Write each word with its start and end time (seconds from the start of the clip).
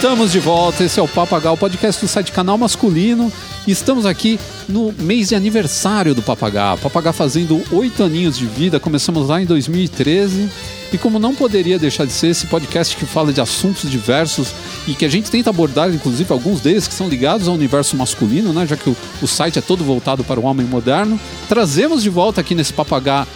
Estamos 0.00 0.32
de 0.32 0.38
volta, 0.38 0.82
esse 0.82 0.98
é 0.98 1.02
o 1.02 1.06
Papagal, 1.06 1.58
podcast 1.58 2.00
do 2.00 2.08
site 2.08 2.32
Canal 2.32 2.56
Masculino. 2.56 3.30
Estamos 3.68 4.06
aqui 4.06 4.40
no 4.66 4.94
mês 4.98 5.28
de 5.28 5.34
aniversário 5.34 6.14
do 6.14 6.22
Papagá. 6.22 6.74
Papagá 6.78 7.12
fazendo 7.12 7.62
oito 7.70 8.02
aninhos 8.02 8.38
de 8.38 8.46
vida, 8.46 8.80
começamos 8.80 9.28
lá 9.28 9.42
em 9.42 9.44
2013. 9.44 10.48
E 10.90 10.96
como 10.96 11.18
não 11.18 11.34
poderia 11.34 11.78
deixar 11.78 12.06
de 12.06 12.14
ser 12.14 12.28
esse 12.28 12.46
podcast 12.46 12.96
que 12.96 13.04
fala 13.04 13.30
de 13.30 13.42
assuntos 13.42 13.90
diversos 13.90 14.54
e 14.88 14.94
que 14.94 15.04
a 15.04 15.08
gente 15.08 15.30
tenta 15.30 15.50
abordar, 15.50 15.90
inclusive, 15.90 16.32
alguns 16.32 16.62
deles 16.62 16.88
que 16.88 16.94
são 16.94 17.06
ligados 17.06 17.46
ao 17.46 17.52
universo 17.52 17.94
masculino, 17.94 18.54
né? 18.54 18.66
Já 18.66 18.78
que 18.78 18.88
o, 18.88 18.96
o 19.20 19.26
site 19.26 19.58
é 19.58 19.62
todo 19.62 19.84
voltado 19.84 20.24
para 20.24 20.40
o 20.40 20.46
homem 20.46 20.66
moderno, 20.66 21.20
trazemos 21.46 22.02
de 22.02 22.08
volta 22.08 22.40
aqui 22.40 22.54
nesse 22.54 22.72
Papagá 22.72 23.26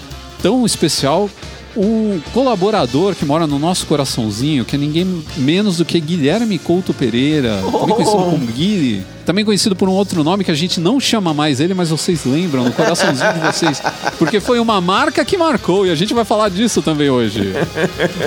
tão 0.41 0.65
especial 0.65 1.29
um 1.77 2.20
colaborador 2.33 3.14
que 3.14 3.24
mora 3.24 3.46
no 3.46 3.59
nosso 3.59 3.87
coraçãozinho, 3.87 4.65
que 4.65 4.77
é 4.77 4.78
ninguém 4.78 5.24
menos 5.37 5.78
do 5.78 5.84
que 5.84 5.98
Guilherme 6.01 6.59
Couto 6.59 6.95
Pereira, 6.95 7.60
também 7.62 7.95
conhecido 7.95 8.23
como 8.23 8.46
Guilherme, 8.46 9.06
também 9.24 9.45
conhecido 9.45 9.77
por 9.77 9.88
um 9.88 9.92
outro 9.92 10.23
nome 10.23 10.45
que 10.45 10.51
a 10.51 10.55
gente 10.55 10.80
não 10.80 11.01
chama 11.01 11.34
mais 11.34 11.60
ele, 11.60 11.74
mas 11.74 11.91
vocês 11.91 12.24
lembram, 12.24 12.65
no 12.65 12.73
coraçãozinho 12.73 13.32
de 13.32 13.41
vocês, 13.41 13.82
porque 14.18 14.41
foi 14.41 14.60
uma 14.60 14.80
marca 14.80 15.24
que 15.24 15.37
marcou 15.37 15.87
e 15.87 15.91
a 15.91 15.95
gente 15.95 16.15
vai 16.15 16.24
falar 16.24 16.48
disso 16.48 16.80
também 16.82 17.10
hoje. 17.10 17.52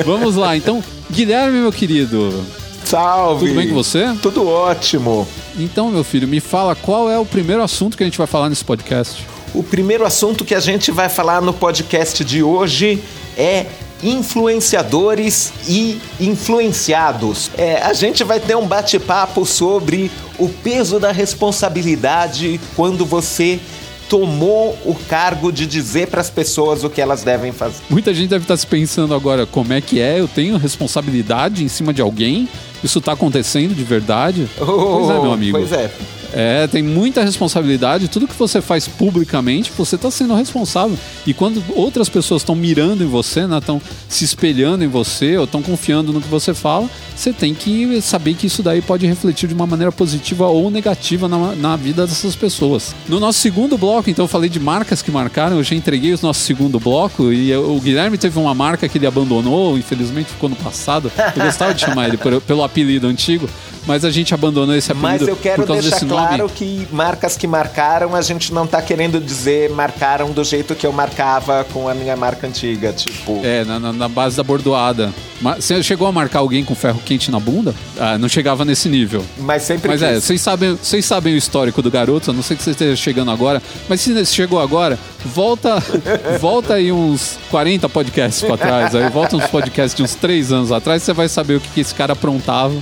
Vamos 0.05 0.35
lá, 0.35 0.55
então, 0.57 0.83
Guilherme, 1.11 1.59
meu 1.59 1.71
querido. 1.71 2.43
Salve! 2.83 3.47
Tudo 3.47 3.57
bem 3.57 3.67
com 3.67 3.75
você? 3.75 4.13
Tudo 4.21 4.47
ótimo. 4.47 5.27
Então, 5.59 5.91
meu 5.91 6.03
filho, 6.03 6.27
me 6.27 6.39
fala 6.39 6.75
qual 6.75 7.09
é 7.09 7.17
o 7.17 7.25
primeiro 7.25 7.61
assunto 7.61 7.97
que 7.97 8.03
a 8.03 8.05
gente 8.05 8.17
vai 8.17 8.27
falar 8.27 8.49
nesse 8.49 8.63
podcast. 8.63 9.25
O 9.53 9.63
primeiro 9.63 10.05
assunto 10.05 10.45
que 10.45 10.53
a 10.53 10.59
gente 10.59 10.91
vai 10.91 11.09
falar 11.09 11.41
no 11.41 11.53
podcast 11.53 12.23
de 12.23 12.43
hoje 12.43 13.01
é 13.37 13.67
influenciadores 14.03 15.53
e 15.67 15.99
influenciados. 16.19 17.49
É, 17.57 17.81
a 17.81 17.93
gente 17.93 18.23
vai 18.23 18.39
ter 18.39 18.55
um 18.55 18.67
bate-papo 18.67 19.45
sobre 19.45 20.11
o 20.37 20.49
peso 20.49 20.99
da 20.99 21.11
responsabilidade 21.11 22.59
quando 22.75 23.05
você 23.05 23.59
tomou 24.09 24.77
o 24.85 24.95
cargo 25.09 25.51
de 25.51 25.65
dizer 25.65 26.07
para 26.07 26.21
as 26.21 26.29
pessoas 26.29 26.83
o 26.83 26.89
que 26.89 27.01
elas 27.01 27.23
devem 27.23 27.51
fazer. 27.51 27.81
Muita 27.89 28.13
gente 28.13 28.29
deve 28.29 28.43
estar 28.43 28.55
se 28.55 28.65
pensando 28.65 29.13
agora 29.13 29.45
como 29.45 29.73
é 29.73 29.81
que 29.81 29.99
é, 29.99 30.19
eu 30.19 30.27
tenho 30.27 30.57
responsabilidade 30.57 31.63
em 31.63 31.67
cima 31.67 31.93
de 31.93 32.01
alguém? 32.01 32.47
Isso 32.83 32.99
está 32.99 33.13
acontecendo 33.13 33.75
de 33.75 33.83
verdade? 33.83 34.47
Oh, 34.61 34.65
pois 34.65 35.09
é, 35.09 35.21
meu 35.21 35.31
amigo. 35.31 35.57
Pois 35.57 35.71
é. 35.71 35.91
É, 36.33 36.67
tem 36.67 36.83
muita 36.83 37.23
responsabilidade. 37.23 38.07
Tudo 38.07 38.27
que 38.27 38.37
você 38.37 38.61
faz 38.61 38.87
publicamente, 38.87 39.71
você 39.77 39.95
está 39.95 40.11
sendo 40.11 40.35
responsável. 40.35 40.97
E 41.25 41.33
quando 41.33 41.63
outras 41.75 42.09
pessoas 42.09 42.41
estão 42.41 42.55
mirando 42.55 43.03
em 43.03 43.07
você, 43.07 43.41
estão 43.41 43.75
né, 43.75 43.81
se 44.09 44.25
espelhando 44.25 44.83
em 44.83 44.87
você 44.87 45.37
ou 45.37 45.45
estão 45.45 45.61
confiando 45.61 46.11
no 46.11 46.21
que 46.21 46.27
você 46.27 46.53
fala, 46.53 46.89
você 47.15 47.33
tem 47.33 47.53
que 47.53 48.01
saber 48.01 48.33
que 48.35 48.47
isso 48.47 48.61
daí 48.61 48.81
pode 48.81 49.07
refletir 49.07 49.47
de 49.47 49.53
uma 49.53 49.65
maneira 49.65 49.91
positiva 49.91 50.47
ou 50.47 50.69
negativa 50.69 51.27
na, 51.27 51.55
na 51.55 51.75
vida 51.75 52.05
dessas 52.05 52.35
pessoas. 52.35 52.93
No 53.07 53.19
nosso 53.19 53.39
segundo 53.39 53.77
bloco, 53.77 54.09
então, 54.09 54.25
eu 54.25 54.29
falei 54.29 54.49
de 54.49 54.59
marcas 54.59 55.01
que 55.01 55.11
marcaram. 55.11 55.57
Eu 55.57 55.63
já 55.63 55.75
entreguei 55.75 56.13
o 56.13 56.19
nosso 56.21 56.41
segundo 56.41 56.79
bloco 56.79 57.31
e 57.31 57.55
o 57.55 57.79
Guilherme 57.79 58.17
teve 58.17 58.37
uma 58.37 58.53
marca 58.53 58.87
que 58.87 58.97
ele 58.97 59.07
abandonou, 59.07 59.77
infelizmente 59.77 60.29
ficou 60.29 60.49
no 60.49 60.55
passado. 60.55 61.11
Eu 61.35 61.43
gostava 61.43 61.73
de 61.73 61.81
chamar 61.81 62.07
ele 62.07 62.17
por, 62.17 62.39
pelo 62.41 62.63
apelido 62.63 63.07
antigo, 63.07 63.49
mas 63.85 64.03
a 64.03 64.11
gente 64.11 64.33
abandonou 64.33 64.75
esse 64.75 64.91
apelido 64.91 65.19
Mas 65.19 65.27
eu 65.27 65.35
quero 65.35 65.61
por 65.61 65.67
causa 65.67 65.89
desse 65.89 66.05
claro 66.05 66.16
nome. 66.37 66.49
que 66.53 66.87
marcas 66.91 67.37
que 67.37 67.47
marcaram, 67.47 68.15
a 68.15 68.21
gente 68.21 68.53
não 68.53 68.65
tá 68.67 68.81
querendo 68.81 69.19
dizer 69.19 69.69
marcaram 69.71 70.31
do 70.31 70.43
jeito 70.43 70.75
que 70.75 70.85
eu 70.85 70.91
marcava 70.91 71.65
com 71.73 71.87
a 71.87 71.93
minha 71.93 72.15
marca 72.15 72.47
antiga, 72.47 72.91
tipo... 72.93 73.41
É, 73.43 73.63
na, 73.63 73.79
na- 73.79 73.93
na 73.93 74.07
base 74.07 74.35
da 74.37 74.43
bordoada. 74.43 75.13
Mas 75.41 75.63
Você 75.65 75.81
chegou 75.83 76.07
a 76.07 76.11
marcar 76.11 76.39
alguém 76.39 76.63
com 76.63 76.73
ferro 76.75 76.99
quente 77.05 77.29
na 77.29 77.39
bunda? 77.39 77.73
Ah, 77.99 78.17
não 78.17 78.27
chegava 78.27 78.65
nesse 78.65 78.89
nível. 78.89 79.23
Mas 79.37 79.63
sempre 79.63 79.87
Mas 79.89 80.01
é, 80.01 80.15
quis. 80.15 80.23
vocês 80.23 80.41
sabem, 80.41 80.75
vocês 80.75 81.05
sabem 81.05 81.33
o 81.33 81.37
histórico 81.37 81.81
do 81.81 81.91
garoto, 81.91 82.31
a 82.31 82.33
não 82.33 82.41
sei 82.41 82.57
que 82.57 82.63
você 82.63 82.71
esteja 82.71 82.95
chegando 82.95 83.29
agora, 83.31 83.61
mas 83.87 84.01
se 84.01 84.25
chegou 84.27 84.59
agora, 84.59 84.97
volta, 85.25 85.77
volta 86.39 86.73
aí 86.75 86.91
uns 86.91 87.37
40 87.51 87.87
podcasts 87.89 88.41
pra 88.43 88.57
trás, 88.57 88.95
aí 88.95 89.09
volta 89.09 89.35
uns 89.37 89.45
podcasts 89.47 89.95
de 89.95 90.01
uns 90.03 90.15
3 90.15 90.51
anos 90.51 90.71
atrás, 90.71 91.03
você 91.03 91.13
vai 91.13 91.29
saber 91.29 91.55
o 91.55 91.59
que, 91.59 91.69
que 91.69 91.81
esse 91.81 91.93
cara 91.93 92.13
aprontava. 92.13 92.73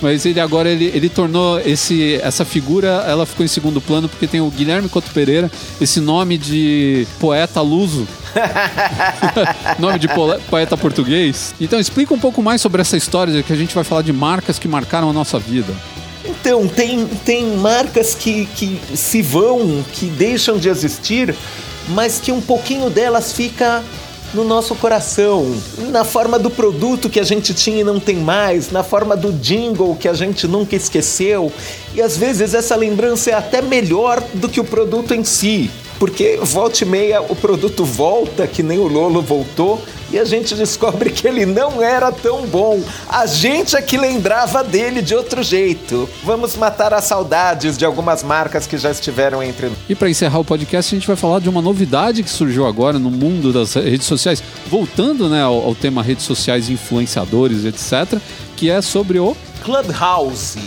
Mas 0.00 0.24
ele 0.24 0.40
agora 0.40 0.68
ele, 0.68 0.86
ele 0.86 1.08
tornou 1.08 1.60
esse, 1.60 2.18
essa 2.22 2.44
figura, 2.44 3.04
ela 3.06 3.26
ficou 3.26 3.44
em 3.44 3.48
segundo 3.48 3.80
plano 3.80 4.08
porque 4.08 4.26
tem 4.26 4.40
o 4.40 4.50
Guilherme 4.50 4.88
Couto 4.88 5.10
Pereira, 5.10 5.50
esse 5.80 6.00
nome 6.00 6.38
de 6.38 7.06
poeta 7.18 7.60
luso. 7.60 8.08
nome 9.78 9.98
de 9.98 10.08
poeta 10.48 10.76
português. 10.76 11.54
Então 11.60 11.78
explica 11.78 12.14
um 12.14 12.18
pouco 12.18 12.42
mais 12.42 12.60
sobre 12.60 12.80
essa 12.80 12.96
história 12.96 13.42
que 13.42 13.52
a 13.52 13.56
gente 13.56 13.74
vai 13.74 13.84
falar 13.84 14.02
de 14.02 14.12
marcas 14.12 14.58
que 14.58 14.68
marcaram 14.68 15.10
a 15.10 15.12
nossa 15.12 15.38
vida. 15.38 15.74
Então, 16.24 16.68
tem, 16.68 17.06
tem 17.06 17.56
marcas 17.56 18.14
que, 18.14 18.46
que 18.54 18.78
se 18.94 19.22
vão, 19.22 19.84
que 19.92 20.06
deixam 20.06 20.58
de 20.58 20.68
existir, 20.68 21.34
mas 21.88 22.20
que 22.20 22.30
um 22.30 22.40
pouquinho 22.40 22.90
delas 22.90 23.32
fica 23.32 23.82
no 24.32 24.44
nosso 24.44 24.74
coração, 24.74 25.54
na 25.88 26.04
forma 26.04 26.38
do 26.38 26.50
produto 26.50 27.08
que 27.08 27.18
a 27.18 27.24
gente 27.24 27.52
tinha 27.52 27.80
e 27.80 27.84
não 27.84 27.98
tem 27.98 28.16
mais, 28.16 28.70
na 28.70 28.82
forma 28.82 29.16
do 29.16 29.32
jingle 29.32 29.96
que 29.96 30.08
a 30.08 30.14
gente 30.14 30.46
nunca 30.46 30.76
esqueceu. 30.76 31.52
E 31.94 32.00
às 32.00 32.16
vezes 32.16 32.54
essa 32.54 32.76
lembrança 32.76 33.30
é 33.30 33.34
até 33.34 33.60
melhor 33.60 34.22
do 34.34 34.48
que 34.48 34.60
o 34.60 34.64
produto 34.64 35.14
em 35.14 35.24
si, 35.24 35.70
porque 36.00 36.40
volta 36.42 36.82
e 36.82 36.86
meia 36.86 37.20
o 37.20 37.36
produto 37.36 37.84
volta, 37.84 38.46
que 38.46 38.62
nem 38.62 38.78
o 38.78 38.88
Lolo 38.88 39.20
voltou, 39.20 39.80
e 40.10 40.18
a 40.18 40.24
gente 40.24 40.54
descobre 40.54 41.10
que 41.10 41.28
ele 41.28 41.44
não 41.44 41.82
era 41.82 42.10
tão 42.10 42.46
bom. 42.46 42.82
A 43.06 43.26
gente 43.26 43.76
é 43.76 43.82
que 43.82 43.98
lembrava 43.98 44.64
dele 44.64 45.02
de 45.02 45.14
outro 45.14 45.42
jeito. 45.42 46.08
Vamos 46.24 46.56
matar 46.56 46.94
as 46.94 47.04
saudades 47.04 47.76
de 47.76 47.84
algumas 47.84 48.22
marcas 48.22 48.66
que 48.66 48.78
já 48.78 48.90
estiveram 48.90 49.42
entre 49.42 49.68
nós. 49.68 49.78
E 49.90 49.94
para 49.94 50.08
encerrar 50.08 50.38
o 50.38 50.44
podcast, 50.44 50.94
a 50.94 50.98
gente 50.98 51.06
vai 51.06 51.16
falar 51.16 51.38
de 51.38 51.50
uma 51.50 51.60
novidade 51.60 52.22
que 52.22 52.30
surgiu 52.30 52.66
agora 52.66 52.98
no 52.98 53.10
mundo 53.10 53.52
das 53.52 53.74
redes 53.74 54.06
sociais, 54.06 54.42
voltando 54.68 55.28
né, 55.28 55.42
ao, 55.42 55.62
ao 55.62 55.74
tema 55.74 56.02
redes 56.02 56.24
sociais, 56.24 56.70
influenciadores, 56.70 57.66
etc., 57.66 58.18
que 58.56 58.70
é 58.70 58.80
sobre 58.80 59.18
o 59.18 59.36
Clubhouse, 59.62 60.58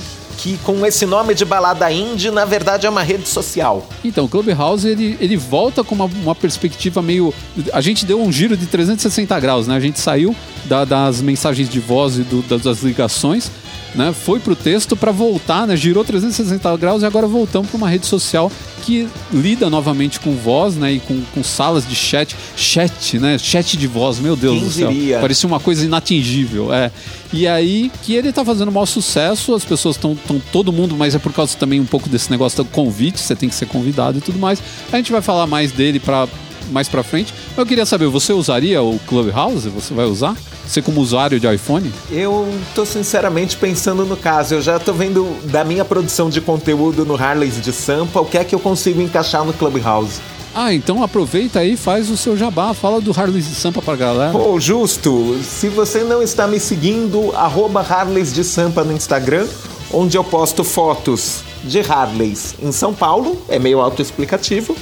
que 0.44 0.58
com 0.58 0.86
esse 0.86 1.06
nome 1.06 1.34
de 1.34 1.46
balada 1.46 1.90
indie, 1.90 2.30
na 2.30 2.44
verdade 2.44 2.86
é 2.86 2.90
uma 2.90 3.02
rede 3.02 3.30
social. 3.30 3.88
Então, 4.04 4.26
o 4.26 4.28
Clubhouse 4.28 4.86
ele, 4.86 5.18
ele 5.22 5.38
volta 5.38 5.86
com 5.86 5.96
uma, 5.96 6.04
uma 6.04 6.36
perspectiva 6.36 7.02
meio. 7.02 7.34
A 7.72 7.80
gente 7.80 8.06
deu 8.06 8.22
um 8.22 8.30
giro 8.30 8.58
de 8.58 8.66
360 8.66 9.40
graus, 9.40 9.68
né? 9.68 9.76
A 9.78 9.80
gente 9.80 9.98
saiu 10.02 10.36
da- 10.66 10.84
das 10.84 11.22
mensagens 11.22 11.70
de 11.70 11.80
voz 11.80 12.18
e 12.18 12.24
do- 12.24 12.42
das, 12.42 12.62
das 12.62 12.84
ligações, 12.84 13.50
né? 13.96 14.14
Foi 14.14 14.40
pro 14.40 14.56
texto 14.56 14.96
para 14.96 15.12
voltar, 15.12 15.68
né? 15.68 15.76
Girou 15.76 16.04
360 16.04 16.78
graus 16.78 17.04
e 17.04 17.06
agora 17.06 17.28
voltamos 17.28 17.70
para 17.70 17.78
uma 17.78 17.90
rede 17.90 18.06
social 18.06 18.52
que 18.84 19.08
lida 19.32 19.70
novamente 19.70 20.20
com 20.20 20.36
voz, 20.36 20.76
né? 20.76 20.94
E 20.94 21.00
com, 21.00 21.22
com 21.34 21.44
salas 21.44 21.88
de 21.88 21.96
chat. 21.96 22.36
Chat, 22.56 23.18
né? 23.18 23.38
Chat 23.38 23.78
de 23.78 23.88
voz, 23.88 24.20
meu 24.20 24.36
Deus 24.36 24.56
Quem 24.56 24.64
do 24.64 24.72
céu. 24.72 24.92
diria? 24.92 25.20
Parecia 25.20 25.48
uma 25.48 25.60
coisa 25.60 25.86
inatingível, 25.86 26.74
é. 26.74 26.92
E 27.32 27.48
aí 27.48 27.92
que 28.04 28.14
ele 28.14 28.32
tá 28.32 28.44
fazendo 28.44 28.68
o 28.68 28.72
maior 28.72 28.86
sucesso, 28.86 29.56
as 29.56 29.66
pessoas 29.66 29.96
estão 29.96 30.16
todo 30.52 30.72
mundo, 30.72 30.96
mas 30.96 31.16
é 31.16 31.20
por 31.20 31.34
causa 31.34 31.58
também 31.58 31.80
um 31.80 31.86
pouco 31.86 32.10
desse 32.10 32.30
negócio 32.30 32.64
do 32.64 32.70
convite, 32.70 33.20
você 33.20 33.36
tem 33.36 33.50
que 33.50 33.56
ser 33.56 33.66
convidado 33.66 34.18
e 34.18 34.22
tudo 34.22 34.38
mais. 34.38 34.62
A 34.92 34.98
gente 34.98 35.12
vai 35.12 35.22
falar 35.22 35.48
mais 35.48 35.72
dele 35.72 36.00
para 36.00 36.28
mais 36.72 36.88
pra 36.88 37.04
frente. 37.04 37.34
Eu 37.58 37.66
queria 37.66 37.86
saber, 37.86 38.08
você 38.08 38.34
usaria 38.34 38.82
o 38.82 39.00
Clubhouse? 39.08 39.70
Você 39.70 39.94
vai 39.94 40.06
usar? 40.06 40.36
Você 40.66 40.82
como 40.82 41.02
usuário 41.02 41.40
de 41.40 41.54
iPhone? 41.54 41.92
Eu 42.10 42.48
tô 42.74 42.86
sinceramente 42.86 43.58
pensando 43.58 44.06
no 44.06 44.16
caso. 44.16 44.56
Eu 44.56 44.62
já 44.62 44.80
tô 44.80 44.94
vendo 44.94 45.38
da 45.46 45.64
minha 45.64 45.84
produção 45.84 46.30
de 46.30 46.40
conteúdo 46.40 47.06
no 47.06 47.16
Harleys 47.16 47.62
de 47.62 47.74
Sampa, 47.74 48.22
o 48.22 48.26
que 48.26 48.38
é 48.38 48.44
que 48.44 48.56
eu 48.56 48.60
consigo 48.60 49.02
encaixar 49.02 49.44
no 49.44 49.54
Clubhouse. 49.54 50.20
Ah, 50.56 50.72
então 50.72 51.04
aproveita 51.04 51.60
aí 51.60 51.74
e 51.74 51.78
faz 51.78 52.10
o 52.12 52.18
seu 52.18 52.38
jabá. 52.38 52.74
Fala 52.74 53.02
do 53.02 53.12
Harley 53.12 53.42
de 53.42 53.56
Sampa 53.56 53.82
pra 53.82 53.96
galera. 53.96 54.32
Pô, 54.32 54.60
justo, 54.60 55.38
se 55.42 55.68
você 55.68 56.04
não 56.04 56.22
está 56.22 56.48
me 56.48 56.60
seguindo, 56.60 57.32
arroba 57.36 57.82
Harleys 57.82 58.32
de 58.32 58.44
Sampa 58.44 58.84
no 58.84 58.94
Instagram, 58.94 59.48
onde 59.92 60.16
eu 60.16 60.24
posto 60.24 60.64
fotos 60.64 61.42
de 61.64 61.80
Harleys 61.80 62.56
em 62.62 62.72
São 62.72 62.94
Paulo, 62.94 63.42
é 63.50 63.58
meio 63.58 63.80
autoexplicativo. 63.80 64.76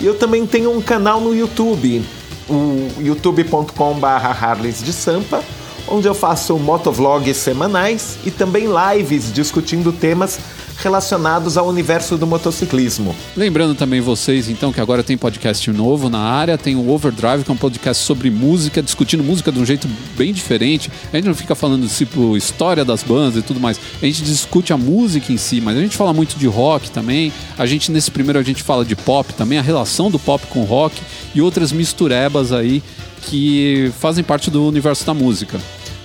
E 0.00 0.06
eu 0.06 0.16
também 0.16 0.46
tenho 0.46 0.70
um 0.70 0.80
canal 0.80 1.20
no 1.20 1.34
YouTube, 1.34 2.04
o 2.48 2.88
youtube.com.br 3.00 4.82
de 4.84 4.92
Sampa, 4.92 5.42
onde 5.88 6.06
eu 6.06 6.14
faço 6.14 6.56
motovlogs 6.58 7.36
semanais 7.36 8.18
e 8.24 8.30
também 8.30 8.66
lives 8.66 9.32
discutindo 9.32 9.92
temas 9.92 10.38
relacionados 10.78 11.56
ao 11.56 11.66
universo 11.66 12.16
do 12.16 12.26
motociclismo. 12.26 13.14
Lembrando 13.36 13.74
também 13.74 14.00
vocês, 14.00 14.48
então, 14.48 14.72
que 14.72 14.80
agora 14.80 15.02
tem 15.02 15.16
podcast 15.16 15.70
novo 15.72 16.08
na 16.08 16.20
área, 16.20 16.56
tem 16.56 16.76
o 16.76 16.88
Overdrive, 16.88 17.44
que 17.44 17.50
é 17.50 17.54
um 17.54 17.56
podcast 17.56 18.04
sobre 18.04 18.30
música, 18.30 18.82
discutindo 18.82 19.22
música 19.24 19.50
de 19.50 19.58
um 19.58 19.66
jeito 19.66 19.88
bem 20.16 20.32
diferente. 20.32 20.90
A 21.12 21.16
gente 21.16 21.26
não 21.26 21.34
fica 21.34 21.54
falando, 21.54 21.86
tipo, 21.88 22.36
história 22.36 22.84
das 22.84 23.02
bandas 23.02 23.36
e 23.36 23.42
tudo 23.42 23.58
mais. 23.58 23.78
A 24.00 24.06
gente 24.06 24.22
discute 24.22 24.72
a 24.72 24.76
música 24.76 25.32
em 25.32 25.36
si, 25.36 25.60
mas 25.60 25.76
a 25.76 25.80
gente 25.80 25.96
fala 25.96 26.12
muito 26.12 26.38
de 26.38 26.46
rock 26.46 26.90
também. 26.90 27.32
A 27.58 27.66
gente, 27.66 27.90
nesse 27.90 28.10
primeiro, 28.10 28.38
a 28.38 28.42
gente 28.42 28.62
fala 28.62 28.84
de 28.84 28.94
pop 28.94 29.32
também, 29.34 29.58
a 29.58 29.62
relação 29.62 30.10
do 30.10 30.18
pop 30.18 30.46
com 30.46 30.62
rock 30.62 31.00
e 31.34 31.40
outras 31.40 31.72
misturebas 31.72 32.52
aí 32.52 32.82
que 33.22 33.92
fazem 33.98 34.22
parte 34.22 34.50
do 34.50 34.66
universo 34.66 35.04
da 35.04 35.12
música. 35.12 35.58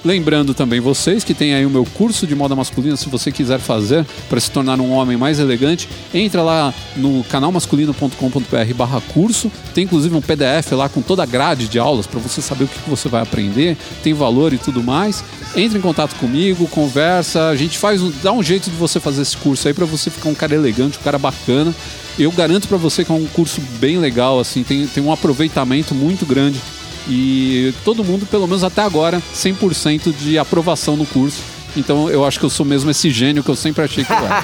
Lembrando 0.04 0.54
também 0.54 0.82
vocês 0.82 1.24
que 1.24 1.34
tem 1.34 1.54
aí 1.54 1.66
o 1.66 1.70
meu 1.70 1.86
curso 1.86 2.28
de 2.28 2.36
moda 2.36 2.54
masculina, 2.56 2.98
se 2.98 3.08
você 3.08 3.32
quiser 3.32 3.60
fazer 3.60 4.06
para 4.28 4.40
se 4.40 4.52
tornar 4.52 4.80
um 4.82 4.92
homem 4.92 5.16
mais 5.16 5.40
elegante, 5.40 5.88
entra 6.14 6.42
lá 6.42 6.74
no 6.98 7.24
canalmasculino.com.br 7.24 8.74
barra 8.76 9.00
curso. 9.14 9.50
Tem 9.74 9.86
inclusive 9.86 10.14
um 10.14 10.22
PDF 10.22 10.74
lá 10.74 10.90
com 10.90 11.02
toda 11.02 11.24
a 11.24 11.26
grade 11.26 11.70
de 11.70 11.80
aulas 11.80 12.06
para 12.06 12.20
você 12.20 12.42
saber 12.42 12.66
o 12.66 12.68
que 12.68 12.90
você 12.90 13.08
vai 13.08 13.22
aprender, 13.22 13.78
tem 14.04 14.14
valor 14.14 14.52
e 14.52 14.58
tudo 14.58 14.84
mais. 14.84 15.24
Entre 15.56 15.78
em 15.78 15.82
contato 15.82 16.16
comigo, 16.16 16.68
conversa, 16.68 17.48
a 17.48 17.56
gente 17.56 17.78
faz, 17.78 18.02
dá 18.22 18.34
um 18.34 18.44
jeito 18.44 18.70
de 18.70 18.76
você 18.76 19.00
fazer 19.00 19.22
esse 19.22 19.38
curso 19.38 19.68
aí 19.70 19.74
para 19.74 19.86
você 19.86 20.10
ficar 20.10 20.28
um 20.28 20.36
cara 20.36 20.54
elegante, 20.54 20.98
um 21.00 21.04
cara 21.04 21.18
bacana. 21.18 21.74
Eu 22.20 22.32
garanto 22.32 22.68
para 22.68 22.78
você 22.78 23.06
que 23.06 23.12
é 23.12 23.16
um 23.16 23.26
curso 23.26 23.62
bem 23.80 23.98
legal, 23.98 24.40
assim, 24.40 24.64
tem, 24.64 24.86
tem 24.86 25.02
um 25.02 25.12
aproveitamento 25.12 25.96
muito 25.96 26.26
grande 26.26 26.60
e 27.08 27.74
todo 27.84 28.04
mundo, 28.04 28.26
pelo 28.26 28.48
menos 28.48 28.64
até 28.64 28.82
agora, 28.82 29.22
100% 29.36 30.14
de 30.16 30.38
aprovação 30.38 30.96
no 30.96 31.06
curso. 31.06 31.42
Então 31.76 32.10
eu 32.10 32.24
acho 32.24 32.40
que 32.40 32.46
eu 32.46 32.50
sou 32.50 32.66
mesmo 32.66 32.92
esse 32.92 33.10
gênio 33.10 33.44
que 33.44 33.50
eu 33.50 33.56
sempre 33.56 33.84
achei 33.84 34.04
que 34.04 34.12
eu 34.12 34.18
era. 34.18 34.44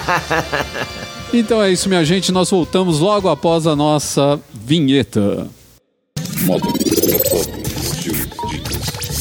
então 1.34 1.62
é 1.62 1.72
isso, 1.72 1.88
minha 1.88 2.04
gente. 2.04 2.32
Nós 2.32 2.50
voltamos 2.50 3.00
logo 3.00 3.30
após 3.30 3.68
a 3.68 3.76
nossa 3.76 4.40
vinheta. 4.54 5.48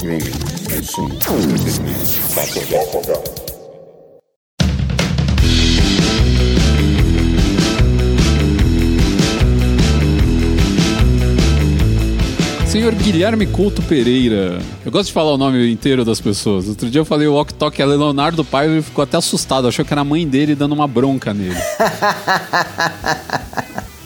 Grooming, 0.01 0.31
consumo, 0.71 1.15
entretenimento, 1.15 3.38
senhor 12.69 12.95
Guilherme 12.95 13.47
Couto 13.47 13.81
Pereira. 13.83 14.59
Eu 14.85 14.93
gosto 14.93 15.07
de 15.07 15.13
falar 15.15 15.33
o 15.33 15.39
nome 15.39 15.73
inteiro 15.73 16.05
das 16.05 16.21
pessoas. 16.21 16.69
Outro 16.69 16.91
dia 16.91 17.01
eu 17.01 17.05
falei 17.05 17.27
o 17.27 17.35
Ok 17.35 17.57
Tok 17.59 17.81
é 17.81 17.87
Leonardo 17.87 18.45
Paiva 18.45 18.77
e 18.77 18.83
ficou 18.83 19.03
até 19.03 19.17
assustado. 19.17 19.67
Achou 19.67 19.87
que 19.87 19.93
era 19.93 20.03
a 20.03 20.05
mãe 20.05 20.29
dele 20.29 20.55
dando 20.55 20.73
uma 20.73 20.87
bronca 20.87 21.33
nele. 21.33 21.57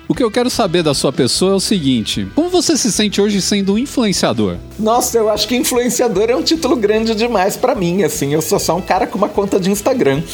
O 0.08 0.14
que 0.14 0.22
eu 0.22 0.30
quero 0.30 0.50
saber 0.50 0.82
da 0.82 0.92
sua 0.92 1.10
pessoa 1.10 1.52
é 1.52 1.54
o 1.54 1.60
seguinte: 1.60 2.28
como 2.34 2.50
você 2.50 2.76
se 2.76 2.92
sente 2.92 3.18
hoje 3.18 3.40
sendo 3.40 3.72
um 3.72 3.78
influenciador? 3.78 4.56
Nossa, 4.78 5.16
eu 5.16 5.30
acho 5.30 5.48
que 5.48 5.56
influenciador 5.56 6.28
é 6.28 6.36
um 6.36 6.42
título 6.42 6.76
grande 6.76 7.14
demais 7.14 7.56
para 7.56 7.74
mim, 7.74 8.02
assim. 8.02 8.34
Eu 8.34 8.42
sou 8.42 8.58
só 8.58 8.76
um 8.76 8.82
cara 8.82 9.06
com 9.06 9.16
uma 9.16 9.30
conta 9.30 9.58
de 9.58 9.70
Instagram. 9.70 10.20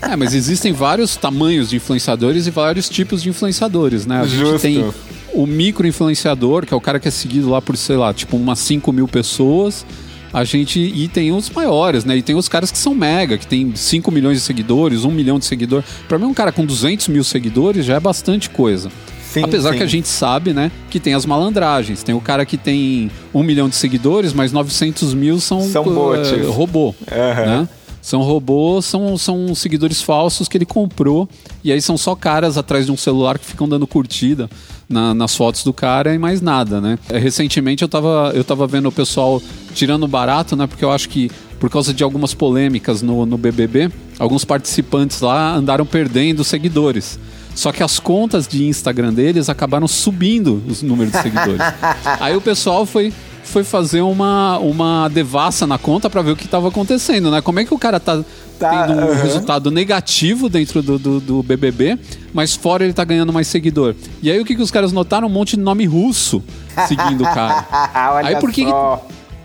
É, 0.00 0.16
mas 0.16 0.32
existem 0.32 0.72
vários 0.72 1.16
tamanhos 1.16 1.68
de 1.68 1.76
influenciadores 1.76 2.46
e 2.46 2.50
vários 2.50 2.88
tipos 2.88 3.22
de 3.22 3.28
influenciadores, 3.28 4.06
né? 4.06 4.20
A 4.20 4.26
gente 4.26 4.38
Justo. 4.38 4.60
tem 4.60 4.90
o 5.38 5.46
micro 5.46 5.86
influenciador, 5.86 6.66
que 6.66 6.74
é 6.74 6.76
o 6.76 6.80
cara 6.80 6.98
que 6.98 7.06
é 7.06 7.10
seguido 7.12 7.48
lá 7.48 7.62
por, 7.62 7.76
sei 7.76 7.96
lá, 7.96 8.12
tipo 8.12 8.36
umas 8.36 8.58
5 8.58 8.92
mil 8.92 9.06
pessoas. 9.06 9.86
A 10.32 10.44
gente. 10.44 10.78
E 10.78 11.08
tem 11.08 11.32
os 11.32 11.48
maiores, 11.48 12.04
né? 12.04 12.16
E 12.16 12.22
tem 12.22 12.34
os 12.34 12.48
caras 12.48 12.70
que 12.70 12.76
são 12.76 12.94
mega, 12.94 13.38
que 13.38 13.46
tem 13.46 13.74
5 13.74 14.10
milhões 14.10 14.36
de 14.38 14.44
seguidores, 14.44 15.04
1 15.04 15.10
milhão 15.10 15.38
de 15.38 15.46
seguidores. 15.46 15.86
Para 16.06 16.18
mim, 16.18 16.26
um 16.26 16.34
cara 16.34 16.52
com 16.52 16.66
200 16.66 17.08
mil 17.08 17.24
seguidores 17.24 17.86
já 17.86 17.94
é 17.94 18.00
bastante 18.00 18.50
coisa. 18.50 18.90
Sim, 19.32 19.44
Apesar 19.44 19.72
sim. 19.72 19.78
que 19.78 19.82
a 19.82 19.86
gente 19.86 20.08
sabe, 20.08 20.52
né, 20.52 20.72
que 20.90 20.98
tem 20.98 21.14
as 21.14 21.24
malandragens. 21.24 22.02
Tem 22.02 22.14
o 22.14 22.20
cara 22.20 22.44
que 22.44 22.56
tem 22.56 23.10
um 23.32 23.42
milhão 23.42 23.68
de 23.68 23.76
seguidores, 23.76 24.32
mas 24.32 24.52
900 24.52 25.14
mil 25.14 25.38
são, 25.38 25.62
são 25.62 25.84
uh, 25.84 26.50
robô. 26.50 26.88
Uhum. 26.88 27.46
Né? 27.46 27.68
São 28.02 28.22
robôs, 28.22 28.86
são, 28.86 29.18
são 29.18 29.54
seguidores 29.54 30.02
falsos 30.02 30.48
que 30.48 30.58
ele 30.58 30.66
comprou. 30.66 31.28
E 31.62 31.70
aí 31.70 31.80
são 31.80 31.96
só 31.96 32.14
caras 32.14 32.56
atrás 32.58 32.86
de 32.86 32.92
um 32.92 32.96
celular 32.96 33.38
que 33.38 33.44
ficam 33.44 33.68
dando 33.68 33.86
curtida 33.86 34.48
na, 34.88 35.12
nas 35.14 35.36
fotos 35.36 35.62
do 35.62 35.72
cara 35.72 36.14
e 36.14 36.18
mais 36.18 36.40
nada, 36.40 36.80
né? 36.80 36.98
É, 37.10 37.18
recentemente 37.18 37.82
eu 37.82 37.88
tava, 37.88 38.32
eu 38.34 38.42
tava 38.42 38.66
vendo 38.66 38.88
o 38.88 38.92
pessoal 38.92 39.42
tirando 39.74 40.08
barato, 40.08 40.56
né? 40.56 40.66
Porque 40.66 40.84
eu 40.84 40.90
acho 40.90 41.08
que 41.08 41.30
por 41.60 41.68
causa 41.68 41.92
de 41.92 42.02
algumas 42.02 42.34
polêmicas 42.34 43.02
no, 43.02 43.26
no 43.26 43.36
BBB, 43.36 43.90
alguns 44.18 44.44
participantes 44.44 45.20
lá 45.20 45.54
andaram 45.54 45.84
perdendo 45.84 46.44
seguidores. 46.44 47.18
Só 47.54 47.72
que 47.72 47.82
as 47.82 47.98
contas 47.98 48.46
de 48.46 48.64
Instagram 48.66 49.12
deles 49.12 49.48
acabaram 49.48 49.88
subindo 49.88 50.62
os 50.68 50.80
números 50.80 51.12
de 51.12 51.22
seguidores. 51.22 51.60
Aí 52.20 52.36
o 52.36 52.40
pessoal 52.40 52.86
foi 52.86 53.12
foi 53.48 53.64
fazer 53.64 54.02
uma, 54.02 54.58
uma 54.58 55.08
devassa 55.08 55.66
na 55.66 55.78
conta 55.78 56.10
para 56.10 56.20
ver 56.20 56.32
o 56.32 56.36
que 56.36 56.44
estava 56.44 56.68
acontecendo, 56.68 57.30
né? 57.30 57.40
Como 57.40 57.58
é 57.58 57.64
que 57.64 57.72
o 57.72 57.78
cara 57.78 57.98
tá, 57.98 58.22
tá 58.58 58.86
tendo 58.86 59.00
um 59.00 59.14
resultado 59.14 59.70
negativo 59.70 60.48
dentro 60.48 60.82
do, 60.82 60.98
do, 60.98 61.20
do, 61.20 61.42
BBB, 61.42 61.98
mas 62.32 62.54
fora 62.54 62.84
ele 62.84 62.92
tá 62.92 63.04
ganhando 63.04 63.32
mais 63.32 63.46
seguidor. 63.46 63.94
E 64.22 64.30
aí 64.30 64.40
o 64.40 64.44
que, 64.44 64.54
que 64.54 64.62
os 64.62 64.70
caras 64.70 64.92
notaram? 64.92 65.28
Um 65.28 65.30
monte 65.30 65.56
de 65.56 65.62
nome 65.62 65.86
russo 65.86 66.42
seguindo 66.86 67.22
o 67.22 67.24
cara. 67.24 67.66
Olha 68.14 68.28
aí 68.28 68.36
por 68.36 68.50
que... 68.50 68.64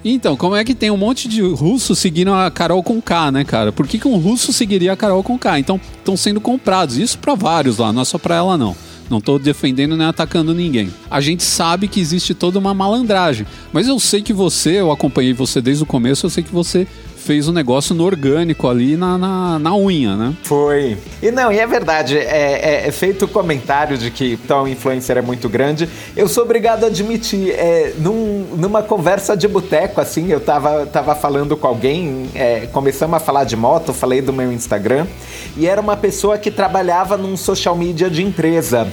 Então, 0.05 0.35
como 0.35 0.53
é 0.53 0.65
que 0.65 0.75
tem 0.75 0.91
um 0.91 0.97
monte 0.97 1.29
de 1.29 1.41
russo 1.41 1.95
seguindo 1.95 2.33
a 2.33 2.51
Carol 2.51 2.83
com 2.83 3.01
K, 3.01 3.31
né, 3.31 3.45
cara? 3.45 3.71
Por 3.71 3.87
que, 3.87 3.97
que 3.97 4.07
um 4.07 4.17
russo 4.17 4.51
seguiria 4.51 4.91
a 4.91 4.97
Carol 4.97 5.23
com 5.23 5.39
K? 5.39 5.59
Então, 5.59 5.79
estão 5.97 6.17
sendo 6.17 6.41
comprados. 6.41 6.97
Isso 6.97 7.17
para 7.17 7.35
vários 7.35 7.77
lá, 7.77 7.93
não 7.93 8.01
é 8.01 8.05
só 8.05 8.17
para 8.17 8.35
ela, 8.35 8.57
não. 8.57 8.75
Não 9.09 9.19
estou 9.19 9.39
defendendo 9.39 9.95
nem 9.95 10.07
atacando 10.07 10.53
ninguém. 10.53 10.91
A 11.09 11.21
gente 11.21 11.43
sabe 11.43 11.87
que 11.87 12.01
existe 12.01 12.33
toda 12.33 12.59
uma 12.59 12.73
malandragem. 12.73 13.47
Mas 13.71 13.87
eu 13.87 13.97
sei 13.97 14.21
que 14.21 14.33
você, 14.33 14.81
eu 14.81 14.91
acompanhei 14.91 15.33
você 15.33 15.61
desde 15.61 15.83
o 15.83 15.85
começo, 15.85 16.25
eu 16.25 16.29
sei 16.29 16.43
que 16.43 16.53
você 16.53 16.85
fez 17.23 17.47
um 17.47 17.53
negócio 17.53 17.95
no 17.95 18.03
orgânico 18.03 18.67
ali 18.67 18.97
na, 18.97 19.17
na, 19.17 19.59
na, 19.59 19.75
unha, 19.75 20.15
né? 20.15 20.33
Foi. 20.43 20.97
E 21.21 21.31
não, 21.31 21.51
e 21.51 21.57
é 21.57 21.65
verdade, 21.65 22.17
é, 22.17 22.83
é, 22.83 22.87
é 22.87 22.91
feito 22.91 23.25
o 23.25 23.27
comentário 23.27 23.97
de 23.97 24.11
que 24.11 24.37
tal 24.45 24.67
influencer 24.67 25.17
é 25.17 25.21
muito 25.21 25.47
grande. 25.47 25.87
Eu 26.15 26.27
sou 26.27 26.43
obrigado 26.43 26.83
a 26.83 26.87
admitir, 26.87 27.51
é, 27.51 27.93
num, 27.97 28.45
numa 28.57 28.83
conversa 28.83 29.37
de 29.37 29.47
boteco, 29.47 30.01
assim, 30.01 30.29
eu 30.29 30.41
tava, 30.41 30.85
tava 30.85 31.15
falando 31.15 31.55
com 31.55 31.65
alguém, 31.65 32.29
é, 32.35 32.67
começamos 32.71 33.15
a 33.15 33.19
falar 33.19 33.45
de 33.45 33.55
moto, 33.55 33.93
falei 33.93 34.21
do 34.21 34.33
meu 34.33 34.51
Instagram, 34.51 35.07
e 35.55 35.65
era 35.65 35.79
uma 35.79 35.95
pessoa 35.95 36.37
que 36.37 36.51
trabalhava 36.51 37.15
num 37.15 37.37
social 37.37 37.75
media 37.75 38.09
de 38.09 38.21
empresa. 38.21 38.87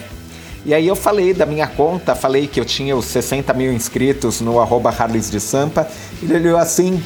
E 0.64 0.74
aí 0.74 0.86
eu 0.86 0.94
falei 0.94 1.32
da 1.32 1.46
minha 1.46 1.66
conta, 1.66 2.14
falei 2.14 2.46
que 2.46 2.60
eu 2.60 2.64
tinha 2.66 2.94
os 2.94 3.06
60 3.06 3.52
mil 3.54 3.72
inscritos 3.72 4.42
no 4.42 4.60
arroba 4.60 4.94
de 5.18 5.40
Sampa. 5.40 5.88
Ele 6.22 6.34
olhou 6.34 6.58
assim, 6.58 7.02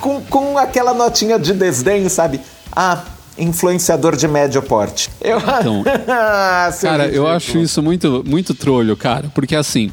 com, 0.00 0.20
com 0.22 0.58
aquela 0.58 0.92
notinha 0.92 1.38
de 1.38 1.52
desdém, 1.52 2.08
sabe? 2.08 2.40
Ah, 2.72 3.02
influenciador 3.38 4.16
de 4.16 4.26
médio 4.26 4.62
porte. 4.62 5.10
Eu... 5.20 5.38
Então, 5.38 5.84
cara, 6.80 7.08
eu 7.08 7.26
acho 7.26 7.58
isso 7.58 7.82
muito, 7.82 8.24
muito 8.26 8.54
trolho, 8.54 8.96
cara. 8.96 9.30
Porque 9.34 9.54
assim, 9.54 9.90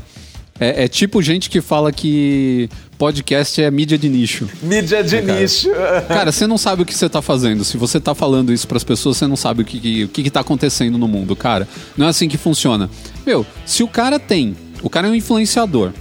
é, 0.59 0.85
é, 0.85 0.87
tipo 0.87 1.21
gente 1.21 1.49
que 1.49 1.61
fala 1.61 1.91
que 1.91 2.69
podcast 2.97 3.61
é 3.61 3.69
mídia 3.69 3.97
de 3.97 4.07
nicho. 4.07 4.47
Mídia 4.61 5.03
de 5.03 5.17
é, 5.17 5.21
nicho. 5.21 5.69
Cara, 6.07 6.31
você 6.31 6.47
não 6.47 6.57
sabe 6.57 6.83
o 6.83 6.85
que 6.85 6.93
você 6.93 7.09
tá 7.09 7.21
fazendo. 7.21 7.65
Se 7.65 7.75
você 7.75 7.99
tá 7.99 8.15
falando 8.15 8.53
isso 8.53 8.67
para 8.67 8.77
as 8.77 8.83
pessoas, 8.83 9.17
você 9.17 9.27
não 9.27 9.35
sabe 9.35 9.63
o 9.63 9.65
que, 9.65 10.05
o 10.05 10.07
que, 10.07 10.23
que 10.23 10.29
tá 10.29 10.39
acontecendo 10.39 10.97
no 10.97 11.07
mundo, 11.07 11.35
cara. 11.35 11.67
Não 11.97 12.05
é 12.05 12.09
assim 12.09 12.29
que 12.29 12.37
funciona. 12.37 12.89
Meu, 13.25 13.45
se 13.65 13.83
o 13.83 13.87
cara 13.87 14.19
tem, 14.19 14.55
o 14.81 14.89
cara 14.89 15.07
é 15.07 15.11
um 15.11 15.15
influenciador, 15.15 15.91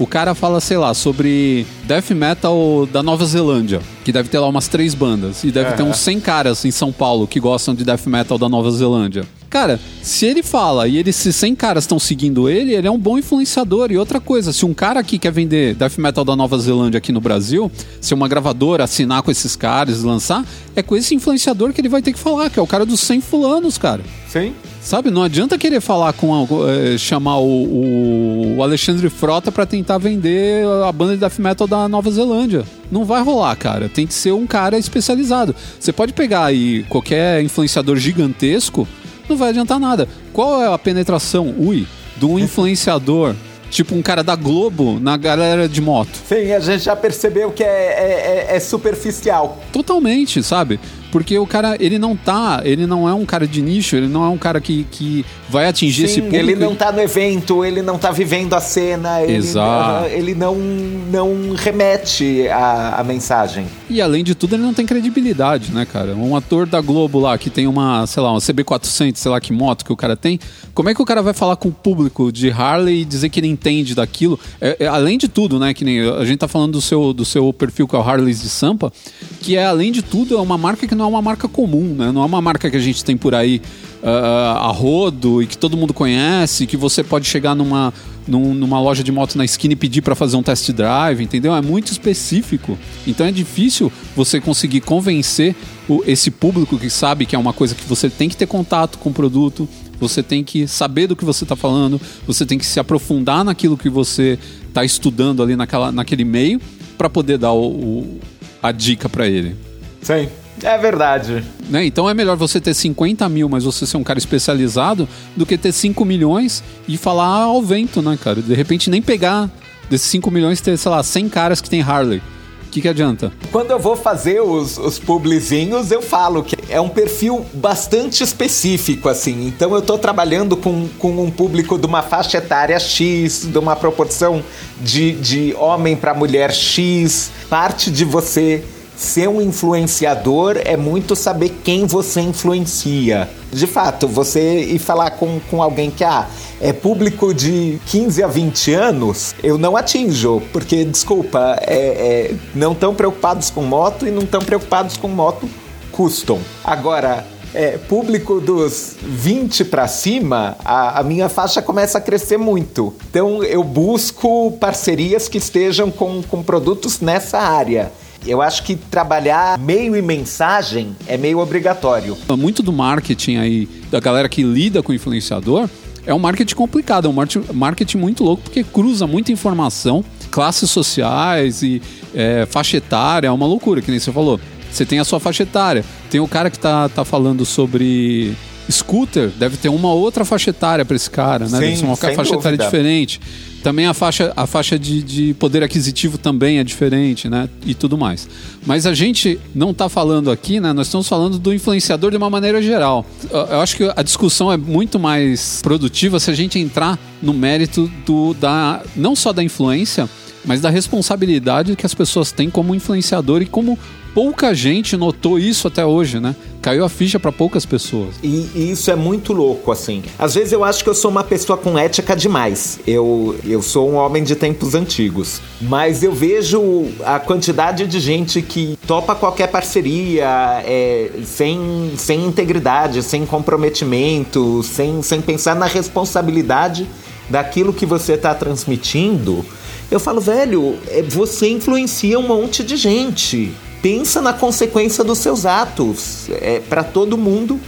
o 0.00 0.06
cara 0.06 0.34
fala, 0.34 0.62
sei 0.62 0.78
lá, 0.78 0.94
sobre 0.94 1.66
death 1.84 2.12
metal 2.12 2.88
da 2.90 3.02
Nova 3.02 3.26
Zelândia, 3.26 3.82
que 4.02 4.10
deve 4.10 4.30
ter 4.30 4.38
lá 4.38 4.48
umas 4.48 4.66
três 4.66 4.94
bandas, 4.94 5.44
e 5.44 5.50
deve 5.50 5.72
ter 5.74 5.82
uns 5.82 5.98
100 5.98 6.20
caras 6.20 6.64
em 6.64 6.70
São 6.70 6.90
Paulo 6.90 7.26
que 7.26 7.38
gostam 7.38 7.74
de 7.74 7.84
death 7.84 8.06
metal 8.06 8.38
da 8.38 8.48
Nova 8.48 8.70
Zelândia. 8.70 9.26
Cara, 9.50 9.78
se 10.02 10.24
ele 10.24 10.42
fala 10.42 10.88
e 10.88 11.12
se 11.12 11.30
100 11.30 11.54
caras 11.54 11.84
estão 11.84 11.98
seguindo 11.98 12.48
ele, 12.48 12.72
ele 12.72 12.86
é 12.86 12.90
um 12.90 12.98
bom 12.98 13.18
influenciador. 13.18 13.92
E 13.92 13.98
outra 13.98 14.18
coisa, 14.20 14.54
se 14.54 14.64
um 14.64 14.72
cara 14.72 15.00
aqui 15.00 15.18
quer 15.18 15.32
vender 15.32 15.74
death 15.74 15.98
metal 15.98 16.24
da 16.24 16.34
Nova 16.34 16.56
Zelândia 16.56 16.96
aqui 16.96 17.12
no 17.12 17.20
Brasil, 17.20 17.70
se 18.00 18.14
uma 18.14 18.26
gravadora 18.26 18.84
assinar 18.84 19.22
com 19.22 19.30
esses 19.30 19.54
caras 19.54 20.00
e 20.00 20.06
lançar, 20.06 20.46
é 20.74 20.82
com 20.82 20.96
esse 20.96 21.14
influenciador 21.14 21.74
que 21.74 21.80
ele 21.82 21.90
vai 21.90 22.00
ter 22.00 22.14
que 22.14 22.18
falar, 22.18 22.48
que 22.48 22.58
é 22.58 22.62
o 22.62 22.66
cara 22.66 22.86
dos 22.86 23.00
100 23.00 23.20
fulanos, 23.20 23.76
cara. 23.76 24.02
Sim. 24.30 24.54
Sabe, 24.80 25.10
não 25.10 25.22
adianta 25.22 25.58
querer 25.58 25.80
falar 25.80 26.12
com 26.14 26.34
a, 26.34 26.70
é, 26.72 26.96
chamar 26.96 27.38
o, 27.38 28.56
o, 28.56 28.62
Alexandre 28.62 29.10
Frota 29.10 29.52
para 29.52 29.66
tentar 29.66 29.98
vender 29.98 30.64
a 30.86 30.90
banda 30.90 31.12
de 31.12 31.20
death 31.20 31.38
metal 31.38 31.66
da 31.66 31.86
Nova 31.86 32.10
Zelândia. 32.10 32.64
Não 32.90 33.04
vai 33.04 33.22
rolar, 33.22 33.54
cara. 33.56 33.90
Tem 33.90 34.06
que 34.06 34.14
ser 34.14 34.32
um 34.32 34.46
cara 34.46 34.78
especializado. 34.78 35.54
Você 35.78 35.92
pode 35.92 36.14
pegar 36.14 36.46
aí 36.46 36.82
qualquer 36.88 37.42
influenciador 37.42 37.96
gigantesco, 37.96 38.88
não 39.28 39.36
vai 39.36 39.50
adiantar 39.50 39.78
nada. 39.78 40.08
Qual 40.32 40.62
é 40.62 40.72
a 40.72 40.78
penetração, 40.78 41.54
ui, 41.58 41.86
de 42.16 42.24
um 42.24 42.38
influenciador 42.38 43.34
tipo 43.70 43.94
um 43.94 44.02
cara 44.02 44.24
da 44.24 44.34
Globo 44.34 44.98
na 45.00 45.16
galera 45.16 45.68
de 45.68 45.80
moto. 45.80 46.10
Sim, 46.28 46.52
a 46.52 46.58
gente 46.58 46.82
já 46.82 46.96
percebeu 46.96 47.52
que 47.52 47.62
é, 47.62 47.66
é, 47.66 48.46
é, 48.50 48.56
é 48.56 48.60
superficial. 48.60 49.58
Totalmente, 49.72 50.42
sabe? 50.42 50.80
Porque 51.10 51.38
o 51.38 51.46
cara, 51.46 51.76
ele 51.80 51.98
não 51.98 52.16
tá, 52.16 52.60
ele 52.64 52.86
não 52.86 53.08
é 53.08 53.14
um 53.14 53.24
cara 53.24 53.46
de 53.46 53.60
nicho, 53.60 53.96
ele 53.96 54.08
não 54.08 54.24
é 54.24 54.28
um 54.28 54.38
cara 54.38 54.60
que, 54.60 54.86
que 54.90 55.24
vai 55.48 55.66
atingir 55.66 56.02
Sim, 56.02 56.04
esse 56.04 56.22
público. 56.22 56.36
Ele 56.36 56.54
não 56.54 56.74
tá 56.74 56.92
no 56.92 57.00
evento, 57.00 57.64
ele 57.64 57.82
não 57.82 57.98
tá 57.98 58.10
vivendo 58.10 58.54
a 58.54 58.60
cena, 58.60 59.22
ele, 59.22 59.34
Exato. 59.34 60.06
ele 60.06 60.34
não, 60.34 60.54
não 60.54 61.54
remete 61.54 62.48
a, 62.48 63.00
a 63.00 63.04
mensagem. 63.04 63.66
E 63.88 64.00
além 64.00 64.22
de 64.22 64.34
tudo, 64.34 64.54
ele 64.54 64.62
não 64.62 64.72
tem 64.72 64.86
credibilidade, 64.86 65.72
né, 65.72 65.84
cara? 65.84 66.14
Um 66.14 66.36
ator 66.36 66.66
da 66.66 66.80
Globo 66.80 67.18
lá 67.18 67.36
que 67.36 67.50
tem 67.50 67.66
uma, 67.66 68.06
sei 68.06 68.22
lá, 68.22 68.30
uma 68.30 68.38
CB400, 68.38 69.16
sei 69.16 69.30
lá 69.30 69.40
que 69.40 69.52
moto 69.52 69.84
que 69.84 69.92
o 69.92 69.96
cara 69.96 70.16
tem, 70.16 70.38
como 70.72 70.88
é 70.88 70.94
que 70.94 71.02
o 71.02 71.04
cara 71.04 71.22
vai 71.22 71.34
falar 71.34 71.56
com 71.56 71.68
o 71.68 71.72
público 71.72 72.30
de 72.30 72.50
Harley 72.50 73.02
e 73.02 73.04
dizer 73.04 73.28
que 73.28 73.40
ele 73.40 73.48
entende 73.48 73.94
daquilo? 73.94 74.38
É, 74.60 74.76
é, 74.80 74.86
além 74.86 75.18
de 75.18 75.26
tudo, 75.26 75.58
né, 75.58 75.74
que 75.74 75.84
nem 75.84 76.00
a 76.00 76.24
gente 76.24 76.38
tá 76.38 76.48
falando 76.48 76.72
do 76.72 76.80
seu, 76.80 77.12
do 77.12 77.24
seu 77.24 77.52
perfil 77.52 77.88
que 77.88 77.96
é 77.96 77.98
o 77.98 78.02
Harleys 78.02 78.40
de 78.40 78.48
Sampa, 78.48 78.92
que 79.40 79.56
é, 79.56 79.64
além 79.64 79.90
de 79.90 80.02
tudo, 80.02 80.36
é 80.36 80.40
uma 80.40 80.56
marca 80.56 80.86
que 80.86 80.94
não 81.00 81.06
é 81.06 81.08
uma 81.08 81.22
marca 81.22 81.48
comum, 81.48 81.94
né? 81.94 82.12
Não 82.12 82.22
é 82.22 82.26
uma 82.26 82.42
marca 82.42 82.70
que 82.70 82.76
a 82.76 82.80
gente 82.80 83.02
tem 83.02 83.16
por 83.16 83.34
aí 83.34 83.60
uh, 84.02 84.58
a 84.58 84.68
rodo 84.68 85.42
e 85.42 85.46
que 85.46 85.56
todo 85.56 85.76
mundo 85.76 85.94
conhece, 85.94 86.66
que 86.66 86.76
você 86.76 87.02
pode 87.02 87.26
chegar 87.26 87.54
numa, 87.54 87.92
num, 88.28 88.52
numa 88.52 88.78
loja 88.78 89.02
de 89.02 89.10
moto 89.10 89.36
na 89.36 89.44
esquina 89.44 89.72
e 89.72 89.76
pedir 89.76 90.02
para 90.02 90.14
fazer 90.14 90.36
um 90.36 90.42
test 90.42 90.70
drive, 90.72 91.22
entendeu? 91.22 91.54
É 91.54 91.62
muito 91.62 91.90
específico. 91.90 92.78
Então 93.06 93.26
é 93.26 93.32
difícil 93.32 93.90
você 94.14 94.40
conseguir 94.40 94.82
convencer 94.82 95.56
o, 95.88 96.02
esse 96.06 96.30
público 96.30 96.78
que 96.78 96.90
sabe 96.90 97.24
que 97.24 97.34
é 97.34 97.38
uma 97.38 97.54
coisa 97.54 97.74
que 97.74 97.84
você 97.88 98.10
tem 98.10 98.28
que 98.28 98.36
ter 98.36 98.46
contato 98.46 98.98
com 98.98 99.08
o 99.08 99.12
produto, 99.14 99.66
você 99.98 100.22
tem 100.22 100.44
que 100.44 100.68
saber 100.68 101.06
do 101.06 101.16
que 101.16 101.24
você 101.24 101.44
está 101.44 101.56
falando, 101.56 101.98
você 102.26 102.44
tem 102.44 102.58
que 102.58 102.66
se 102.66 102.78
aprofundar 102.78 103.42
naquilo 103.42 103.76
que 103.76 103.88
você 103.88 104.38
está 104.68 104.84
estudando 104.84 105.42
ali 105.42 105.56
naquela, 105.56 105.90
naquele 105.90 106.24
meio 106.24 106.60
para 106.98 107.08
poder 107.08 107.38
dar 107.38 107.52
o, 107.52 107.68
o, 107.68 108.20
a 108.62 108.70
dica 108.70 109.08
para 109.08 109.26
ele. 109.26 109.56
Sim. 110.02 110.28
É 110.62 110.76
verdade. 110.78 111.44
Né? 111.68 111.84
Então 111.86 112.08
é 112.08 112.14
melhor 112.14 112.36
você 112.36 112.60
ter 112.60 112.74
50 112.74 113.28
mil, 113.28 113.48
mas 113.48 113.64
você 113.64 113.86
ser 113.86 113.96
um 113.96 114.04
cara 114.04 114.18
especializado, 114.18 115.08
do 115.36 115.46
que 115.46 115.56
ter 115.56 115.72
5 115.72 116.04
milhões 116.04 116.62
e 116.86 116.96
falar 116.96 117.44
ao 117.44 117.62
vento, 117.62 118.02
né, 118.02 118.18
cara? 118.22 118.42
De 118.42 118.54
repente 118.54 118.90
nem 118.90 119.00
pegar 119.00 119.50
desses 119.88 120.08
5 120.08 120.30
milhões 120.30 120.60
ter, 120.60 120.76
sei 120.76 120.90
lá, 120.90 121.02
100 121.02 121.28
caras 121.28 121.60
que 121.60 121.68
tem 121.68 121.82
Harley. 121.82 122.22
O 122.66 122.72
que, 122.72 122.80
que 122.80 122.88
adianta? 122.88 123.32
Quando 123.50 123.72
eu 123.72 123.80
vou 123.80 123.96
fazer 123.96 124.40
os, 124.40 124.78
os 124.78 124.96
publizinhos, 124.96 125.90
eu 125.90 126.00
falo 126.00 126.44
que 126.44 126.56
é 126.68 126.80
um 126.80 126.88
perfil 126.88 127.44
bastante 127.52 128.22
específico, 128.22 129.08
assim. 129.08 129.48
Então 129.48 129.74
eu 129.74 129.82
tô 129.82 129.98
trabalhando 129.98 130.56
com, 130.56 130.88
com 130.96 131.20
um 131.20 131.32
público 131.32 131.76
de 131.76 131.84
uma 131.84 132.00
faixa 132.00 132.38
etária 132.38 132.78
X, 132.78 133.48
de 133.50 133.58
uma 133.58 133.74
proporção 133.74 134.40
de, 134.80 135.14
de 135.14 135.52
homem 135.58 135.96
para 135.96 136.14
mulher 136.14 136.52
X. 136.52 137.32
Parte 137.48 137.90
de 137.90 138.04
você 138.04 138.62
ser 139.00 139.28
um 139.28 139.40
influenciador 139.40 140.60
é 140.62 140.76
muito 140.76 141.16
saber 141.16 141.60
quem 141.64 141.86
você 141.86 142.20
influencia. 142.20 143.30
De 143.50 143.66
fato, 143.66 144.06
você 144.06 144.60
ir 144.60 144.78
falar 144.78 145.12
com, 145.12 145.40
com 145.50 145.62
alguém 145.62 145.90
que 145.90 146.04
ah, 146.04 146.28
é 146.60 146.70
público 146.70 147.32
de 147.32 147.80
15 147.86 148.22
a 148.22 148.26
20 148.26 148.74
anos, 148.74 149.34
eu 149.42 149.56
não 149.56 149.74
atinjo, 149.74 150.42
porque, 150.52 150.84
desculpa, 150.84 151.58
é, 151.62 151.74
é, 151.74 152.34
não 152.54 152.72
estão 152.72 152.94
preocupados 152.94 153.48
com 153.48 153.62
moto 153.62 154.06
e 154.06 154.10
não 154.10 154.22
estão 154.22 154.42
preocupados 154.42 154.98
com 154.98 155.08
moto 155.08 155.48
custom. 155.90 156.38
Agora, 156.62 157.26
é, 157.54 157.78
público 157.78 158.38
dos 158.38 158.96
20 159.00 159.64
para 159.64 159.88
cima, 159.88 160.58
a, 160.62 161.00
a, 161.00 161.02
minha 161.02 161.30
faixa 161.30 161.62
começa 161.62 161.96
a 161.96 162.00
crescer 162.02 162.36
muito. 162.36 162.94
Então 163.08 163.42
eu 163.42 163.64
busco 163.64 164.52
parcerias 164.60 165.26
que 165.26 165.38
estejam 165.38 165.90
com, 165.90 166.22
com 166.22 166.42
produtos 166.42 167.00
nessa 167.00 167.38
área. 167.38 167.90
Eu 168.26 168.42
acho 168.42 168.62
que 168.64 168.76
trabalhar 168.76 169.58
meio 169.58 169.96
e 169.96 170.02
mensagem 170.02 170.94
é 171.06 171.16
meio 171.16 171.38
obrigatório. 171.38 172.16
Muito 172.38 172.62
do 172.62 172.72
marketing 172.72 173.36
aí, 173.36 173.68
da 173.90 173.98
galera 173.98 174.28
que 174.28 174.42
lida 174.42 174.82
com 174.82 174.92
o 174.92 174.94
influenciador, 174.94 175.68
é 176.06 176.12
um 176.14 176.18
marketing 176.18 176.54
complicado, 176.54 177.06
é 177.06 177.10
um 177.10 177.54
marketing 177.54 177.98
muito 177.98 178.24
louco, 178.24 178.42
porque 178.42 178.62
cruza 178.64 179.06
muita 179.06 179.32
informação, 179.32 180.04
classes 180.30 180.70
sociais 180.70 181.62
e 181.62 181.80
é, 182.14 182.46
faixa 182.46 182.76
etária, 182.76 183.28
é 183.28 183.30
uma 183.30 183.46
loucura, 183.46 183.80
que 183.80 183.90
nem 183.90 184.00
você 184.00 184.12
falou. 184.12 184.40
Você 184.70 184.84
tem 184.86 184.98
a 184.98 185.04
sua 185.04 185.18
faixa 185.18 185.42
etária, 185.42 185.84
tem 186.10 186.20
o 186.20 186.28
cara 186.28 186.50
que 186.50 186.58
tá, 186.58 186.88
tá 186.88 187.04
falando 187.04 187.44
sobre 187.44 188.36
scooter, 188.70 189.28
deve 189.30 189.56
ter 189.56 189.68
uma 189.68 189.92
outra 189.92 190.24
faixa 190.24 190.50
etária 190.50 190.84
para 190.84 190.96
esse 190.96 191.10
cara, 191.10 191.46
né? 191.46 191.58
Sim, 191.58 191.60
deve 191.60 191.76
ser 191.76 191.84
uma 191.84 191.96
faixa 191.96 192.22
dúvida. 192.22 192.38
etária 192.38 192.58
diferente. 192.58 193.20
Também 193.62 193.86
a 193.86 193.92
faixa, 193.92 194.32
a 194.34 194.46
faixa 194.46 194.78
de, 194.78 195.02
de, 195.02 195.34
poder 195.34 195.62
aquisitivo 195.62 196.16
também 196.16 196.58
é 196.58 196.64
diferente, 196.64 197.28
né? 197.28 197.48
E 197.66 197.74
tudo 197.74 197.98
mais. 197.98 198.26
Mas 198.64 198.86
a 198.86 198.94
gente 198.94 199.38
não 199.54 199.70
está 199.70 199.88
falando 199.88 200.30
aqui, 200.30 200.58
né? 200.58 200.72
Nós 200.72 200.86
estamos 200.86 201.06
falando 201.06 201.38
do 201.38 201.52
influenciador 201.52 202.10
de 202.10 202.16
uma 202.16 202.30
maneira 202.30 202.62
geral. 202.62 203.04
Eu 203.30 203.60
acho 203.60 203.76
que 203.76 203.92
a 203.94 204.02
discussão 204.02 204.50
é 204.50 204.56
muito 204.56 204.98
mais 204.98 205.60
produtiva 205.62 206.18
se 206.18 206.30
a 206.30 206.34
gente 206.34 206.58
entrar 206.58 206.98
no 207.20 207.34
mérito 207.34 207.90
do, 208.06 208.32
da, 208.32 208.82
não 208.96 209.14
só 209.14 209.30
da 209.30 209.42
influência, 209.42 210.08
mas 210.44 210.62
da 210.62 210.70
responsabilidade 210.70 211.76
que 211.76 211.84
as 211.84 211.92
pessoas 211.92 212.32
têm 212.32 212.48
como 212.48 212.74
influenciador 212.74 213.42
e 213.42 213.46
como 213.46 213.78
pouca 214.14 214.54
gente 214.54 214.96
notou 214.96 215.38
isso 215.38 215.68
até 215.68 215.84
hoje, 215.84 216.20
né? 216.20 216.34
Caiu 216.60 216.84
a 216.84 216.88
ficha 216.88 217.18
para 217.18 217.32
poucas 217.32 217.64
pessoas. 217.64 218.16
E, 218.22 218.50
e, 218.54 218.70
isso 218.70 218.90
é 218.90 218.96
muito 218.96 219.32
louco, 219.32 219.72
assim. 219.72 220.02
Às 220.18 220.34
vezes 220.34 220.52
eu 220.52 220.62
acho 220.62 220.84
que 220.84 220.90
eu 220.90 220.94
sou 220.94 221.10
uma 221.10 221.24
pessoa 221.24 221.56
com 221.56 221.78
ética 221.78 222.14
demais. 222.14 222.78
Eu, 222.86 223.36
eu 223.46 223.62
sou 223.62 223.90
um 223.90 223.94
homem 223.94 224.22
de 224.22 224.36
tempos 224.36 224.74
antigos. 224.74 225.40
Mas 225.60 226.02
eu 226.02 226.12
vejo 226.12 226.88
a 227.04 227.18
quantidade 227.18 227.86
de 227.86 227.98
gente 227.98 228.42
que 228.42 228.78
topa 228.86 229.14
qualquer 229.14 229.46
parceria 229.46 230.26
é, 230.66 231.10
sem, 231.24 231.92
sem 231.96 232.26
integridade, 232.26 233.02
sem 233.02 233.24
comprometimento, 233.24 234.62
sem, 234.62 235.02
sem 235.02 235.20
pensar 235.22 235.56
na 235.56 235.66
responsabilidade 235.66 236.86
daquilo 237.30 237.72
que 237.72 237.86
você 237.86 238.14
está 238.14 238.34
transmitindo. 238.34 239.44
Eu 239.90 239.98
falo, 239.98 240.20
velho, 240.20 240.76
é, 240.88 241.02
você 241.02 241.48
influencia 241.48 242.18
um 242.18 242.26
monte 242.26 242.62
de 242.62 242.76
gente 242.76 243.52
pensa 243.82 244.20
na 244.20 244.32
consequência 244.32 245.04
dos 245.04 245.18
seus 245.18 245.46
atos. 245.46 246.28
É 246.40 246.60
para 246.60 246.84
todo 246.84 247.16
mundo 247.16 247.58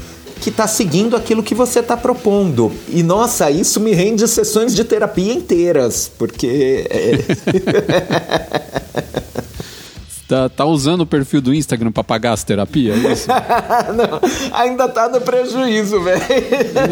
que 0.41 0.49
está 0.49 0.67
seguindo 0.67 1.17
aquilo 1.17 1.43
que 1.43 1.55
você 1.55 1.79
está 1.79 1.97
propondo. 1.97 2.73
E 2.89 3.03
nossa, 3.03 3.51
isso 3.51 3.79
me 3.79 3.93
rende 3.93 4.27
sessões 4.27 4.75
de 4.75 4.85
terapia 4.85 5.33
inteiras, 5.33 6.11
porque. 6.19 6.87
É... 6.91 7.19
Tá, 10.29 10.49
tá, 10.49 10.65
usando 10.65 11.03
o 11.03 11.07
perfil 11.07 11.43
do 11.43 11.53
Instagram 11.53 11.93
para 11.93 12.03
pagar 12.03 12.33
as 12.33 12.43
terapias? 12.43 13.05
É 13.05 13.13
isso? 13.13 13.29
não, 13.29 14.59
ainda 14.59 14.89
tá 14.89 15.07
no 15.07 15.21
prejuízo, 15.21 16.01
velho. 16.01 16.23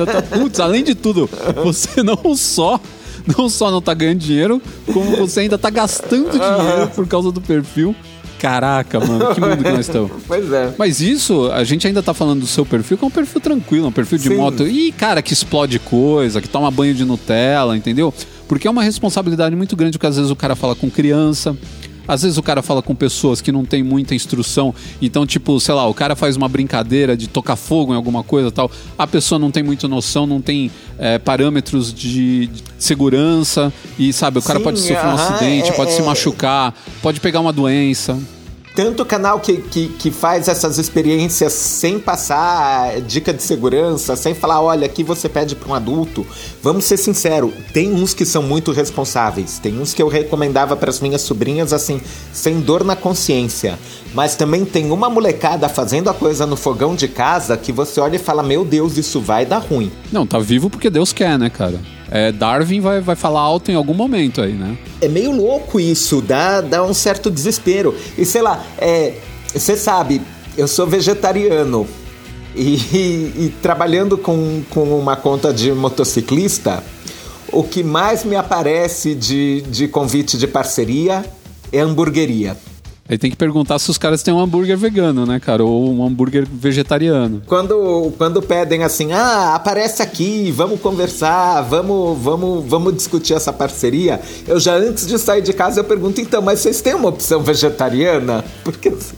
Tá, 0.05 0.21
putz, 0.21 0.61
além 0.61 0.85
de 0.85 0.95
tudo, 0.95 1.31
você 1.65 2.03
não 2.03 2.37
só 2.37 2.79
não 3.27 3.49
só 3.49 3.71
não 3.71 3.81
tá 3.81 3.95
ganhando 3.95 4.19
dinheiro, 4.19 4.61
como 4.93 5.17
você 5.17 5.41
ainda 5.41 5.57
tá 5.57 5.71
gastando 5.71 6.33
dinheiro 6.33 6.91
por 6.95 7.09
causa 7.09 7.33
do 7.33 7.41
perfil. 7.41 7.97
Caraca, 8.41 8.99
mano, 8.99 9.35
que 9.35 9.41
mundo 9.41 9.63
que 9.63 9.71
nós 9.71 9.81
estamos. 9.81 10.11
Pois 10.27 10.51
é. 10.51 10.73
Mas 10.79 11.01
isso, 11.01 11.51
a 11.53 11.63
gente 11.63 11.87
ainda 11.87 12.03
tá 12.03 12.15
falando 12.15 12.41
do 12.41 12.47
seu 12.47 12.65
perfil, 12.65 12.97
que 12.97 13.05
é 13.05 13.07
um 13.07 13.11
perfil 13.11 13.41
tranquilo, 13.41 13.89
um 13.89 13.93
perfil 13.93 14.17
de 14.17 14.29
Sim. 14.29 14.37
moto. 14.37 14.67
E, 14.67 14.91
cara, 14.93 15.21
que 15.21 15.33
explode 15.33 15.79
coisa, 15.79 16.41
que 16.41 16.49
toma 16.49 16.71
banho 16.71 16.95
de 16.95 17.05
Nutella, 17.05 17.77
entendeu? 17.77 18.15
Porque 18.49 18.67
é 18.67 18.71
uma 18.71 18.83
responsabilidade 18.83 19.55
muito 19.55 19.77
grande, 19.77 19.99
porque 19.99 20.07
às 20.07 20.17
vezes 20.17 20.31
o 20.31 20.37
cara 20.37 20.57
fala 20.57 20.75
com 20.75 20.91
criança. 20.91 21.55
Às 22.11 22.23
vezes 22.23 22.37
o 22.39 22.43
cara 22.43 22.61
fala 22.61 22.83
com 22.83 22.93
pessoas 22.93 23.41
que 23.41 23.53
não 23.53 23.65
tem 23.65 23.85
muita 23.85 24.17
instrução, 24.17 24.75
então, 25.01 25.25
tipo, 25.25 25.61
sei 25.61 25.75
lá, 25.75 25.87
o 25.87 25.95
cara 25.95 26.17
faz 26.17 26.37
uma 26.37 26.49
brincadeira 26.49 27.17
de 27.17 27.29
tocar 27.29 27.55
fogo 27.55 27.93
em 27.93 27.97
alguma 27.97 28.25
coisa 28.25 28.51
tal, 28.51 28.69
a 28.99 29.07
pessoa 29.07 29.39
não 29.39 29.51
tem 29.53 29.63
muita 29.63 29.87
noção, 29.87 30.27
não 30.27 30.41
tem 30.41 30.73
é, 30.99 31.19
parâmetros 31.19 31.95
de, 31.95 32.49
de 32.49 32.63
segurança, 32.79 33.73
e 33.97 34.13
sabe, 34.13 34.41
o 34.41 34.43
cara 34.43 34.59
Sim, 34.59 34.65
pode 34.65 34.81
sofrer 34.81 34.97
um 34.97 35.11
aham, 35.11 35.15
acidente, 35.35 35.69
é- 35.71 35.73
pode 35.73 35.93
se 35.93 36.01
é- 36.01 36.05
machucar, 36.05 36.75
pode 37.01 37.21
pegar 37.21 37.39
uma 37.39 37.53
doença. 37.53 38.19
Tanto 38.75 39.05
canal 39.05 39.41
que, 39.41 39.57
que, 39.57 39.89
que 39.89 40.11
faz 40.13 40.47
essas 40.47 40.79
experiências 40.79 41.53
sem 41.53 41.99
passar 41.99 43.01
dica 43.01 43.33
de 43.33 43.43
segurança, 43.43 44.15
sem 44.15 44.33
falar, 44.33 44.63
olha, 44.63 44.87
aqui 44.87 45.03
você 45.03 45.29
pede 45.29 45.57
para 45.57 45.69
um 45.69 45.75
adulto. 45.75 46.25
Vamos 46.63 46.85
ser 46.85 46.97
sinceros, 46.97 47.53
tem 47.73 47.93
uns 47.93 48.15
que 48.15 48.25
são 48.25 48.43
muito 48.43 48.71
responsáveis, 48.71 49.59
tem 49.59 49.79
uns 49.81 49.93
que 49.93 50.01
eu 50.01 50.09
recomendava 50.09 50.77
para 50.77 50.89
as 50.89 51.01
minhas 51.01 51.23
sobrinhas 51.23 51.73
assim, 51.73 52.01
sem 52.33 52.61
dor 52.61 52.85
na 52.85 52.95
consciência. 52.95 53.77
Mas 54.15 54.37
também 54.37 54.65
tem 54.65 54.91
uma 54.93 55.11
molecada 55.11 55.69
fazendo 55.69 56.09
a 56.09 56.15
coisa 56.15 56.47
no 56.47 56.57
fogão 56.57 56.95
de 56.95 57.09
casa 57.09 57.57
que 57.57 57.73
você 57.73 58.01
olha 58.01 58.17
e 58.17 58.21
fala, 58.21 58.43
meu 58.43 58.65
Deus, 58.65 58.97
isso 58.97 59.21
vai 59.21 59.45
dar 59.45 59.59
ruim. 59.59 59.91
Não, 60.13 60.25
tá 60.25 60.39
vivo 60.39 60.71
porque 60.71 60.89
Deus 60.89 61.13
quer, 61.13 61.37
né, 61.39 61.51
cara? 61.51 61.81
É, 62.11 62.33
Darwin 62.33 62.81
vai, 62.81 63.01
vai 63.01 63.15
falar 63.15 63.41
alto 63.41 63.71
em 63.71 63.75
algum 63.75 63.95
momento 63.95 64.41
aí, 64.41 64.53
né? 64.53 64.77
É 65.01 65.09
meio 65.09 65.31
louco 65.31 65.79
isso, 65.79 66.21
dá, 66.21 66.61
dá 66.61 66.83
um 66.85 66.93
certo 66.93 67.31
desespero. 67.31 67.95
E 68.19 68.25
sei 68.25 68.43
lá, 68.43 68.65
é, 68.79 69.15
você 69.55 69.77
sabe, 69.77 70.21
eu 70.59 70.67
sou 70.67 70.87
vegetariano 70.87 71.87
e, 72.57 72.75
e- 72.93 73.33
e 73.47 73.55
trabalhando 73.63 74.19
com, 74.19 74.63
com 74.71 74.83
uma 74.99 75.15
conta 75.15 75.53
de 75.53 75.71
motociclista, 75.73 76.83
o 77.53 77.63
que 77.63 77.83
mais 77.85 78.25
me 78.25 78.35
aparece 78.35 79.15
de, 79.15 79.63
de 79.63 79.87
convite 79.87 80.37
de 80.37 80.47
parceria 80.49 81.25
é 81.73 81.79
hamburgueria. 81.81 82.57
Aí 83.11 83.19
tem 83.19 83.29
que 83.29 83.37
perguntar 83.37 83.77
se 83.81 83.91
os 83.91 83.99
caras 83.99 84.23
têm 84.23 84.33
um 84.33 84.39
hambúrguer 84.39 84.79
vegano, 84.79 85.27
né, 85.27 85.41
cara? 85.41 85.65
Ou 85.65 85.93
um 85.93 86.07
hambúrguer 86.07 86.47
vegetariano. 86.47 87.43
Quando, 87.45 88.13
quando 88.17 88.41
pedem 88.41 88.85
assim, 88.85 89.11
ah, 89.11 89.57
aparece 89.57 90.01
aqui, 90.01 90.53
vamos 90.53 90.81
conversar, 90.81 91.63
vamos, 91.63 92.17
vamos, 92.23 92.65
vamos 92.65 92.95
discutir 92.95 93.35
essa 93.35 93.53
parceria, 93.53 94.21
eu 94.47 94.61
já 94.61 94.77
antes 94.77 95.09
de 95.09 95.19
sair 95.19 95.43
de 95.43 95.53
casa 95.53 95.81
eu 95.81 95.85
pergunto, 95.85 96.21
então, 96.21 96.41
mas 96.41 96.61
vocês 96.61 96.81
têm 96.81 96.95
uma 96.95 97.09
opção 97.09 97.43
vegetariana? 97.43 98.45
Porque 98.63 98.91
assim, 98.91 99.17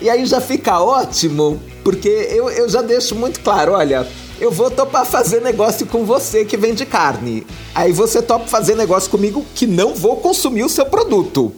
E 0.00 0.08
aí 0.08 0.24
já 0.26 0.40
fica 0.40 0.80
ótimo, 0.80 1.60
porque 1.82 2.08
eu, 2.08 2.48
eu 2.50 2.68
já 2.68 2.82
deixo 2.82 3.16
muito 3.16 3.40
claro, 3.40 3.72
olha, 3.72 4.06
eu 4.40 4.50
vou 4.50 4.70
topar 4.70 5.06
fazer 5.06 5.40
negócio 5.40 5.86
com 5.86 6.04
você 6.04 6.44
que 6.44 6.56
vende 6.56 6.84
carne. 6.84 7.46
Aí 7.74 7.92
você 7.92 8.20
topa 8.20 8.46
fazer 8.46 8.74
negócio 8.74 9.10
comigo 9.10 9.44
que 9.54 9.66
não 9.66 9.94
vou 9.94 10.16
consumir 10.16 10.64
o 10.64 10.68
seu 10.68 10.86
produto. 10.86 11.52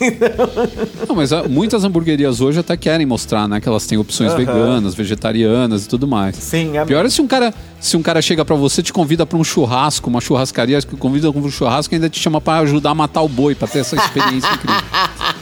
não, 1.08 1.16
mas 1.16 1.32
ah, 1.32 1.44
muitas 1.48 1.84
hamburguerias 1.84 2.40
hoje 2.40 2.60
até 2.60 2.76
querem 2.76 3.06
mostrar, 3.06 3.48
né, 3.48 3.60
que 3.60 3.68
elas 3.68 3.86
têm 3.86 3.98
opções 3.98 4.32
uhum. 4.32 4.38
veganas, 4.38 4.94
vegetarianas 4.94 5.84
e 5.84 5.88
tudo 5.88 6.06
mais. 6.06 6.36
Sim, 6.36 6.76
é... 6.76 6.84
Pior 6.84 7.04
é 7.04 7.10
se 7.10 7.20
um 7.20 7.26
cara, 7.26 7.52
se 7.80 7.96
um 7.96 8.02
cara 8.02 8.20
chega 8.20 8.44
para 8.44 8.56
você, 8.56 8.82
te 8.82 8.92
convida 8.92 9.24
para 9.24 9.38
um 9.38 9.44
churrasco, 9.44 10.08
uma 10.08 10.20
churrascaria, 10.20 10.80
que 10.82 10.96
convida 10.96 11.32
para 11.32 11.40
um 11.40 11.50
churrasco 11.50 11.94
e 11.94 11.96
ainda 11.96 12.08
te 12.08 12.20
chama 12.20 12.40
para 12.40 12.62
ajudar 12.62 12.90
a 12.90 12.94
matar 12.94 13.22
o 13.22 13.28
boi, 13.28 13.54
para 13.54 13.68
ter 13.68 13.80
essa 13.80 13.96
experiência 13.96 14.48
incrível. 14.54 14.82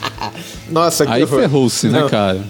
Nossa, 0.71 1.07
que 1.07 1.13
Aí 1.13 1.27
ferrou-se, 1.27 1.89
né, 1.89 2.07
cara? 2.09 2.45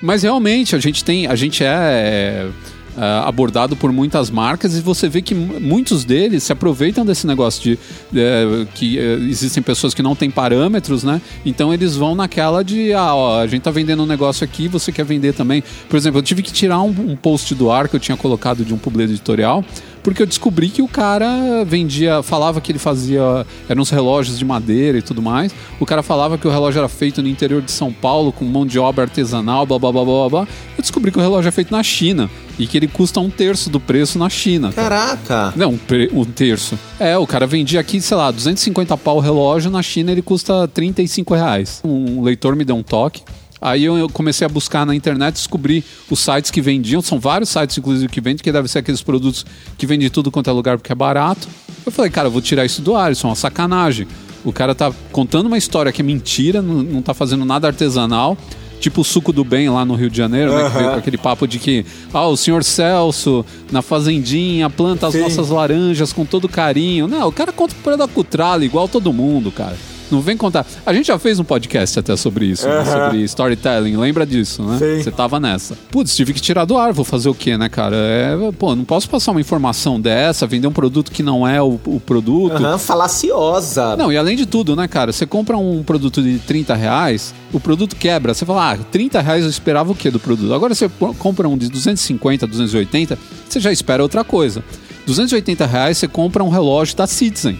Mas 0.00 0.22
realmente 0.22 0.74
a 0.74 0.78
gente 0.78 1.04
tem, 1.04 1.26
a 1.26 1.36
gente 1.36 1.62
é, 1.62 1.68
é 1.68 2.48
Uh, 2.94 3.26
abordado 3.26 3.74
por 3.74 3.90
muitas 3.90 4.28
marcas 4.28 4.76
e 4.76 4.82
você 4.82 5.08
vê 5.08 5.22
que 5.22 5.34
muitos 5.34 6.04
deles 6.04 6.42
se 6.42 6.52
aproveitam 6.52 7.06
desse 7.06 7.26
negócio 7.26 7.62
de 7.62 7.72
uh, 7.72 8.66
que 8.74 8.98
uh, 8.98 9.30
existem 9.30 9.62
pessoas 9.62 9.94
que 9.94 10.02
não 10.02 10.14
têm 10.14 10.30
parâmetros, 10.30 11.02
né? 11.02 11.18
Então 11.42 11.72
eles 11.72 11.96
vão 11.96 12.14
naquela 12.14 12.62
de 12.62 12.92
ah, 12.92 13.14
ó, 13.14 13.40
a 13.40 13.46
gente 13.46 13.62
tá 13.62 13.70
vendendo 13.70 14.02
um 14.02 14.06
negócio 14.06 14.44
aqui, 14.44 14.68
você 14.68 14.92
quer 14.92 15.06
vender 15.06 15.32
também. 15.32 15.64
Por 15.88 15.96
exemplo, 15.96 16.18
eu 16.18 16.22
tive 16.22 16.42
que 16.42 16.52
tirar 16.52 16.82
um, 16.82 16.90
um 16.90 17.16
post 17.16 17.54
do 17.54 17.70
ar 17.70 17.88
que 17.88 17.96
eu 17.96 18.00
tinha 18.00 18.16
colocado 18.16 18.62
de 18.62 18.74
um 18.74 18.78
publi 18.78 19.04
editorial 19.04 19.64
porque 20.02 20.22
eu 20.22 20.26
descobri 20.26 20.68
que 20.68 20.82
o 20.82 20.88
cara 20.88 21.64
vendia, 21.64 22.22
falava 22.22 22.60
que 22.60 22.72
ele 22.72 22.78
fazia, 22.78 23.46
eram 23.68 23.82
uns 23.82 23.90
relógios 23.90 24.38
de 24.38 24.44
madeira 24.44 24.98
e 24.98 25.02
tudo 25.02 25.22
mais. 25.22 25.54
O 25.78 25.86
cara 25.86 26.02
falava 26.02 26.36
que 26.36 26.46
o 26.46 26.50
relógio 26.50 26.78
era 26.78 26.88
feito 26.88 27.22
no 27.22 27.28
interior 27.28 27.62
de 27.62 27.70
São 27.70 27.92
Paulo 27.92 28.32
com 28.32 28.44
mão 28.44 28.66
de 28.66 28.78
obra 28.78 29.04
artesanal, 29.04 29.64
blá 29.66 29.78
blá 29.78 29.92
blá 29.92 30.04
blá 30.04 30.28
blá. 30.28 30.48
Eu 30.76 30.82
descobri 30.82 31.10
que 31.10 31.18
o 31.18 31.20
relógio 31.20 31.48
é 31.48 31.52
feito 31.52 31.70
na 31.70 31.82
China 31.82 32.30
e 32.58 32.66
que 32.66 32.76
ele 32.76 32.88
custa 32.88 33.20
um 33.20 33.30
terço 33.30 33.70
do 33.70 33.80
preço 33.80 34.18
na 34.18 34.28
China. 34.28 34.72
Caraca! 34.72 35.52
Não, 35.56 35.78
um, 36.12 36.24
terço. 36.24 36.78
É, 36.98 37.16
o 37.16 37.26
cara 37.26 37.46
vendia 37.46 37.80
aqui, 37.80 38.00
sei 38.00 38.16
lá, 38.16 38.30
250 38.30 38.96
pau 38.96 39.16
o 39.16 39.20
relógio, 39.20 39.70
na 39.70 39.82
China 39.82 40.12
ele 40.12 40.22
custa 40.22 40.66
35 40.68 41.34
reais. 41.34 41.80
Um 41.84 42.22
leitor 42.22 42.56
me 42.56 42.64
deu 42.64 42.76
um 42.76 42.82
toque. 42.82 43.22
Aí 43.62 43.84
eu 43.84 44.08
comecei 44.08 44.44
a 44.44 44.48
buscar 44.48 44.84
na 44.84 44.92
internet, 44.92 45.34
descobri 45.34 45.84
os 46.10 46.18
sites 46.18 46.50
que 46.50 46.60
vendiam, 46.60 47.00
são 47.00 47.20
vários 47.20 47.48
sites 47.48 47.78
inclusive 47.78 48.08
que 48.08 48.20
vendem, 48.20 48.42
que 48.42 48.50
deve 48.50 48.66
ser 48.66 48.80
aqueles 48.80 49.00
produtos 49.02 49.46
que 49.78 49.86
vendem 49.86 50.10
tudo 50.10 50.32
quanto 50.32 50.50
é 50.50 50.52
lugar 50.52 50.76
porque 50.76 50.90
é 50.90 50.96
barato. 50.96 51.46
Eu 51.86 51.92
falei, 51.92 52.10
cara, 52.10 52.26
eu 52.26 52.32
vou 52.32 52.42
tirar 52.42 52.64
isso 52.64 52.82
do 52.82 52.96
ar, 52.96 53.12
isso 53.12 53.24
é 53.24 53.30
uma 53.30 53.36
sacanagem. 53.36 54.08
O 54.44 54.52
cara 54.52 54.74
tá 54.74 54.92
contando 55.12 55.46
uma 55.46 55.56
história 55.56 55.92
que 55.92 56.02
é 56.02 56.04
mentira, 56.04 56.60
não, 56.60 56.82
não 56.82 57.02
tá 57.02 57.14
fazendo 57.14 57.44
nada 57.44 57.68
artesanal 57.68 58.36
tipo 58.80 59.02
o 59.02 59.04
suco 59.04 59.32
do 59.32 59.44
bem 59.44 59.70
lá 59.70 59.84
no 59.84 59.94
Rio 59.94 60.10
de 60.10 60.16
Janeiro, 60.16 60.50
uhum. 60.50 60.58
né? 60.58 60.68
Que 60.68 60.76
veio 60.76 60.90
com 60.90 60.98
aquele 60.98 61.16
papo 61.16 61.46
de 61.46 61.60
que, 61.60 61.86
ah, 62.12 62.26
o 62.26 62.36
senhor 62.36 62.64
Celso, 62.64 63.46
na 63.70 63.80
fazendinha, 63.80 64.68
planta 64.68 65.06
as 65.06 65.12
Sim. 65.12 65.20
nossas 65.20 65.50
laranjas 65.50 66.12
com 66.12 66.26
todo 66.26 66.48
carinho. 66.48 67.06
Não, 67.06 67.28
o 67.28 67.32
cara 67.32 67.52
conta 67.52 67.76
por 67.80 67.96
da 67.96 68.08
cutrala, 68.08 68.64
igual 68.64 68.88
todo 68.88 69.12
mundo, 69.12 69.52
cara. 69.52 69.76
Não 70.12 70.20
vem 70.20 70.36
contar. 70.36 70.66
A 70.84 70.92
gente 70.92 71.06
já 71.06 71.18
fez 71.18 71.40
um 71.40 71.44
podcast 71.44 71.98
até 71.98 72.14
sobre 72.16 72.44
isso, 72.44 72.68
né? 72.68 72.84
sobre 72.84 73.22
storytelling. 73.22 73.96
Lembra 73.96 74.26
disso, 74.26 74.62
né? 74.62 74.78
Sim. 74.78 75.02
Você 75.02 75.10
tava 75.10 75.40
nessa. 75.40 75.74
Putz, 75.90 76.14
tive 76.14 76.34
que 76.34 76.40
tirar 76.40 76.66
do 76.66 76.76
ar. 76.76 76.92
Vou 76.92 77.04
fazer 77.04 77.30
o 77.30 77.34
quê, 77.34 77.56
né, 77.56 77.70
cara? 77.70 77.96
É, 77.96 78.36
pô, 78.58 78.76
não 78.76 78.84
posso 78.84 79.08
passar 79.08 79.30
uma 79.30 79.40
informação 79.40 79.98
dessa, 79.98 80.46
vender 80.46 80.66
um 80.66 80.72
produto 80.72 81.10
que 81.10 81.22
não 81.22 81.48
é 81.48 81.62
o, 81.62 81.80
o 81.86 81.98
produto. 81.98 82.62
Uhum, 82.62 82.78
falaciosa. 82.78 83.96
Não, 83.96 84.12
e 84.12 84.18
além 84.18 84.36
de 84.36 84.44
tudo, 84.44 84.76
né, 84.76 84.86
cara? 84.86 85.12
Você 85.12 85.24
compra 85.24 85.56
um 85.56 85.82
produto 85.82 86.22
de 86.22 86.38
30 86.40 86.74
reais, 86.74 87.34
o 87.50 87.58
produto 87.58 87.96
quebra. 87.96 88.34
Você 88.34 88.44
fala, 88.44 88.72
ah, 88.72 88.76
30 88.76 89.18
reais 89.18 89.44
eu 89.44 89.50
esperava 89.50 89.92
o 89.92 89.94
quê 89.94 90.10
do 90.10 90.20
produto? 90.20 90.52
Agora 90.52 90.74
você 90.74 90.90
compra 91.18 91.48
um 91.48 91.56
de 91.56 91.70
250, 91.70 92.46
280, 92.46 93.18
você 93.48 93.58
já 93.58 93.72
espera 93.72 94.02
outra 94.02 94.22
coisa. 94.22 94.62
280 95.06 95.64
reais 95.64 95.96
você 95.96 96.06
compra 96.06 96.44
um 96.44 96.50
relógio 96.50 96.98
da 96.98 97.06
Citizen. 97.06 97.58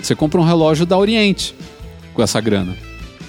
Você 0.00 0.14
compra 0.14 0.40
um 0.40 0.44
relógio 0.44 0.86
da 0.86 0.96
Oriente 0.96 1.54
com 2.20 2.24
essa 2.24 2.40
grana. 2.40 2.76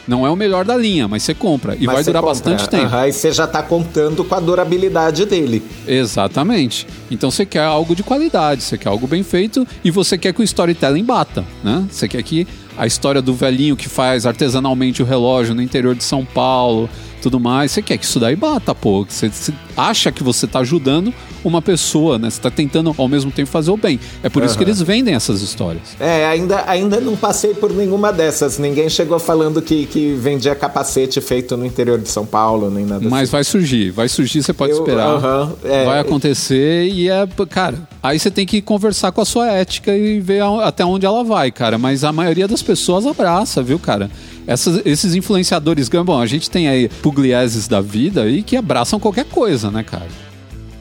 Não 0.05 0.25
é 0.25 0.29
o 0.29 0.35
melhor 0.35 0.65
da 0.65 0.75
linha, 0.75 1.07
mas 1.07 1.23
você 1.23 1.33
compra 1.33 1.77
e 1.79 1.85
mas 1.85 1.95
vai 1.95 2.03
durar 2.03 2.21
compra. 2.21 2.35
bastante 2.35 2.67
tempo. 2.67 2.93
Uhum, 2.93 3.05
e 3.05 3.13
você 3.13 3.31
já 3.31 3.45
está 3.45 3.63
contando 3.63 4.23
com 4.25 4.35
a 4.35 4.39
durabilidade 4.39 5.25
dele. 5.25 5.63
Exatamente. 5.87 6.85
Então 7.09 7.31
você 7.31 7.45
quer 7.45 7.63
algo 7.63 7.95
de 7.95 8.03
qualidade, 8.03 8.63
você 8.63 8.77
quer 8.77 8.89
algo 8.89 9.07
bem 9.07 9.23
feito 9.23 9.65
e 9.83 9.91
você 9.91 10.17
quer 10.17 10.33
que 10.33 10.41
o 10.41 10.43
storytelling 10.43 11.05
bata, 11.05 11.45
né? 11.63 11.85
Você 11.89 12.07
quer 12.07 12.21
que 12.23 12.45
a 12.77 12.85
história 12.85 13.21
do 13.21 13.33
velhinho 13.33 13.77
que 13.77 13.87
faz 13.87 14.25
artesanalmente 14.25 15.01
o 15.01 15.05
relógio 15.05 15.55
no 15.55 15.61
interior 15.61 15.95
de 15.95 16.03
São 16.03 16.25
Paulo, 16.25 16.89
tudo 17.21 17.39
mais. 17.39 17.71
Você 17.71 17.81
quer 17.81 17.97
que 17.97 18.05
isso 18.05 18.19
daí 18.19 18.35
bata, 18.35 18.73
pô. 18.73 19.05
Você, 19.07 19.29
você 19.29 19.53
acha 19.77 20.11
que 20.11 20.23
você 20.23 20.45
está 20.45 20.59
ajudando 20.59 21.13
uma 21.43 21.61
pessoa, 21.61 22.17
né? 22.17 22.29
Você 22.29 22.37
está 22.37 22.51
tentando 22.51 22.93
ao 22.97 23.07
mesmo 23.07 23.31
tempo 23.31 23.49
fazer 23.49 23.71
o 23.71 23.77
bem. 23.77 23.99
É 24.23 24.29
por 24.29 24.41
uhum. 24.41 24.47
isso 24.47 24.57
que 24.57 24.63
eles 24.63 24.81
vendem 24.81 25.13
essas 25.13 25.41
histórias. 25.41 25.95
É, 25.99 26.25
ainda, 26.25 26.63
ainda 26.67 26.99
não 26.99 27.15
passei 27.15 27.53
por 27.53 27.71
nenhuma 27.71 28.11
dessas. 28.11 28.57
Ninguém 28.57 28.89
chegou 28.89 29.19
falando 29.19 29.61
que, 29.61 29.85
que 29.85 30.13
vendia 30.13 30.55
capacete 30.55 31.19
feito 31.21 31.55
no 31.57 31.65
interior 31.65 31.99
de 31.99 32.09
São 32.09 32.25
Paulo, 32.25 32.69
nem 32.69 32.85
nada 32.85 33.07
Mas 33.09 33.23
assim. 33.23 33.31
vai 33.31 33.43
surgir, 33.43 33.91
vai 33.91 34.07
surgir, 34.07 34.43
você 34.43 34.53
pode 34.53 34.73
Eu, 34.73 34.79
esperar. 34.79 35.15
Uhum, 35.15 35.53
é, 35.63 35.85
vai 35.85 35.99
acontecer 35.99 36.87
e 36.87 37.09
é, 37.09 37.27
cara, 37.49 37.87
aí 38.01 38.19
você 38.19 38.29
tem 38.29 38.45
que 38.45 38.61
conversar 38.61 39.11
com 39.11 39.21
a 39.21 39.25
sua 39.25 39.47
ética 39.51 39.95
e 39.95 40.19
ver 40.19 40.43
até 40.63 40.85
onde 40.85 41.05
ela 41.05 41.23
vai, 41.23 41.51
cara. 41.51 41.77
Mas 41.77 42.03
a 42.03 42.11
maioria 42.11 42.47
das 42.47 42.61
pessoas 42.61 43.05
abraça, 43.05 43.61
viu, 43.61 43.79
cara? 43.79 44.09
Essas, 44.47 44.81
esses 44.85 45.15
influenciadores, 45.15 45.87
bom, 45.89 46.19
a 46.19 46.25
gente 46.25 46.49
tem 46.49 46.67
aí 46.67 46.89
puglieses 47.01 47.67
da 47.67 47.79
vida 47.79 48.23
aí 48.23 48.41
que 48.41 48.55
abraçam 48.55 48.99
qualquer 48.99 49.25
coisa, 49.25 49.69
né, 49.69 49.83
cara? 49.83 50.07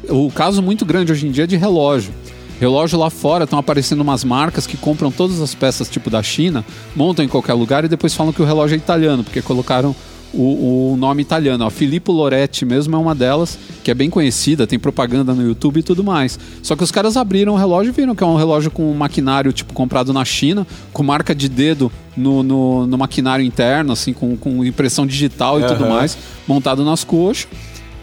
O 0.08 0.30
caso 0.30 0.62
muito 0.62 0.84
grande 0.84 1.12
hoje 1.12 1.26
em 1.26 1.30
dia 1.30 1.44
é 1.44 1.46
de 1.46 1.56
relógio. 1.56 2.12
Relógio 2.58 2.98
lá 2.98 3.08
fora 3.08 3.44
estão 3.44 3.58
aparecendo 3.58 4.02
umas 4.02 4.22
marcas 4.22 4.66
que 4.66 4.76
compram 4.76 5.10
todas 5.10 5.40
as 5.40 5.54
peças 5.54 5.88
tipo 5.88 6.10
da 6.10 6.22
China, 6.22 6.64
montam 6.94 7.24
em 7.24 7.28
qualquer 7.28 7.54
lugar 7.54 7.84
e 7.84 7.88
depois 7.88 8.14
falam 8.14 8.32
que 8.32 8.42
o 8.42 8.44
relógio 8.44 8.74
é 8.74 8.78
italiano, 8.78 9.24
porque 9.24 9.40
colocaram 9.40 9.96
o, 10.32 10.92
o, 10.92 10.96
nome 10.96 11.22
italiano. 11.22 11.64
A 11.64 11.70
Filippo 11.70 12.12
Loretti 12.12 12.64
mesmo 12.64 12.94
é 12.94 12.98
uma 12.98 13.14
delas, 13.14 13.58
que 13.82 13.90
é 13.90 13.94
bem 13.94 14.08
conhecida, 14.08 14.66
tem 14.66 14.78
propaganda 14.78 15.34
no 15.34 15.42
YouTube 15.42 15.80
e 15.80 15.82
tudo 15.82 16.04
mais. 16.04 16.38
Só 16.62 16.76
que 16.76 16.84
os 16.84 16.90
caras 16.90 17.16
abriram 17.16 17.54
o 17.54 17.56
relógio 17.56 17.90
e 17.90 17.92
viram 17.92 18.14
que 18.14 18.22
é 18.22 18.26
um 18.26 18.36
relógio 18.36 18.70
com 18.70 18.90
um 18.90 18.94
maquinário 18.94 19.52
tipo 19.52 19.72
comprado 19.72 20.12
na 20.12 20.24
China, 20.24 20.66
com 20.92 21.02
marca 21.02 21.34
de 21.34 21.48
dedo 21.48 21.90
no, 22.16 22.42
no, 22.42 22.86
no 22.86 22.98
maquinário 22.98 23.44
interno, 23.44 23.92
assim, 23.92 24.12
com, 24.12 24.36
com 24.36 24.64
impressão 24.64 25.06
digital 25.06 25.58
e 25.58 25.62
uhum. 25.62 25.68
tudo 25.68 25.88
mais, 25.88 26.16
montado 26.46 26.84
nas 26.84 27.04
coxas. 27.04 27.48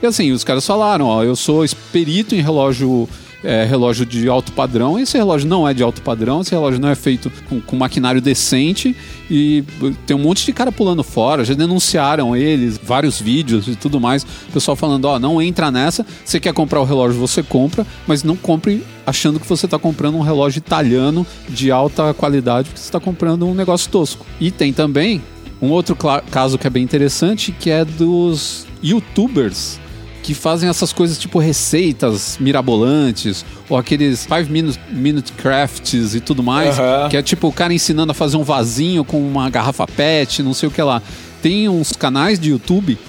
E 0.02 0.06
assim, 0.06 0.32
os 0.32 0.44
caras 0.44 0.66
falaram, 0.66 1.06
ó, 1.06 1.24
eu 1.24 1.36
sou 1.36 1.66
perito 1.92 2.36
em 2.36 2.42
relógio 2.42 3.10
é, 3.48 3.64
relógio 3.64 4.06
de 4.06 4.28
alto 4.28 4.52
padrão. 4.52 5.00
Esse 5.00 5.18
relógio 5.18 5.48
não 5.48 5.66
é 5.66 5.74
de 5.74 5.82
alto 5.82 6.02
padrão, 6.02 6.42
esse 6.42 6.52
relógio 6.52 6.82
não 6.82 6.90
é 6.90 6.96
feito 6.96 7.32
com, 7.48 7.62
com 7.62 7.78
maquinário 7.78 8.20
decente 8.20 8.94
e 9.32 9.64
tem 10.06 10.18
um 10.18 10.20
monte 10.20 10.46
de 10.46 10.52
cara 10.52 10.70
pulando 10.70 11.02
fora. 11.02 11.46
Já 11.46 11.54
denunciaram 11.54 12.36
eles, 12.36 12.78
vários 12.78 13.22
vídeos 13.22 13.70
e 13.70 13.76
tudo 13.78 14.02
mais. 14.02 14.24
O 14.24 14.52
pessoal 14.52 14.76
falando: 14.76 15.06
ó, 15.06 15.18
não 15.18 15.42
entra 15.42 15.72
nessa. 15.72 16.06
Você 16.26 16.42
quer 16.42 16.54
comprar 16.54 16.82
o 16.82 16.84
relógio, 16.84 17.18
você 17.18 17.42
compra, 17.42 17.88
mas 18.06 18.22
não 18.22 18.36
compre 18.36 18.84
achando 19.06 19.40
que 19.40 19.48
você 19.48 19.66
está 19.66 19.80
comprando 19.80 20.18
um 20.18 20.22
relógio 20.22 20.60
italiano 20.60 21.26
de 21.48 21.72
alta 21.72 22.14
qualidade, 22.14 22.68
porque 22.68 22.82
você 22.82 22.88
está 22.88 23.00
comprando 23.00 23.48
um 23.48 23.54
negócio 23.54 23.90
tosco. 23.90 24.26
E 24.42 24.52
tem 24.52 24.74
também 24.74 25.24
um 25.62 25.70
outro 25.70 25.96
caso 26.30 26.58
que 26.58 26.68
é 26.68 26.70
bem 26.70 26.84
interessante, 26.84 27.54
que 27.54 27.70
é 27.70 27.86
dos 27.86 28.68
youtubers 28.84 29.80
que 30.28 30.34
fazem 30.34 30.68
essas 30.68 30.92
coisas 30.92 31.18
tipo 31.18 31.40
receitas 31.40 32.38
mirabolantes, 32.38 33.46
ou 33.70 33.78
aqueles 33.78 34.20
5 34.20 34.52
minute, 34.52 34.78
minute 34.92 35.32
crafts 35.32 36.16
e 36.16 36.20
tudo 36.20 36.44
mais, 36.44 36.76
que 37.10 37.16
é 37.16 37.22
tipo 37.22 37.48
o 37.48 37.54
cara 37.54 37.74
ensinando 37.74 38.12
a 38.12 38.14
fazer 38.14 38.36
um 38.36 38.44
vasinho 38.44 39.06
com 39.06 39.26
uma 39.26 39.50
garrafa 39.50 39.88
PET, 39.88 40.44
não 40.44 40.54
sei 40.54 40.68
o 40.68 40.72
que 40.72 40.82
lá. 40.82 41.02
Tem 41.42 41.70
uns 41.70 41.94
canais 41.94 42.38
de 42.38 42.50
YouTube 42.50 43.00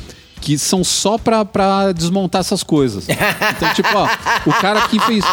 que 0.40 0.56
são 0.56 0.84
só 0.84 1.18
pra, 1.18 1.44
pra 1.44 1.90
desmontar 1.90 2.40
essas 2.40 2.62
coisas. 2.62 3.08
Então, 3.56 3.74
tipo, 3.74 3.88
ó, 3.92 4.08
o 4.46 4.52
cara 4.52 4.82
que 4.82 5.00
fez 5.00 5.24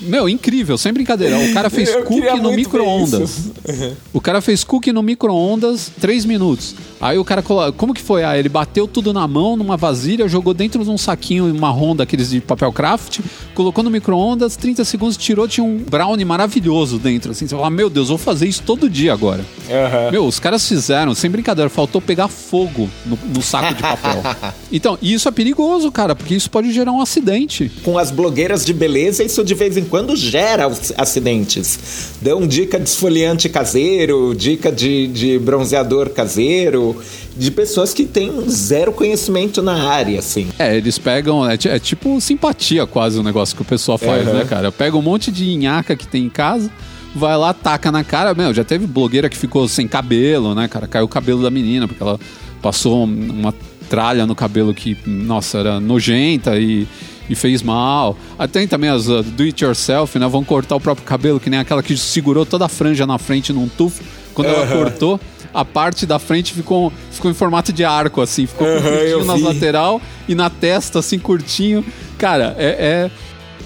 Meu, 0.00 0.28
incrível, 0.28 0.78
sem 0.78 0.92
brincadeira. 0.92 1.38
O 1.38 1.52
cara 1.52 1.68
fez 1.68 1.88
Eu 1.88 2.04
cookie 2.04 2.40
no 2.40 2.52
micro-ondas. 2.52 3.50
O 4.12 4.20
cara 4.20 4.40
fez 4.40 4.64
cookie 4.64 4.92
no 4.92 5.02
micro-ondas, 5.02 5.90
três 6.00 6.24
minutos. 6.24 6.74
Aí 7.00 7.18
o 7.18 7.24
cara. 7.24 7.42
Como 7.76 7.94
que 7.94 8.00
foi? 8.00 8.24
Ah, 8.24 8.36
ele 8.36 8.48
bateu 8.48 8.88
tudo 8.88 9.12
na 9.12 9.26
mão, 9.28 9.56
numa 9.56 9.76
vasilha, 9.76 10.26
jogou 10.26 10.52
dentro 10.52 10.82
de 10.82 10.90
um 10.90 10.98
saquinho 10.98 11.54
marrom 11.54 11.94
daqueles 11.94 12.30
de 12.30 12.40
papel 12.40 12.72
craft, 12.72 13.20
colocou 13.54 13.84
no 13.84 13.90
micro-ondas, 13.90 14.56
30 14.56 14.84
segundos, 14.84 15.16
tirou, 15.16 15.46
tinha 15.46 15.64
um 15.64 15.78
brownie 15.78 16.24
maravilhoso 16.24 16.98
dentro. 16.98 17.30
Assim, 17.30 17.46
você 17.46 17.54
fala, 17.54 17.70
meu 17.70 17.88
Deus, 17.88 18.08
vou 18.08 18.18
fazer 18.18 18.48
isso 18.48 18.62
todo 18.64 18.90
dia 18.90 19.12
agora. 19.12 19.44
Aham. 19.70 20.10
Meu, 20.10 20.26
os 20.26 20.40
caras 20.40 20.66
fizeram, 20.66 21.14
sem 21.14 21.30
brincadeira, 21.30 21.70
faltou 21.70 22.00
pegar 22.00 22.28
fogo 22.28 22.88
no, 23.06 23.18
no 23.34 23.42
saco 23.42 23.74
de 23.74 23.82
papel. 23.82 24.22
Então, 24.70 24.98
e 25.00 25.14
isso 25.14 25.26
é 25.26 25.30
perigoso, 25.30 25.90
cara, 25.90 26.14
porque 26.14 26.34
isso 26.34 26.50
pode 26.50 26.70
gerar 26.72 26.92
um 26.92 27.00
acidente. 27.00 27.72
Com 27.82 27.96
as 27.96 28.10
blogueiras 28.10 28.66
de 28.66 28.74
beleza, 28.74 29.24
isso 29.24 29.42
de 29.42 29.54
vez 29.54 29.78
em 29.78 29.84
quando 29.88 30.14
gera 30.16 30.70
acidentes. 30.96 32.10
Dão 32.22 32.46
dica 32.46 32.78
de 32.78 32.88
esfoliante 32.88 33.48
caseiro, 33.48 34.34
dica 34.34 34.70
de, 34.70 35.06
de 35.08 35.38
bronzeador 35.38 36.10
caseiro, 36.10 36.96
de 37.36 37.50
pessoas 37.50 37.92
que 37.94 38.04
têm 38.04 38.48
zero 38.48 38.92
conhecimento 38.92 39.62
na 39.62 39.88
área, 39.90 40.18
assim. 40.18 40.48
É, 40.58 40.76
eles 40.76 40.98
pegam. 40.98 41.48
É, 41.48 41.54
é 41.64 41.78
tipo 41.78 42.20
simpatia 42.20 42.86
quase 42.86 43.18
o 43.18 43.22
negócio 43.22 43.54
que 43.56 43.62
o 43.62 43.64
pessoal 43.64 43.98
faz, 43.98 44.26
Aham. 44.26 44.38
né, 44.38 44.44
cara? 44.44 44.70
Pega 44.72 44.96
um 44.96 45.02
monte 45.02 45.30
de 45.32 45.56
nhaca 45.56 45.94
que 45.96 46.06
tem 46.06 46.24
em 46.24 46.28
casa, 46.28 46.70
vai 47.14 47.36
lá, 47.36 47.52
taca 47.54 47.90
na 47.92 48.04
cara. 48.04 48.34
Meu, 48.34 48.52
já 48.52 48.64
teve 48.64 48.86
blogueira 48.86 49.28
que 49.28 49.36
ficou 49.36 49.66
sem 49.68 49.86
cabelo, 49.88 50.54
né, 50.54 50.68
cara? 50.68 50.86
Caiu 50.86 51.04
o 51.04 51.08
cabelo 51.08 51.42
da 51.42 51.50
menina, 51.50 51.86
porque 51.88 52.02
ela 52.02 52.18
passou 52.60 53.04
um- 53.06 53.30
uma 53.40 53.54
tralha 53.88 54.26
no 54.26 54.34
cabelo 54.34 54.74
que, 54.74 54.96
nossa, 55.06 55.58
era 55.58 55.80
nojenta 55.80 56.58
e. 56.58 56.86
E 57.28 57.34
fez 57.34 57.62
mal. 57.62 58.16
Ah, 58.38 58.48
Tem 58.48 58.66
também 58.66 58.88
as 58.90 59.08
uh, 59.08 59.22
do 59.22 59.42
it 59.42 59.62
yourself, 59.64 60.18
né? 60.18 60.26
Vão 60.28 60.42
cortar 60.44 60.76
o 60.76 60.80
próprio 60.80 61.06
cabelo, 61.06 61.38
que 61.38 61.50
nem 61.50 61.60
aquela 61.60 61.82
que 61.82 61.96
segurou 61.96 62.46
toda 62.46 62.64
a 62.64 62.68
franja 62.68 63.06
na 63.06 63.18
frente 63.18 63.52
num 63.52 63.68
tufo. 63.68 64.02
Quando 64.34 64.48
ela 64.48 64.62
Aham. 64.64 64.78
cortou, 64.78 65.20
a 65.52 65.64
parte 65.64 66.06
da 66.06 66.18
frente 66.18 66.54
ficou, 66.54 66.92
ficou 67.10 67.30
em 67.30 67.34
formato 67.34 67.72
de 67.72 67.84
arco, 67.84 68.20
assim. 68.20 68.46
Ficou 68.46 68.66
Aham, 68.66 68.80
curtinho 68.82 69.24
nas 69.24 69.38
vi. 69.40 69.42
lateral 69.46 70.00
e 70.28 70.34
na 70.34 70.48
testa, 70.48 71.00
assim, 71.00 71.18
curtinho. 71.18 71.84
Cara, 72.16 72.54
é, 72.58 73.10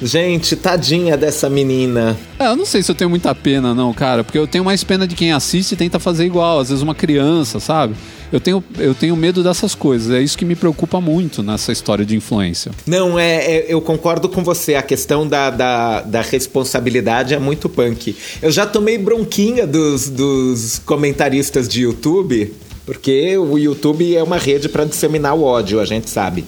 Gente, 0.03 0.57
tadinha 0.57 1.17
dessa 1.17 1.49
menina. 1.49 2.17
é- 2.39 2.47
Eu 2.49 2.57
não 2.57 2.67
sei 2.67 2.83
se 2.83 2.91
eu 2.91 2.95
tenho 2.95 3.09
muita 3.09 3.35
pena, 3.35 3.73
não, 3.75 3.93
cara. 3.95 4.25
Porque 4.25 4.39
eu 4.39 4.47
tenho 4.47 4.65
mais 4.65 4.83
pena 4.83 5.07
de 5.07 5.15
quem 5.15 5.33
assiste 5.33 5.73
e 5.73 5.77
tenta 5.77 5.99
fazer 5.99 6.25
igual. 6.27 6.59
Às 6.61 6.69
vezes 6.71 6.83
uma 6.83 6.95
criança, 6.95 7.61
sabe? 7.61 7.95
Eu 8.33 8.41
tenho, 8.41 8.65
eu 8.79 8.95
tenho 8.95 9.15
medo 9.15 9.43
dessas 9.43 9.75
coisas. 9.75 10.11
É 10.13 10.21
isso 10.21 10.37
que 10.37 10.45
me 10.45 10.55
preocupa 10.57 11.01
muito 11.01 11.43
nessa 11.43 11.71
história 11.71 12.05
de 12.05 12.17
influência. 12.17 12.73
Não, 12.87 13.19
é, 13.19 13.37
é- 13.45 13.67
eu 13.69 13.81
concordo 13.81 14.29
com 14.29 14.43
você. 14.43 14.75
A 14.75 14.83
questão 14.83 15.27
da, 15.29 15.51
da, 15.51 16.01
da 16.01 16.21
responsabilidade 16.23 17.35
é 17.35 17.39
muito 17.39 17.69
punk. 17.69 18.17
Eu 18.41 18.51
já 18.51 18.67
tomei 18.67 18.99
bronquinha 18.99 19.67
dos, 19.67 20.09
dos 20.09 20.81
comentaristas 20.85 21.69
de 21.69 21.83
YouTube, 21.83 22.53
porque 22.87 23.37
o 23.37 23.59
YouTube 23.59 24.17
é 24.17 24.23
uma 24.23 24.39
rede 24.39 24.69
para 24.69 24.85
disseminar 24.85 25.35
o 25.37 25.43
ódio, 25.43 25.79
a 25.79 25.85
gente 25.85 26.09
sabe. 26.11 26.45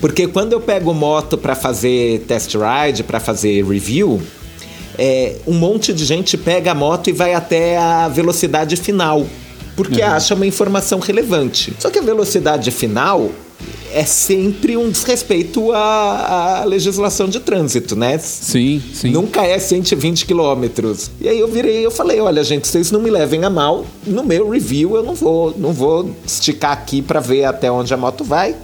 Porque 0.00 0.26
quando 0.26 0.52
eu 0.52 0.60
pego 0.60 0.94
moto 0.94 1.36
para 1.36 1.54
fazer 1.54 2.20
test 2.28 2.54
ride, 2.54 3.02
para 3.02 3.18
fazer 3.18 3.64
review, 3.64 4.22
é, 4.96 5.36
um 5.46 5.54
monte 5.54 5.92
de 5.92 6.04
gente 6.04 6.36
pega 6.36 6.72
a 6.72 6.74
moto 6.74 7.08
e 7.08 7.12
vai 7.12 7.34
até 7.34 7.76
a 7.76 8.08
velocidade 8.08 8.76
final, 8.76 9.26
porque 9.76 10.02
acha 10.02 10.34
uma 10.34 10.46
informação 10.46 10.98
relevante. 10.98 11.72
Só 11.78 11.90
que 11.90 11.98
a 11.98 12.02
velocidade 12.02 12.70
final 12.70 13.30
é 13.92 14.04
sempre 14.04 14.76
um 14.76 14.90
desrespeito 14.90 15.72
à, 15.72 16.60
à 16.60 16.64
legislação 16.64 17.28
de 17.28 17.40
trânsito, 17.40 17.96
né? 17.96 18.18
Sim, 18.18 18.82
sim. 18.92 19.10
Nunca 19.10 19.44
é 19.44 19.58
120 19.58 20.26
quilômetros. 20.26 21.10
E 21.20 21.28
aí 21.28 21.38
eu 21.38 21.48
virei 21.48 21.80
e 21.80 21.84
eu 21.84 21.90
falei, 21.90 22.20
olha 22.20 22.44
gente, 22.44 22.68
vocês 22.68 22.90
não 22.90 23.00
me 23.00 23.10
levem 23.10 23.44
a 23.44 23.50
mal. 23.50 23.86
No 24.06 24.24
meu 24.24 24.50
review 24.50 24.96
eu 24.96 25.02
não 25.02 25.14
vou, 25.14 25.54
não 25.56 25.72
vou 25.72 26.14
esticar 26.26 26.72
aqui 26.72 27.00
para 27.00 27.20
ver 27.20 27.44
até 27.44 27.70
onde 27.70 27.92
a 27.92 27.96
moto 27.96 28.24
vai. 28.24 28.54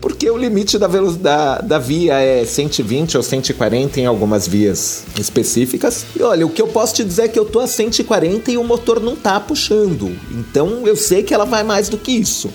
Porque 0.00 0.30
o 0.30 0.36
limite 0.36 0.78
da, 0.78 0.86
da, 0.86 1.58
da 1.58 1.78
via 1.78 2.14
é 2.14 2.44
120 2.44 3.18
ou 3.18 3.22
140 3.22 4.00
em 4.00 4.06
algumas 4.06 4.48
vias 4.48 5.04
específicas. 5.18 6.06
E 6.16 6.22
olha, 6.22 6.46
o 6.46 6.50
que 6.50 6.62
eu 6.62 6.68
posso 6.68 6.94
te 6.94 7.04
dizer 7.04 7.22
é 7.24 7.28
que 7.28 7.38
eu 7.38 7.44
tô 7.44 7.60
a 7.60 7.66
140 7.66 8.50
e 8.50 8.56
o 8.56 8.64
motor 8.64 8.98
não 8.98 9.14
tá 9.14 9.38
puxando. 9.38 10.16
Então 10.30 10.86
eu 10.86 10.96
sei 10.96 11.22
que 11.22 11.34
ela 11.34 11.44
vai 11.44 11.62
mais 11.62 11.88
do 11.88 11.98
que 11.98 12.12
isso. 12.12 12.50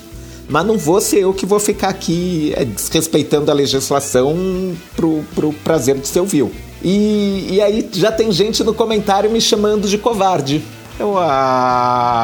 Mas 0.47 0.65
não 0.65 0.77
vou 0.77 1.01
ser 1.01 1.19
eu 1.19 1.33
que 1.33 1.45
vou 1.45 1.59
ficar 1.59 1.89
aqui 1.89 2.53
é, 2.55 2.65
desrespeitando 2.65 3.49
a 3.49 3.53
legislação 3.53 4.35
pro, 4.95 5.23
pro 5.33 5.53
prazer 5.53 5.95
do 5.95 6.05
seu 6.05 6.25
view. 6.25 6.51
E, 6.83 7.47
e 7.51 7.61
aí 7.61 7.89
já 7.91 8.11
tem 8.11 8.31
gente 8.31 8.63
no 8.63 8.73
comentário 8.73 9.29
me 9.29 9.41
chamando 9.41 9.87
de 9.87 9.97
covarde. 9.97 10.63
Eu, 10.99 11.17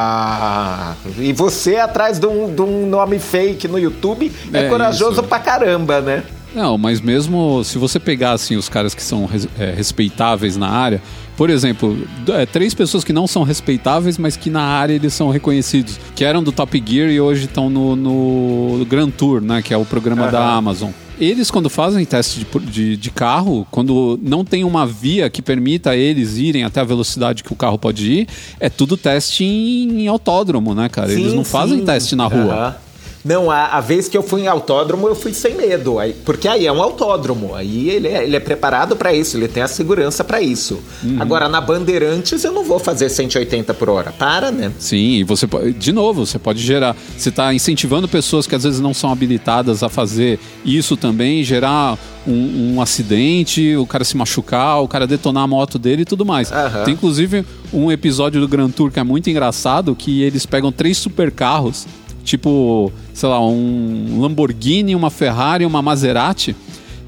ah, 0.02 0.94
e 1.18 1.32
você 1.32 1.76
atrás 1.76 2.18
de 2.18 2.26
um, 2.26 2.52
de 2.54 2.62
um 2.62 2.86
nome 2.86 3.18
fake 3.18 3.68
no 3.68 3.78
YouTube 3.78 4.32
é, 4.52 4.66
É 4.66 4.68
corajoso 4.68 5.12
isso. 5.20 5.22
pra 5.24 5.38
caramba, 5.38 6.00
né? 6.00 6.22
Não, 6.54 6.76
mas 6.76 7.00
mesmo 7.00 7.62
se 7.64 7.78
você 7.78 7.98
pegar 7.98 8.32
assim 8.32 8.56
os 8.56 8.68
caras 8.68 8.94
que 8.94 9.02
são 9.02 9.24
res- 9.26 9.48
é, 9.58 9.70
respeitáveis 9.72 10.56
na 10.56 10.68
área, 10.68 11.00
por 11.42 11.50
exemplo, 11.50 11.98
é, 12.28 12.46
três 12.46 12.72
pessoas 12.72 13.02
que 13.02 13.12
não 13.12 13.26
são 13.26 13.42
respeitáveis, 13.42 14.16
mas 14.16 14.36
que 14.36 14.48
na 14.48 14.62
área 14.62 14.94
eles 14.94 15.12
são 15.12 15.28
reconhecidos, 15.28 15.98
que 16.14 16.24
eram 16.24 16.40
do 16.40 16.52
Top 16.52 16.80
Gear 16.86 17.10
e 17.10 17.20
hoje 17.20 17.46
estão 17.46 17.68
no, 17.68 17.96
no 17.96 18.86
Grand 18.88 19.10
Tour, 19.10 19.40
né, 19.40 19.60
que 19.60 19.74
é 19.74 19.76
o 19.76 19.84
programa 19.84 20.30
da 20.30 20.38
Aham. 20.38 20.58
Amazon. 20.58 20.90
Eles, 21.18 21.50
quando 21.50 21.68
fazem 21.68 22.04
teste 22.04 22.46
de, 22.46 22.58
de, 22.60 22.96
de 22.96 23.10
carro, 23.10 23.66
quando 23.72 24.20
não 24.22 24.44
tem 24.44 24.62
uma 24.62 24.86
via 24.86 25.28
que 25.28 25.42
permita 25.42 25.96
eles 25.96 26.36
irem 26.36 26.62
até 26.62 26.78
a 26.80 26.84
velocidade 26.84 27.42
que 27.42 27.52
o 27.52 27.56
carro 27.56 27.76
pode 27.76 28.08
ir, 28.08 28.28
é 28.60 28.68
tudo 28.68 28.96
teste 28.96 29.42
em, 29.42 30.02
em 30.02 30.06
autódromo, 30.06 30.76
né, 30.76 30.88
cara? 30.88 31.10
eles 31.12 31.32
Sim, 31.32 31.36
não 31.36 31.44
fazem 31.44 31.80
sim. 31.80 31.84
teste 31.84 32.14
na 32.14 32.26
rua. 32.28 32.54
Aham. 32.54 32.76
Não, 33.24 33.50
a, 33.50 33.66
a 33.66 33.80
vez 33.80 34.08
que 34.08 34.16
eu 34.16 34.22
fui 34.22 34.42
em 34.42 34.46
autódromo, 34.48 35.06
eu 35.06 35.14
fui 35.14 35.32
sem 35.32 35.54
medo. 35.54 35.98
Aí, 35.98 36.14
porque 36.24 36.48
aí 36.48 36.66
é 36.66 36.72
um 36.72 36.82
autódromo. 36.82 37.54
Aí 37.54 37.88
ele 37.88 38.08
é, 38.08 38.24
ele 38.24 38.36
é 38.36 38.40
preparado 38.40 38.96
pra 38.96 39.14
isso, 39.14 39.36
ele 39.36 39.48
tem 39.48 39.62
a 39.62 39.68
segurança 39.68 40.24
pra 40.24 40.40
isso. 40.40 40.80
Uhum. 41.02 41.16
Agora, 41.20 41.48
na 41.48 41.60
Bandeirantes, 41.60 42.42
eu 42.44 42.52
não 42.52 42.64
vou 42.64 42.78
fazer 42.78 43.08
180 43.08 43.72
por 43.74 43.88
hora. 43.88 44.12
Para, 44.12 44.50
né? 44.50 44.72
Sim, 44.78 45.16
e 45.16 45.24
você 45.24 45.46
pode, 45.46 45.72
de 45.72 45.92
novo, 45.92 46.26
você 46.26 46.38
pode 46.38 46.60
gerar, 46.60 46.96
você 47.16 47.28
está 47.28 47.54
incentivando 47.54 48.08
pessoas 48.08 48.46
que 48.46 48.54
às 48.54 48.64
vezes 48.64 48.80
não 48.80 48.92
são 48.92 49.12
habilitadas 49.12 49.82
a 49.82 49.88
fazer 49.88 50.38
isso 50.64 50.96
também, 50.96 51.44
gerar 51.44 51.98
um, 52.26 52.74
um 52.74 52.80
acidente, 52.80 53.76
o 53.76 53.86
cara 53.86 54.04
se 54.04 54.16
machucar, 54.16 54.80
o 54.82 54.88
cara 54.88 55.06
detonar 55.06 55.44
a 55.44 55.46
moto 55.46 55.78
dele 55.78 56.02
e 56.02 56.04
tudo 56.04 56.24
mais. 56.24 56.50
Aham. 56.50 56.84
Tem 56.84 56.94
inclusive 56.94 57.44
um 57.72 57.90
episódio 57.90 58.40
do 58.40 58.48
Grand 58.48 58.70
Tour 58.70 58.90
que 58.90 59.00
é 59.00 59.04
muito 59.04 59.30
engraçado, 59.30 59.94
que 59.94 60.22
eles 60.22 60.46
pegam 60.46 60.70
três 60.70 60.98
supercarros, 60.98 61.86
tipo, 62.22 62.92
sei 63.12 63.28
lá, 63.28 63.40
um 63.40 64.20
Lamborghini, 64.20 64.94
uma 64.94 65.10
Ferrari, 65.10 65.66
uma 65.66 65.82
Maserati. 65.82 66.54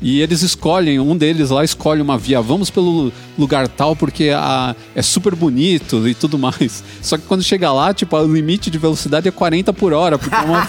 E 0.05 0.21
eles 0.21 0.43
escolhem, 0.43 1.01
um 1.01 1.17
deles 1.17 1.49
lá 1.49 1.65
escolhe 1.65 2.03
uma 2.03 2.19
via, 2.19 2.39
vamos 2.43 2.69
pelo 2.69 3.11
lugar 3.39 3.67
tal 3.67 3.97
porque 3.97 4.29
a, 4.29 4.77
é 4.95 5.01
super 5.01 5.35
bonito 5.35 6.07
e 6.07 6.15
tudo 6.15 6.39
mais. 6.39 6.85
Só 7.01 7.17
que 7.17 7.25
quando 7.27 7.43
chega 7.43 7.73
lá, 7.73 7.95
tipo, 7.95 8.15
o 8.15 8.35
limite 8.35 8.71
de 8.71 8.77
velocidade 8.77 9.27
é 9.27 9.31
40 9.31 9.73
por 9.73 9.95
hora. 9.95 10.19
Porque 10.19 10.35
é 10.35 10.41
uma... 10.41 10.69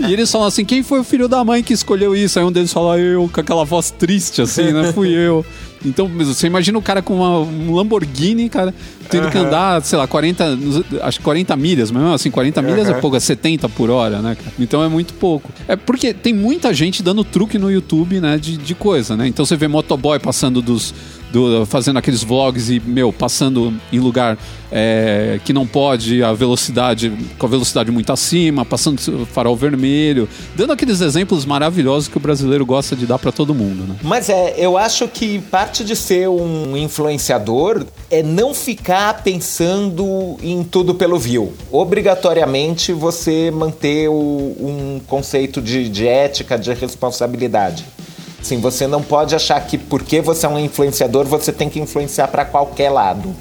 e 0.08 0.10
eles 0.10 0.30
falam 0.32 0.46
assim: 0.46 0.64
quem 0.64 0.82
foi 0.82 1.00
o 1.00 1.04
filho 1.04 1.28
da 1.28 1.44
mãe 1.44 1.62
que 1.62 1.74
escolheu 1.74 2.16
isso? 2.16 2.38
Aí 2.38 2.44
um 2.44 2.50
deles 2.50 2.72
fala, 2.72 2.98
eu, 2.98 3.28
com 3.30 3.38
aquela 3.38 3.66
voz 3.66 3.90
triste, 3.90 4.40
assim, 4.40 4.72
né? 4.72 4.92
Fui 4.94 5.10
eu. 5.10 5.44
Então, 5.84 6.08
você 6.08 6.46
imagina 6.46 6.78
o 6.78 6.82
cara 6.82 7.02
com 7.02 7.16
uma- 7.16 7.40
um 7.40 7.74
Lamborghini, 7.74 8.48
cara, 8.48 8.72
tendo 9.10 9.30
que 9.30 9.36
andar, 9.38 9.82
sei 9.82 9.98
lá, 9.98 10.06
40, 10.06 10.56
acho 11.02 11.18
que 11.18 11.24
40 11.24 11.54
milhas, 11.56 11.90
mas 11.90 12.00
mesmo 12.02 12.14
assim, 12.14 12.30
40 12.30 12.62
milhas 12.62 12.88
é 12.88 13.00
pouco, 13.00 13.16
é 13.16 13.20
70 13.20 13.68
por 13.68 13.90
hora, 13.90 14.20
né, 14.22 14.34
cara? 14.34 14.52
Então 14.58 14.82
é 14.82 14.88
muito 14.88 15.14
pouco. 15.14 15.50
É 15.68 15.76
porque 15.76 16.14
tem 16.14 16.32
muita 16.32 16.72
gente 16.72 17.02
dando 17.02 17.22
truque 17.24 17.58
no 17.58 17.70
YouTube, 17.70 18.20
né, 18.20 18.38
de, 18.38 18.56
de 18.56 18.74
coisa, 18.74 19.16
né? 19.16 19.26
Então 19.28 19.44
você 19.44 19.56
vê 19.56 19.68
motoboy 19.68 20.18
passando 20.18 20.62
dos. 20.62 20.94
Do- 21.34 21.66
fazendo 21.66 21.98
aqueles 21.98 22.22
vlogs 22.22 22.70
e, 22.70 22.80
meu, 22.80 23.12
passando 23.12 23.74
em 23.92 23.98
lugar 23.98 24.38
é, 24.70 25.38
que 25.44 25.52
não 25.52 25.66
pode, 25.66 26.22
a 26.22 26.32
velocidade, 26.32 27.12
com 27.38 27.46
a 27.46 27.48
velocidade 27.48 27.90
muito 27.92 28.12
acima, 28.12 28.64
passando 28.64 29.00
farol 29.26 29.56
vermelho, 29.56 30.28
dando 30.56 30.72
aqueles 30.72 31.00
exemplos 31.00 31.44
maravilhosos 31.44 32.08
que 32.08 32.16
o 32.16 32.20
brasileiro 32.20 32.64
gosta 32.64 32.96
de 32.96 33.04
dar 33.06 33.18
pra 33.18 33.30
todo 33.32 33.54
mundo, 33.54 33.84
né? 33.86 33.96
Mas 34.02 34.28
é, 34.28 34.54
eu 34.56 34.76
acho 34.78 35.06
que 35.08 35.38
parte 35.50 35.84
de 35.84 35.94
ser 35.96 36.28
um 36.28 36.76
influenciador 36.76 37.84
é 38.10 38.22
não 38.22 38.54
ficar 38.54 39.22
pensando 39.22 40.36
em 40.42 40.62
tudo 40.64 40.94
pelo 40.94 41.18
view. 41.18 41.52
Obrigatoriamente 41.70 42.92
você 42.92 43.50
manter 43.50 44.08
o- 44.08 44.12
um 44.60 45.00
conceito 45.06 45.60
de, 45.60 45.88
de 45.88 46.06
ética, 46.06 46.58
de 46.58 46.72
responsabilidade. 46.72 47.84
Sim, 48.44 48.60
você 48.60 48.86
não 48.86 49.02
pode 49.02 49.34
achar 49.34 49.58
que 49.66 49.78
porque 49.78 50.20
você 50.20 50.44
é 50.44 50.48
um 50.50 50.58
influenciador 50.58 51.24
você 51.24 51.50
tem 51.50 51.70
que 51.70 51.80
influenciar 51.80 52.28
para 52.28 52.44
qualquer 52.44 52.90
lado. 52.90 53.34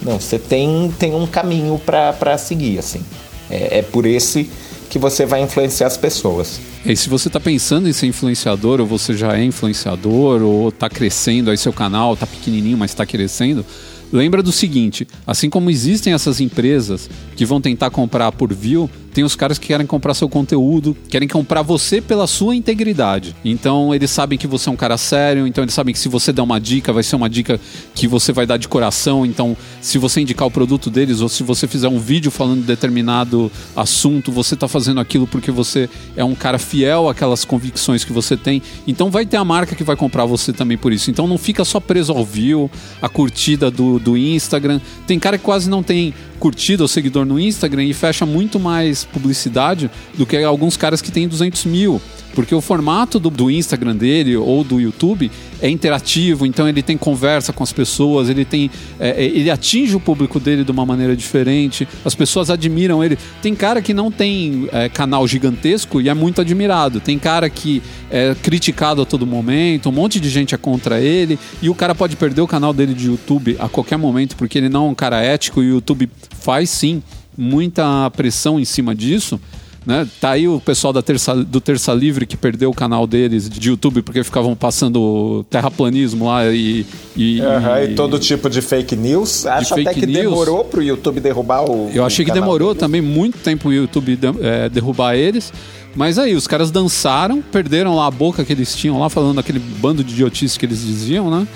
Não, 0.00 0.18
você 0.18 0.38
tem, 0.38 0.90
tem 0.98 1.14
um 1.14 1.26
caminho 1.26 1.78
para 1.78 2.38
seguir, 2.38 2.78
assim. 2.78 3.04
É, 3.50 3.80
é 3.80 3.82
por 3.82 4.06
esse 4.06 4.48
que 4.88 4.98
você 4.98 5.26
vai 5.26 5.42
influenciar 5.42 5.88
as 5.88 5.98
pessoas. 5.98 6.58
E 6.86 6.96
se 6.96 7.06
você 7.10 7.28
está 7.28 7.38
pensando 7.38 7.86
em 7.86 7.92
ser 7.92 8.06
influenciador, 8.06 8.80
ou 8.80 8.86
você 8.86 9.14
já 9.14 9.36
é 9.36 9.44
influenciador, 9.44 10.40
ou 10.40 10.70
está 10.70 10.88
crescendo 10.88 11.50
aí 11.50 11.58
seu 11.58 11.72
canal, 11.72 12.14
está 12.14 12.26
pequenininho, 12.26 12.78
mas 12.78 12.92
está 12.92 13.04
crescendo, 13.04 13.62
lembra 14.10 14.42
do 14.42 14.52
seguinte: 14.52 15.06
assim 15.26 15.50
como 15.50 15.70
existem 15.70 16.14
essas 16.14 16.40
empresas 16.40 17.10
que 17.36 17.44
vão 17.44 17.60
tentar 17.60 17.90
comprar 17.90 18.32
por 18.32 18.54
view, 18.54 18.88
tem 19.16 19.24
os 19.24 19.34
caras 19.34 19.58
que 19.58 19.68
querem 19.68 19.86
comprar 19.86 20.12
seu 20.12 20.28
conteúdo, 20.28 20.94
querem 21.08 21.26
comprar 21.26 21.62
você 21.62 22.02
pela 22.02 22.26
sua 22.26 22.54
integridade. 22.54 23.34
Então 23.42 23.94
eles 23.94 24.10
sabem 24.10 24.38
que 24.38 24.46
você 24.46 24.68
é 24.68 24.72
um 24.72 24.76
cara 24.76 24.98
sério, 24.98 25.46
então 25.46 25.64
eles 25.64 25.72
sabem 25.72 25.94
que 25.94 25.98
se 25.98 26.06
você 26.06 26.34
der 26.34 26.42
uma 26.42 26.60
dica, 26.60 26.92
vai 26.92 27.02
ser 27.02 27.16
uma 27.16 27.30
dica 27.30 27.58
que 27.94 28.06
você 28.06 28.30
vai 28.30 28.44
dar 28.44 28.58
de 28.58 28.68
coração. 28.68 29.24
Então, 29.24 29.56
se 29.80 29.96
você 29.96 30.20
indicar 30.20 30.46
o 30.46 30.50
produto 30.50 30.90
deles 30.90 31.22
ou 31.22 31.30
se 31.30 31.42
você 31.42 31.66
fizer 31.66 31.88
um 31.88 31.98
vídeo 31.98 32.30
falando 32.30 32.60
de 32.60 32.66
determinado 32.66 33.50
assunto, 33.74 34.30
você 34.30 34.52
está 34.52 34.68
fazendo 34.68 35.00
aquilo 35.00 35.26
porque 35.26 35.50
você 35.50 35.88
é 36.14 36.22
um 36.22 36.34
cara 36.34 36.58
fiel 36.58 37.08
àquelas 37.08 37.42
convicções 37.42 38.04
que 38.04 38.12
você 38.12 38.36
tem. 38.36 38.60
Então 38.86 39.10
vai 39.10 39.24
ter 39.24 39.38
a 39.38 39.44
marca 39.46 39.74
que 39.74 39.82
vai 39.82 39.96
comprar 39.96 40.26
você 40.26 40.52
também 40.52 40.76
por 40.76 40.92
isso. 40.92 41.10
Então 41.10 41.26
não 41.26 41.38
fica 41.38 41.64
só 41.64 41.80
preso 41.80 42.12
ao 42.12 42.22
view, 42.22 42.70
a 43.00 43.08
curtida 43.08 43.70
do, 43.70 43.98
do 43.98 44.14
Instagram. 44.14 44.78
Tem 45.06 45.18
cara 45.18 45.38
que 45.38 45.44
quase 45.44 45.70
não 45.70 45.82
tem 45.82 46.12
curtida 46.38 46.84
ou 46.84 46.88
seguidor 46.88 47.24
no 47.24 47.40
Instagram 47.40 47.84
e 47.84 47.94
fecha 47.94 48.26
muito 48.26 48.60
mais 48.60 49.05
publicidade 49.12 49.90
do 50.14 50.26
que 50.26 50.36
alguns 50.38 50.76
caras 50.76 51.00
que 51.02 51.10
têm 51.10 51.28
200 51.28 51.64
mil. 51.64 52.00
Porque 52.36 52.54
o 52.54 52.60
formato 52.60 53.18
do, 53.18 53.30
do, 53.30 53.50
Instagram 53.50 53.96
dele 53.96 54.36
ou 54.36 54.62
do 54.62 54.78
YouTube 54.78 55.30
é 55.62 55.70
interativo, 55.70 56.44
então 56.44 56.68
ele 56.68 56.82
tem 56.82 56.94
conversa 56.94 57.50
com 57.50 57.64
as 57.64 57.72
pessoas, 57.72 58.28
ele 58.28 58.44
tem. 58.44 58.70
É, 59.00 59.08
é, 59.08 59.24
ele 59.24 59.50
atinge 59.50 59.96
o 59.96 60.00
público 60.00 60.38
dele 60.38 60.62
de 60.62 60.70
uma 60.70 60.84
maneira 60.84 61.16
diferente, 61.16 61.88
as 62.04 62.14
pessoas 62.14 62.50
admiram 62.50 63.02
ele. 63.02 63.16
Tem 63.40 63.54
cara 63.54 63.80
que 63.80 63.94
não 63.94 64.10
tem 64.10 64.68
é, 64.70 64.86
canal 64.90 65.26
gigantesco 65.26 65.98
e 65.98 66.10
é 66.10 66.14
muito 66.14 66.42
admirado. 66.42 67.00
Tem 67.00 67.18
cara 67.18 67.48
que 67.48 67.82
é 68.10 68.36
criticado 68.42 69.00
a 69.00 69.06
todo 69.06 69.26
momento, 69.26 69.88
um 69.88 69.92
monte 69.92 70.20
de 70.20 70.28
gente 70.28 70.54
é 70.54 70.58
contra 70.58 71.00
ele, 71.00 71.38
e 71.62 71.70
o 71.70 71.74
cara 71.74 71.94
pode 71.94 72.16
perder 72.16 72.42
o 72.42 72.46
canal 72.46 72.74
dele 72.74 72.92
de 72.92 73.06
YouTube 73.06 73.56
a 73.58 73.66
qualquer 73.66 73.96
momento, 73.96 74.36
porque 74.36 74.58
ele 74.58 74.68
não 74.68 74.88
é 74.88 74.90
um 74.90 74.94
cara 74.94 75.22
ético 75.22 75.62
e 75.62 75.70
o 75.70 75.76
YouTube 75.76 76.10
faz 76.38 76.68
sim 76.68 77.02
muita 77.36 78.10
pressão 78.10 78.58
em 78.58 78.64
cima 78.64 78.94
disso. 78.94 79.40
Né? 79.86 80.04
Tá 80.20 80.30
aí 80.30 80.48
o 80.48 80.60
pessoal 80.60 80.92
da 80.92 81.00
terça, 81.00 81.32
do 81.32 81.60
Terça 81.60 81.94
Livre 81.94 82.26
que 82.26 82.36
perdeu 82.36 82.70
o 82.70 82.74
canal 82.74 83.06
deles 83.06 83.48
de 83.48 83.68
YouTube 83.68 84.02
porque 84.02 84.24
ficavam 84.24 84.56
passando 84.56 85.46
terraplanismo 85.48 86.26
lá 86.26 86.44
e. 86.52 86.84
E, 87.16 87.40
uhum, 87.40 87.84
e, 87.84 87.94
todo 87.94 88.18
tipo 88.18 88.50
de 88.50 88.60
fake 88.60 88.96
news. 88.96 89.46
Acho 89.46 89.74
até 89.74 89.94
que 89.94 90.04
news. 90.04 90.24
demorou 90.24 90.64
pro 90.64 90.82
YouTube 90.82 91.20
derrubar 91.20 91.62
o. 91.62 91.88
Eu 91.94 92.04
achei 92.04 92.24
o 92.24 92.26
que 92.26 92.34
demorou 92.34 92.70
deles. 92.70 92.80
também 92.80 93.00
muito 93.00 93.38
tempo 93.38 93.68
o 93.68 93.72
YouTube 93.72 94.16
de, 94.16 94.26
é, 94.42 94.68
derrubar 94.68 95.14
eles. 95.14 95.52
Mas 95.94 96.18
aí, 96.18 96.34
os 96.34 96.48
caras 96.48 96.72
dançaram, 96.72 97.40
perderam 97.40 97.94
lá 97.94 98.06
a 98.06 98.10
boca 98.10 98.44
que 98.44 98.52
eles 98.52 98.74
tinham 98.74 98.98
lá, 98.98 99.08
falando 99.08 99.38
aquele 99.38 99.58
bando 99.58 100.02
de 100.02 100.12
idiotices 100.12 100.58
que 100.58 100.66
eles 100.66 100.84
diziam, 100.84 101.30
né? 101.30 101.46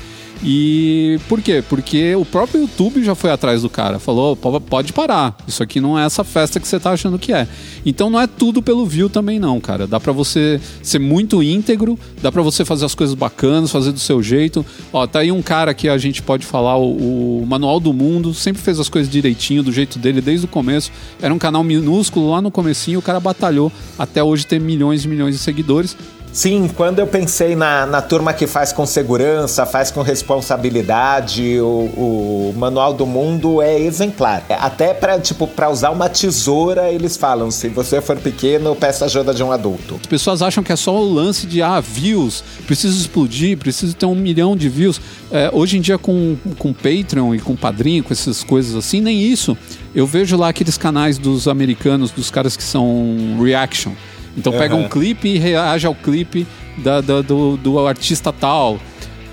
E 0.42 1.18
por 1.28 1.42
quê? 1.42 1.62
Porque 1.68 2.14
o 2.14 2.24
próprio 2.24 2.62
YouTube 2.62 3.04
já 3.04 3.14
foi 3.14 3.30
atrás 3.30 3.62
do 3.62 3.68
cara, 3.68 3.98
falou: 3.98 4.34
pode 4.36 4.92
parar, 4.92 5.36
isso 5.46 5.62
aqui 5.62 5.80
não 5.80 5.98
é 5.98 6.04
essa 6.04 6.24
festa 6.24 6.58
que 6.58 6.66
você 6.66 6.80
tá 6.80 6.92
achando 6.92 7.18
que 7.18 7.32
é. 7.32 7.46
Então 7.84 8.08
não 8.08 8.18
é 8.18 8.26
tudo 8.26 8.62
pelo 8.62 8.86
view 8.86 9.10
também, 9.10 9.38
não, 9.38 9.60
cara. 9.60 9.86
Dá 9.86 10.00
para 10.00 10.12
você 10.12 10.60
ser 10.82 10.98
muito 10.98 11.42
íntegro, 11.42 11.98
dá 12.22 12.32
para 12.32 12.40
você 12.40 12.64
fazer 12.64 12.86
as 12.86 12.94
coisas 12.94 13.14
bacanas, 13.14 13.70
fazer 13.70 13.92
do 13.92 13.98
seu 13.98 14.22
jeito. 14.22 14.64
Ó, 14.92 15.06
tá 15.06 15.20
aí 15.20 15.30
um 15.30 15.42
cara 15.42 15.74
que 15.74 15.88
a 15.88 15.98
gente 15.98 16.22
pode 16.22 16.46
falar, 16.46 16.78
o, 16.78 17.42
o 17.42 17.46
Manual 17.46 17.78
do 17.78 17.92
Mundo, 17.92 18.32
sempre 18.32 18.62
fez 18.62 18.80
as 18.80 18.88
coisas 18.88 19.12
direitinho, 19.12 19.62
do 19.62 19.70
jeito 19.72 19.98
dele, 19.98 20.22
desde 20.22 20.46
o 20.46 20.48
começo. 20.48 20.90
Era 21.20 21.34
um 21.34 21.38
canal 21.38 21.62
minúsculo 21.62 22.30
lá 22.30 22.40
no 22.40 22.50
comecinho, 22.50 22.98
o 22.98 23.02
cara 23.02 23.20
batalhou 23.20 23.70
até 23.98 24.22
hoje 24.22 24.46
ter 24.46 24.58
milhões 24.58 25.04
e 25.04 25.08
milhões 25.08 25.34
de 25.34 25.40
seguidores 25.40 25.96
Sim, 26.32 26.70
quando 26.76 27.00
eu 27.00 27.06
pensei 27.08 27.56
na, 27.56 27.84
na 27.84 28.00
turma 28.00 28.32
que 28.32 28.46
faz 28.46 28.72
com 28.72 28.86
segurança, 28.86 29.66
faz 29.66 29.90
com 29.90 30.00
responsabilidade, 30.00 31.58
o, 31.60 32.52
o 32.54 32.54
Manual 32.56 32.94
do 32.94 33.04
Mundo 33.04 33.60
é 33.60 33.78
exemplar. 33.80 34.44
Até 34.48 34.94
para 34.94 35.18
tipo, 35.18 35.50
usar 35.70 35.90
uma 35.90 36.08
tesoura, 36.08 36.90
eles 36.92 37.16
falam: 37.16 37.50
se 37.50 37.68
você 37.68 38.00
for 38.00 38.16
pequeno, 38.16 38.76
peça 38.76 39.06
ajuda 39.06 39.34
de 39.34 39.42
um 39.42 39.50
adulto. 39.50 39.96
As 40.00 40.06
pessoas 40.06 40.40
acham 40.40 40.62
que 40.62 40.72
é 40.72 40.76
só 40.76 40.94
o 40.94 41.12
lance 41.12 41.46
de 41.46 41.62
ah, 41.62 41.80
views, 41.80 42.44
preciso 42.64 43.00
explodir, 43.00 43.58
preciso 43.58 43.94
ter 43.94 44.06
um 44.06 44.14
milhão 44.14 44.56
de 44.56 44.68
views. 44.68 45.00
É, 45.32 45.50
hoje 45.52 45.78
em 45.78 45.80
dia, 45.80 45.98
com, 45.98 46.36
com 46.58 46.72
Patreon 46.72 47.34
e 47.34 47.40
com 47.40 47.56
Padrinho, 47.56 48.04
com 48.04 48.12
essas 48.12 48.44
coisas 48.44 48.76
assim, 48.76 49.00
nem 49.00 49.20
isso. 49.20 49.58
Eu 49.92 50.06
vejo 50.06 50.36
lá 50.36 50.48
aqueles 50.48 50.78
canais 50.78 51.18
dos 51.18 51.48
americanos, 51.48 52.12
dos 52.12 52.30
caras 52.30 52.56
que 52.56 52.62
são 52.62 53.36
reaction. 53.42 53.92
Então 54.36 54.52
pega 54.52 54.74
um 54.74 54.88
clipe 54.88 55.28
e 55.28 55.38
reage 55.38 55.86
ao 55.86 55.94
clipe 55.94 56.46
da, 56.78 57.00
da, 57.00 57.22
do, 57.22 57.56
do 57.56 57.86
artista 57.86 58.32
tal. 58.32 58.78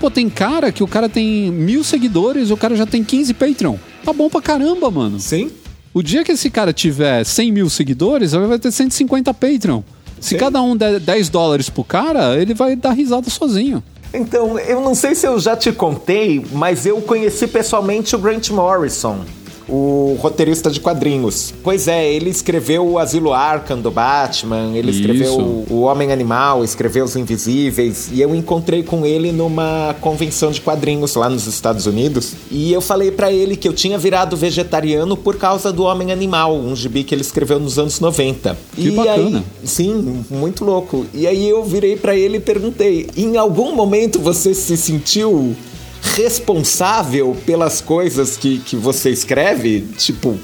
Pô, 0.00 0.10
tem 0.10 0.28
cara 0.28 0.70
que 0.70 0.82
o 0.82 0.86
cara 0.86 1.08
tem 1.08 1.50
mil 1.50 1.82
seguidores 1.82 2.50
e 2.50 2.52
o 2.52 2.56
cara 2.56 2.76
já 2.76 2.86
tem 2.86 3.02
15 3.02 3.34
Patreon. 3.34 3.76
Tá 4.04 4.12
bom 4.12 4.28
pra 4.28 4.40
caramba, 4.40 4.90
mano. 4.90 5.18
Sim. 5.18 5.50
O 5.92 6.02
dia 6.02 6.22
que 6.22 6.32
esse 6.32 6.50
cara 6.50 6.72
tiver 6.72 7.24
100 7.24 7.52
mil 7.52 7.68
seguidores, 7.68 8.32
ele 8.32 8.46
vai 8.46 8.58
ter 8.58 8.70
150 8.70 9.34
Patreon. 9.34 9.82
Se 10.20 10.30
Sim. 10.30 10.36
cada 10.36 10.62
um 10.62 10.76
der 10.76 11.00
10 11.00 11.28
dólares 11.28 11.68
pro 11.68 11.82
cara, 11.82 12.40
ele 12.40 12.54
vai 12.54 12.76
dar 12.76 12.92
risada 12.92 13.28
sozinho. 13.30 13.82
Então, 14.12 14.58
eu 14.58 14.80
não 14.80 14.94
sei 14.94 15.14
se 15.14 15.26
eu 15.26 15.38
já 15.38 15.56
te 15.56 15.70
contei, 15.70 16.44
mas 16.52 16.86
eu 16.86 17.00
conheci 17.00 17.46
pessoalmente 17.46 18.14
o 18.14 18.18
Grant 18.18 18.50
Morrison 18.50 19.24
o 19.68 20.16
roteirista 20.20 20.70
de 20.70 20.80
quadrinhos. 20.80 21.52
Pois 21.62 21.88
é, 21.88 22.10
ele 22.10 22.30
escreveu 22.30 22.86
o 22.86 22.98
Asilo 22.98 23.32
Arkham 23.32 23.78
do 23.78 23.90
Batman, 23.90 24.72
ele 24.74 24.90
Isso. 24.90 25.00
escreveu 25.00 25.64
o 25.68 25.80
Homem 25.82 26.10
Animal, 26.10 26.64
escreveu 26.64 27.04
Os 27.04 27.16
Invisíveis, 27.16 28.08
e 28.12 28.20
eu 28.20 28.34
encontrei 28.34 28.82
com 28.82 29.04
ele 29.04 29.30
numa 29.32 29.94
convenção 30.00 30.50
de 30.50 30.60
quadrinhos 30.60 31.14
lá 31.14 31.28
nos 31.28 31.46
Estados 31.46 31.86
Unidos, 31.86 32.32
e 32.50 32.72
eu 32.72 32.80
falei 32.80 33.10
para 33.10 33.30
ele 33.30 33.56
que 33.56 33.68
eu 33.68 33.72
tinha 33.72 33.98
virado 33.98 34.36
vegetariano 34.36 35.16
por 35.16 35.36
causa 35.36 35.72
do 35.72 35.82
Homem 35.82 36.12
Animal, 36.12 36.56
um 36.56 36.74
gibi 36.74 37.04
que 37.04 37.14
ele 37.14 37.22
escreveu 37.22 37.60
nos 37.60 37.78
anos 37.78 38.00
90. 38.00 38.56
Que 38.74 38.88
e 38.88 38.90
bacana. 38.92 39.44
Aí, 39.60 39.68
sim, 39.68 40.24
muito 40.30 40.64
louco. 40.64 41.04
E 41.12 41.26
aí 41.26 41.48
eu 41.48 41.62
virei 41.64 41.96
para 41.96 42.16
ele 42.16 42.38
e 42.38 42.40
perguntei: 42.40 43.08
"Em 43.16 43.36
algum 43.36 43.74
momento 43.74 44.18
você 44.18 44.54
se 44.54 44.76
sentiu 44.76 45.54
responsável 46.02 47.36
pelas 47.46 47.80
coisas 47.80 48.36
que, 48.36 48.58
que 48.58 48.76
você 48.76 49.10
escreve? 49.10 49.82
Tipo, 49.96 50.38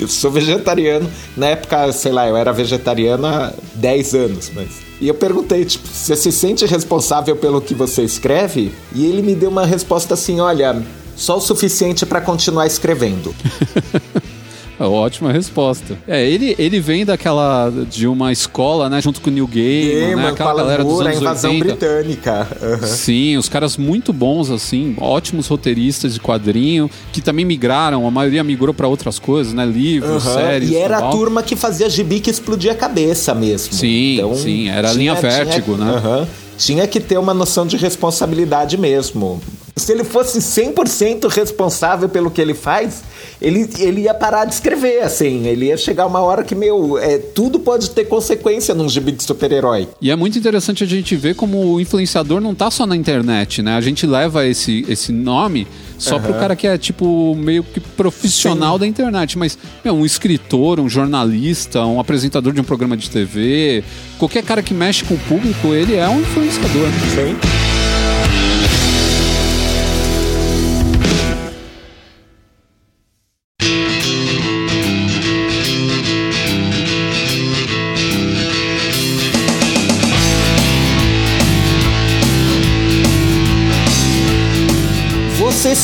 eu 0.00 0.08
sou 0.08 0.30
vegetariano. 0.30 1.10
Na 1.36 1.48
época, 1.48 1.90
sei 1.92 2.12
lá, 2.12 2.28
eu 2.28 2.36
era 2.36 2.52
vegetariano 2.52 3.26
há 3.26 3.52
10 3.74 4.14
anos, 4.14 4.50
mas. 4.54 4.68
E 5.00 5.08
eu 5.08 5.14
perguntei, 5.14 5.64
tipo, 5.64 5.86
você 5.86 6.16
se 6.16 6.32
sente 6.32 6.66
responsável 6.66 7.36
pelo 7.36 7.60
que 7.60 7.74
você 7.74 8.02
escreve? 8.02 8.72
E 8.94 9.06
ele 9.06 9.22
me 9.22 9.34
deu 9.34 9.50
uma 9.50 9.66
resposta 9.66 10.14
assim: 10.14 10.40
olha, 10.40 10.82
só 11.16 11.36
o 11.36 11.40
suficiente 11.40 12.06
para 12.06 12.20
continuar 12.20 12.66
escrevendo. 12.66 13.34
É 14.78 14.84
ótima 14.84 15.32
resposta. 15.32 15.98
É, 16.06 16.24
ele, 16.24 16.54
ele 16.58 16.78
vem 16.80 17.04
daquela. 17.04 17.72
de 17.90 18.06
uma 18.06 18.30
escola, 18.30 18.88
né? 18.88 19.00
Junto 19.00 19.20
com 19.20 19.28
o 19.28 19.32
Neil 19.32 19.46
Gaiman, 19.46 20.16
né? 20.16 20.28
Aquela 20.28 20.54
galera 20.54 20.84
dos 20.84 21.00
anos 21.00 21.16
a 21.16 21.20
invasão 21.20 21.50
80. 21.50 21.64
britânica. 21.64 22.48
Uhum. 22.62 22.86
Sim, 22.86 23.36
os 23.36 23.48
caras 23.48 23.76
muito 23.76 24.12
bons, 24.12 24.50
assim, 24.50 24.94
ótimos 25.00 25.48
roteiristas 25.48 26.14
de 26.14 26.20
quadrinho, 26.20 26.88
que 27.12 27.20
também 27.20 27.44
migraram, 27.44 28.06
a 28.06 28.10
maioria 28.10 28.44
migrou 28.44 28.72
para 28.72 28.86
outras 28.86 29.18
coisas, 29.18 29.52
né? 29.52 29.66
Livros, 29.66 30.24
uhum. 30.24 30.34
séries. 30.34 30.70
E 30.70 30.76
era 30.76 30.98
a 30.98 31.10
turma 31.10 31.42
que 31.42 31.56
fazia 31.56 31.90
gibi 31.90 32.20
que 32.20 32.30
explodia 32.30 32.72
a 32.72 32.76
cabeça 32.76 33.34
mesmo. 33.34 33.74
Sim, 33.74 34.14
então, 34.14 34.34
sim, 34.36 34.68
era 34.68 34.90
a 34.90 34.92
linha 34.92 35.14
vértigo, 35.14 35.74
tinha, 35.74 35.86
né? 35.86 36.02
Uhum. 36.04 36.26
Tinha 36.56 36.86
que 36.86 37.00
ter 37.00 37.18
uma 37.18 37.32
noção 37.32 37.66
de 37.66 37.76
responsabilidade 37.76 38.76
mesmo. 38.76 39.40
Se 39.78 39.92
ele 39.92 40.04
fosse 40.04 40.38
100% 40.38 41.28
responsável 41.28 42.08
pelo 42.08 42.30
que 42.30 42.40
ele 42.40 42.54
faz, 42.54 43.02
ele, 43.40 43.68
ele 43.78 44.02
ia 44.02 44.14
parar 44.14 44.44
de 44.44 44.54
escrever, 44.54 45.02
assim. 45.02 45.46
Ele 45.46 45.66
ia 45.66 45.76
chegar 45.76 46.06
uma 46.06 46.20
hora 46.20 46.42
que, 46.42 46.54
meu, 46.54 46.98
é, 46.98 47.18
tudo 47.18 47.60
pode 47.60 47.90
ter 47.90 48.04
consequência 48.06 48.74
num 48.74 48.88
gibi 48.88 49.12
de 49.12 49.22
super-herói. 49.22 49.88
E 50.00 50.10
é 50.10 50.16
muito 50.16 50.38
interessante 50.38 50.82
a 50.82 50.86
gente 50.86 51.14
ver 51.16 51.34
como 51.34 51.74
o 51.74 51.80
influenciador 51.80 52.40
não 52.40 52.54
tá 52.54 52.70
só 52.70 52.86
na 52.86 52.96
internet, 52.96 53.62
né? 53.62 53.76
A 53.76 53.80
gente 53.80 54.06
leva 54.06 54.46
esse, 54.46 54.84
esse 54.88 55.12
nome 55.12 55.66
só 55.98 56.16
uhum. 56.16 56.22
pro 56.22 56.34
cara 56.34 56.54
que 56.54 56.66
é, 56.66 56.78
tipo, 56.78 57.34
meio 57.34 57.62
que 57.62 57.80
profissional 57.80 58.74
Sim. 58.74 58.80
da 58.80 58.86
internet. 58.86 59.38
Mas, 59.38 59.58
meu, 59.84 59.94
um 59.94 60.06
escritor, 60.06 60.80
um 60.80 60.88
jornalista, 60.88 61.84
um 61.84 62.00
apresentador 62.00 62.52
de 62.52 62.60
um 62.60 62.64
programa 62.64 62.96
de 62.96 63.10
TV, 63.10 63.82
qualquer 64.18 64.42
cara 64.42 64.62
que 64.62 64.72
mexe 64.72 65.04
com 65.04 65.14
o 65.14 65.18
público, 65.18 65.74
ele 65.74 65.96
é 65.96 66.08
um 66.08 66.20
influenciador. 66.20 66.88
Sim. 67.14 67.57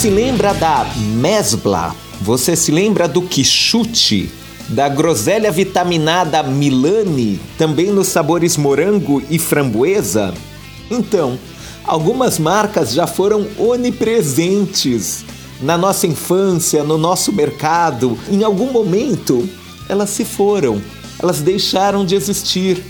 Se 0.04 0.10
lembra 0.10 0.52
da 0.52 0.84
Mesbla? 1.16 1.96
Você 2.20 2.54
se 2.54 2.70
lembra 2.70 3.08
do 3.08 3.22
Quixute? 3.22 4.30
da 4.68 4.86
groselha 4.86 5.50
vitaminada 5.50 6.42
Milani, 6.42 7.40
também 7.56 7.86
nos 7.86 8.08
sabores 8.08 8.58
morango 8.58 9.22
e 9.30 9.38
framboesa? 9.38 10.34
Então, 10.90 11.38
algumas 11.86 12.38
marcas 12.38 12.92
já 12.92 13.06
foram 13.06 13.46
onipresentes 13.58 15.24
na 15.62 15.78
nossa 15.78 16.06
infância, 16.06 16.84
no 16.84 16.98
nosso 16.98 17.32
mercado. 17.32 18.18
Em 18.30 18.44
algum 18.44 18.70
momento, 18.70 19.48
elas 19.88 20.10
se 20.10 20.24
foram, 20.26 20.82
elas 21.18 21.40
deixaram 21.40 22.04
de 22.04 22.14
existir 22.14 22.84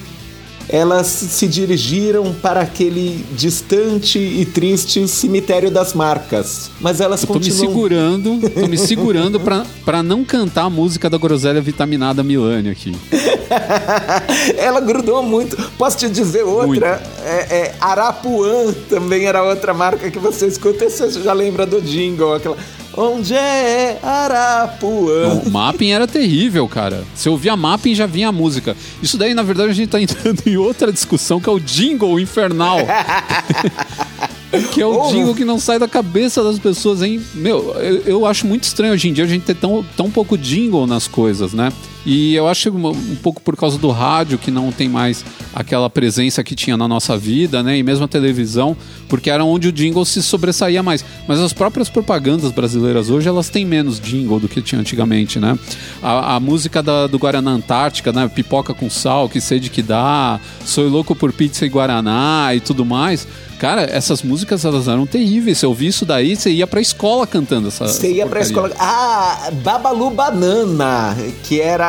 elas 0.68 1.07
se 1.07 1.46
dirigiram 1.46 2.35
para 2.35 2.61
aquele 2.61 3.24
distante 3.33 4.18
e 4.18 4.44
triste 4.46 5.07
cemitério 5.07 5.70
das 5.70 5.94
marcas. 5.94 6.70
Mas 6.81 7.00
elas 7.00 7.22
eu 7.22 7.29
tô 7.29 7.35
continuam... 7.35 7.61
me 7.61 7.66
segurando, 7.66 8.50
tô 8.50 8.66
me 8.66 8.79
segurando 8.79 9.40
para 9.85 10.03
não 10.03 10.24
cantar 10.24 10.64
a 10.64 10.70
música 10.70 11.09
da 11.11 11.18
groselha 11.18 11.61
vitaminada 11.61 12.22
Milani 12.22 12.70
aqui. 12.70 12.96
Ela 14.57 14.81
grudou 14.81 15.22
muito. 15.22 15.57
Posso 15.79 15.98
te 15.98 16.09
dizer 16.09 16.42
outra? 16.42 17.03
É, 17.24 17.57
é, 17.57 17.74
Arapuã 17.81 18.72
também 18.88 19.27
era 19.27 19.42
outra 19.42 19.74
marca 19.74 20.11
que 20.11 20.18
você 20.18 20.46
escuta 20.46 20.85
e 20.85 20.90
você 20.90 21.11
já 21.22 21.33
lembra 21.33 21.66
do 21.66 21.81
jingle, 21.81 22.35
aquela 22.35 22.57
Onde 22.96 23.35
é 23.35 23.98
Arapuã? 24.02 25.42
O 25.44 25.50
mapping 25.50 25.90
era 25.90 26.07
terrível, 26.07 26.68
cara. 26.68 27.04
Você 27.14 27.28
ouvia 27.28 27.57
mapping 27.57 27.94
já 27.94 28.07
vinha 28.07 28.28
a 28.28 28.33
música. 28.33 28.76
Isso 29.02 29.18
daí, 29.18 29.35
na 29.35 29.42
verdade, 29.42 29.70
a 29.70 29.74
gente 29.74 29.88
tá 29.88 30.00
entrando 30.00 30.42
em 30.46 30.57
outra 30.57 30.92
discussão 30.92 31.40
que 31.40 31.48
é 31.48 31.52
o 31.52 31.59
jingle 31.59 32.20
infernal. 32.20 32.78
que 34.72 34.80
é 34.80 34.87
o 34.87 35.07
oh. 35.07 35.11
jingle 35.11 35.35
que 35.35 35.44
não 35.44 35.59
sai 35.59 35.78
da 35.78 35.88
cabeça 35.88 36.42
das 36.44 36.59
pessoas, 36.59 37.02
hein? 37.02 37.20
Meu, 37.35 37.74
eu, 37.80 38.02
eu 38.02 38.26
acho 38.26 38.46
muito 38.46 38.62
estranho 38.62 38.92
hoje 38.92 39.09
em 39.09 39.12
dia 39.12 39.24
a 39.24 39.28
gente 39.28 39.42
ter 39.42 39.57
tão, 39.57 39.85
tão 39.96 40.09
pouco 40.09 40.38
jingle 40.38 40.87
nas 40.87 41.09
coisas, 41.09 41.52
né? 41.52 41.72
E 42.07 42.35
eu 42.35 42.47
acho 42.47 42.71
um 42.71 43.17
pouco 43.17 43.40
por 43.40 43.57
causa 43.57 43.79
do 43.79 43.90
rádio, 43.90 44.38
que 44.38 44.51
não 44.51 44.71
tem 44.71 44.88
mais 44.88 45.25
aquela 45.55 45.88
presença 45.88 46.45
que 46.45 46.55
tinha 46.55 46.77
na 46.77 46.87
nossa 46.87 47.17
vida, 47.17 47.62
né? 47.62 47.79
E 47.79 47.83
mesmo 47.83 48.05
a 48.05 48.09
televisão, 48.09 48.77
porque 49.09 49.31
era 49.31 49.45
onde 49.45 49.69
o 49.69 49.73
jingle 49.73 50.05
se 50.05 50.23
sobressaía 50.23 50.83
mais. 50.83 51.05
Mas 51.27 51.40
as 51.40 51.53
próprias 51.53 51.88
propagandas 51.88 52.53
brasileiras 52.53 53.09
hoje, 53.09 53.29
elas 53.29 53.49
têm 53.49 53.64
menos 53.64 53.99
jingle 53.99 54.38
do 54.38 54.49
que 54.49 54.61
tinha 54.61 54.81
antigamente, 54.81 55.38
né? 55.38 55.59
A, 56.03 56.37
a 56.37 56.40
música 56.40 56.83
da, 56.83 57.07
do 57.07 57.19
Guaraná 57.19 57.53
Antártica, 57.53 58.12
né? 58.12 58.29
Pipoca 58.29 58.75
com 58.75 58.90
sal, 58.90 59.29
que 59.29 59.40
sede 59.40 59.71
que 59.71 59.83
dá, 59.83 60.40
Sou 60.64 60.88
louco 60.88 61.14
por 61.14 61.33
pizza 61.33 61.64
e 61.64 61.69
Guaraná 61.69 62.51
e 62.55 62.61
tudo 62.61 62.85
mais 62.85 63.27
Cara, 63.64 63.85
essas 63.90 64.22
músicas 64.22 64.62
elas 64.66 64.88
eram 64.88 65.07
terríveis. 65.07 65.57
Você 65.57 65.64
ouvia 65.64 65.88
isso 65.88 66.05
daí, 66.05 66.37
você 66.37 66.50
ia 66.50 66.66
pra 66.66 66.83
escola 66.83 67.27
cantando 67.27 67.68
essa. 67.68 67.88
Você 67.88 68.12
ia 68.12 68.27
pra 68.27 68.40
escola. 68.40 68.70
Ah, 68.79 69.50
Babalu 69.62 70.11
Banana, 70.11 71.16
que 71.44 71.62
era 71.62 71.87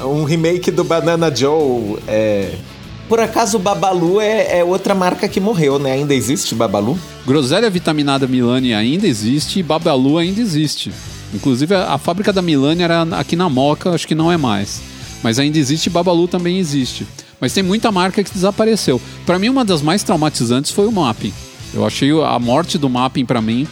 a, 0.00 0.04
um 0.08 0.24
remake 0.24 0.72
do 0.72 0.82
Banana 0.82 1.32
Joe. 1.32 1.98
É... 2.08 2.56
Por 3.08 3.20
acaso, 3.20 3.60
Babalu 3.60 4.20
é, 4.20 4.58
é, 4.58 4.64
outra 4.64 4.92
marca 4.92 5.28
que 5.28 5.38
morreu, 5.38 5.78
né? 5.78 5.92
Ainda 5.92 6.12
existe 6.12 6.52
Babalu? 6.52 6.98
Groselha 7.24 7.70
Vitaminada 7.70 8.26
Milani 8.26 8.74
ainda 8.74 9.06
existe 9.06 9.60
e 9.60 9.62
Babalu 9.62 10.18
ainda 10.18 10.40
existe. 10.40 10.90
Inclusive, 11.32 11.76
a, 11.76 11.92
a 11.92 11.98
fábrica 11.98 12.32
da 12.32 12.42
Milani 12.42 12.82
era 12.82 13.02
aqui 13.12 13.36
na 13.36 13.48
Moca, 13.48 13.90
acho 13.90 14.08
que 14.08 14.16
não 14.16 14.32
é 14.32 14.36
mais. 14.36 14.82
Mas 15.22 15.38
ainda 15.38 15.58
existe 15.58 15.86
e 15.86 15.90
Babalu 15.90 16.26
também 16.26 16.58
existe. 16.58 17.06
Mas 17.40 17.52
tem 17.52 17.62
muita 17.62 17.92
marca 17.92 18.22
que 18.22 18.32
desapareceu. 18.32 19.00
Para 19.24 19.38
mim, 19.38 19.48
uma 19.48 19.64
das 19.64 19.82
mais 19.82 20.02
traumatizantes 20.02 20.70
foi 20.70 20.86
o 20.86 20.92
Mapping. 20.92 21.32
Eu 21.74 21.84
achei 21.86 22.10
a 22.10 22.38
morte 22.38 22.78
do 22.78 22.88
Mapping 22.88 23.26
para 23.26 23.42
mim 23.42 23.66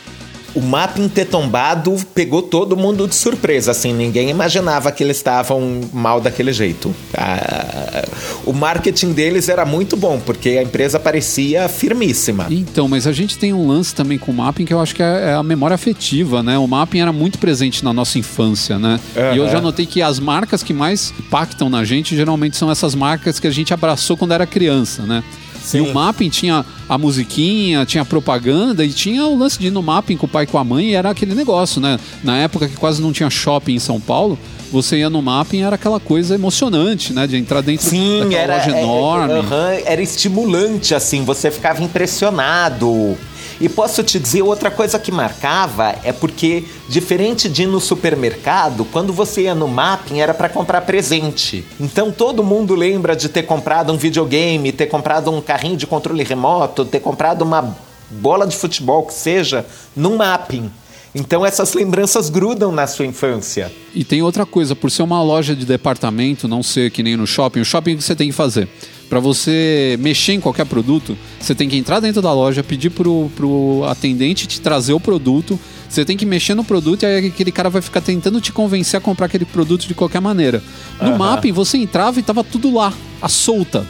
o 0.54 0.60
mapping 0.60 1.08
ter 1.08 1.26
tombado 1.26 1.96
pegou 2.14 2.42
todo 2.42 2.76
mundo 2.76 3.08
de 3.08 3.14
surpresa, 3.14 3.72
assim, 3.72 3.92
ninguém 3.92 4.30
imaginava 4.30 4.92
que 4.92 5.02
eles 5.02 5.16
estavam 5.16 5.80
mal 5.92 6.20
daquele 6.20 6.52
jeito. 6.52 6.94
Ah, 7.16 8.06
o 8.46 8.52
marketing 8.52 9.12
deles 9.12 9.48
era 9.48 9.64
muito 9.64 9.96
bom, 9.96 10.20
porque 10.20 10.50
a 10.50 10.62
empresa 10.62 11.00
parecia 11.00 11.68
firmíssima. 11.68 12.46
Então, 12.50 12.86
mas 12.86 13.06
a 13.06 13.12
gente 13.12 13.36
tem 13.36 13.52
um 13.52 13.66
lance 13.66 13.94
também 13.94 14.18
com 14.18 14.30
o 14.30 14.34
mapping 14.34 14.64
que 14.64 14.72
eu 14.72 14.80
acho 14.80 14.94
que 14.94 15.02
é, 15.02 15.30
é 15.30 15.34
a 15.34 15.42
memória 15.42 15.74
afetiva, 15.74 16.42
né? 16.42 16.56
O 16.58 16.66
mapping 16.66 17.00
era 17.00 17.12
muito 17.12 17.38
presente 17.38 17.84
na 17.84 17.92
nossa 17.92 18.18
infância, 18.18 18.78
né? 18.78 19.00
Uhum. 19.16 19.34
E 19.34 19.38
eu 19.38 19.48
já 19.48 19.60
notei 19.60 19.86
que 19.86 20.02
as 20.02 20.20
marcas 20.20 20.62
que 20.62 20.72
mais 20.72 21.12
impactam 21.18 21.68
na 21.68 21.84
gente 21.84 22.14
geralmente 22.14 22.56
são 22.56 22.70
essas 22.70 22.94
marcas 22.94 23.40
que 23.40 23.46
a 23.46 23.50
gente 23.50 23.74
abraçou 23.74 24.16
quando 24.16 24.32
era 24.32 24.46
criança, 24.46 25.02
né? 25.02 25.24
Sim. 25.64 25.78
E 25.78 25.80
o 25.80 25.94
mapping 25.94 26.28
tinha 26.28 26.64
a 26.88 26.98
musiquinha, 26.98 27.86
tinha 27.86 28.02
a 28.02 28.04
propaganda 28.04 28.84
e 28.84 28.90
tinha 28.90 29.26
o 29.26 29.36
lance 29.36 29.58
de 29.58 29.68
ir 29.68 29.70
no 29.70 29.82
mapping 29.82 30.16
com 30.16 30.26
o 30.26 30.28
pai 30.28 30.44
e 30.44 30.46
com 30.46 30.58
a 30.58 30.64
mãe 30.64 30.90
e 30.90 30.94
era 30.94 31.10
aquele 31.10 31.34
negócio, 31.34 31.80
né? 31.80 31.98
Na 32.22 32.36
época 32.36 32.68
que 32.68 32.76
quase 32.76 33.00
não 33.00 33.12
tinha 33.12 33.30
shopping 33.30 33.74
em 33.74 33.78
São 33.78 33.98
Paulo, 33.98 34.38
você 34.70 34.98
ia 34.98 35.08
no 35.08 35.22
mapping 35.22 35.62
era 35.62 35.76
aquela 35.76 35.98
coisa 35.98 36.34
emocionante, 36.34 37.12
né? 37.12 37.26
De 37.26 37.36
entrar 37.36 37.62
dentro 37.62 37.88
Sim, 37.88 38.20
daquela 38.20 38.42
era, 38.42 38.56
loja 38.56 38.76
é, 38.76 38.82
enorme. 38.82 39.34
Uhum, 39.34 39.82
era 39.86 40.02
estimulante, 40.02 40.94
assim, 40.94 41.24
você 41.24 41.50
ficava 41.50 41.82
impressionado. 41.82 43.16
E 43.60 43.68
posso 43.68 44.02
te 44.02 44.18
dizer 44.18 44.42
outra 44.42 44.70
coisa 44.70 44.98
que 44.98 45.12
marcava 45.12 45.94
é 46.02 46.12
porque, 46.12 46.64
diferente 46.88 47.48
de 47.48 47.62
ir 47.62 47.66
no 47.66 47.80
supermercado, 47.80 48.84
quando 48.84 49.12
você 49.12 49.42
ia 49.42 49.54
no 49.54 49.68
mapping 49.68 50.20
era 50.20 50.34
para 50.34 50.48
comprar 50.48 50.80
presente. 50.82 51.64
Então 51.80 52.10
todo 52.10 52.42
mundo 52.42 52.74
lembra 52.74 53.14
de 53.14 53.28
ter 53.28 53.44
comprado 53.44 53.92
um 53.92 53.96
videogame, 53.96 54.72
ter 54.72 54.86
comprado 54.86 55.30
um 55.30 55.40
carrinho 55.40 55.76
de 55.76 55.86
controle 55.86 56.24
remoto, 56.24 56.84
ter 56.84 57.00
comprado 57.00 57.42
uma 57.42 57.76
bola 58.10 58.46
de 58.46 58.56
futebol 58.56 59.04
que 59.04 59.14
seja, 59.14 59.64
no 59.96 60.16
mapping. 60.16 60.70
Então 61.14 61.46
essas 61.46 61.74
lembranças 61.74 62.28
grudam 62.28 62.72
na 62.72 62.88
sua 62.88 63.06
infância. 63.06 63.72
E 63.94 64.02
tem 64.02 64.20
outra 64.20 64.44
coisa, 64.44 64.74
por 64.74 64.90
ser 64.90 65.02
uma 65.04 65.22
loja 65.22 65.54
de 65.54 65.64
departamento, 65.64 66.48
não 66.48 66.62
ser 66.62 66.90
que 66.90 67.04
nem 67.04 67.16
no 67.16 67.26
shopping, 67.26 67.60
o 67.60 67.64
shopping 67.64 67.96
que 67.96 68.02
você 68.02 68.16
tem 68.16 68.28
que 68.28 68.34
fazer? 68.34 68.68
Para 69.08 69.20
você 69.20 69.96
mexer 70.00 70.32
em 70.32 70.40
qualquer 70.40 70.66
produto, 70.66 71.16
você 71.38 71.54
tem 71.54 71.68
que 71.68 71.76
entrar 71.76 72.00
dentro 72.00 72.20
da 72.20 72.32
loja, 72.32 72.62
pedir 72.62 72.90
pro, 72.90 73.30
pro 73.36 73.84
atendente 73.86 74.46
te 74.46 74.60
trazer 74.60 74.92
o 74.92 75.00
produto, 75.00 75.58
você 75.88 76.04
tem 76.04 76.16
que 76.16 76.26
mexer 76.26 76.54
no 76.54 76.64
produto 76.64 77.02
e 77.02 77.06
aí 77.06 77.26
aquele 77.26 77.52
cara 77.52 77.70
vai 77.70 77.80
ficar 77.80 78.00
tentando 78.00 78.40
te 78.40 78.50
convencer 78.50 78.98
a 78.98 79.00
comprar 79.00 79.26
aquele 79.26 79.44
produto 79.44 79.86
de 79.86 79.94
qualquer 79.94 80.20
maneira. 80.20 80.62
No 81.00 81.10
uhum. 81.10 81.18
mapping, 81.18 81.52
você 81.52 81.78
entrava 81.78 82.18
e 82.18 82.22
tava 82.22 82.42
tudo 82.42 82.74
lá, 82.74 82.92
à 83.22 83.28
solta. 83.28 83.86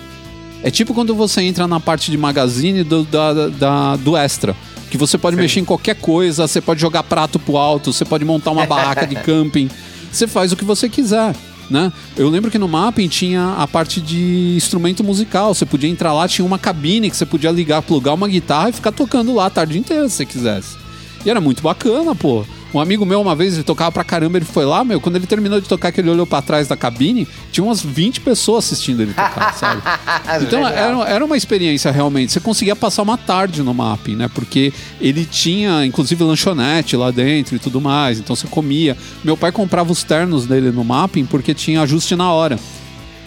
É 0.63 0.71
tipo 0.71 0.93
quando 0.95 1.15
você 1.15 1.43
entra 1.43 1.67
na 1.67 1.79
parte 1.79 2.11
de 2.11 2.19
magazine 2.19 2.83
do, 2.83 3.05
da, 3.05 3.49
da, 3.49 3.97
do 3.97 4.17
extra 4.17 4.57
que 4.91 4.99
você 4.99 5.19
pode 5.19 5.35
Sim. 5.35 5.43
mexer 5.43 5.61
em 5.61 5.65
qualquer 5.65 5.97
coisa, 5.97 6.47
você 6.47 6.61
pode 6.61 6.81
jogar 6.81 7.03
prato 7.03 7.37
pro 7.39 7.57
alto, 7.57 7.93
você 7.93 8.05
pode 8.05 8.25
montar 8.25 8.53
uma 8.53 8.65
barraca 8.65 9.05
de 9.05 9.17
camping, 9.25 9.69
você 10.13 10.27
faz 10.29 10.53
o 10.53 10.57
que 10.57 10.65
você 10.65 10.89
quiser. 10.89 11.35
Né? 11.71 11.93
Eu 12.17 12.29
lembro 12.29 12.51
que 12.51 12.59
no 12.59 12.69
mapping 12.69 13.09
tinha 13.09 13.55
a 13.55 13.67
parte 13.67 14.01
de 14.01 14.55
instrumento 14.57 15.03
musical. 15.03 15.55
Você 15.55 15.65
podia 15.65 15.89
entrar 15.89 16.13
lá, 16.13 16.29
tinha 16.29 16.45
uma 16.45 16.59
cabine 16.59 17.11
que 17.11 17.17
você 17.17 17.27
podia 17.27 17.51
ligar, 17.51 17.83
plugar 17.83 18.15
uma 18.15 18.29
guitarra 18.29 18.71
e 18.71 18.73
ficar 18.73 18.93
tocando 18.93 19.35
lá 19.35 19.47
a 19.47 19.51
tarde 19.51 19.79
inteira 19.79 20.09
se 20.09 20.17
você 20.17 20.27
quisesse. 20.27 20.77
E 21.25 21.31
era 21.31 21.41
muito 21.41 21.63
bacana, 21.63 22.15
pô. 22.15 22.45
Um 22.75 22.81
amigo 22.81 23.07
meu, 23.07 23.21
uma 23.21 23.37
vez, 23.37 23.55
ele 23.55 23.63
tocava 23.63 23.93
pra 23.93 24.03
caramba, 24.03 24.37
ele 24.37 24.45
foi 24.45 24.65
lá, 24.65 24.83
meu, 24.83 25.01
quando 25.01 25.15
ele 25.15 25.29
terminou 25.29 25.61
de 25.61 25.69
tocar, 25.69 25.93
que 25.93 26.01
ele 26.01 26.11
olhou 26.11 26.27
pra 26.27 26.43
trás 26.43 26.67
da 26.67 26.77
cabine, 26.77 27.27
tinha 27.53 27.65
umas 27.65 27.81
20 27.81 28.21
pessoas 28.21 28.65
assistindo 28.65 29.01
ele 29.01 29.15
tocar, 29.15 29.55
sabe? 29.55 29.81
Então 30.43 30.67
era, 30.67 31.09
era 31.09 31.25
uma 31.25 31.37
experiência 31.37 31.93
realmente. 31.93 32.33
Você 32.33 32.41
conseguia 32.41 32.75
passar 32.75 33.03
uma 33.03 33.17
tarde 33.17 33.63
no 33.63 33.73
mapping, 33.73 34.17
né? 34.17 34.29
Porque 34.35 34.73
ele 35.01 35.25
tinha, 35.25 35.87
inclusive, 35.87 36.25
lanchonete 36.25 36.97
lá 36.97 37.13
dentro 37.13 37.55
e 37.55 37.61
tudo 37.61 37.81
mais. 37.81 38.19
Então 38.19 38.35
você 38.35 38.49
comia. 38.49 38.97
Meu 39.23 39.37
pai 39.37 39.53
comprava 39.53 39.93
os 39.93 40.03
ternos 40.03 40.45
dele 40.45 40.73
no 40.73 40.83
mapping 40.83 41.27
porque 41.27 41.55
tinha 41.55 41.81
ajuste 41.83 42.17
na 42.17 42.33
hora. 42.33 42.59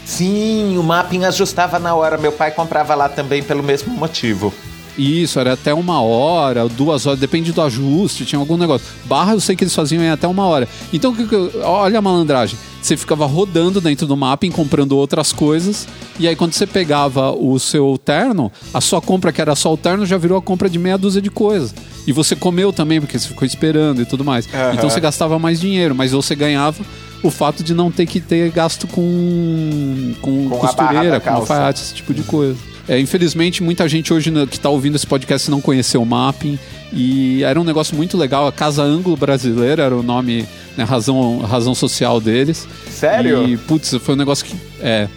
Sim, 0.03 0.77
o 0.77 0.83
mapping 0.83 1.23
ajustava 1.23 1.79
na 1.79 1.95
hora. 1.95 2.17
Meu 2.17 2.33
pai 2.33 2.51
comprava 2.51 2.95
lá 2.95 3.07
também 3.07 3.41
pelo 3.41 3.63
mesmo 3.63 3.93
motivo. 3.93 4.53
Isso, 4.97 5.39
era 5.39 5.53
até 5.53 5.73
uma 5.73 6.01
hora, 6.01 6.67
duas 6.67 7.05
horas, 7.05 7.19
depende 7.19 7.51
do 7.51 7.61
ajuste, 7.61 8.25
tinha 8.25 8.39
algum 8.39 8.57
negócio. 8.57 8.87
Barra 9.05 9.33
eu 9.33 9.39
sei 9.39 9.55
que 9.55 9.63
eles 9.63 9.75
faziam 9.75 10.03
em 10.03 10.09
até 10.09 10.27
uma 10.27 10.45
hora. 10.45 10.67
Então, 10.91 11.15
olha 11.63 11.99
a 11.99 12.01
malandragem. 12.01 12.57
Você 12.81 12.95
ficava 12.95 13.25
rodando 13.25 13.81
dentro 13.81 14.07
do 14.07 14.15
mapping, 14.15 14.49
comprando 14.49 14.93
outras 14.93 15.33
coisas, 15.33 15.87
e 16.19 16.27
aí 16.27 16.35
quando 16.35 16.53
você 16.53 16.65
pegava 16.65 17.31
o 17.31 17.59
seu 17.59 17.99
terno, 18.03 18.51
a 18.73 18.79
sua 18.79 19.01
compra, 19.01 19.31
que 19.31 19.41
era 19.41 19.55
só 19.55 19.73
o 19.73 19.77
terno, 19.77 20.05
já 20.05 20.17
virou 20.17 20.37
a 20.37 20.41
compra 20.41 20.69
de 20.69 20.79
meia 20.79 20.97
dúzia 20.97 21.21
de 21.21 21.29
coisas. 21.29 21.75
E 22.05 22.13
você 22.13 22.35
comeu 22.35 22.71
também, 22.71 23.01
porque 23.01 23.19
você 23.19 23.27
ficou 23.27 23.45
esperando 23.45 24.01
e 24.01 24.05
tudo 24.05 24.23
mais. 24.23 24.45
Uhum. 24.45 24.73
Então 24.73 24.89
você 24.89 25.01
gastava 25.01 25.37
mais 25.37 25.59
dinheiro, 25.59 25.93
mas 25.93 26.11
você 26.11 26.33
ganhava 26.33 26.81
o 27.21 27.29
fato 27.29 27.63
de 27.63 27.73
não 27.73 27.91
ter 27.91 28.05
que 28.05 28.21
ter 28.21 28.49
gasto 28.51 28.87
com, 28.87 30.13
com, 30.21 30.49
com 30.49 30.57
costureira, 30.57 31.19
com 31.19 31.29
alfaiate, 31.29 31.81
esse 31.81 31.93
tipo 31.93 32.13
de 32.13 32.23
coisa. 32.23 32.57
É, 32.87 32.99
infelizmente, 32.99 33.61
muita 33.61 33.87
gente 33.87 34.13
hoje 34.13 34.31
que 34.47 34.57
está 34.57 34.69
ouvindo 34.69 34.95
esse 34.95 35.05
podcast 35.05 35.51
não 35.51 35.59
conheceu 35.59 36.01
o 36.01 36.05
Mapping. 36.05 36.57
E 36.93 37.43
era 37.43 37.59
um 37.59 37.63
negócio 37.63 37.95
muito 37.95 38.17
legal. 38.17 38.47
A 38.47 38.51
Casa 38.51 38.81
Ângulo 38.81 39.17
Brasileira 39.17 39.83
era 39.83 39.95
o 39.95 40.01
nome, 40.01 40.47
né, 40.77 40.83
razão, 40.85 41.39
razão 41.39 41.75
social 41.75 42.21
deles. 42.21 42.67
Sério? 42.89 43.47
E, 43.47 43.57
putz, 43.57 43.93
foi 44.01 44.15
um 44.15 44.17
negócio 44.17 44.45
que. 44.45 44.55
É, 44.79 45.09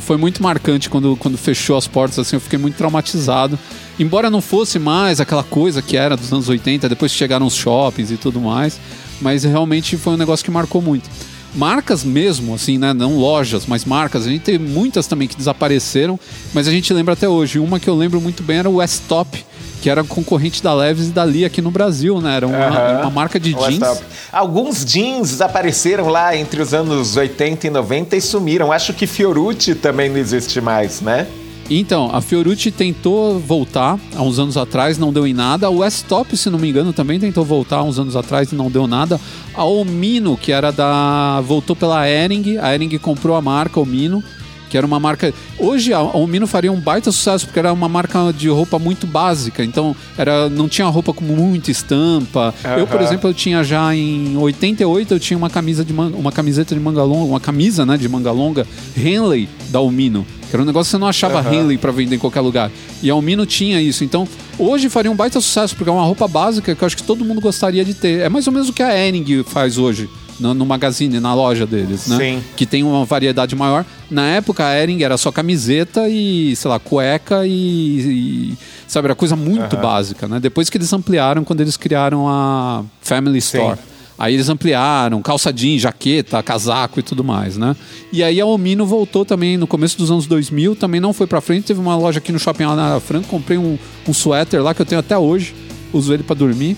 foi 0.00 0.16
muito 0.16 0.42
marcante 0.42 0.88
quando, 0.88 1.14
quando 1.16 1.36
fechou 1.36 1.76
as 1.76 1.86
portas, 1.86 2.18
assim, 2.18 2.36
eu 2.36 2.40
fiquei 2.40 2.58
muito 2.58 2.76
traumatizado. 2.76 3.58
Embora 3.98 4.30
não 4.30 4.40
fosse 4.40 4.78
mais 4.78 5.20
aquela 5.20 5.44
coisa 5.44 5.82
que 5.82 5.96
era 5.96 6.16
dos 6.16 6.32
anos 6.32 6.48
80, 6.48 6.88
depois 6.88 7.12
chegaram 7.12 7.46
os 7.46 7.54
shoppings 7.54 8.10
e 8.10 8.16
tudo 8.16 8.40
mais, 8.40 8.80
mas 9.20 9.44
realmente 9.44 9.96
foi 9.96 10.14
um 10.14 10.16
negócio 10.16 10.44
que 10.44 10.50
marcou 10.50 10.80
muito. 10.82 11.08
Marcas 11.54 12.04
mesmo, 12.04 12.54
assim, 12.54 12.78
né? 12.78 12.92
Não 12.92 13.16
lojas, 13.16 13.64
mas 13.66 13.84
marcas. 13.84 14.26
A 14.26 14.30
gente 14.30 14.42
tem 14.42 14.58
muitas 14.58 15.06
também 15.06 15.28
que 15.28 15.36
desapareceram, 15.36 16.18
mas 16.52 16.66
a 16.68 16.70
gente 16.70 16.92
lembra 16.92 17.14
até 17.14 17.28
hoje. 17.28 17.58
Uma 17.58 17.78
que 17.78 17.88
eu 17.88 17.94
lembro 17.94 18.20
muito 18.20 18.42
bem 18.42 18.58
era 18.58 18.68
o 18.70 18.76
Westop, 18.76 19.44
que 19.80 19.88
era 19.90 20.02
concorrente 20.02 20.62
da 20.62 20.74
Leves 20.74 21.08
e 21.08 21.10
da 21.10 21.24
Lee 21.24 21.44
aqui 21.44 21.60
no 21.60 21.70
Brasil, 21.70 22.20
né? 22.20 22.36
Era 22.36 22.46
uma, 22.46 22.56
Aham. 22.56 23.00
uma 23.02 23.10
marca 23.10 23.38
de 23.38 23.52
jeans. 23.54 24.02
Alguns 24.32 24.84
jeans 24.84 25.40
apareceram 25.40 26.08
lá 26.08 26.36
entre 26.36 26.60
os 26.60 26.72
anos 26.74 27.16
80 27.16 27.66
e 27.66 27.70
90 27.70 28.16
e 28.16 28.20
sumiram. 28.20 28.72
Acho 28.72 28.92
que 28.92 29.06
Fiorucci 29.06 29.74
também 29.74 30.08
não 30.08 30.16
existe 30.18 30.60
mais, 30.60 31.00
né? 31.00 31.26
Então, 31.70 32.10
a 32.12 32.20
Fiorucci 32.20 32.70
tentou 32.70 33.38
voltar 33.40 33.98
há 34.14 34.22
uns 34.22 34.38
anos 34.38 34.56
atrás, 34.56 34.98
não 34.98 35.12
deu 35.12 35.26
em 35.26 35.32
nada. 35.32 35.66
A 35.66 35.70
Westop, 35.70 36.36
se 36.36 36.50
não 36.50 36.58
me 36.58 36.68
engano, 36.68 36.92
também 36.92 37.18
tentou 37.18 37.44
voltar 37.44 37.78
há 37.78 37.82
uns 37.82 37.98
anos 37.98 38.14
atrás 38.16 38.52
e 38.52 38.54
não 38.54 38.70
deu 38.70 38.86
nada. 38.86 39.18
A 39.54 39.64
Omino, 39.64 40.36
que 40.36 40.52
era 40.52 40.70
da. 40.70 41.40
voltou 41.40 41.74
pela 41.74 42.06
Ering, 42.08 42.58
a 42.58 42.74
Ering 42.74 42.98
comprou 42.98 43.34
a 43.34 43.40
marca 43.40 43.80
Omino, 43.80 44.22
que 44.68 44.76
era 44.76 44.86
uma 44.86 45.00
marca. 45.00 45.32
Hoje 45.58 45.92
a 45.94 46.02
Omino 46.02 46.46
faria 46.46 46.70
um 46.70 46.78
baita 46.78 47.10
sucesso, 47.10 47.46
porque 47.46 47.58
era 47.60 47.72
uma 47.72 47.88
marca 47.88 48.30
de 48.36 48.48
roupa 48.50 48.78
muito 48.78 49.06
básica. 49.06 49.64
Então, 49.64 49.96
era 50.18 50.50
não 50.50 50.68
tinha 50.68 50.86
roupa 50.88 51.14
com 51.14 51.24
muita 51.24 51.70
estampa. 51.70 52.52
Eu, 52.80 52.86
por 52.86 53.00
exemplo, 53.00 53.30
eu 53.30 53.34
tinha 53.34 53.64
já 53.64 53.94
em 53.96 54.36
88, 54.36 55.14
eu 55.14 55.18
tinha 55.18 55.38
uma 55.38 55.48
camisa 55.48 55.82
de 55.82 55.94
man- 55.94 56.12
uma 56.14 56.30
camiseta 56.30 56.74
de 56.74 56.80
manga 56.80 57.02
longa, 57.02 57.24
uma 57.24 57.40
camisa, 57.40 57.86
né, 57.86 57.96
de 57.96 58.06
manga 58.08 58.30
longa, 58.32 58.66
Henley 58.94 59.48
da 59.70 59.80
Omino. 59.80 60.26
Era 60.56 60.62
um 60.62 60.66
negócio 60.66 60.88
que 60.88 60.92
você 60.92 60.98
não 60.98 61.08
achava 61.08 61.38
Aham. 61.40 61.54
Henley 61.54 61.78
para 61.78 61.90
vender 61.92 62.16
em 62.16 62.18
qualquer 62.18 62.40
lugar. 62.40 62.70
E 63.02 63.10
a 63.10 63.14
Omino 63.14 63.44
tinha 63.44 63.80
isso. 63.80 64.04
Então, 64.04 64.26
hoje 64.58 64.88
faria 64.88 65.10
um 65.10 65.16
baita 65.16 65.40
sucesso, 65.40 65.74
porque 65.74 65.90
é 65.90 65.92
uma 65.92 66.04
roupa 66.04 66.28
básica 66.28 66.74
que 66.74 66.82
eu 66.82 66.86
acho 66.86 66.96
que 66.96 67.02
todo 67.02 67.24
mundo 67.24 67.40
gostaria 67.40 67.84
de 67.84 67.94
ter. 67.94 68.20
É 68.20 68.28
mais 68.28 68.46
ou 68.46 68.52
menos 68.52 68.68
o 68.68 68.72
que 68.72 68.82
a 68.82 68.96
Ering 68.96 69.42
faz 69.44 69.78
hoje. 69.78 70.08
No, 70.38 70.52
no 70.52 70.66
magazine, 70.66 71.20
na 71.20 71.32
loja 71.32 71.64
deles, 71.64 72.08
né? 72.08 72.16
Sim. 72.16 72.42
Que 72.56 72.66
tem 72.66 72.82
uma 72.82 73.04
variedade 73.04 73.54
maior. 73.54 73.84
Na 74.10 74.26
época, 74.30 74.66
a 74.66 74.76
Ering 74.82 75.00
era 75.04 75.16
só 75.16 75.30
camiseta 75.30 76.08
e, 76.08 76.56
sei 76.56 76.68
lá, 76.68 76.80
cueca 76.80 77.46
e. 77.46 78.50
e- 78.50 78.58
sabe, 78.88 79.06
era 79.06 79.14
coisa 79.14 79.36
muito 79.36 79.76
básica, 79.76 80.26
né? 80.26 80.40
Depois 80.40 80.68
que 80.68 80.76
eles 80.76 80.92
ampliaram, 80.92 81.44
quando 81.44 81.60
eles 81.60 81.76
criaram 81.76 82.28
a 82.28 82.82
Family 83.00 83.38
Store. 83.38 83.78
Aí 84.18 84.34
eles 84.34 84.48
ampliaram, 84.48 85.20
calça 85.20 85.52
jeans, 85.52 85.82
jaqueta, 85.82 86.42
casaco 86.42 87.00
e 87.00 87.02
tudo 87.02 87.24
mais, 87.24 87.56
né? 87.56 87.74
E 88.12 88.22
aí 88.22 88.40
a 88.40 88.46
Omino 88.46 88.86
voltou 88.86 89.24
também 89.24 89.56
no 89.56 89.66
começo 89.66 89.98
dos 89.98 90.10
anos 90.10 90.26
2000, 90.26 90.76
também 90.76 91.00
não 91.00 91.12
foi 91.12 91.26
pra 91.26 91.40
frente. 91.40 91.66
Teve 91.66 91.80
uma 91.80 91.96
loja 91.96 92.18
aqui 92.18 92.30
no 92.30 92.38
Shopping 92.38 92.64
Ana 92.64 93.00
Franca, 93.00 93.26
comprei 93.28 93.58
um, 93.58 93.76
um 94.06 94.14
suéter 94.14 94.62
lá 94.62 94.72
que 94.72 94.80
eu 94.80 94.86
tenho 94.86 95.00
até 95.00 95.18
hoje, 95.18 95.54
uso 95.92 96.12
ele 96.14 96.22
pra 96.22 96.34
dormir. 96.34 96.76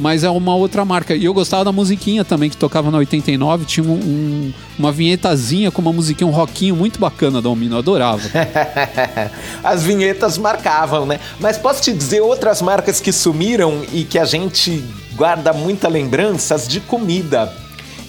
Mas 0.00 0.24
é 0.24 0.30
uma 0.30 0.54
outra 0.54 0.84
marca. 0.84 1.14
E 1.14 1.24
eu 1.26 1.34
gostava 1.34 1.64
da 1.64 1.70
musiquinha 1.72 2.24
também, 2.24 2.48
que 2.48 2.56
tocava 2.56 2.90
na 2.90 2.96
89. 2.98 3.66
Tinha 3.66 3.84
um- 3.86 3.92
um- 3.92 4.52
uma 4.78 4.90
vinhetazinha 4.90 5.70
com 5.70 5.82
uma 5.82 5.92
musiquinha, 5.92 6.26
um 6.26 6.30
rockinho 6.32 6.74
muito 6.74 6.98
bacana 6.98 7.42
da 7.42 7.48
Omino. 7.50 7.74
Eu 7.74 7.78
adorava. 7.80 8.22
As 9.62 9.82
vinhetas 9.82 10.38
marcavam, 10.38 11.04
né? 11.06 11.20
Mas 11.38 11.58
posso 11.58 11.82
te 11.82 11.92
dizer 11.92 12.20
outras 12.20 12.62
marcas 12.62 13.00
que 13.00 13.12
sumiram 13.12 13.82
e 13.92 14.04
que 14.04 14.18
a 14.18 14.24
gente 14.24 14.82
guarda 15.14 15.52
muita 15.52 15.86
lembranças 15.88 16.66
de 16.66 16.80
comida. 16.80 17.52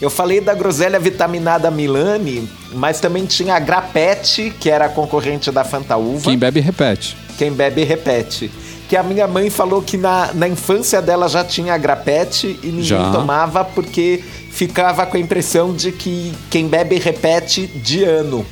Eu 0.02 0.10
falei 0.10 0.42
da 0.42 0.54
groselha 0.56 1.00
vitaminada 1.00 1.70
Milani, 1.70 2.50
mas 2.74 3.00
também 3.00 3.26
tinha 3.26 3.56
a 3.56 3.60
Grapete, 3.60 4.52
que 4.60 4.70
era 4.70 4.86
a 4.86 4.89
concorrente 4.89 5.52
da 5.52 5.64
Fantaúva. 5.64 6.24
Quem 6.24 6.38
bebe, 6.38 6.60
repete. 6.60 7.16
Quem 7.38 7.52
bebe 7.52 7.84
repete. 7.84 8.50
Que 8.92 8.98
a 8.98 9.04
minha 9.04 9.26
mãe 9.26 9.50
falou 9.50 9.82
que 9.82 9.96
na, 9.96 10.34
na 10.34 10.50
infância 10.50 11.02
dela 11.02 11.30
já 11.30 11.46
tinha 11.46 11.78
grapete 11.78 12.60
e 12.62 12.68
ninguém 12.68 12.84
Já. 12.84 13.10
tomava 13.10 13.64
porque 13.64 14.22
ficava 14.52 15.06
com 15.06 15.16
a 15.16 15.20
impressão 15.22 15.74
de 15.74 15.94
que 15.94 16.34
quem 16.50 16.68
bebe 16.68 17.00
repete 17.00 17.68
de 17.68 18.04
ano. 18.04 18.46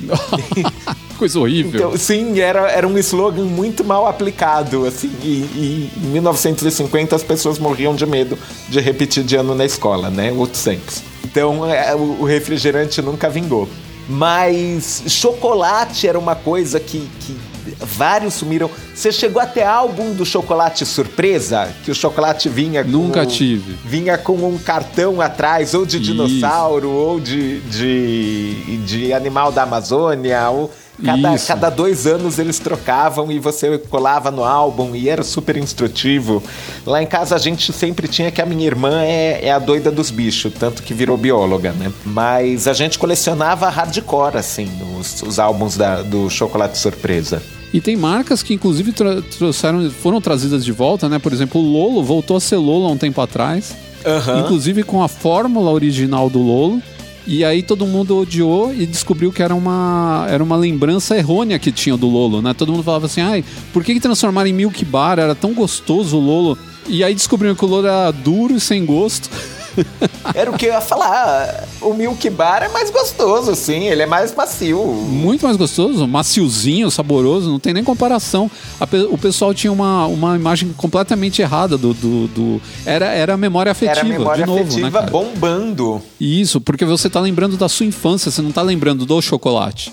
Coisa 1.20 1.38
horrível. 1.42 1.78
Então, 1.90 1.98
sim, 1.98 2.40
era, 2.40 2.72
era 2.72 2.88
um 2.88 2.98
slogan 3.00 3.44
muito 3.44 3.84
mal 3.84 4.08
aplicado, 4.08 4.86
assim, 4.86 5.12
e, 5.22 5.28
e 5.28 5.92
em 5.98 6.08
1950 6.08 7.18
as 7.18 7.22
pessoas 7.22 7.60
morriam 7.60 7.94
de 7.94 8.06
medo 8.06 8.40
de 8.70 8.80
repetir 8.80 9.26
de 9.26 9.36
ano 9.36 9.54
na 9.54 9.66
escola, 9.66 10.10
né? 10.10 10.32
Outros 10.32 10.64
tempos. 10.64 11.04
Então, 11.22 11.70
é, 11.70 11.94
o, 11.94 12.22
o 12.22 12.24
refrigerante 12.24 13.02
nunca 13.02 13.30
vingou. 13.30 13.68
Mas 14.08 15.04
chocolate 15.06 16.08
era 16.08 16.18
uma 16.18 16.34
coisa 16.34 16.80
que, 16.80 17.10
que 17.20 17.38
vários 17.80 18.34
sumiram. 18.36 18.70
Você 18.94 19.12
chegou 19.12 19.42
até 19.42 19.66
álbum 19.66 20.14
do 20.14 20.26
chocolate 20.26 20.86
surpresa? 20.86 21.70
Que 21.84 21.92
o 21.92 21.96
chocolate 21.96 22.50
vinha 22.50 22.84
com... 22.84 22.90
Nunca 22.90 23.26
tive. 23.26 23.76
Vinha 23.86 24.18
com 24.18 24.34
um 24.34 24.58
cartão 24.58 25.22
atrás, 25.22 25.74
ou 25.74 25.86
de 25.86 25.98
Isso. 25.98 26.06
dinossauro, 26.12 26.90
ou 26.90 27.20
de, 27.20 27.60
de, 27.62 28.78
de 28.86 29.14
animal 29.14 29.52
da 29.52 29.64
Amazônia, 29.64 30.50
ou... 30.50 30.72
Cada, 31.02 31.34
Isso. 31.34 31.48
cada 31.48 31.70
dois 31.70 32.06
anos 32.06 32.40
eles 32.40 32.60
trocavam 32.60 33.32
e 33.32 33.40
você 33.40 33.78
colava 33.78 34.30
no 34.30 34.44
álbum 34.44 34.94
e 34.94 35.08
era 35.08 35.24
super 35.24 35.56
instrutivo. 35.56 36.44
Lá 36.86 37.02
em 37.02 37.06
casa 37.08 37.36
a 37.36 37.40
gente 37.40 37.72
sempre 37.72 38.06
tinha 38.06 38.30
que 38.30 38.42
a 38.42 38.46
minha 38.46 38.66
irmã 38.66 39.02
é, 39.04 39.46
é 39.46 39.50
a 39.50 39.60
doida 39.60 39.90
dos 39.90 40.12
bichos, 40.12 40.52
tanto 40.60 40.84
que 40.84 40.94
virou 40.94 41.16
bióloga, 41.16 41.72
né? 41.72 41.90
Mas 42.04 42.68
a 42.68 42.74
gente 42.74 43.00
colecionava 43.00 43.70
hardcore, 43.70 44.36
assim, 44.36 44.70
os, 45.00 45.22
os 45.22 45.40
álbuns 45.40 45.78
da- 45.78 46.02
do 46.02 46.30
Chocolate 46.30 46.78
Surpresa. 46.78 47.42
E 47.74 47.80
tem 47.80 47.96
marcas 47.96 48.42
que, 48.42 48.54
inclusive, 48.54 48.92
trouxeram, 48.92 49.90
foram 49.92 50.20
trazidas 50.20 50.66
de 50.66 50.72
volta, 50.72 51.08
né? 51.08 51.20
Por 51.20 51.32
exemplo, 51.32 51.62
o 51.62 51.64
Lolo 51.64 52.04
voltou 52.04 52.38
a 52.38 52.40
ser 52.40 52.58
Lolo 52.58 52.88
há 52.88 52.92
um 52.92 52.98
tempo 52.98 53.22
atrás. 53.22 53.76
Aham. 54.06 54.40
Inclusive 54.40 54.84
com 54.84 55.04
a 55.04 55.08
fórmula 55.08 55.72
original 55.72 56.30
do 56.30 56.40
Lolo. 56.40 56.82
E 57.28 57.46
aí 57.46 57.62
todo 57.62 57.86
mundo 57.86 58.18
odiou 58.18 58.74
e 58.74 58.88
descobriu 58.88 59.32
que 59.32 59.44
era 59.44 59.54
uma, 59.54 60.26
era 60.28 60.44
uma 60.44 60.56
lembrança 60.56 61.16
errônea 61.16 61.60
que 61.60 61.72
tinha 61.72 61.96
do 61.96 62.08
Lolo, 62.08 62.42
né? 62.42 62.56
Todo 62.56 62.72
mundo 62.72 62.84
falava 62.84 63.06
assim, 63.06 63.22
ai, 63.22 63.46
por 63.72 63.84
que, 63.84 63.94
que 63.94 64.00
transformaram 64.00 64.50
em 64.50 64.54
Milk 64.54 64.84
Bar? 64.86 65.20
Era 65.20 65.36
tão 65.36 65.54
gostoso 65.54 66.18
o 66.18 66.20
Lolo. 66.20 66.58
E 66.88 67.04
aí 67.04 67.14
descobriram 67.14 67.54
que 67.54 67.64
o 67.64 67.68
Lolo 67.68 67.86
era 67.86 68.10
duro 68.10 68.56
e 68.56 68.60
sem 68.60 68.84
gosto. 68.84 69.30
Era 70.34 70.52
o 70.52 70.58
que 70.58 70.66
eu 70.66 70.74
ia 70.74 70.82
falar. 70.82 71.68
O 71.82 71.94
Milk 71.94 72.30
Bar 72.30 72.64
é 72.64 72.70
mais 72.70 72.90
gostoso, 72.90 73.52
assim, 73.52 73.86
ele 73.88 74.02
é 74.02 74.06
mais 74.06 74.34
macio. 74.36 74.84
Muito 74.86 75.46
mais 75.46 75.58
gostoso, 75.58 76.08
maciozinho, 76.08 76.90
saboroso, 76.92 77.50
não 77.50 77.60
tem 77.60 77.74
nem 77.74 77.84
comparação. 77.84 78.50
A 78.80 78.88
o 79.12 79.18
pessoal 79.18 79.54
tinha 79.54 79.72
uma, 79.72 80.06
uma 80.08 80.36
imagem 80.36 80.74
completamente 80.76 81.42
errada 81.42 81.78
do. 81.78 81.94
do, 81.94 82.28
do- 82.28 82.62
era, 82.86 83.06
era 83.08 83.34
a 83.34 83.38
memória 83.38 83.72
afetiva. 83.72 84.00
Era 84.00 84.08
memória 84.08 84.44
de 84.44 84.50
novo, 84.50 84.62
afetiva 84.64 85.02
né, 85.02 85.08
bombando. 85.10 86.02
Isso, 86.20 86.60
porque 86.60 86.86
você 86.86 87.10
tá 87.10 87.20
lembrando 87.20 87.56
da 87.58 87.70
sua 87.70 87.86
infância, 87.86 88.32
você 88.32 88.42
não 88.42 88.52
tá 88.52 88.62
lembrando 88.62 89.06
do 89.06 89.22
chocolate. 89.22 89.92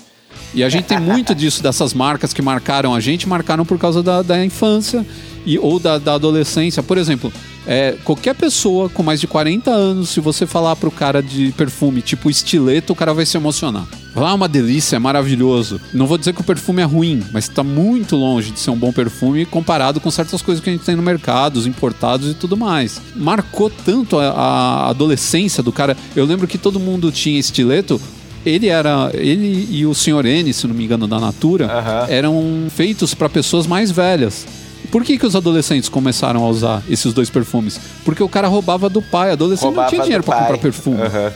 E 0.53 0.63
a 0.63 0.69
gente 0.69 0.85
tem 0.85 0.99
muito 0.99 1.33
disso, 1.35 1.61
dessas 1.61 1.93
marcas 1.93 2.33
que 2.33 2.41
marcaram 2.41 2.93
a 2.95 2.99
gente, 2.99 3.27
marcaram 3.27 3.65
por 3.65 3.77
causa 3.77 4.01
da, 4.01 4.21
da 4.21 4.43
infância 4.43 5.05
e, 5.45 5.57
ou 5.59 5.79
da, 5.79 5.97
da 5.97 6.13
adolescência. 6.13 6.81
Por 6.81 6.97
exemplo, 6.97 7.31
é, 7.67 7.95
qualquer 8.03 8.33
pessoa 8.33 8.87
com 8.89 9.03
mais 9.03 9.19
de 9.19 9.27
40 9.27 9.69
anos, 9.69 10.09
se 10.09 10.21
você 10.21 10.47
falar 10.47 10.75
pro 10.77 10.89
cara 10.89 11.21
de 11.21 11.51
perfume 11.51 12.01
tipo 12.01 12.29
estileto, 12.29 12.93
o 12.93 12.95
cara 12.95 13.13
vai 13.13 13.25
se 13.25 13.35
emocionar. 13.35 13.85
Lá 14.15 14.31
é 14.31 14.33
uma 14.33 14.47
delícia, 14.47 14.95
é 14.95 14.99
maravilhoso. 14.99 15.79
Não 15.93 16.07
vou 16.07 16.17
dizer 16.17 16.33
que 16.33 16.41
o 16.41 16.43
perfume 16.43 16.81
é 16.81 16.85
ruim, 16.85 17.21
mas 17.31 17.43
está 17.43 17.63
muito 17.63 18.15
longe 18.15 18.51
de 18.51 18.59
ser 18.59 18.71
um 18.71 18.75
bom 18.77 18.91
perfume 18.91 19.45
comparado 19.45 19.99
com 19.99 20.09
certas 20.09 20.41
coisas 20.41 20.63
que 20.63 20.69
a 20.69 20.73
gente 20.73 20.85
tem 20.85 20.95
no 20.95 21.03
mercado, 21.03 21.57
os 21.57 21.67
importados 21.67 22.31
e 22.31 22.33
tudo 22.33 22.55
mais. 22.57 22.99
Marcou 23.15 23.69
tanto 23.69 24.17
a, 24.17 24.29
a 24.29 24.89
adolescência 24.89 25.61
do 25.61 25.71
cara. 25.71 25.95
Eu 26.15 26.25
lembro 26.25 26.47
que 26.47 26.57
todo 26.57 26.79
mundo 26.79 27.11
tinha 27.11 27.37
estileto. 27.39 28.01
Ele 28.45 28.67
era. 28.67 29.11
Ele 29.13 29.67
e 29.69 29.85
o 29.85 29.93
Sr. 29.93 30.25
N, 30.25 30.53
se 30.53 30.65
não 30.67 30.73
me 30.73 30.85
engano, 30.85 31.05
da 31.05 31.19
Natura, 31.19 31.65
Aham. 31.65 32.05
eram 32.07 32.67
feitos 32.69 33.13
para 33.13 33.27
pessoas 33.27 33.67
mais 33.67 33.91
velhas. 33.91 34.47
Por 34.91 35.03
que, 35.03 35.17
que 35.17 35.25
os 35.25 35.35
adolescentes 35.35 35.89
começaram 35.89 36.43
a 36.43 36.49
usar 36.49 36.83
esses 36.89 37.13
dois 37.13 37.29
perfumes? 37.29 37.79
Porque 38.05 38.23
o 38.23 38.29
cara 38.29 38.47
roubava 38.47 38.89
do 38.89 39.01
pai. 39.01 39.31
Adolescente 39.31 39.63
não 39.63 39.69
Roubava 39.71 39.89
tinha 39.89 40.01
dinheiro 40.03 40.23
para 40.23 40.39
comprar 40.39 40.57
perfume. 40.57 41.01
Aham. 41.01 41.33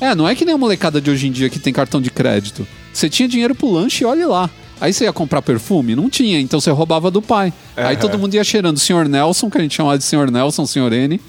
É, 0.00 0.14
não 0.14 0.28
é 0.28 0.34
que 0.34 0.44
nem 0.44 0.54
a 0.54 0.58
molecada 0.58 1.00
de 1.00 1.10
hoje 1.10 1.28
em 1.28 1.32
dia 1.32 1.48
que 1.48 1.58
tem 1.58 1.72
cartão 1.72 2.00
de 2.00 2.10
crédito. 2.10 2.66
Você 2.92 3.08
tinha 3.08 3.28
dinheiro 3.28 3.54
pro 3.54 3.70
lanche 3.70 4.04
e 4.04 4.06
olhe 4.06 4.24
lá. 4.24 4.50
Aí 4.80 4.92
você 4.92 5.04
ia 5.04 5.12
comprar 5.12 5.40
perfume? 5.40 5.94
Não 5.94 6.10
tinha, 6.10 6.38
então 6.40 6.60
você 6.60 6.70
roubava 6.70 7.10
do 7.10 7.22
pai. 7.22 7.52
Aí 7.76 7.94
Aham. 7.94 7.96
todo 7.96 8.18
mundo 8.18 8.34
ia 8.34 8.44
cheirando 8.44 8.76
o 8.76 8.80
Sr. 8.80 9.08
Nelson, 9.08 9.48
que 9.48 9.56
a 9.56 9.60
gente 9.62 9.74
chamava 9.74 9.96
de 9.96 10.04
Sr. 10.04 10.30
Nelson, 10.30 10.66
Sr. 10.66 10.92
N. 10.92 11.20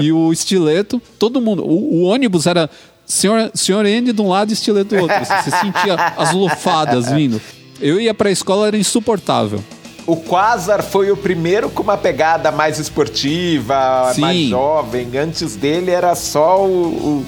E 0.00 0.12
o 0.12 0.32
estileto, 0.32 1.02
todo 1.18 1.40
mundo. 1.40 1.64
O, 1.64 1.94
o 1.94 2.02
ônibus 2.04 2.46
era 2.46 2.70
Sr. 3.06 3.50
Sr. 3.54 3.86
N 3.86 4.12
de 4.12 4.22
um 4.22 4.28
lado 4.28 4.50
e 4.50 4.52
estileto 4.52 4.94
do 4.94 5.02
outro. 5.02 5.16
Você, 5.18 5.42
você 5.42 5.50
sentia 5.50 5.94
as 6.16 6.32
lufadas 6.32 7.10
vindo. 7.12 7.40
Eu 7.80 8.00
ia 8.00 8.14
pra 8.14 8.30
escola, 8.30 8.68
era 8.68 8.76
insuportável. 8.76 9.62
O 10.06 10.16
Quasar 10.16 10.82
foi 10.82 11.10
o 11.10 11.16
primeiro 11.16 11.70
com 11.70 11.82
uma 11.82 11.96
pegada 11.96 12.52
mais 12.52 12.78
esportiva, 12.78 14.12
Sim. 14.14 14.20
mais 14.20 14.48
jovem. 14.48 15.16
Antes 15.16 15.56
dele 15.56 15.90
era 15.90 16.14
só 16.14 16.62
o, 16.62 17.24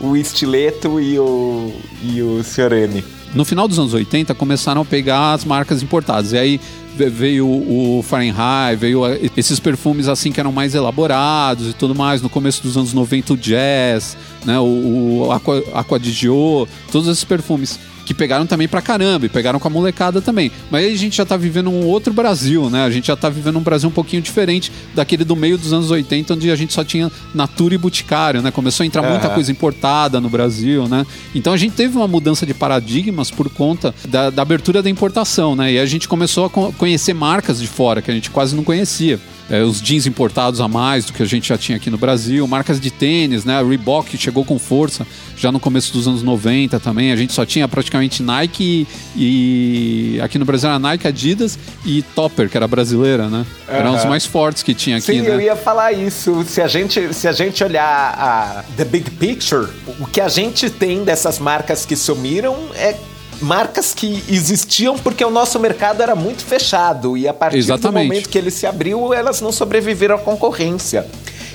o, 0.00 0.08
o 0.08 0.16
estileto 0.16 1.00
e 1.00 1.18
o, 1.18 1.72
e 2.02 2.22
o. 2.22 2.42
M. 2.70 3.04
No 3.34 3.44
final 3.44 3.66
dos 3.66 3.78
anos 3.78 3.94
80 3.94 4.34
começaram 4.34 4.82
a 4.82 4.84
pegar 4.84 5.32
as 5.32 5.44
marcas 5.44 5.82
importadas. 5.82 6.32
E 6.32 6.38
aí 6.38 6.60
veio 6.94 7.46
o 7.46 8.02
Fahrenheit, 8.02 8.76
veio 8.76 9.02
esses 9.36 9.60
perfumes 9.60 10.08
assim 10.08 10.32
que 10.32 10.40
eram 10.40 10.50
mais 10.50 10.74
elaborados 10.74 11.70
e 11.70 11.72
tudo 11.72 11.94
mais. 11.94 12.20
No 12.20 12.28
começo 12.28 12.62
dos 12.62 12.76
anos 12.76 12.92
90 12.92 13.32
o 13.32 13.36
Jazz, 13.36 14.16
né, 14.44 14.58
o, 14.58 15.26
o 15.28 15.32
Aqua, 15.32 15.62
Aqua 15.72 15.98
di 15.98 16.10
Gio, 16.10 16.66
todos 16.90 17.08
esses 17.08 17.24
perfumes 17.24 17.78
que 18.08 18.14
pegaram 18.14 18.46
também 18.46 18.66
pra 18.66 18.80
caramba 18.80 19.26
e 19.26 19.28
pegaram 19.28 19.58
com 19.60 19.68
a 19.68 19.70
molecada 19.70 20.22
também. 20.22 20.50
Mas 20.70 20.82
aí 20.82 20.94
a 20.94 20.96
gente 20.96 21.18
já 21.18 21.26
tá 21.26 21.36
vivendo 21.36 21.68
um 21.68 21.84
outro 21.84 22.10
Brasil, 22.10 22.70
né? 22.70 22.82
A 22.82 22.90
gente 22.90 23.08
já 23.08 23.16
tá 23.16 23.28
vivendo 23.28 23.58
um 23.58 23.62
Brasil 23.62 23.86
um 23.86 23.92
pouquinho 23.92 24.22
diferente 24.22 24.72
daquele 24.94 25.24
do 25.24 25.36
meio 25.36 25.58
dos 25.58 25.74
anos 25.74 25.90
80, 25.90 26.32
onde 26.32 26.50
a 26.50 26.56
gente 26.56 26.72
só 26.72 26.82
tinha 26.82 27.12
Natura 27.34 27.74
e 27.74 27.78
Boticário, 27.78 28.40
né? 28.40 28.50
Começou 28.50 28.82
a 28.82 28.86
entrar 28.86 29.02
uhum. 29.02 29.10
muita 29.10 29.28
coisa 29.28 29.52
importada 29.52 30.22
no 30.22 30.30
Brasil, 30.30 30.88
né? 30.88 31.04
Então 31.34 31.52
a 31.52 31.56
gente 31.58 31.74
teve 31.74 31.98
uma 31.98 32.08
mudança 32.08 32.46
de 32.46 32.54
paradigmas 32.54 33.30
por 33.30 33.50
conta 33.50 33.94
da, 34.08 34.30
da 34.30 34.40
abertura 34.40 34.82
da 34.82 34.88
importação, 34.88 35.54
né? 35.54 35.74
E 35.74 35.78
a 35.78 35.84
gente 35.84 36.08
começou 36.08 36.46
a 36.46 36.72
conhecer 36.72 37.12
marcas 37.12 37.60
de 37.60 37.66
fora 37.66 38.00
que 38.00 38.10
a 38.10 38.14
gente 38.14 38.30
quase 38.30 38.56
não 38.56 38.64
conhecia 38.64 39.20
é, 39.50 39.62
os 39.62 39.80
jeans 39.80 40.06
importados 40.06 40.60
a 40.60 40.68
mais 40.68 41.06
do 41.06 41.12
que 41.12 41.22
a 41.22 41.26
gente 41.26 41.48
já 41.48 41.56
tinha 41.56 41.76
aqui 41.76 41.90
no 41.90 41.98
Brasil, 41.98 42.46
marcas 42.46 42.80
de 42.80 42.90
tênis, 42.90 43.44
né? 43.44 43.58
A 43.58 43.62
Reebok 43.62 44.16
chegou 44.16 44.44
com 44.44 44.58
força 44.58 45.06
já 45.36 45.50
no 45.50 45.58
começo 45.58 45.92
dos 45.92 46.06
anos 46.06 46.22
90 46.22 46.78
também. 46.80 47.12
A 47.12 47.16
gente 47.16 47.32
só 47.32 47.46
tinha 47.46 47.66
praticamente 47.66 48.22
Nike 48.22 48.86
e, 49.16 50.16
e 50.16 50.20
aqui 50.20 50.38
no 50.38 50.44
Brasil 50.44 50.68
era 50.68 50.78
Nike, 50.78 51.06
Adidas 51.06 51.58
e 51.84 52.02
Topper, 52.02 52.48
que 52.48 52.56
era 52.56 52.68
brasileira, 52.68 53.28
né? 53.28 53.46
Uhum. 53.68 53.74
Eram 53.74 53.96
os 53.96 54.04
mais 54.04 54.26
fortes 54.26 54.62
que 54.62 54.74
tinha 54.74 54.96
aqui, 54.98 55.06
Sim, 55.12 55.22
né? 55.22 55.30
eu 55.30 55.40
ia 55.40 55.56
falar 55.56 55.92
isso. 55.92 56.44
Se 56.44 56.60
a 56.60 56.68
gente, 56.68 57.14
se 57.14 57.26
a 57.26 57.32
gente 57.32 57.62
olhar 57.64 57.84
a 57.86 58.64
The 58.76 58.84
Big 58.84 59.10
Picture, 59.12 59.68
o 59.98 60.06
que 60.06 60.20
a 60.20 60.28
gente 60.28 60.68
tem 60.68 61.04
dessas 61.04 61.38
marcas 61.38 61.86
que 61.86 61.96
sumiram 61.96 62.56
é 62.74 62.94
marcas 63.40 63.94
que 63.94 64.22
existiam 64.28 64.98
porque 64.98 65.24
o 65.24 65.30
nosso 65.30 65.58
mercado 65.58 66.02
era 66.02 66.14
muito 66.14 66.44
fechado 66.44 67.16
e 67.16 67.28
a 67.28 67.34
partir 67.34 67.58
Exatamente. 67.58 68.04
do 68.04 68.08
momento 68.08 68.28
que 68.28 68.38
ele 68.38 68.50
se 68.50 68.66
abriu, 68.66 69.12
elas 69.12 69.40
não 69.40 69.52
sobreviveram 69.52 70.16
à 70.16 70.18
concorrência. 70.18 71.06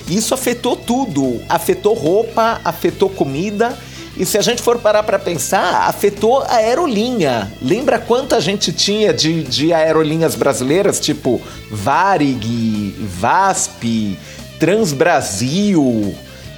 Isso 0.08 0.34
afetou 0.34 0.76
tudo, 0.76 1.40
afetou 1.48 1.94
roupa, 1.94 2.60
afetou 2.64 3.08
comida. 3.08 3.76
E 4.16 4.24
se 4.24 4.38
a 4.38 4.42
gente 4.42 4.62
for 4.62 4.78
parar 4.78 5.02
para 5.02 5.18
pensar, 5.18 5.88
afetou 5.88 6.42
a 6.42 6.56
aerolinha. 6.56 7.50
Lembra 7.60 7.98
quanto 7.98 8.34
a 8.34 8.40
gente 8.40 8.72
tinha 8.72 9.12
de, 9.12 9.42
de 9.42 9.72
aerolinhas 9.72 10.36
brasileiras, 10.36 11.00
tipo 11.00 11.40
Varig, 11.70 12.94
VASP, 13.18 14.16
Transbrasil, 14.60 16.14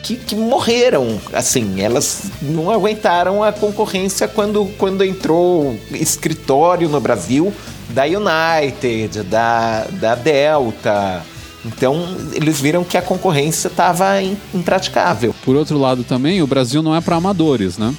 que, 0.06 0.14
que 0.16 0.36
morreram. 0.36 1.20
Assim, 1.32 1.80
elas 1.80 2.30
não 2.40 2.70
aguentaram 2.70 3.42
a 3.42 3.52
concorrência 3.52 4.28
quando, 4.28 4.66
quando 4.78 5.04
entrou 5.04 5.76
escritório 5.90 6.88
no 6.88 7.00
Brasil 7.00 7.52
da 7.90 8.04
United, 8.04 9.24
da, 9.24 9.84
da 9.90 10.14
Delta. 10.14 11.24
Então, 11.64 12.06
eles 12.32 12.60
viram 12.60 12.84
que 12.84 12.96
a 12.96 13.02
concorrência 13.02 13.66
estava 13.66 14.22
impraticável. 14.54 15.34
Por 15.44 15.56
outro 15.56 15.76
lado, 15.76 16.04
também, 16.04 16.40
o 16.40 16.46
Brasil 16.46 16.80
não 16.82 16.94
é 16.94 17.00
para 17.00 17.16
amadores, 17.16 17.76
né? 17.76 17.92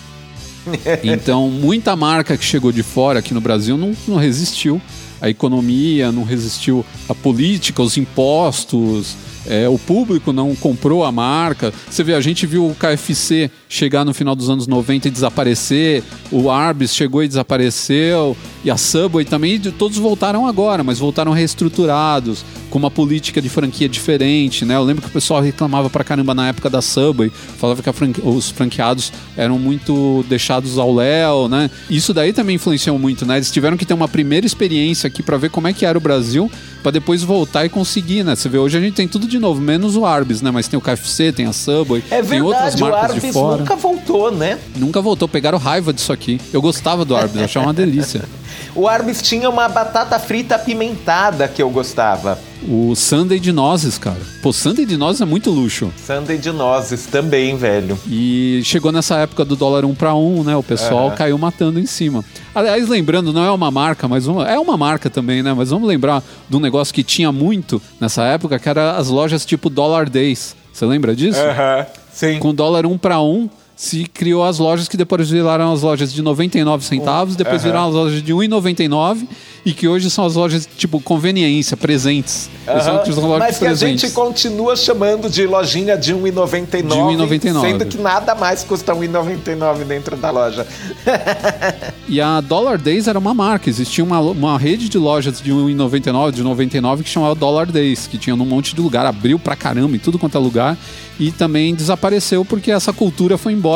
então, 1.03 1.49
muita 1.49 1.93
marca 1.95 2.38
que 2.38 2.45
chegou 2.45 2.72
de 2.72 2.84
fora 2.84 3.20
aqui 3.20 3.34
no 3.34 3.41
Brasil 3.41 3.78
não, 3.78 3.93
não 4.08 4.16
resistiu. 4.16 4.82
A 5.20 5.30
economia 5.30 6.12
não 6.12 6.24
resistiu 6.24 6.86
à 7.10 7.16
política, 7.16 7.82
os 7.82 7.97
impostos, 7.97 9.18
é, 9.47 9.67
o 9.67 9.77
público 9.77 10.33
não 10.33 10.55
comprou 10.55 11.03
a 11.03 11.11
marca. 11.11 11.73
Você 11.89 12.03
vê, 12.03 12.13
a 12.13 12.21
gente 12.21 12.45
viu 12.45 12.67
o 12.67 12.75
KFC 12.75 13.49
chegar 13.69 14.05
no 14.05 14.13
final 14.13 14.35
dos 14.35 14.49
anos 14.49 14.67
90 14.67 15.07
e 15.07 15.11
desaparecer, 15.11 16.03
o 16.31 16.49
Arby's 16.49 16.93
chegou 16.93 17.23
e 17.23 17.27
desapareceu, 17.27 18.35
e 18.68 18.70
a 18.70 18.76
Subway 18.76 19.24
também, 19.24 19.57
todos 19.61 19.97
voltaram 19.97 20.45
agora, 20.45 20.84
mas 20.84 20.99
voltaram 20.99 21.32
reestruturados, 21.32 22.43
com 22.70 22.78
uma 22.78 22.91
política 22.91 23.41
de 23.41 23.47
franquia 23.47 23.88
diferente, 23.88 24.65
né? 24.65 24.76
Eu 24.76 24.84
lembro 24.84 25.01
que 25.01 25.07
o 25.07 25.11
pessoal 25.11 25.39
reclamava 25.39 25.89
pra 25.89 26.03
caramba 26.03 26.36
na 26.36 26.49
época 26.49 26.70
da 26.70 26.82
Subway, 26.82 27.32
falava 27.57 27.82
que 27.82 27.89
franque... 27.93 28.20
os 28.22 28.49
franqueados 28.49 29.13
eram 29.38 29.57
muito 29.57 30.26
deixados 30.28 30.78
ao 30.78 30.93
léu, 30.93 31.47
né? 31.47 31.72
Isso 31.89 32.13
daí 32.13 32.34
também 32.34 32.57
influenciou 32.57 32.99
muito, 32.99 33.26
né? 33.26 33.38
Eles 33.38 33.49
tiveram 33.49 33.78
que 33.78 33.86
ter 33.86 33.93
uma 33.93 34.09
primeira 34.09 34.45
experiência 34.45 35.07
aqui 35.07 35.24
para 35.24 35.38
ver 35.38 35.49
como 35.49 35.70
é 35.70 35.72
que 35.72 35.86
era 35.86 35.97
o 35.97 36.01
Brasil, 36.01 36.51
para 36.84 36.91
depois 36.91 37.24
voltar 37.24 37.63
e 37.63 37.70
conseguir, 37.70 38.26
né? 38.26 38.36
Você 38.36 38.49
vê, 38.49 38.57
hoje 38.57 38.78
a 38.78 38.82
gente 38.82 38.95
tem 38.95 39.07
tudo 39.07 39.30
de 39.30 39.39
novo, 39.39 39.61
menos 39.61 39.95
o 39.95 40.05
Arby's, 40.05 40.41
né? 40.41 40.51
Mas 40.51 40.68
tem 40.68 40.78
o 40.78 40.82
KFC, 40.82 41.32
tem 41.32 41.45
a 41.45 41.53
Subway, 41.53 42.03
é 42.11 42.22
tem 42.22 42.41
outras 42.41 42.76
marcas 42.76 43.22
de 43.22 43.32
fora. 43.32 43.59
nunca 43.59 43.78
voltou, 43.78 44.30
né? 44.30 44.59
Nunca 44.76 44.99
voltou, 44.99 45.26
pegaram 45.30 45.57
raiva 45.57 45.93
disso 45.93 46.11
aqui. 46.11 46.38
Eu 46.51 46.61
gostava 46.61 47.05
do 47.05 47.15
Arby's, 47.15 47.41
achava 47.41 47.68
uma 47.68 47.74
delícia. 47.74 48.26
o 48.76 48.88
Arby's 48.88 49.22
tinha 49.22 49.49
uma 49.49 49.68
batata 49.68 50.18
frita 50.20 50.55
apimentada 50.55 51.47
que 51.47 51.61
eu 51.61 51.70
gostava. 51.70 52.39
O 52.68 52.95
Sunday 52.95 53.39
de 53.39 53.51
nozes, 53.51 53.97
cara. 53.97 54.20
Pô, 54.41 54.51
Sunday 54.51 54.86
de 54.86 54.97
nozes 54.97 55.22
é 55.22 55.26
muito 55.26 55.51
luxo. 55.51 55.91
Sunday 56.05 56.38
de 56.38 56.51
nozes 56.51 57.05
também, 57.05 57.55
velho. 57.55 57.97
E 58.07 58.61
chegou 58.63 58.91
nessa 58.91 59.18
época 59.18 59.45
do 59.45 59.55
dólar 59.55 59.86
um 59.86 59.93
para 59.93 60.15
um, 60.15 60.43
né? 60.43 60.55
O 60.55 60.63
pessoal 60.63 61.09
uhum. 61.09 61.15
caiu 61.15 61.38
matando 61.38 61.80
em 61.80 61.86
cima. 61.86 62.26
Aliás, 62.55 62.89
lembrando, 62.89 63.32
não 63.32 63.43
é 63.43 63.51
uma 63.51 63.70
marca, 63.70 64.07
mas 64.07 64.26
uma, 64.26 64.49
é 64.49 64.57
uma 64.57 64.76
marca 64.76 65.09
também, 65.09 65.43
né? 65.43 65.53
Mas 65.53 65.70
vamos 65.70 65.88
lembrar 65.88 66.24
de 66.49 66.55
um 66.55 66.59
negócio 66.59 66.93
que 66.93 67.03
tinha 67.03 67.32
muito 67.32 67.82
nessa 68.01 68.24
época, 68.24 68.57
que 68.57 68.68
era 68.68 68.97
as 68.97 69.07
lojas 69.07 69.45
tipo 69.45 69.70
Dollar 69.70 70.09
Days. 70.09 70.55
Você 70.74 70.86
lembra 70.86 71.15
disso? 71.15 71.39
Aham, 71.39 71.80
uhum. 71.80 71.86
sim. 72.11 72.39
Com 72.39 72.53
dólar 72.53 72.86
um 72.86 72.97
para 72.97 73.22
um 73.22 73.49
se 73.78 74.05
criou 74.07 74.43
as 74.43 74.57
lojas 74.57 74.88
que 74.88 74.97
depois 74.97 75.30
viraram 75.30 75.71
as 75.71 75.84
lojas 75.84 76.11
de 76.11 76.23
99 76.23 76.84
centavos, 76.84 77.36
depois 77.36 77.61
uhum. 77.61 77.69
viraram 77.69 77.88
as 77.89 77.93
lojas 77.93 78.23
de 78.23 78.34
1,99 78.34 79.28
e 79.63 79.71
que 79.71 79.88
hoje 79.88 80.09
são 80.09 80.25
as 80.25 80.34
lojas 80.34 80.67
tipo 80.78 80.99
conveniência, 80.99 81.78
presentes. 81.78 82.49
Uhum. 82.67 83.38
Mas 83.38 83.59
que 83.59 83.65
presentes. 83.65 84.03
a 84.03 84.07
gente 84.07 84.15
continua 84.15 84.75
chamando 84.75 85.30
de 85.30 85.45
lojinha 85.45 85.95
de 85.95 86.11
1,99, 86.11 87.61
sendo 87.61 87.86
que 87.86 87.97
nada 87.97 88.34
mais 88.34 88.63
custa 88.63 88.95
1,99 88.95 89.84
dentro 89.84 90.17
da 90.17 90.32
loja. 90.32 90.65
e 92.09 92.19
a 92.19 92.41
Dollar 92.41 92.80
Days 92.80 93.07
era 93.07 93.19
uma 93.19 93.36
marca, 93.36 93.69
existia 93.69 94.03
uma, 94.03 94.19
uma 94.19 94.57
rede 94.57 94.89
de 94.89 94.97
lojas 94.97 95.39
de 95.39 95.51
1,99, 95.51 96.32
de 96.32 96.41
99 96.41 97.03
que 97.03 97.09
chamava 97.09 97.36
Dollar 97.36 97.67
Days, 97.67 98.07
que 98.07 98.17
tinha 98.17 98.36
num 98.36 98.45
monte 98.45 98.73
de 98.73 98.82
lugar, 98.82 99.05
abriu 99.05 99.38
pra 99.38 99.55
caramba 99.55 99.95
em 99.95 99.99
tudo 99.99 100.17
quanto 100.17 100.36
é 100.36 100.41
lugar 100.41 100.75
e 101.19 101.32
também 101.32 101.73
desapareceu 101.73 102.45
porque 102.45 102.71
essa 102.71 102.93
cultura 102.93 103.38
foi 103.38 103.53
embora 103.53 103.66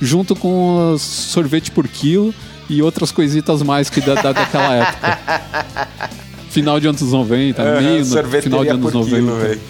junto 0.00 0.34
com 0.36 0.96
sorvete 0.98 1.70
por 1.70 1.86
quilo 1.86 2.34
e 2.68 2.82
outras 2.82 3.10
coisitas 3.10 3.62
mais 3.62 3.88
que 3.88 4.00
da, 4.00 4.14
da 4.14 4.32
daquela 4.32 4.74
época. 4.74 5.18
Final 6.50 6.80
de 6.80 6.88
anos 6.88 7.02
90, 7.02 7.62
uhum, 7.62 7.80
meio 7.80 8.04
no, 8.04 8.42
final 8.42 8.64
de 8.64 8.70
anos 8.70 8.92
90. 8.92 9.16
Quilo, 9.16 9.60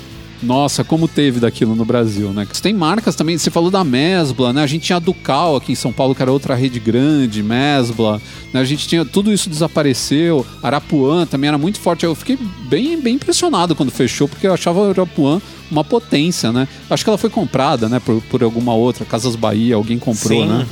nossa, 0.42 0.84
como 0.84 1.08
teve 1.08 1.40
daquilo 1.40 1.74
no 1.74 1.84
Brasil, 1.84 2.30
né? 2.30 2.46
Tem 2.62 2.72
marcas 2.72 3.16
também, 3.16 3.36
você 3.36 3.50
falou 3.50 3.70
da 3.70 3.82
Mesbla, 3.82 4.52
né? 4.52 4.62
A 4.62 4.66
gente 4.66 4.84
tinha 4.84 4.96
a 4.96 5.00
Ducal 5.00 5.56
aqui 5.56 5.72
em 5.72 5.74
São 5.74 5.92
Paulo, 5.92 6.14
que 6.14 6.22
era 6.22 6.30
outra 6.30 6.54
rede 6.54 6.78
grande, 6.78 7.42
Mesbla, 7.42 8.22
né? 8.52 8.60
A 8.60 8.64
gente 8.64 8.86
tinha, 8.86 9.04
tudo 9.04 9.32
isso 9.32 9.50
desapareceu, 9.50 10.46
Arapuã 10.62 11.26
também 11.26 11.48
era 11.48 11.58
muito 11.58 11.80
forte. 11.80 12.04
Eu 12.04 12.14
fiquei 12.14 12.38
bem, 12.68 13.00
bem 13.00 13.16
impressionado 13.16 13.74
quando 13.74 13.90
fechou, 13.90 14.28
porque 14.28 14.46
eu 14.46 14.54
achava 14.54 14.80
o 14.80 14.90
Arapuã 14.90 15.40
uma 15.70 15.84
potência, 15.84 16.52
né? 16.52 16.66
Acho 16.88 17.04
que 17.04 17.10
ela 17.10 17.18
foi 17.18 17.30
comprada, 17.30 17.88
né, 17.88 18.00
por, 18.00 18.20
por 18.22 18.42
alguma 18.42 18.74
outra, 18.74 19.04
Casas 19.04 19.36
Bahia, 19.36 19.74
alguém 19.74 19.98
comprou, 19.98 20.42
Sim. 20.42 20.48
né? 20.48 20.66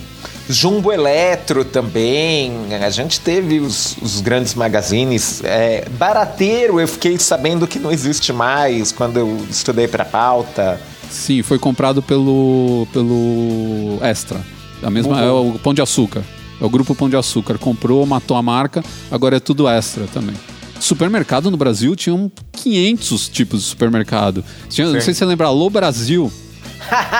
Jumbo 0.48 0.92
Eletro 0.92 1.64
também, 1.64 2.52
a 2.80 2.88
gente 2.90 3.18
teve 3.20 3.58
os, 3.58 3.96
os 4.00 4.20
grandes 4.20 4.54
magazines. 4.54 5.42
É, 5.42 5.88
barateiro, 5.98 6.78
eu 6.78 6.86
fiquei 6.86 7.18
sabendo 7.18 7.66
que 7.66 7.80
não 7.80 7.90
existe 7.90 8.32
mais 8.32 8.92
quando 8.92 9.16
eu 9.18 9.44
estudei 9.50 9.88
para 9.88 10.04
pauta. 10.04 10.80
Sim, 11.10 11.42
foi 11.42 11.58
comprado 11.58 12.00
pelo, 12.00 12.86
pelo 12.92 13.98
Extra. 14.02 14.40
A 14.82 14.90
mesma, 14.90 15.16
uhum. 15.16 15.22
É 15.22 15.30
o 15.32 15.58
Pão 15.58 15.74
de 15.74 15.82
Açúcar. 15.82 16.22
É 16.60 16.64
o 16.64 16.68
grupo 16.68 16.94
Pão 16.94 17.08
de 17.08 17.16
Açúcar. 17.16 17.58
Comprou, 17.58 18.06
matou 18.06 18.36
a 18.36 18.42
marca, 18.42 18.84
agora 19.10 19.36
é 19.36 19.40
tudo 19.40 19.68
Extra 19.68 20.06
também. 20.06 20.36
Supermercado 20.80 21.50
no 21.50 21.56
Brasil 21.56 21.96
tinham 21.96 22.30
500 22.52 23.28
tipos 23.28 23.62
de 23.62 23.66
supermercado. 23.66 24.44
Tinha, 24.68 24.86
não 24.86 25.00
sei 25.00 25.14
se 25.14 25.18
você 25.18 25.24
lembra, 25.24 25.46
Alô 25.46 25.70
Brasil 25.70 26.32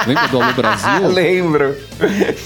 Lembra 0.06 0.28
do 0.28 0.40
Alô 0.40 0.52
Brasil? 0.52 1.08
Lembro. 1.10 1.76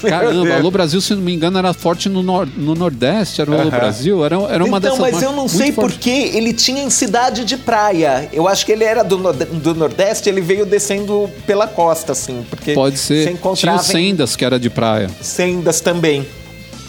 Caramba, 0.07 0.55
Alô 0.55 0.71
Brasil, 0.71 0.99
se 1.01 1.13
não 1.13 1.21
me 1.21 1.33
engano, 1.33 1.57
era 1.57 1.73
forte 1.73 2.09
no, 2.09 2.23
nor 2.23 2.47
no 2.57 2.73
Nordeste, 2.73 3.41
era 3.41 3.51
o 3.51 3.59
Alô 3.59 3.69
Brasil, 3.69 4.25
era, 4.25 4.35
era 4.35 4.63
uma 4.63 4.77
então, 4.77 4.97
dessas 4.97 5.13
mas 5.13 5.21
eu 5.21 5.31
não 5.33 5.47
sei 5.47 5.71
porque 5.71 6.09
ele 6.09 6.53
tinha 6.53 6.83
em 6.83 6.89
cidade 6.89 7.45
de 7.45 7.57
praia. 7.57 8.29
Eu 8.33 8.47
acho 8.47 8.65
que 8.65 8.71
ele 8.71 8.83
era 8.83 9.03
do, 9.03 9.17
do 9.17 9.75
Nordeste, 9.75 10.29
ele 10.29 10.41
veio 10.41 10.65
descendo 10.65 11.29
pela 11.45 11.67
costa, 11.67 12.11
assim. 12.11 12.45
Porque 12.49 12.73
Pode 12.73 12.97
ser. 12.97 13.37
Tinha 13.55 13.77
sendas 13.79 14.35
que 14.35 14.43
era 14.43 14.59
de 14.59 14.69
praia. 14.69 15.09
Sendas 15.21 15.81
também. 15.81 16.25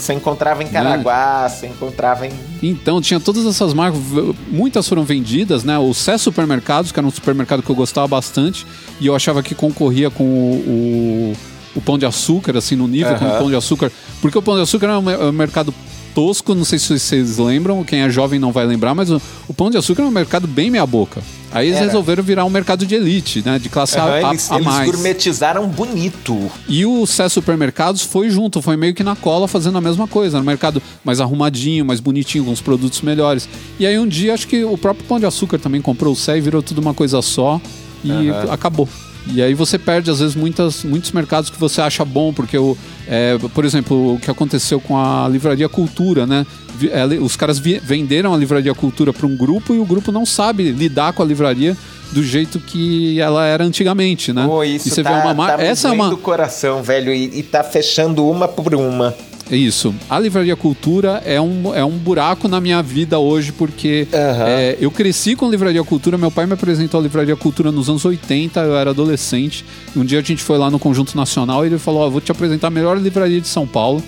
Você 0.03 0.15
encontrava 0.15 0.65
em 0.65 0.67
Caraguá, 0.67 1.49
você 1.49 1.69
encontrava 1.69 2.27
em. 2.27 2.33
Então, 2.61 3.01
tinha 3.01 3.21
todas 3.21 3.47
essas 3.47 3.73
marcas, 3.73 4.01
muitas 4.49 4.89
foram 4.89 5.05
vendidas, 5.05 5.63
né? 5.63 5.79
O 5.79 5.95
Cé 5.95 6.19
Supermercados, 6.19 6.91
que 6.91 6.99
era 6.99 7.07
um 7.07 7.11
supermercado 7.11 7.63
que 7.63 7.71
eu 7.71 7.77
gostava 7.77 8.09
bastante, 8.09 8.67
e 9.01 9.07
eu 9.07 9.15
achava 9.15 9.45
que 9.45 9.55
concorria 9.55 10.11
com 10.11 10.25
o, 10.25 11.33
o 11.33 11.53
o 11.75 11.81
pão 11.81 11.97
de 11.97 12.05
açúcar, 12.05 12.59
assim, 12.59 12.77
no 12.77 12.87
nível 12.87 13.17
como 13.17 13.31
o 13.31 13.39
pão 13.39 13.49
de 13.49 13.57
açúcar. 13.57 13.91
Porque 14.21 14.37
o 14.37 14.43
pão 14.43 14.57
de 14.57 14.61
açúcar 14.61 14.89
é 14.89 14.99
um, 14.99 15.11
é 15.11 15.19
um 15.25 15.33
mercado 15.33 15.73
tosco, 16.15 16.55
não 16.55 16.67
sei 16.67 16.79
se 16.79 16.99
vocês 16.99 17.39
lembram, 17.39 17.83
quem 17.83 18.03
é 18.03 18.11
jovem 18.11 18.39
não 18.39 18.53
vai 18.53 18.67
lembrar, 18.67 18.95
mas 18.95 19.09
o, 19.11 19.23
o 19.49 19.55
pão 19.55 19.71
de 19.71 19.79
açúcar 19.79 20.03
é 20.03 20.05
um 20.05 20.11
mercado 20.11 20.47
bem 20.47 20.71
meia 20.71 20.85
boca. 20.85 21.23
Aí 21.53 21.67
eles 21.69 21.77
Era. 21.79 21.87
resolveram 21.87 22.23
virar 22.23 22.45
um 22.45 22.51
mercado 22.51 22.87
de 22.87 22.95
elite, 22.95 23.43
né? 23.45 23.59
De 23.59 23.69
classe 23.69 23.99
A- 23.99 24.05
Aham, 24.05 24.13
a, 24.29 24.31
eles, 24.31 24.51
a 24.51 24.55
eles 24.57 24.67
mais. 24.67 24.91
gourmetizaram 24.91 25.67
bonito. 25.69 26.51
E 26.69 26.85
o 26.87 27.07
Sé 27.07 27.29
Supermercados 27.29 28.03
foi 28.03 28.31
junto, 28.31 28.63
foi 28.63 28.77
meio 28.77 28.95
que 28.95 29.03
na 29.05 29.15
cola 29.15 29.47
fazendo 29.47 29.77
a 29.79 29.81
mesma 29.81 30.07
coisa. 30.09 30.39
No 30.39 30.45
mercado 30.45 30.83
mais 31.05 31.21
arrumadinho, 31.21 31.85
mais 31.85 32.01
bonitinho, 32.01 32.45
com 32.45 32.53
os 32.53 32.61
produtos 32.61 33.01
melhores. 33.03 33.49
E 33.79 33.87
aí 33.87 33.99
um 33.99 34.07
dia 34.09 34.35
acho 34.35 34.47
que 34.49 34.65
o 34.65 34.77
próprio 34.79 35.05
Pão 35.07 35.21
de 35.21 35.27
Açúcar 35.27 35.59
também 35.59 35.81
comprou 35.83 36.13
o 36.13 36.17
Sé 36.17 36.39
e 36.39 36.41
virou 36.41 36.63
tudo 36.63 36.81
uma 36.81 36.95
coisa 36.95 37.21
só. 37.23 37.61
E 38.05 38.11
acabou. 38.51 38.89
E 39.27 39.41
aí 39.41 39.55
você 39.55 39.79
perde, 39.79 40.11
às 40.11 40.21
vezes, 40.21 40.35
muitas, 40.35 40.83
muitos 40.85 41.13
mercados 41.13 41.49
que 41.49 41.59
você 41.59 41.81
acha 41.81 42.05
bom, 42.05 42.33
porque, 42.33 42.59
o, 42.59 42.77
é, 43.07 43.39
por 43.55 43.65
exemplo, 43.65 44.15
o 44.15 44.19
que 44.19 44.31
aconteceu 44.31 44.81
com 44.81 44.99
a 44.99 45.29
Livraria 45.29 45.69
Cultura, 45.69 46.27
né? 46.27 46.47
É, 46.91 47.05
Os 47.21 47.37
caras 47.37 47.59
venderam 47.59 48.35
a 48.35 48.37
Livraria 48.37 48.75
Cultura 48.75 49.13
para 49.13 49.27
um 49.27 49.37
grupo 49.37 49.75
e 49.75 49.79
o 49.79 49.85
grupo 49.85 50.11
não 50.11 50.27
sabe 50.27 50.73
lidar 50.73 51.13
com 51.13 51.23
a 51.23 51.27
livraria 51.27 51.77
do 52.13 52.23
jeito 52.23 52.61
que 52.61 53.19
ela 53.21 53.47
era 53.47 53.65
antigamente, 53.65 54.33
né? 54.33 54.45
Pô, 54.47 54.63
isso 54.63 54.89
e 54.89 54.91
você 54.91 55.03
tá, 55.03 55.13
vê 55.13 55.23
uma 55.23 55.35
mar... 55.35 55.57
tá 55.57 55.63
Essa 55.63 55.89
é 55.89 55.93
uma 55.93 56.13
o 56.13 56.19
coração, 56.19 56.83
velho, 56.83 57.13
e, 57.13 57.39
e 57.39 57.43
tá 57.43 57.65
fechando 57.65 58.29
uma 58.29 58.47
por 58.47 58.75
uma. 58.75 59.15
É 59.51 59.57
Isso. 59.57 59.95
A 60.09 60.19
Livraria 60.19 60.57
Cultura 60.57 61.23
é 61.25 61.41
um, 61.41 61.75
é 61.75 61.85
um 61.85 61.99
buraco 61.99 62.49
na 62.49 62.61
minha 62.61 62.83
vida 62.83 63.19
hoje, 63.19 63.53
porque 63.53 64.07
Aham. 64.13 64.47
é, 64.49 64.77
eu 64.81 64.91
cresci 64.91 65.37
com 65.37 65.51
Livraria 65.51 65.83
Cultura. 65.85 66.17
Meu 66.17 66.31
pai 66.31 66.47
me 66.47 66.55
apresentou 66.55 66.99
a 66.99 67.03
Livraria 67.03 67.37
Cultura 67.37 67.71
nos 67.71 67.89
anos 67.89 68.05
80, 68.05 68.61
eu 68.61 68.77
era 68.77 68.91
adolescente. 68.91 69.65
Um 69.95 70.05
dia 70.05 70.21
a 70.21 70.23
gente 70.23 70.43
foi 70.43 70.57
lá 70.57 70.71
no 70.71 70.79
Conjunto 70.79 71.17
Nacional 71.17 71.65
e 71.65 71.69
ele 71.69 71.79
falou: 71.79 72.03
Ó, 72.03 72.09
vou 72.09 72.21
te 72.21 72.33
apresentar 72.33 72.69
a 72.69 72.71
melhor 72.71 72.99
livraria 72.99 73.41
de 73.41 73.49
São 73.49 73.67
Paulo. 73.67 74.03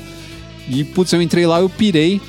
E, 0.68 0.82
putz, 0.82 1.12
eu 1.12 1.20
entrei 1.20 1.46
lá, 1.46 1.60
eu 1.60 1.68
pirei. 1.68 2.20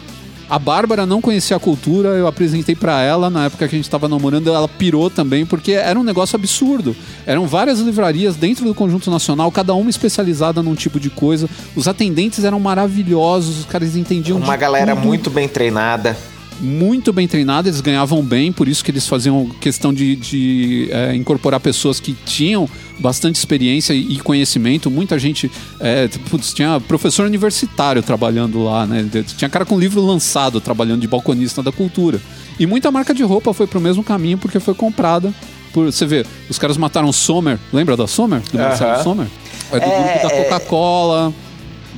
A 0.49 0.59
Bárbara 0.59 1.05
não 1.05 1.21
conhecia 1.21 1.57
a 1.57 1.59
cultura, 1.59 2.09
eu 2.09 2.27
apresentei 2.27 2.75
pra 2.75 3.01
ela 3.01 3.29
na 3.29 3.45
época 3.45 3.67
que 3.67 3.75
a 3.75 3.77
gente 3.77 3.89
tava 3.89 4.07
namorando, 4.07 4.47
ela 4.47 4.67
pirou 4.67 5.09
também, 5.09 5.45
porque 5.45 5.71
era 5.71 5.99
um 5.99 6.03
negócio 6.03 6.35
absurdo. 6.35 6.95
Eram 7.25 7.47
várias 7.47 7.79
livrarias 7.79 8.35
dentro 8.35 8.65
do 8.65 8.75
Conjunto 8.75 9.09
Nacional, 9.09 9.51
cada 9.51 9.73
uma 9.73 9.89
especializada 9.89 10.61
num 10.61 10.75
tipo 10.75 10.99
de 10.99 11.09
coisa. 11.09 11.49
Os 11.75 11.87
atendentes 11.87 12.43
eram 12.43 12.59
maravilhosos, 12.59 13.59
os 13.59 13.65
caras 13.65 13.95
entendiam 13.95 14.37
Uma 14.37 14.55
galera 14.55 14.95
tudo 14.95 15.05
muito 15.05 15.29
bem 15.29 15.47
treinada. 15.47 16.15
Muito 16.59 17.11
bem 17.13 17.27
treinada, 17.27 17.67
eles 17.67 17.81
ganhavam 17.81 18.21
bem, 18.23 18.51
por 18.51 18.67
isso 18.67 18.83
que 18.83 18.91
eles 18.91 19.07
faziam 19.07 19.49
questão 19.61 19.93
de, 19.93 20.15
de, 20.15 20.87
é, 20.91 21.15
incorporar 21.15 21.59
pessoas 21.59 21.99
que 21.99 22.13
tinham 22.25 22.69
bastante 22.99 23.35
experiência 23.35 23.93
e 23.93 24.17
conhecimento. 24.19 24.89
Muita 24.89 25.19
gente, 25.19 25.51
é, 25.79 26.07
putz, 26.29 26.53
tinha 26.53 26.79
professor 26.79 27.25
universitário 27.25 28.01
trabalhando 28.01 28.63
lá, 28.63 28.85
né? 28.85 29.05
Tinha 29.37 29.49
cara 29.49 29.65
com 29.65 29.77
livro 29.77 30.01
lançado 30.05 30.61
trabalhando 30.61 31.01
de 31.01 31.07
balconista 31.07 31.61
da 31.61 31.71
cultura. 31.71 32.21
E 32.59 32.65
muita 32.65 32.89
marca 32.89 33.13
de 33.13 33.21
roupa 33.23 33.53
foi 33.53 33.67
pro 33.67 33.81
mesmo 33.81 34.03
caminho 34.03 34.37
porque 34.37 34.59
foi 34.59 34.73
comprada. 34.73 35.33
Por, 35.73 35.91
você 35.91 36.05
vê, 36.05 36.25
os 36.49 36.57
caras 36.57 36.77
mataram 36.77 37.11
Sommer, 37.11 37.59
lembra 37.73 37.97
da 37.97 38.07
Sommer? 38.07 38.41
Do 38.51 38.57
Marcelo 38.57 38.91
Aham. 38.91 39.03
Sommer? 39.03 39.27
É 39.73 39.79
do 39.79 39.85
É, 39.85 40.13
grupo 40.13 40.27
da 40.27 40.33
é. 40.35 40.43
Coca-Cola, 40.43 41.33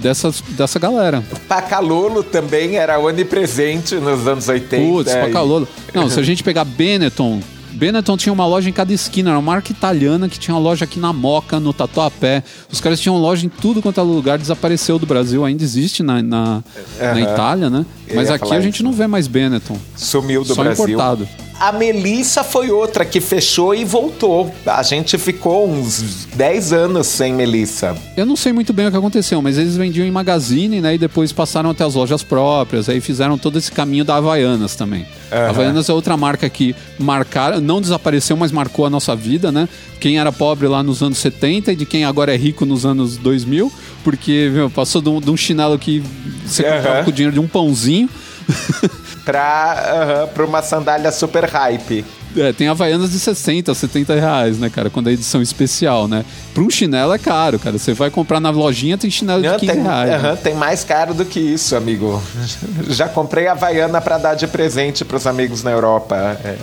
dessas, 0.01 0.41
dessa 0.49 0.79
galera. 0.79 1.23
Pacalolo 1.47 2.23
também 2.23 2.77
era 2.77 2.99
onipresente 2.99 3.95
nos 3.95 4.27
anos 4.27 4.47
80. 4.47 4.87
Putz, 4.91 5.11
e- 5.11 5.17
Pacalolo. 5.21 5.67
Não, 5.93 6.09
se 6.09 6.19
a 6.19 6.23
gente 6.23 6.43
pegar 6.43 6.63
Benetton, 6.65 7.41
Benetton 7.71 8.17
tinha 8.17 8.33
uma 8.33 8.47
loja 8.47 8.67
em 8.69 8.73
cada 8.73 8.91
esquina, 8.91 9.29
era 9.29 9.37
uma 9.37 9.51
marca 9.53 9.71
italiana 9.71 10.27
que 10.27 10.39
tinha 10.39 10.55
uma 10.55 10.61
loja 10.61 10.85
aqui 10.85 10.99
na 10.99 11.13
Moca, 11.13 11.59
no 11.59 11.71
Tatuapé. 11.71 12.43
Os 12.71 12.81
caras 12.81 12.99
tinham 12.99 13.17
loja 13.17 13.45
em 13.45 13.49
tudo 13.49 13.81
quanto 13.83 13.99
é 13.99 14.03
lugar, 14.03 14.39
desapareceu 14.39 14.97
do 14.97 15.05
Brasil, 15.05 15.45
ainda 15.45 15.63
existe 15.63 16.01
na, 16.01 16.21
na, 16.23 16.63
na 16.99 17.11
Aham. 17.11 17.19
Itália, 17.21 17.69
né? 17.69 17.85
Mas 18.15 18.31
aqui 18.31 18.51
a 18.53 18.59
gente 18.61 18.75
isso. 18.75 18.83
não 18.83 18.91
vê 18.93 19.05
mais 19.05 19.27
Benetton. 19.27 19.77
Sumiu 19.95 20.43
do 20.43 20.55
só 20.55 20.63
Brasil. 20.63 20.85
importado. 20.85 21.27
A 21.59 21.71
Melissa 21.71 22.43
foi 22.43 22.69
outra 22.69 23.03
que 23.03 23.19
fechou 23.19 23.73
e 23.73 23.83
voltou. 23.83 24.53
A 24.65 24.83
gente 24.83 25.17
ficou 25.17 25.67
uns 25.67 26.27
10 26.35 26.71
anos 26.71 27.07
sem 27.07 27.33
Melissa. 27.33 27.97
Eu 28.15 28.27
não 28.27 28.35
sei 28.35 28.53
muito 28.53 28.71
bem 28.71 28.85
o 28.87 28.91
que 28.91 28.97
aconteceu, 28.97 29.41
mas 29.41 29.57
eles 29.57 29.75
vendiam 29.75 30.05
em 30.05 30.11
magazine, 30.11 30.79
né? 30.79 30.93
E 30.93 30.97
depois 30.99 31.31
passaram 31.31 31.71
até 31.71 31.83
as 31.83 31.95
lojas 31.95 32.21
próprias, 32.21 32.87
aí 32.87 33.01
fizeram 33.01 33.39
todo 33.39 33.57
esse 33.57 33.71
caminho 33.71 34.05
da 34.05 34.17
Havaianas 34.17 34.75
também. 34.75 35.05
Aham. 35.31 35.49
Havaianas 35.49 35.89
é 35.89 35.93
outra 35.93 36.15
marca 36.15 36.47
que 36.47 36.75
marcaram, 36.99 37.59
não 37.59 37.81
desapareceu, 37.81 38.37
mas 38.37 38.51
marcou 38.51 38.85
a 38.85 38.89
nossa 38.89 39.15
vida, 39.15 39.51
né? 39.51 39.67
Quem 39.99 40.19
era 40.19 40.31
pobre 40.31 40.67
lá 40.67 40.83
nos 40.83 41.01
anos 41.01 41.17
70 41.17 41.71
e 41.71 41.75
de 41.75 41.85
quem 41.87 42.05
agora 42.05 42.33
é 42.33 42.37
rico 42.37 42.67
nos 42.67 42.85
anos 42.85 43.17
2000, 43.17 43.71
porque 44.03 44.51
meu, 44.53 44.69
passou 44.69 45.01
de 45.01 45.09
um, 45.09 45.19
de 45.19 45.31
um 45.31 45.35
chinelo 45.37 45.79
que 45.79 46.03
você 46.45 46.61
comprava 46.61 47.03
com 47.03 47.09
o 47.09 47.13
dinheiro 47.13 47.33
de 47.33 47.39
um 47.39 47.47
pãozinho. 47.47 48.07
Pra, 49.25 49.73
aham, 50.21 50.27
pra 50.27 50.45
uma 50.45 50.61
sandália 50.61 51.11
super 51.11 51.43
hype. 51.43 52.05
É, 52.35 52.53
tem 52.53 52.69
Havaianas 52.69 53.11
de 53.11 53.19
60, 53.19 53.73
70 53.73 54.15
reais, 54.15 54.57
né, 54.57 54.69
cara? 54.69 54.89
Quando 54.89 55.09
é 55.09 55.11
edição 55.13 55.41
especial, 55.41 56.07
né? 56.07 56.23
Pra 56.53 56.63
um 56.63 56.69
chinelo 56.69 57.11
é 57.13 57.17
caro, 57.17 57.59
cara. 57.59 57.77
Você 57.77 57.93
vai 57.93 58.09
comprar 58.09 58.39
na 58.39 58.49
lojinha, 58.51 58.97
tem 58.97 59.09
chinelo 59.11 59.41
de 59.41 59.49
Não, 59.49 59.59
15 59.59 59.73
tem, 59.73 59.83
reais. 59.83 60.21
né? 60.23 60.37
tem 60.41 60.53
mais 60.55 60.85
caro 60.85 61.13
do 61.13 61.25
que 61.25 61.41
isso, 61.41 61.75
amigo. 61.75 62.21
Já 62.87 63.09
comprei 63.09 63.47
a 63.47 63.51
Havaiana 63.51 63.99
pra 63.99 64.17
dar 64.17 64.35
de 64.35 64.47
presente 64.47 65.03
pros 65.03 65.27
amigos 65.27 65.61
na 65.61 65.71
Europa. 65.71 66.15
É. 66.45 66.55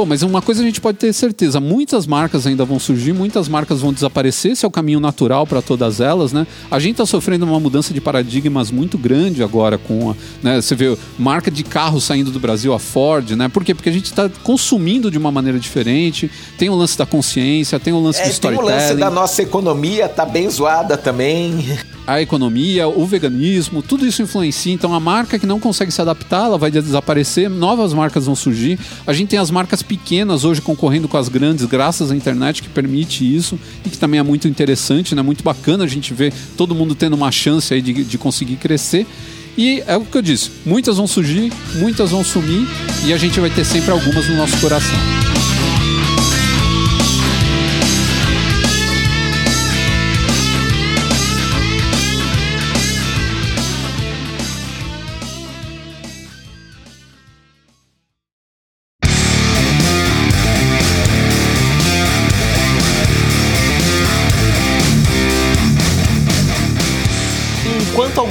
Bom, 0.00 0.06
mas 0.06 0.22
uma 0.22 0.40
coisa 0.40 0.62
a 0.62 0.64
gente 0.64 0.80
pode 0.80 0.96
ter 0.96 1.12
certeza: 1.12 1.60
muitas 1.60 2.06
marcas 2.06 2.46
ainda 2.46 2.64
vão 2.64 2.78
surgir, 2.78 3.12
muitas 3.12 3.48
marcas 3.48 3.82
vão 3.82 3.92
desaparecer, 3.92 4.52
esse 4.52 4.64
é 4.64 4.68
o 4.68 4.70
caminho 4.70 4.98
natural 4.98 5.46
para 5.46 5.60
todas 5.60 6.00
elas, 6.00 6.32
né? 6.32 6.46
A 6.70 6.78
gente 6.78 6.92
está 6.92 7.04
sofrendo 7.04 7.44
uma 7.44 7.60
mudança 7.60 7.92
de 7.92 8.00
paradigmas 8.00 8.70
muito 8.70 8.96
grande 8.96 9.42
agora 9.42 9.76
com 9.76 10.12
a, 10.12 10.14
né, 10.42 10.58
você 10.58 10.74
vê 10.74 10.96
marca 11.18 11.50
de 11.50 11.62
carro 11.62 12.00
saindo 12.00 12.30
do 12.30 12.40
Brasil, 12.40 12.72
a 12.72 12.78
Ford, 12.78 13.32
né? 13.32 13.50
Por 13.50 13.62
quê? 13.62 13.74
Porque 13.74 13.90
a 13.90 13.92
gente 13.92 14.06
está 14.06 14.26
consumindo 14.42 15.10
de 15.10 15.18
uma 15.18 15.30
maneira 15.30 15.58
diferente, 15.58 16.30
tem 16.56 16.70
o 16.70 16.74
lance 16.74 16.96
da 16.96 17.04
consciência, 17.04 17.78
tem 17.78 17.92
o 17.92 18.00
lance 18.00 18.20
É, 18.20 18.22
do 18.22 18.24
tem 18.24 18.30
o 18.30 18.32
storytelling. 18.32 18.72
lance 18.72 18.94
da 18.94 19.10
nossa 19.10 19.42
economia, 19.42 20.08
tá 20.08 20.24
bem 20.24 20.48
zoada 20.48 20.96
também. 20.96 21.62
A 22.06 22.20
economia, 22.20 22.88
o 22.88 23.06
veganismo, 23.06 23.82
tudo 23.82 24.06
isso 24.06 24.22
influencia. 24.22 24.72
Então, 24.72 24.94
a 24.94 25.00
marca 25.00 25.38
que 25.38 25.46
não 25.46 25.60
consegue 25.60 25.92
se 25.92 26.00
adaptar, 26.00 26.46
ela 26.46 26.58
vai 26.58 26.70
desaparecer, 26.70 27.48
novas 27.48 27.92
marcas 27.92 28.26
vão 28.26 28.34
surgir. 28.34 28.78
A 29.06 29.12
gente 29.12 29.28
tem 29.28 29.38
as 29.38 29.50
marcas 29.50 29.82
pequenas 29.82 30.44
hoje 30.44 30.60
concorrendo 30.60 31.08
com 31.08 31.16
as 31.16 31.28
grandes, 31.28 31.64
graças 31.66 32.10
à 32.10 32.16
internet 32.16 32.62
que 32.62 32.68
permite 32.68 33.24
isso 33.24 33.58
e 33.84 33.90
que 33.90 33.98
também 33.98 34.18
é 34.18 34.22
muito 34.22 34.48
interessante, 34.48 35.14
né? 35.14 35.22
Muito 35.22 35.44
bacana 35.44 35.84
a 35.84 35.86
gente 35.86 36.12
ver 36.14 36.32
todo 36.56 36.74
mundo 36.74 36.94
tendo 36.94 37.14
uma 37.14 37.30
chance 37.30 37.72
aí 37.72 37.80
de, 37.80 38.04
de 38.04 38.18
conseguir 38.18 38.56
crescer. 38.56 39.06
E 39.56 39.82
é 39.86 39.96
o 39.96 40.04
que 40.04 40.16
eu 40.16 40.22
disse: 40.22 40.50
muitas 40.64 40.96
vão 40.96 41.06
surgir, 41.06 41.52
muitas 41.74 42.10
vão 42.10 42.24
sumir 42.24 42.66
e 43.04 43.12
a 43.12 43.18
gente 43.18 43.38
vai 43.40 43.50
ter 43.50 43.64
sempre 43.64 43.90
algumas 43.90 44.28
no 44.28 44.36
nosso 44.36 44.58
coração. 44.60 45.19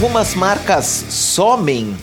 Algumas 0.09 0.33
marcas 0.33 1.05
somem, 1.11 1.95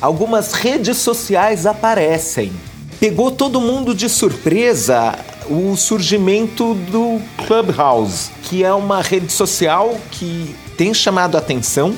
algumas 0.00 0.54
redes 0.54 0.96
sociais 0.96 1.66
aparecem. 1.66 2.50
Pegou 2.98 3.30
todo 3.30 3.60
mundo 3.60 3.94
de 3.94 4.08
surpresa 4.08 5.14
o 5.50 5.76
surgimento 5.76 6.72
do 6.90 7.20
Clubhouse, 7.46 8.30
que 8.44 8.64
é 8.64 8.72
uma 8.72 9.02
rede 9.02 9.30
social 9.30 10.00
que 10.12 10.56
tem 10.78 10.94
chamado 10.94 11.36
a 11.36 11.40
atenção, 11.40 11.94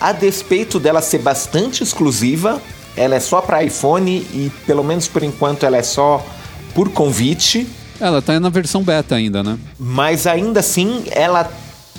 a 0.00 0.12
despeito 0.12 0.80
dela 0.80 1.02
ser 1.02 1.18
bastante 1.18 1.82
exclusiva. 1.82 2.58
Ela 2.96 3.16
é 3.16 3.20
só 3.20 3.42
para 3.42 3.62
iPhone 3.62 4.10
e, 4.10 4.50
pelo 4.66 4.82
menos 4.82 5.06
por 5.06 5.22
enquanto, 5.22 5.66
ela 5.66 5.76
é 5.76 5.82
só 5.82 6.24
por 6.74 6.88
convite. 6.88 7.66
Ela 8.00 8.22
tá 8.22 8.40
na 8.40 8.48
versão 8.48 8.82
beta 8.82 9.14
ainda, 9.14 9.42
né? 9.42 9.58
Mas 9.78 10.26
ainda 10.26 10.60
assim, 10.60 11.04
ela 11.10 11.52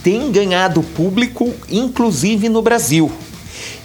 tem 0.03 0.31
ganhado 0.31 0.81
público, 0.81 1.53
inclusive 1.69 2.49
no 2.49 2.61
Brasil. 2.61 3.11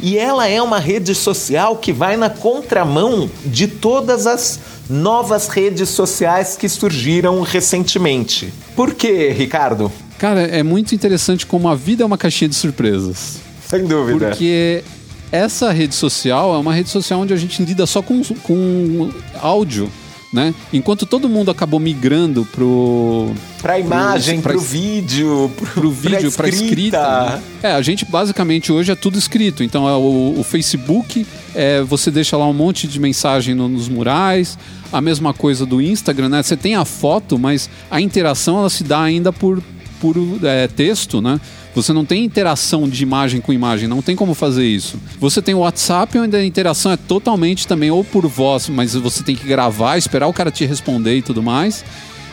E 0.00 0.18
ela 0.18 0.46
é 0.46 0.60
uma 0.60 0.78
rede 0.78 1.14
social 1.14 1.76
que 1.76 1.92
vai 1.92 2.16
na 2.16 2.28
contramão 2.28 3.30
de 3.44 3.66
todas 3.66 4.26
as 4.26 4.58
novas 4.88 5.48
redes 5.48 5.88
sociais 5.88 6.56
que 6.56 6.68
surgiram 6.68 7.40
recentemente. 7.40 8.52
Por 8.74 8.94
quê, 8.94 9.34
Ricardo? 9.36 9.90
Cara, 10.18 10.42
é 10.42 10.62
muito 10.62 10.94
interessante 10.94 11.46
como 11.46 11.68
a 11.68 11.74
vida 11.74 12.02
é 12.02 12.06
uma 12.06 12.18
caixinha 12.18 12.48
de 12.48 12.54
surpresas. 12.54 13.38
Sem 13.66 13.84
dúvida. 13.86 14.28
Porque 14.28 14.84
essa 15.32 15.72
rede 15.72 15.94
social 15.94 16.54
é 16.54 16.58
uma 16.58 16.72
rede 16.72 16.88
social 16.88 17.20
onde 17.20 17.32
a 17.32 17.36
gente 17.36 17.62
lida 17.62 17.86
só 17.86 18.00
com, 18.00 18.22
com 18.22 19.10
áudio. 19.40 19.90
Né? 20.32 20.54
Enquanto 20.72 21.06
todo 21.06 21.28
mundo 21.28 21.50
acabou 21.50 21.78
migrando 21.78 22.44
pro 22.46 23.32
para 23.62 23.78
imagem, 23.78 24.40
para 24.40 24.56
o 24.56 24.60
vídeo, 24.60 25.50
pro, 25.56 25.88
o 25.88 25.90
vídeo, 25.90 26.30
para 26.32 26.48
escrita. 26.48 27.30
Né? 27.30 27.42
É, 27.62 27.72
a 27.72 27.82
gente 27.82 28.04
basicamente 28.04 28.72
hoje 28.72 28.92
é 28.92 28.94
tudo 28.94 29.18
escrito. 29.18 29.62
Então 29.62 29.88
é 29.88 29.96
o, 29.96 30.36
o 30.38 30.44
Facebook, 30.44 31.26
é, 31.54 31.82
você 31.82 32.10
deixa 32.10 32.36
lá 32.36 32.46
um 32.46 32.52
monte 32.52 32.86
de 32.86 33.00
mensagem 33.00 33.54
no, 33.54 33.68
nos 33.68 33.88
murais. 33.88 34.58
A 34.92 35.00
mesma 35.00 35.34
coisa 35.34 35.66
do 35.66 35.80
Instagram, 35.80 36.28
né? 36.28 36.42
Você 36.42 36.56
tem 36.56 36.74
a 36.76 36.84
foto, 36.84 37.38
mas 37.38 37.68
a 37.90 38.00
interação 38.00 38.58
ela 38.58 38.70
se 38.70 38.84
dá 38.84 39.02
ainda 39.02 39.32
por, 39.32 39.60
por 40.00 40.16
é, 40.44 40.68
texto, 40.68 41.20
né? 41.20 41.40
Você 41.76 41.92
não 41.92 42.06
tem 42.06 42.24
interação 42.24 42.88
de 42.88 43.02
imagem 43.02 43.38
com 43.38 43.52
imagem, 43.52 43.86
não 43.86 44.00
tem 44.00 44.16
como 44.16 44.32
fazer 44.32 44.64
isso. 44.64 44.98
Você 45.20 45.42
tem 45.42 45.54
o 45.54 45.58
WhatsApp, 45.58 46.18
onde 46.18 46.34
a 46.34 46.42
interação 46.42 46.90
é 46.90 46.96
totalmente 46.96 47.68
também 47.68 47.90
ou 47.90 48.02
por 48.02 48.26
voz, 48.26 48.70
mas 48.70 48.94
você 48.94 49.22
tem 49.22 49.36
que 49.36 49.46
gravar, 49.46 49.98
esperar 49.98 50.26
o 50.26 50.32
cara 50.32 50.50
te 50.50 50.64
responder 50.64 51.18
e 51.18 51.22
tudo 51.22 51.42
mais 51.42 51.84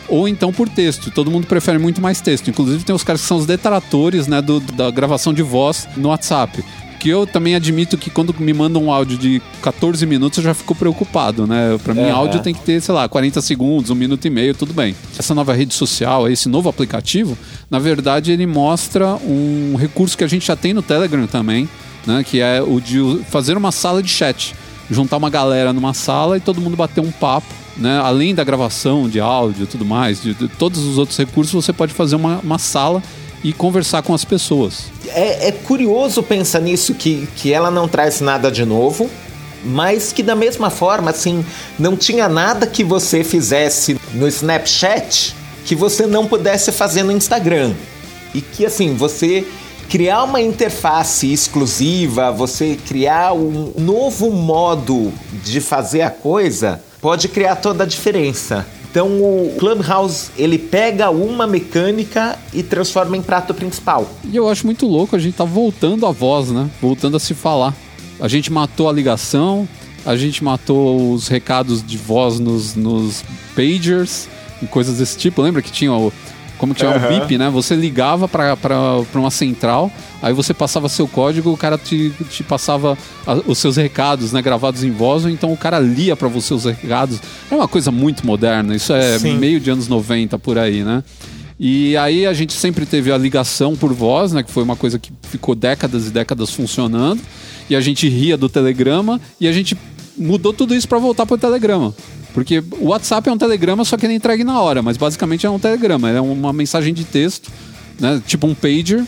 ou 0.08 0.26
então 0.28 0.52
por 0.52 0.68
texto. 0.68 1.10
Todo 1.10 1.30
mundo 1.30 1.46
prefere 1.46 1.78
muito 1.78 2.00
mais 2.00 2.20
texto. 2.20 2.48
Inclusive 2.48 2.84
tem 2.84 2.94
os 2.94 3.04
caras 3.04 3.20
que 3.22 3.26
são 3.26 3.36
os 3.36 3.46
detratores 3.46 4.26
né, 4.26 4.40
do, 4.40 4.60
da 4.60 4.90
gravação 4.90 5.32
de 5.32 5.42
voz 5.42 5.88
no 5.96 6.08
WhatsApp 6.08 6.64
que 7.04 7.10
eu 7.10 7.26
também 7.26 7.54
admito 7.54 7.98
que 7.98 8.08
quando 8.08 8.34
me 8.38 8.54
mandam 8.54 8.84
um 8.84 8.90
áudio 8.90 9.18
de 9.18 9.42
14 9.60 10.06
minutos 10.06 10.38
eu 10.38 10.44
já 10.44 10.54
fico 10.54 10.74
preocupado, 10.74 11.46
né? 11.46 11.78
Para 11.84 11.92
mim, 11.92 12.08
áudio 12.08 12.40
tem 12.40 12.54
que 12.54 12.62
ter, 12.62 12.80
sei 12.80 12.94
lá, 12.94 13.06
40 13.06 13.42
segundos, 13.42 13.90
um 13.90 13.94
minuto 13.94 14.24
e 14.24 14.30
meio, 14.30 14.54
tudo 14.54 14.72
bem. 14.72 14.96
Essa 15.18 15.34
nova 15.34 15.52
rede 15.52 15.74
social, 15.74 16.26
esse 16.30 16.48
novo 16.48 16.66
aplicativo, 16.66 17.36
na 17.70 17.78
verdade, 17.78 18.32
ele 18.32 18.46
mostra 18.46 19.16
um 19.16 19.76
recurso 19.78 20.16
que 20.16 20.24
a 20.24 20.26
gente 20.26 20.46
já 20.46 20.56
tem 20.56 20.72
no 20.72 20.80
Telegram 20.80 21.26
também, 21.26 21.68
né? 22.06 22.24
Que 22.24 22.40
é 22.40 22.62
o 22.62 22.80
de 22.80 23.20
fazer 23.28 23.54
uma 23.58 23.70
sala 23.70 24.02
de 24.02 24.08
chat. 24.08 24.54
Juntar 24.90 25.18
uma 25.18 25.28
galera 25.28 25.74
numa 25.74 25.92
sala 25.92 26.38
e 26.38 26.40
todo 26.40 26.58
mundo 26.58 26.74
bater 26.74 27.02
um 27.02 27.10
papo 27.10 27.52
né? 27.76 27.98
Além 27.98 28.34
da 28.34 28.44
gravação 28.44 29.08
de 29.08 29.20
áudio 29.20 29.64
e 29.64 29.66
tudo 29.66 29.84
mais, 29.84 30.22
de, 30.22 30.32
de, 30.32 30.48
todos 30.48 30.82
os 30.84 30.96
outros 30.96 31.18
recursos, 31.18 31.52
você 31.52 31.72
pode 31.72 31.92
fazer 31.92 32.16
uma, 32.16 32.38
uma 32.38 32.58
sala 32.58 33.02
e 33.44 33.52
conversar 33.52 34.02
com 34.02 34.14
as 34.14 34.24
pessoas. 34.24 34.86
É, 35.08 35.48
é 35.48 35.52
curioso 35.52 36.22
pensar 36.22 36.60
nisso, 36.60 36.94
que, 36.94 37.28
que 37.36 37.52
ela 37.52 37.70
não 37.70 37.86
traz 37.86 38.22
nada 38.22 38.50
de 38.50 38.64
novo, 38.64 39.08
mas 39.62 40.12
que 40.12 40.22
da 40.22 40.34
mesma 40.34 40.70
forma, 40.70 41.10
assim, 41.10 41.44
não 41.78 41.94
tinha 41.94 42.28
nada 42.28 42.66
que 42.66 42.82
você 42.82 43.22
fizesse 43.22 44.00
no 44.14 44.26
Snapchat 44.26 45.36
que 45.64 45.74
você 45.74 46.06
não 46.06 46.26
pudesse 46.26 46.72
fazer 46.72 47.02
no 47.02 47.12
Instagram. 47.12 47.74
E 48.34 48.40
que, 48.40 48.66
assim, 48.66 48.94
você 48.94 49.46
criar 49.88 50.24
uma 50.24 50.40
interface 50.40 51.32
exclusiva, 51.32 52.30
você 52.30 52.78
criar 52.86 53.32
um 53.32 53.72
novo 53.78 54.30
modo 54.30 55.12
de 55.42 55.60
fazer 55.60 56.02
a 56.02 56.10
coisa, 56.10 56.82
pode 57.00 57.28
criar 57.28 57.56
toda 57.56 57.84
a 57.84 57.86
diferença. 57.86 58.66
Então 58.94 59.08
o 59.08 59.56
Clubhouse 59.58 60.30
ele 60.38 60.56
pega 60.56 61.10
uma 61.10 61.48
mecânica 61.48 62.38
e 62.52 62.62
transforma 62.62 63.16
em 63.16 63.22
prato 63.22 63.52
principal. 63.52 64.08
E 64.22 64.36
eu 64.36 64.48
acho 64.48 64.64
muito 64.64 64.86
louco 64.86 65.16
a 65.16 65.18
gente 65.18 65.34
tá 65.34 65.42
voltando 65.42 66.06
a 66.06 66.12
voz, 66.12 66.52
né? 66.52 66.70
Voltando 66.80 67.16
a 67.16 67.20
se 67.20 67.34
falar. 67.34 67.74
A 68.20 68.28
gente 68.28 68.52
matou 68.52 68.88
a 68.88 68.92
ligação, 68.92 69.68
a 70.06 70.14
gente 70.14 70.44
matou 70.44 71.12
os 71.12 71.26
recados 71.26 71.84
de 71.84 71.98
voz 71.98 72.38
nos, 72.38 72.76
nos 72.76 73.24
pagers 73.56 74.28
e 74.62 74.66
coisas 74.66 74.98
desse 74.98 75.18
tipo. 75.18 75.42
Lembra 75.42 75.60
que 75.60 75.72
tinha 75.72 75.92
o 75.92 76.12
como 76.58 76.74
que 76.74 76.80
chama 76.80 76.96
uhum. 76.96 77.16
o 77.16 77.20
BIP, 77.20 77.38
né? 77.38 77.50
Você 77.50 77.74
ligava 77.74 78.28
para 78.28 78.56
uma 79.14 79.30
central, 79.30 79.90
aí 80.22 80.32
você 80.32 80.54
passava 80.54 80.88
seu 80.88 81.06
código, 81.08 81.52
o 81.52 81.56
cara 81.56 81.76
te, 81.76 82.12
te 82.30 82.42
passava 82.42 82.96
a, 83.26 83.34
os 83.46 83.58
seus 83.58 83.76
recados, 83.76 84.32
né? 84.32 84.40
Gravados 84.40 84.84
em 84.84 84.90
voz, 84.90 85.24
ou 85.24 85.30
então 85.30 85.52
o 85.52 85.56
cara 85.56 85.78
lia 85.78 86.16
para 86.16 86.28
você 86.28 86.54
os 86.54 86.64
recados. 86.64 87.20
É 87.50 87.54
uma 87.54 87.68
coisa 87.68 87.90
muito 87.90 88.26
moderna, 88.26 88.74
isso 88.74 88.92
é 88.92 89.18
Sim. 89.18 89.36
meio 89.36 89.60
de 89.60 89.70
anos 89.70 89.88
90 89.88 90.38
por 90.38 90.58
aí, 90.58 90.82
né? 90.84 91.02
E 91.58 91.96
aí 91.96 92.26
a 92.26 92.32
gente 92.32 92.52
sempre 92.52 92.84
teve 92.84 93.12
a 93.12 93.18
ligação 93.18 93.76
por 93.76 93.92
voz, 93.92 94.32
né? 94.32 94.42
Que 94.42 94.50
foi 94.50 94.62
uma 94.62 94.76
coisa 94.76 94.98
que 94.98 95.12
ficou 95.22 95.54
décadas 95.54 96.06
e 96.06 96.10
décadas 96.10 96.50
funcionando. 96.50 97.20
E 97.70 97.76
a 97.76 97.80
gente 97.80 98.08
ria 98.08 98.36
do 98.36 98.48
telegrama 98.48 99.20
e 99.40 99.46
a 99.46 99.52
gente 99.52 99.76
mudou 100.16 100.52
tudo 100.52 100.74
isso 100.74 100.88
para 100.88 100.98
voltar 100.98 101.26
para 101.26 101.34
o 101.34 101.38
telegrama. 101.38 101.94
Porque 102.34 102.62
o 102.80 102.88
WhatsApp 102.88 103.28
é 103.28 103.32
um 103.32 103.38
telegrama, 103.38 103.84
só 103.84 103.96
que 103.96 104.04
ele 104.04 104.14
entregue 104.14 104.42
na 104.42 104.60
hora, 104.60 104.82
mas 104.82 104.96
basicamente 104.96 105.46
é 105.46 105.50
um 105.50 105.58
telegrama, 105.58 106.10
é 106.10 106.20
uma 106.20 106.52
mensagem 106.52 106.92
de 106.92 107.04
texto, 107.04 107.48
né? 107.98 108.20
Tipo 108.26 108.48
um 108.48 108.54
pager, 108.54 109.06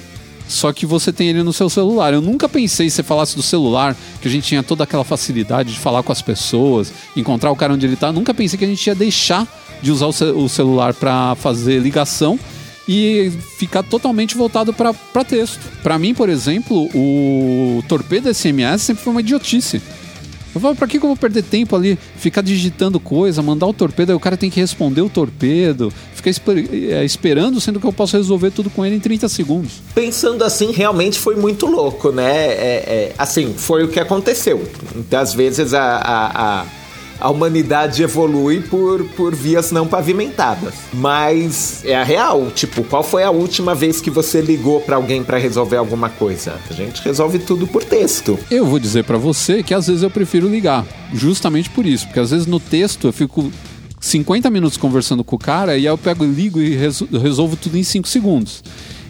só 0.49 0.72
que 0.72 0.87
você 0.87 1.12
tem 1.12 1.29
ele 1.29 1.43
no 1.43 1.53
seu 1.53 1.68
celular. 1.68 2.14
Eu 2.14 2.20
nunca 2.20 2.49
pensei, 2.49 2.89
se 2.89 2.97
você 2.97 3.03
falasse 3.03 3.35
do 3.35 3.43
celular, 3.43 3.97
que 4.22 4.29
a 4.29 4.31
gente 4.31 4.47
tinha 4.47 4.62
toda 4.62 4.85
aquela 4.85 5.05
facilidade 5.05 5.72
de 5.72 5.79
falar 5.79 6.05
com 6.05 6.12
as 6.12 6.22
pessoas, 6.22 6.93
encontrar 7.16 7.51
o 7.51 7.57
cara 7.57 7.74
onde 7.74 7.85
ele 7.85 7.95
está. 7.95 8.12
Nunca 8.12 8.33
pensei 8.33 8.57
que 8.57 8.64
a 8.64 8.68
gente 8.68 8.87
ia 8.87 8.95
deixar 8.95 9.47
de 9.83 9.91
usar 9.91 10.07
o, 10.07 10.49
celular 10.49 10.95
para 10.95 11.35
fazer 11.35 11.81
ligação 11.81 12.39
e 12.89 13.33
ficar 13.59 13.83
totalmente 13.83 14.37
voltado 14.37 14.72
para 14.72 15.24
texto. 15.24 15.59
Para 15.83 15.99
mim, 15.99 16.14
por 16.14 16.29
exemplo, 16.29 16.89
o 16.95 17.83
torpedo 17.89 18.33
SMS 18.33 18.83
sempre 18.83 19.03
foi 19.03 19.11
uma 19.11 19.20
idiotice. 19.20 19.83
Eu 20.57 20.61
falo, 20.61 20.75
pra 20.75 20.89
que, 20.89 20.97
eu 20.97 21.03
vou 21.03 21.17
perder 21.17 21.43
tempo 21.43 21.77
ali, 21.77 21.99
ficar 22.17 22.41
digitando 22.41 22.99
coisa, 22.99 23.43
mandar 23.43 23.67
o 23.67 23.75
torpedo, 23.75 24.11
aí 24.11 24.17
o 24.17 24.21
cara 24.21 24.37
tem 24.37 24.49
que 24.49 24.59
responder 24.59 25.03
o 25.03 25.09
torpedo, 25.09 25.93
ficar 26.15 26.31
esper 26.31 26.67
é, 26.91 27.05
esperando, 27.05 27.61
sendo 27.61 27.79
que 27.79 27.87
eu 27.87 27.93
posso 27.93 28.17
resolver 28.17 28.51
tudo 28.51 28.71
com 28.71 28.85
ele 28.85 28.97
em 28.97 29.01
30 29.01 29.29
segundos. 29.29 29.83
Pensando 29.95 30.43
assim, 30.43 30.73
realmente 30.73 31.19
foi 31.19 31.37
muito 31.37 31.67
louco, 31.67 32.11
né? 32.11 32.47
É, 32.47 32.85
é, 32.87 33.15
assim, 33.19 33.55
foi 33.55 33.85
o 33.85 33.89
que 33.89 34.01
aconteceu. 34.01 34.67
Então, 34.97 35.21
às 35.21 35.35
vezes, 35.35 35.75
a, 35.75 35.97
a, 35.97 36.61
a 36.63 36.67
a 37.21 37.31
humanidade 37.31 38.03
evolui 38.03 38.61
por, 38.61 39.05
por 39.17 39.35
vias 39.35 39.71
não 39.71 39.87
pavimentadas. 39.87 40.75
Mas 40.93 41.85
é 41.85 41.95
a 41.95 42.05
real. 42.05 42.51
Tipo, 42.55 42.85
qual 42.85 43.03
foi 43.03 43.23
a 43.23 43.31
última 43.31 43.75
vez 43.75 44.01
que 44.01 44.11
você 44.11 44.41
ligou 44.41 44.81
para 44.81 44.97
alguém 44.97 45.23
para 45.23 45.39
resolver 45.39 45.77
alguma 45.77 46.09
coisa? 46.09 46.55
A 46.69 46.73
gente 46.73 47.03
resolve 47.03 47.39
tudo 47.39 47.67
por 47.67 47.85
texto. 47.85 48.39
Eu 48.51 48.67
vou 48.67 48.79
dizer 48.79 49.05
para 49.05 49.19
você 49.19 49.62
que 49.62 49.75
às 49.75 49.87
vezes 49.87 50.03
eu 50.03 50.11
prefiro 50.11 50.49
ligar. 50.49 50.85
Justamente 51.12 51.71
por 51.71 51.87
isso. 51.87 52.07
Porque 52.07 52.21
às 52.21 52.31
vezes 52.31 52.47
no 52.47 52.61
texto 52.61 53.07
eu 53.07 53.12
fico 53.12 53.51
50 54.01 54.51
minutos 54.51 54.77
conversando 54.77 55.25
com 55.25 55.37
o 55.37 55.39
cara 55.39 55.73
e 55.77 55.81
aí 55.81 55.87
eu 55.87 55.99
pego, 55.99 56.25
ligo 56.25 56.61
e 56.61 56.77
resolvo 56.77 57.57
tudo 57.57 57.77
em 57.77 57.83
5 57.83 58.07
segundos. 58.09 58.62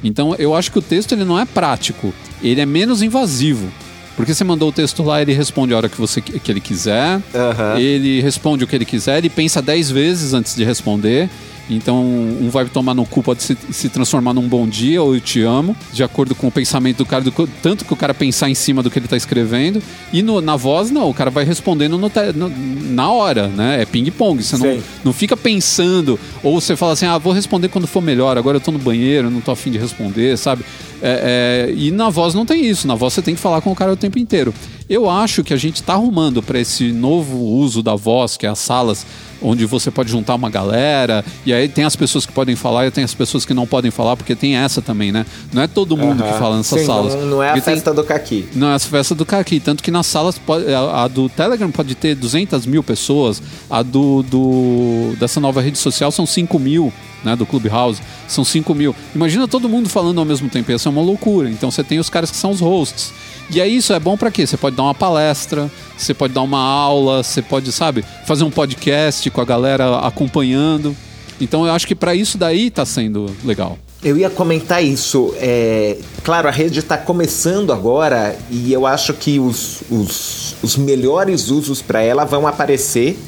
Então 0.02 0.34
eu 0.38 0.54
acho 0.54 0.70
que 0.70 0.78
o 0.78 0.82
texto 0.82 1.12
ele 1.12 1.24
não 1.24 1.38
é 1.38 1.44
prático, 1.44 2.12
ele 2.42 2.61
é 2.61 2.66
menos 2.66 3.02
invasivo. 3.02 3.68
Porque 4.16 4.32
você 4.34 4.42
mandou 4.42 4.70
o 4.70 4.72
texto 4.72 5.02
lá, 5.02 5.20
ele 5.20 5.34
responde 5.34 5.74
a 5.74 5.76
hora 5.76 5.88
que, 5.88 5.98
você, 5.98 6.22
que 6.22 6.50
ele 6.50 6.60
quiser, 6.60 7.16
uhum. 7.16 7.78
ele 7.78 8.22
responde 8.22 8.64
o 8.64 8.66
que 8.66 8.74
ele 8.74 8.86
quiser, 8.86 9.18
ele 9.18 9.28
pensa 9.28 9.60
10 9.60 9.90
vezes 9.90 10.32
antes 10.32 10.56
de 10.56 10.64
responder. 10.64 11.28
Então, 11.68 12.04
um 12.04 12.48
vai 12.48 12.64
tomar 12.66 12.94
no 12.94 13.04
cu 13.04 13.22
pode 13.22 13.42
se, 13.42 13.56
se, 13.70 13.88
transformar 13.88 14.32
num 14.32 14.48
bom 14.48 14.68
dia 14.68 15.02
ou 15.02 15.14
eu 15.14 15.20
te 15.20 15.42
amo, 15.42 15.76
de 15.92 16.02
acordo 16.02 16.34
com 16.34 16.46
o 16.46 16.50
pensamento 16.50 16.98
do 16.98 17.06
cara, 17.06 17.24
do, 17.24 17.32
tanto 17.60 17.84
que 17.84 17.92
o 17.92 17.96
cara 17.96 18.14
pensar 18.14 18.48
em 18.48 18.54
cima 18.54 18.82
do 18.82 18.90
que 18.90 18.98
ele 18.98 19.06
está 19.06 19.16
escrevendo. 19.16 19.82
E 20.12 20.22
no, 20.22 20.40
na 20.40 20.54
voz, 20.54 20.90
não, 20.90 21.10
o 21.10 21.14
cara 21.14 21.30
vai 21.30 21.44
respondendo 21.44 21.98
no, 21.98 22.10
no, 22.34 22.52
na 22.92 23.10
hora, 23.10 23.48
né? 23.48 23.82
É 23.82 23.84
ping-pong. 23.84 24.42
Você 24.42 24.56
não, 24.56 24.78
não 25.04 25.12
fica 25.12 25.36
pensando, 25.36 26.18
ou 26.42 26.60
você 26.60 26.76
fala 26.76 26.92
assim, 26.92 27.06
ah, 27.06 27.18
vou 27.18 27.32
responder 27.32 27.68
quando 27.68 27.86
for 27.86 28.00
melhor, 28.00 28.38
agora 28.38 28.56
eu 28.56 28.60
tô 28.60 28.70
no 28.70 28.78
banheiro, 28.78 29.28
não 29.28 29.40
tô 29.40 29.50
afim 29.50 29.70
de 29.70 29.78
responder, 29.78 30.36
sabe? 30.38 30.64
É, 31.02 31.68
é, 31.68 31.74
e 31.74 31.90
na 31.90 32.08
voz 32.08 32.32
não 32.32 32.46
tem 32.46 32.64
isso, 32.64 32.86
na 32.86 32.94
voz 32.94 33.12
você 33.12 33.20
tem 33.20 33.34
que 33.34 33.40
falar 33.40 33.60
com 33.60 33.70
o 33.70 33.74
cara 33.74 33.92
o 33.92 33.96
tempo 33.96 34.18
inteiro. 34.18 34.54
Eu 34.88 35.10
acho 35.10 35.42
que 35.42 35.52
a 35.52 35.56
gente 35.56 35.76
está 35.76 35.94
arrumando 35.94 36.42
para 36.42 36.60
esse 36.60 36.92
novo 36.92 37.38
uso 37.38 37.82
da 37.82 37.96
voz, 37.96 38.36
que 38.36 38.46
é 38.46 38.48
as 38.48 38.60
salas 38.60 39.04
onde 39.47 39.64
você 39.64 39.92
pode 39.92 40.11
juntar 40.11 40.34
uma 40.34 40.51
galera, 40.51 41.24
e 41.44 41.53
aí 41.53 41.68
tem 41.68 41.84
as 41.84 41.94
pessoas 41.94 42.26
que 42.26 42.32
podem 42.32 42.57
falar 42.57 42.88
e 42.88 42.90
tem 42.90 43.05
as 43.05 43.14
pessoas 43.14 43.44
que 43.44 43.55
não 43.55 43.64
podem 43.64 43.92
falar, 43.92 44.16
porque 44.16 44.34
tem 44.34 44.57
essa 44.57 44.82
também, 44.82 45.12
né? 45.12 45.24
Não 45.53 45.62
é 45.62 45.68
todo 45.68 45.97
mundo 45.97 46.24
uhum. 46.24 46.32
que 46.32 46.38
fala 46.38 46.57
nessas 46.57 46.80
Sim, 46.80 46.86
salas. 46.86 47.14
Não, 47.14 47.26
não 47.26 47.42
é 47.42 47.51
a 47.51 47.61
festa 47.61 47.92
tem... 47.92 47.94
do 47.94 48.05
caqui. 48.05 48.49
Não 48.55 48.68
é 48.68 48.74
a 48.74 48.78
festa 48.78 49.14
do 49.14 49.24
caqui, 49.24 49.61
tanto 49.61 49.84
que 49.84 49.90
nas 49.92 50.07
salas, 50.07 50.36
pode, 50.36 50.72
a, 50.72 51.05
a, 51.05 51.09
do 51.09 51.28
Telegram 51.28 51.70
pode 51.70 51.94
ter 51.94 52.16
200 52.16 52.66
mil 52.66 52.82
pessoas, 52.82 53.40
a 53.70 53.82
do, 53.82 54.24
do 54.24 55.14
dessa 55.20 55.38
nova 55.38 55.61
rede 55.61 55.78
social 55.78 56.11
são 56.11 56.26
5 56.26 56.59
mil, 56.59 56.92
né, 57.22 57.36
do 57.36 57.47
Clubhouse, 57.47 58.03
são 58.26 58.44
5 58.44 58.74
mil. 58.74 58.97
Imagina 59.14 59.47
todo 59.47 59.68
mundo 59.68 59.88
falando 59.88 60.18
ao 60.18 60.24
mesmo 60.24 60.49
tempo, 60.49 60.72
isso 60.72 60.88
é 60.88 60.90
uma 60.90 61.03
loucura. 61.03 61.49
Então 61.49 61.70
você 61.70 61.84
tem 61.84 62.01
os 62.01 62.11
caras 62.11 62.32
que 62.32 62.36
são 62.36 62.51
os 62.51 62.61
hosts. 62.61 63.12
E 63.51 63.61
aí 63.61 63.76
isso 63.76 63.92
é 63.92 64.01
bom 64.01 64.16
para 64.16 64.30
quê? 64.30 64.47
Você 64.47 64.57
pode 64.57 64.76
dar 64.76 64.82
uma 64.82 64.94
palestra, 64.94 65.70
você 65.97 66.12
pode 66.12 66.32
dar 66.34 66.42
uma 66.42 66.59
aula, 66.59 67.22
você 67.22 67.40
pode, 67.40 67.70
sabe, 67.70 68.05
fazer 68.26 68.44
um 68.44 68.51
podcast 68.51 69.30
com 69.30 69.40
a 69.40 69.44
galera 69.44 69.99
acompanhando. 69.99 70.97
Então 71.40 71.66
eu 71.66 71.72
acho 71.72 71.86
que 71.86 71.94
para 71.94 72.14
isso 72.14 72.36
daí 72.36 72.70
tá 72.70 72.84
sendo 72.84 73.30
legal. 73.44 73.78
Eu 74.03 74.16
ia 74.16 74.28
comentar 74.28 74.84
isso. 74.84 75.34
É, 75.36 75.97
claro, 76.22 76.49
a 76.49 76.51
rede 76.51 76.80
está 76.80 76.99
começando 76.99 77.72
agora 77.72 78.36
e 78.51 78.72
eu 78.72 78.86
acho 78.86 79.14
que 79.14 79.38
os, 79.38 79.82
os, 79.90 80.55
os 80.62 80.76
melhores 80.76 81.49
usos 81.49 81.80
para 81.80 82.03
ela 82.03 82.24
vão 82.24 82.47
aparecer 82.47 83.18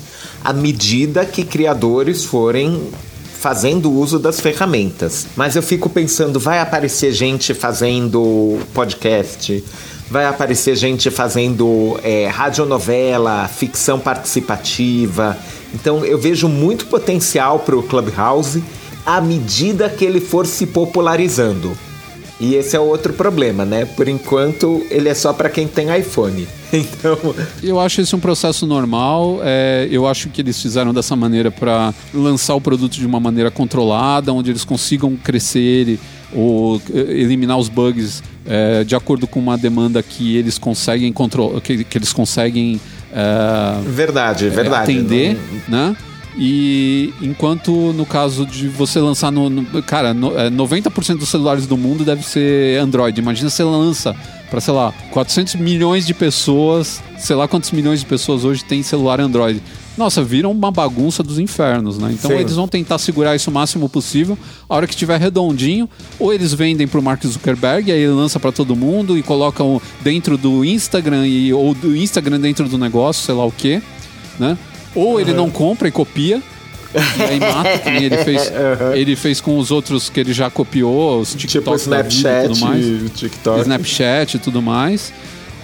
à 0.44 0.52
medida 0.52 1.24
que 1.24 1.44
criadores 1.44 2.24
forem 2.24 2.80
fazendo 3.38 3.90
uso 3.92 4.18
das 4.18 4.40
ferramentas. 4.40 5.26
Mas 5.36 5.54
eu 5.54 5.62
fico 5.62 5.88
pensando, 5.88 6.40
vai 6.40 6.60
aparecer 6.60 7.12
gente 7.12 7.54
fazendo 7.54 8.58
podcast, 8.74 9.64
vai 10.10 10.26
aparecer 10.26 10.76
gente 10.76 11.10
fazendo 11.10 11.98
é, 12.02 12.26
radionovela, 12.26 13.48
ficção 13.48 13.98
participativa. 13.98 15.36
Então 15.74 16.04
eu 16.04 16.18
vejo 16.18 16.48
muito 16.48 16.86
potencial 16.86 17.60
para 17.60 17.76
o 17.76 17.82
Clubhouse 17.82 18.62
à 19.04 19.20
medida 19.20 19.88
que 19.88 20.04
ele 20.04 20.20
for 20.20 20.46
se 20.46 20.66
popularizando. 20.66 21.76
E 22.40 22.54
esse 22.54 22.76
é 22.76 22.80
outro 22.80 23.12
problema, 23.12 23.64
né? 23.64 23.84
Por 23.84 24.06
enquanto, 24.06 24.86
ele 24.90 25.08
é 25.08 25.14
só 25.14 25.32
para 25.32 25.50
quem 25.50 25.66
tem 25.66 25.96
iPhone. 25.96 26.46
Então. 26.70 27.18
Eu 27.62 27.80
acho 27.80 28.02
esse 28.02 28.14
um 28.14 28.20
processo 28.20 28.66
normal. 28.66 29.40
É, 29.42 29.88
eu 29.90 30.06
acho 30.06 30.28
que 30.28 30.42
eles 30.42 30.60
fizeram 30.60 30.92
dessa 30.92 31.16
maneira 31.16 31.50
para 31.50 31.94
lançar 32.12 32.54
o 32.54 32.60
produto 32.60 32.92
de 32.92 33.06
uma 33.06 33.18
maneira 33.18 33.50
controlada, 33.50 34.34
onde 34.34 34.50
eles 34.50 34.66
consigam 34.66 35.16
crescer 35.16 35.60
ele 35.60 35.98
ou 36.32 36.80
eh, 36.92 36.98
eliminar 36.98 37.58
os 37.58 37.68
bugs 37.68 38.22
é, 38.46 38.84
de 38.84 38.94
acordo 38.94 39.26
com 39.26 39.38
uma 39.38 39.58
demanda 39.58 40.02
que 40.02 40.36
eles 40.36 40.58
conseguem 40.58 41.12
controlar, 41.12 41.60
que, 41.60 41.84
que 41.84 41.98
eles 41.98 42.12
conseguem. 42.12 42.80
É, 43.12 43.80
verdade, 43.88 44.48
verdade. 44.48 44.92
Atender, 44.92 45.38
não... 45.68 45.88
né? 45.88 45.96
E 46.40 47.12
enquanto 47.20 47.92
no 47.92 48.06
caso 48.06 48.46
de 48.46 48.68
você 48.68 49.00
lançar 49.00 49.30
no. 49.30 49.50
no 49.50 49.82
cara, 49.82 50.14
no, 50.14 50.38
é, 50.38 50.48
90% 50.48 51.18
dos 51.18 51.28
celulares 51.28 51.66
do 51.66 51.76
mundo 51.76 52.04
deve 52.04 52.22
ser 52.22 52.80
Android. 52.80 53.20
Imagina 53.20 53.50
você 53.50 53.64
lança 53.64 54.14
para, 54.48 54.60
sei 54.60 54.72
lá, 54.72 54.94
400 55.10 55.56
milhões 55.56 56.06
de 56.06 56.14
pessoas, 56.14 57.02
sei 57.18 57.34
lá 57.34 57.48
quantos 57.48 57.70
milhões 57.72 58.00
de 58.00 58.06
pessoas 58.06 58.44
hoje 58.44 58.64
tem 58.64 58.82
celular 58.82 59.20
Android. 59.20 59.60
Nossa, 59.98 60.22
viram 60.22 60.52
uma 60.52 60.70
bagunça 60.70 61.24
dos 61.24 61.40
infernos, 61.40 61.98
né? 61.98 62.10
Então 62.12 62.30
Sim. 62.30 62.36
eles 62.36 62.54
vão 62.54 62.68
tentar 62.68 62.98
segurar 62.98 63.34
isso 63.34 63.50
o 63.50 63.52
máximo 63.52 63.88
possível. 63.88 64.38
A 64.68 64.76
hora 64.76 64.86
que 64.86 64.94
tiver 64.94 65.18
redondinho, 65.18 65.90
ou 66.20 66.32
eles 66.32 66.54
vendem 66.54 66.86
pro 66.86 67.02
Mark 67.02 67.26
Zuckerberg, 67.26 67.90
aí 67.90 67.98
ele 67.98 68.12
lança 68.12 68.38
para 68.38 68.52
todo 68.52 68.76
mundo 68.76 69.18
e 69.18 69.22
colocam 69.24 69.82
dentro 70.00 70.38
do 70.38 70.64
Instagram 70.64 71.26
e, 71.26 71.52
ou 71.52 71.74
do 71.74 71.96
Instagram 71.96 72.38
dentro 72.38 72.68
do 72.68 72.78
negócio, 72.78 73.26
sei 73.26 73.34
lá 73.34 73.44
o 73.44 73.50
que, 73.50 73.82
né? 74.38 74.56
Ou 74.94 75.20
ele 75.20 75.32
uhum. 75.32 75.36
não 75.36 75.50
compra 75.50 75.88
e 75.88 75.90
copia. 75.90 76.40
E 76.94 77.22
aí 77.22 77.40
mata, 77.40 77.78
que 77.80 77.90
nem 77.90 78.04
ele 78.04 78.18
fez, 78.18 78.46
uhum. 78.80 78.94
ele 78.94 79.16
fez 79.16 79.40
com 79.40 79.58
os 79.58 79.72
outros 79.72 80.08
que 80.08 80.20
ele 80.20 80.32
já 80.32 80.48
copiou, 80.48 81.20
os 81.20 81.34
TikTok 81.34 81.64
tipo 81.64 81.74
Snapchat, 81.74 82.44
e 82.44 82.48
tudo 82.48 82.60
mais. 82.60 83.12
TikTok. 83.16 83.60
Snapchat 83.62 84.36
e 84.36 84.38
tudo 84.38 84.62
mais. 84.62 85.12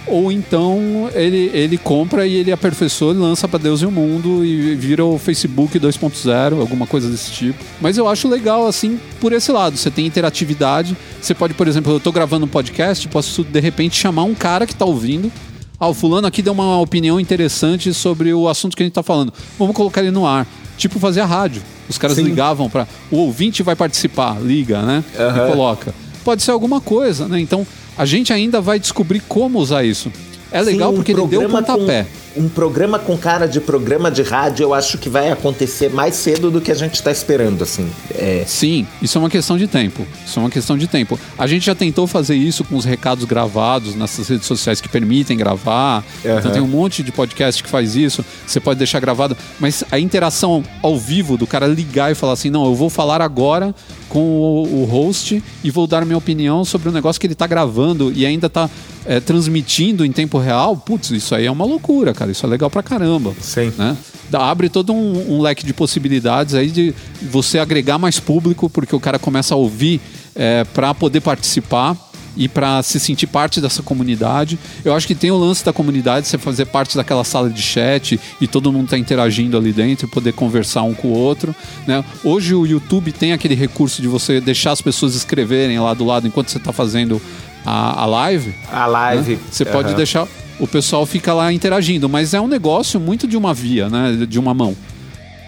Ou 0.07 0.31
então 0.31 1.09
ele, 1.13 1.49
ele 1.53 1.77
compra 1.77 2.27
e 2.27 2.35
ele 2.35 2.51
aperfeiçoa 2.51 3.13
e 3.13 3.17
lança 3.17 3.47
para 3.47 3.59
Deus 3.59 3.81
e 3.81 3.85
o 3.85 3.91
mundo 3.91 4.45
e 4.45 4.75
vira 4.75 5.03
o 5.03 5.17
Facebook 5.17 5.79
2.0, 5.79 6.59
alguma 6.59 6.85
coisa 6.85 7.09
desse 7.09 7.31
tipo. 7.31 7.63
Mas 7.81 7.97
eu 7.97 8.07
acho 8.07 8.27
legal, 8.27 8.67
assim, 8.67 8.99
por 9.19 9.33
esse 9.33 9.51
lado. 9.51 9.77
Você 9.77 9.89
tem 9.89 10.05
interatividade. 10.05 10.95
Você 11.19 11.33
pode, 11.33 11.53
por 11.53 11.67
exemplo, 11.67 11.93
eu 11.93 11.99
tô 11.99 12.11
gravando 12.11 12.45
um 12.45 12.49
podcast, 12.49 13.07
posso 13.07 13.43
de 13.43 13.59
repente 13.59 13.95
chamar 13.95 14.23
um 14.23 14.35
cara 14.35 14.65
que 14.65 14.75
tá 14.75 14.85
ouvindo 14.85 15.31
ah, 15.79 15.89
o 15.89 15.93
fulano 15.93 16.25
aqui 16.25 16.41
deu 16.41 16.53
uma 16.53 16.79
opinião 16.79 17.19
interessante 17.19 17.93
sobre 17.93 18.33
o 18.33 18.47
assunto 18.47 18.75
que 18.77 18.83
a 18.83 18.85
gente 18.85 18.91
está 18.91 19.03
falando. 19.03 19.33
Vamos 19.59 19.75
colocar 19.75 20.01
ele 20.01 20.11
no 20.11 20.25
ar. 20.25 20.47
Tipo 20.77 20.99
fazer 20.99 21.21
a 21.21 21.25
rádio. 21.25 21.61
Os 21.89 21.97
caras 21.97 22.15
Sim. 22.15 22.23
ligavam 22.23 22.69
para. 22.69 22.87
O 23.11 23.17
ouvinte 23.17 23.61
vai 23.61 23.75
participar, 23.75 24.41
liga, 24.41 24.81
né? 24.81 25.03
Uhum. 25.17 25.47
E 25.47 25.51
coloca. 25.51 25.93
Pode 26.23 26.43
ser 26.43 26.51
alguma 26.51 26.81
coisa, 26.81 27.27
né? 27.27 27.39
Então 27.39 27.67
a 27.97 28.05
gente 28.05 28.33
ainda 28.33 28.61
vai 28.61 28.79
descobrir 28.79 29.21
como 29.21 29.59
usar 29.59 29.83
isso. 29.83 30.11
É 30.51 30.61
legal 30.61 30.89
Sim, 30.89 30.93
um 30.93 30.97
porque 30.97 31.11
ele 31.11 31.27
deu 31.27 31.41
o 31.41 31.49
pontapé. 31.49 32.05
Com 32.33 32.41
um 32.41 32.49
programa 32.49 32.97
com 32.99 33.17
cara 33.17 33.45
de 33.45 33.59
programa 33.59 34.11
de 34.11 34.21
rádio, 34.21 34.63
eu 34.63 34.73
acho 34.73 34.97
que 34.97 35.09
vai 35.09 35.29
acontecer 35.29 35.89
mais 35.89 36.15
cedo 36.15 36.49
do 36.51 36.61
que 36.61 36.71
a 36.71 36.75
gente 36.75 36.95
está 36.95 37.11
esperando, 37.11 37.61
assim. 37.61 37.89
É... 38.13 38.43
Sim, 38.47 38.87
isso 39.01 39.17
é 39.17 39.19
uma 39.19 39.29
questão 39.29 39.57
de 39.57 39.67
tempo. 39.67 40.05
Isso 40.25 40.39
é 40.39 40.41
uma 40.41 40.49
questão 40.49 40.77
de 40.77 40.87
tempo. 40.87 41.19
A 41.37 41.47
gente 41.47 41.65
já 41.65 41.75
tentou 41.75 42.07
fazer 42.07 42.35
isso 42.35 42.63
com 42.63 42.77
os 42.77 42.85
recados 42.85 43.25
gravados 43.25 43.95
nessas 43.95 44.29
redes 44.29 44.45
sociais 44.45 44.79
que 44.79 44.87
permitem 44.87 45.35
gravar. 45.35 46.03
Uhum. 46.23 46.37
Então 46.37 46.51
tem 46.51 46.61
um 46.61 46.67
monte 46.67 47.03
de 47.03 47.11
podcast 47.11 47.61
que 47.61 47.69
faz 47.69 47.95
isso. 47.95 48.23
Você 48.45 48.61
pode 48.61 48.77
deixar 48.77 49.01
gravado, 49.01 49.35
mas 49.59 49.83
a 49.91 49.99
interação 49.99 50.63
ao 50.81 50.97
vivo 50.97 51.37
do 51.37 51.47
cara 51.47 51.67
ligar 51.67 52.11
e 52.11 52.15
falar 52.15 52.33
assim: 52.33 52.49
não, 52.49 52.65
eu 52.65 52.75
vou 52.75 52.89
falar 52.89 53.21
agora 53.21 53.73
com 54.15 54.23
o, 54.39 54.81
o 54.81 54.85
host 54.85 55.41
e 55.63 55.71
vou 55.71 55.87
dar 55.87 56.05
minha 56.05 56.17
opinião 56.17 56.65
sobre 56.65 56.89
o 56.89 56.91
negócio 56.91 57.19
que 57.19 57.27
ele 57.27 57.33
está 57.33 57.47
gravando 57.47 58.11
e 58.13 58.25
ainda 58.25 58.47
está 58.47 58.69
é, 59.05 59.21
transmitindo 59.21 60.05
em 60.05 60.11
tempo 60.11 60.37
real. 60.37 60.75
Putz, 60.75 61.11
isso 61.11 61.33
aí 61.33 61.45
é 61.45 61.51
uma 61.51 61.65
loucura, 61.65 62.13
cara 62.13 62.25
cara. 62.25 62.31
Isso 62.31 62.45
é 62.45 62.49
legal 62.49 62.69
pra 62.69 62.81
caramba. 62.81 63.33
Sim. 63.39 63.71
Né? 63.77 63.95
Abre 64.33 64.69
todo 64.69 64.91
um, 64.91 65.35
um 65.35 65.41
leque 65.41 65.65
de 65.65 65.73
possibilidades 65.73 66.55
aí 66.55 66.69
de 66.69 66.93
você 67.21 67.59
agregar 67.59 67.97
mais 67.97 68.19
público, 68.19 68.69
porque 68.69 68.95
o 68.95 68.99
cara 68.99 69.19
começa 69.19 69.53
a 69.53 69.57
ouvir 69.57 70.01
é, 70.33 70.63
para 70.63 70.93
poder 70.93 71.21
participar 71.21 71.95
e 72.35 72.47
para 72.47 72.81
se 72.83 72.99
sentir 72.99 73.27
parte 73.27 73.61
dessa 73.61 73.81
comunidade. 73.81 74.59
Eu 74.83 74.93
acho 74.93 75.07
que 75.07 75.15
tem 75.15 75.31
o 75.31 75.37
lance 75.37 75.63
da 75.63 75.73
comunidade, 75.73 76.27
você 76.27 76.37
fazer 76.37 76.65
parte 76.65 76.95
daquela 76.95 77.23
sala 77.23 77.49
de 77.49 77.61
chat 77.61 78.19
e 78.39 78.47
todo 78.47 78.71
mundo 78.71 78.89
tá 78.89 78.97
interagindo 78.97 79.57
ali 79.57 79.71
dentro, 79.71 80.07
poder 80.07 80.33
conversar 80.33 80.83
um 80.83 80.93
com 80.93 81.09
o 81.09 81.13
outro. 81.13 81.55
Né? 81.87 82.03
Hoje 82.23 82.53
o 82.53 82.65
YouTube 82.65 83.11
tem 83.11 83.33
aquele 83.33 83.55
recurso 83.55 84.01
de 84.01 84.07
você 84.07 84.41
deixar 84.41 84.71
as 84.71 84.81
pessoas 84.81 85.15
escreverem 85.15 85.79
lá 85.79 85.93
do 85.93 86.05
lado 86.05 86.27
enquanto 86.27 86.49
você 86.49 86.57
está 86.57 86.73
fazendo 86.73 87.21
a, 87.65 88.01
a 88.03 88.05
live. 88.05 88.53
A 88.71 88.85
live. 88.85 89.33
Né? 89.33 89.39
Você 89.49 89.63
uhum. 89.63 89.71
pode 89.71 89.93
deixar 89.95 90.27
o 90.59 90.67
pessoal 90.67 91.05
fica 91.05 91.33
lá 91.33 91.51
interagindo, 91.51 92.07
mas 92.07 92.33
é 92.33 92.39
um 92.39 92.47
negócio 92.47 92.99
muito 92.99 93.27
de 93.27 93.35
uma 93.35 93.53
via, 93.53 93.89
né? 93.89 94.25
De 94.25 94.39
uma 94.39 94.53
mão. 94.53 94.75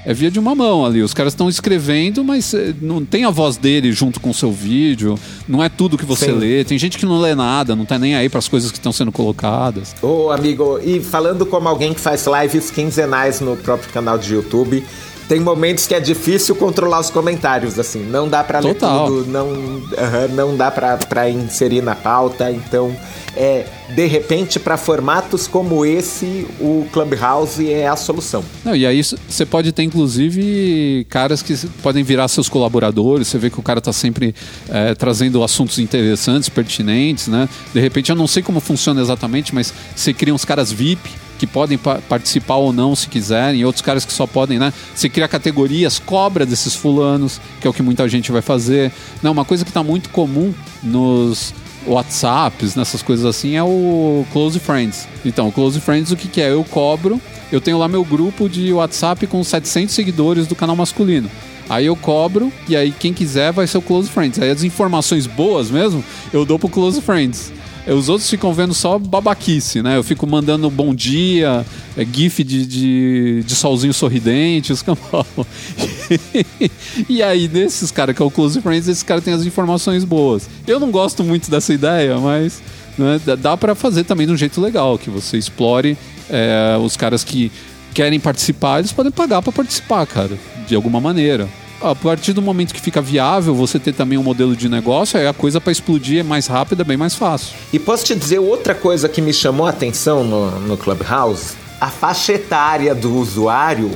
É 0.06 0.14
via 0.14 0.32
de 0.32 0.40
uma 0.40 0.56
mão 0.56 0.86
ali. 0.86 1.02
Os 1.02 1.14
caras 1.14 1.34
estão 1.34 1.50
escrevendo, 1.50 2.24
mas 2.24 2.54
eh, 2.54 2.74
não 2.82 3.04
tem 3.04 3.26
a 3.26 3.30
voz 3.30 3.58
dele 3.58 3.92
junto 3.92 4.20
com 4.20 4.30
o 4.30 4.34
seu 4.34 4.52
vídeo. 4.52 5.20
Não 5.48 5.64
é 5.64 5.70
tudo 5.70 5.98
que 5.98 6.06
você 6.06 6.28
Sim. 6.28 6.34
lê. 6.34 6.64
Tem 6.64 6.78
gente 6.78 6.98
que 6.98 7.06
não 7.06 7.20
lê 7.20 7.36
nada, 7.36 7.76
não 7.76 7.86
tá 7.86 8.00
nem 8.00 8.16
aí 8.16 8.30
para 8.30 8.40
as 8.40 8.48
coisas 8.48 8.72
que 8.72 8.78
estão 8.78 8.92
sendo 8.92 9.12
colocadas. 9.12 9.96
Ô, 10.02 10.32
amigo, 10.32 10.80
e 10.84 11.02
falando 11.02 11.46
como 11.46 11.68
alguém 11.68 11.94
que 11.94 12.00
faz 12.00 12.26
lives 12.26 12.72
quinzenais 12.72 13.42
no 13.42 13.58
próprio 13.58 13.92
canal 13.92 14.18
de 14.18 14.34
YouTube, 14.34 14.84
tem 15.28 15.40
momentos 15.40 15.86
que 15.86 15.94
é 15.94 16.00
difícil 16.00 16.56
controlar 16.56 17.00
os 17.00 17.10
comentários, 17.10 17.78
assim. 17.78 18.04
Não 18.04 18.28
dá 18.28 18.44
para 18.44 18.60
ler 18.60 18.76
tudo, 18.76 19.26
não, 19.28 19.48
uh, 19.50 20.34
não 20.34 20.56
dá 20.56 20.72
para 20.72 21.30
inserir 21.30 21.82
na 21.82 21.96
pauta. 21.96 22.50
Então, 22.50 22.96
é, 23.36 23.66
de 23.94 24.06
repente, 24.06 24.60
para 24.60 24.78
formatos 24.78 25.48
como 25.48 25.86
esse, 25.86 26.48
o 26.60 26.88
Clubhouse 26.92 27.70
é 27.70 27.88
a 27.88 27.96
solução. 27.96 28.44
Não, 28.64 28.76
e 28.76 28.86
aí 28.86 29.04
você 29.04 29.46
pode 29.46 29.72
ter, 29.72 29.84
inclusive, 29.84 31.06
caras 31.10 31.42
que 31.42 31.56
podem 31.84 32.04
virar 32.04 32.28
seus 32.30 32.48
colaboradores. 32.48 33.28
Você 33.28 33.38
vê 33.38 33.50
que 33.50 33.60
o 33.60 33.64
cara 33.64 33.80
está 33.80 33.92
sempre 33.92 34.34
é, 34.70 34.96
trazendo 34.96 35.44
assuntos 35.44 35.78
interessantes, 35.78 36.48
pertinentes, 36.48 37.28
né? 37.28 37.50
De 37.74 37.80
repente, 37.80 38.10
eu 38.10 38.16
não 38.16 38.28
sei 38.28 38.42
como 38.42 38.60
funciona 38.60 39.02
exatamente, 39.02 39.54
mas 39.54 39.74
você 39.96 40.14
cria 40.14 40.34
uns 40.34 40.46
caras 40.46 40.72
VIP 40.72 41.27
que 41.38 41.48
podem 41.48 41.78
pa 41.78 42.00
participar 42.08 42.56
ou 42.56 42.74
não 42.74 42.96
se 42.96 43.08
quiserem, 43.08 43.64
outros 43.66 43.82
caras 43.82 44.06
que 44.06 44.14
só 44.14 44.26
podem, 44.26 44.58
né? 44.60 44.74
Você 44.94 45.08
cria 45.10 45.28
categorias, 45.28 46.00
cobra 46.00 46.46
desses 46.46 46.76
fulanos, 46.76 47.40
que 47.62 47.68
é 47.68 47.70
o 47.70 47.74
que 47.74 47.84
muita 47.84 48.08
gente 48.10 48.32
vai 48.32 48.42
fazer. 48.42 48.92
Não, 49.22 49.32
uma 49.32 49.46
coisa 49.46 49.64
que 49.64 49.70
está 49.70 49.84
muito 49.84 50.10
comum 50.10 50.54
nos 50.84 51.54
WhatsApps, 51.86 52.76
nessas 52.76 53.02
coisas 53.02 53.26
assim, 53.26 53.56
é 53.56 53.64
o 53.64 54.26
Close 54.32 54.60
Friends. 54.60 55.08
Então, 55.26 55.50
Close 55.52 55.80
Friends, 55.80 56.12
o 56.12 56.16
que, 56.16 56.28
que 56.28 56.42
é? 56.42 56.52
Eu 56.52 56.64
cobro, 56.64 57.22
eu 57.52 57.62
tenho 57.62 57.78
lá 57.78 57.88
meu 57.88 58.04
grupo 58.04 58.50
de 58.50 58.74
WhatsApp 58.74 59.26
com 59.28 59.44
700 59.44 59.94
seguidores 59.94 60.48
do 60.48 60.56
canal 60.56 60.76
masculino. 60.76 61.30
Aí 61.70 61.86
eu 61.86 61.96
cobro 61.96 62.52
e 62.68 62.76
aí 62.76 62.92
quem 62.92 63.14
quiser 63.14 63.52
vai 63.52 63.68
ser 63.68 63.78
o 63.78 63.82
Close 63.82 64.10
Friends. 64.10 64.40
Aí 64.40 64.50
as 64.50 64.64
informações 64.64 65.28
boas 65.28 65.70
mesmo, 65.70 66.04
eu 66.32 66.46
dou 66.46 66.58
pro 66.58 66.70
Close 66.70 67.02
Friends. 67.02 67.52
Os 67.94 68.10
outros 68.10 68.30
ficam 68.30 68.54
vendo 68.54 68.74
só 68.74 69.00
babaquice, 69.00 69.82
né? 69.82 69.96
Eu 69.96 70.04
fico 70.04 70.28
mandando 70.28 70.70
bom 70.70 70.94
dia, 70.94 71.66
é, 71.96 72.06
gif 72.06 72.44
de, 72.44 72.66
de, 72.66 73.44
de 73.44 73.56
solzinho 73.56 73.94
sorridente, 73.94 74.74
os 74.74 74.84
e 77.08 77.24
aí, 77.24 77.48
desses 77.48 77.90
caras 77.90 78.16
que 78.16 78.22
é 78.22 78.26
o 78.26 78.32
Close 78.32 78.62
Friends, 78.62 78.88
esses 78.88 79.04
caras 79.04 79.24
têm 79.24 79.34
as 79.34 79.46
informações 79.46 80.04
boas. 80.04 80.50
Eu 80.68 80.80
não 80.80 80.92
gosto 80.92 81.24
muito 81.24 81.50
dessa 81.50 81.74
ideia, 81.74 82.18
mas 82.18 82.62
né, 82.98 83.22
dá 83.38 83.56
para 83.56 83.74
fazer 83.74 84.04
também 84.04 84.28
de 84.28 84.34
um 84.34 84.38
jeito 84.38 84.60
legal, 84.60 84.98
que 84.98 85.10
você 85.10 85.38
explore 85.38 85.98
é, 86.30 86.78
os 86.84 86.98
caras 86.98 87.24
que 87.24 87.52
querem 87.94 88.20
participar, 88.20 88.80
eles 88.80 88.92
podem 88.92 89.12
pagar 89.12 89.42
para 89.42 89.52
participar, 89.52 90.06
cara, 90.06 90.38
de 90.68 90.76
alguma 90.76 91.00
maneira 91.00 91.48
a 91.82 91.94
partir 91.94 92.34
do 92.34 92.42
momento 92.42 92.74
que 92.74 92.82
fica 92.82 93.02
viável 93.02 93.54
você 93.54 93.80
ter 93.80 93.94
também 93.94 94.18
um 94.18 94.24
modelo 94.24 94.56
de 94.56 94.68
negócio, 94.68 95.20
aí 95.20 95.28
a 95.28 95.34
coisa 95.34 95.62
para 95.62 95.72
explodir 95.72 96.20
é 96.20 96.24
mais 96.24 96.48
rápida, 96.48 96.84
bem 96.84 96.98
mais 96.98 97.16
fácil. 97.16 97.56
E 97.72 97.80
posso 97.80 98.06
te 98.06 98.16
dizer 98.16 98.40
outra 98.40 98.74
coisa 98.74 99.08
que 99.08 99.22
me 99.22 99.34
chamou 99.34 99.68
a 99.68 99.70
atenção 99.70 100.24
no, 100.24 100.52
no 100.60 100.78
Clubhouse? 100.78 101.54
A 101.80 101.90
faixa 101.90 102.34
etária 102.34 102.96
do 102.96 103.16
usuário 103.16 103.92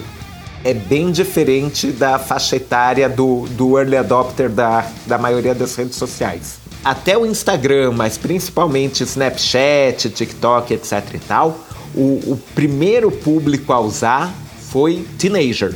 é 0.63 0.73
bem 0.73 1.11
diferente 1.11 1.87
da 1.87 2.19
faixa 2.19 2.55
etária 2.55 3.09
do, 3.09 3.47
do 3.51 3.77
early 3.77 3.97
adopter 3.97 4.49
da, 4.49 4.85
da 5.07 5.17
maioria 5.17 5.55
das 5.55 5.75
redes 5.75 5.95
sociais. 5.95 6.59
Até 6.83 7.17
o 7.17 7.25
Instagram, 7.25 7.91
mas 7.91 8.17
principalmente 8.17 9.03
Snapchat, 9.03 10.09
TikTok, 10.09 10.73
etc 10.73 11.03
e 11.13 11.19
tal, 11.19 11.59
o, 11.95 12.31
o 12.31 12.39
primeiro 12.53 13.11
público 13.11 13.73
a 13.73 13.79
usar 13.79 14.33
foi 14.69 15.05
teenager 15.17 15.75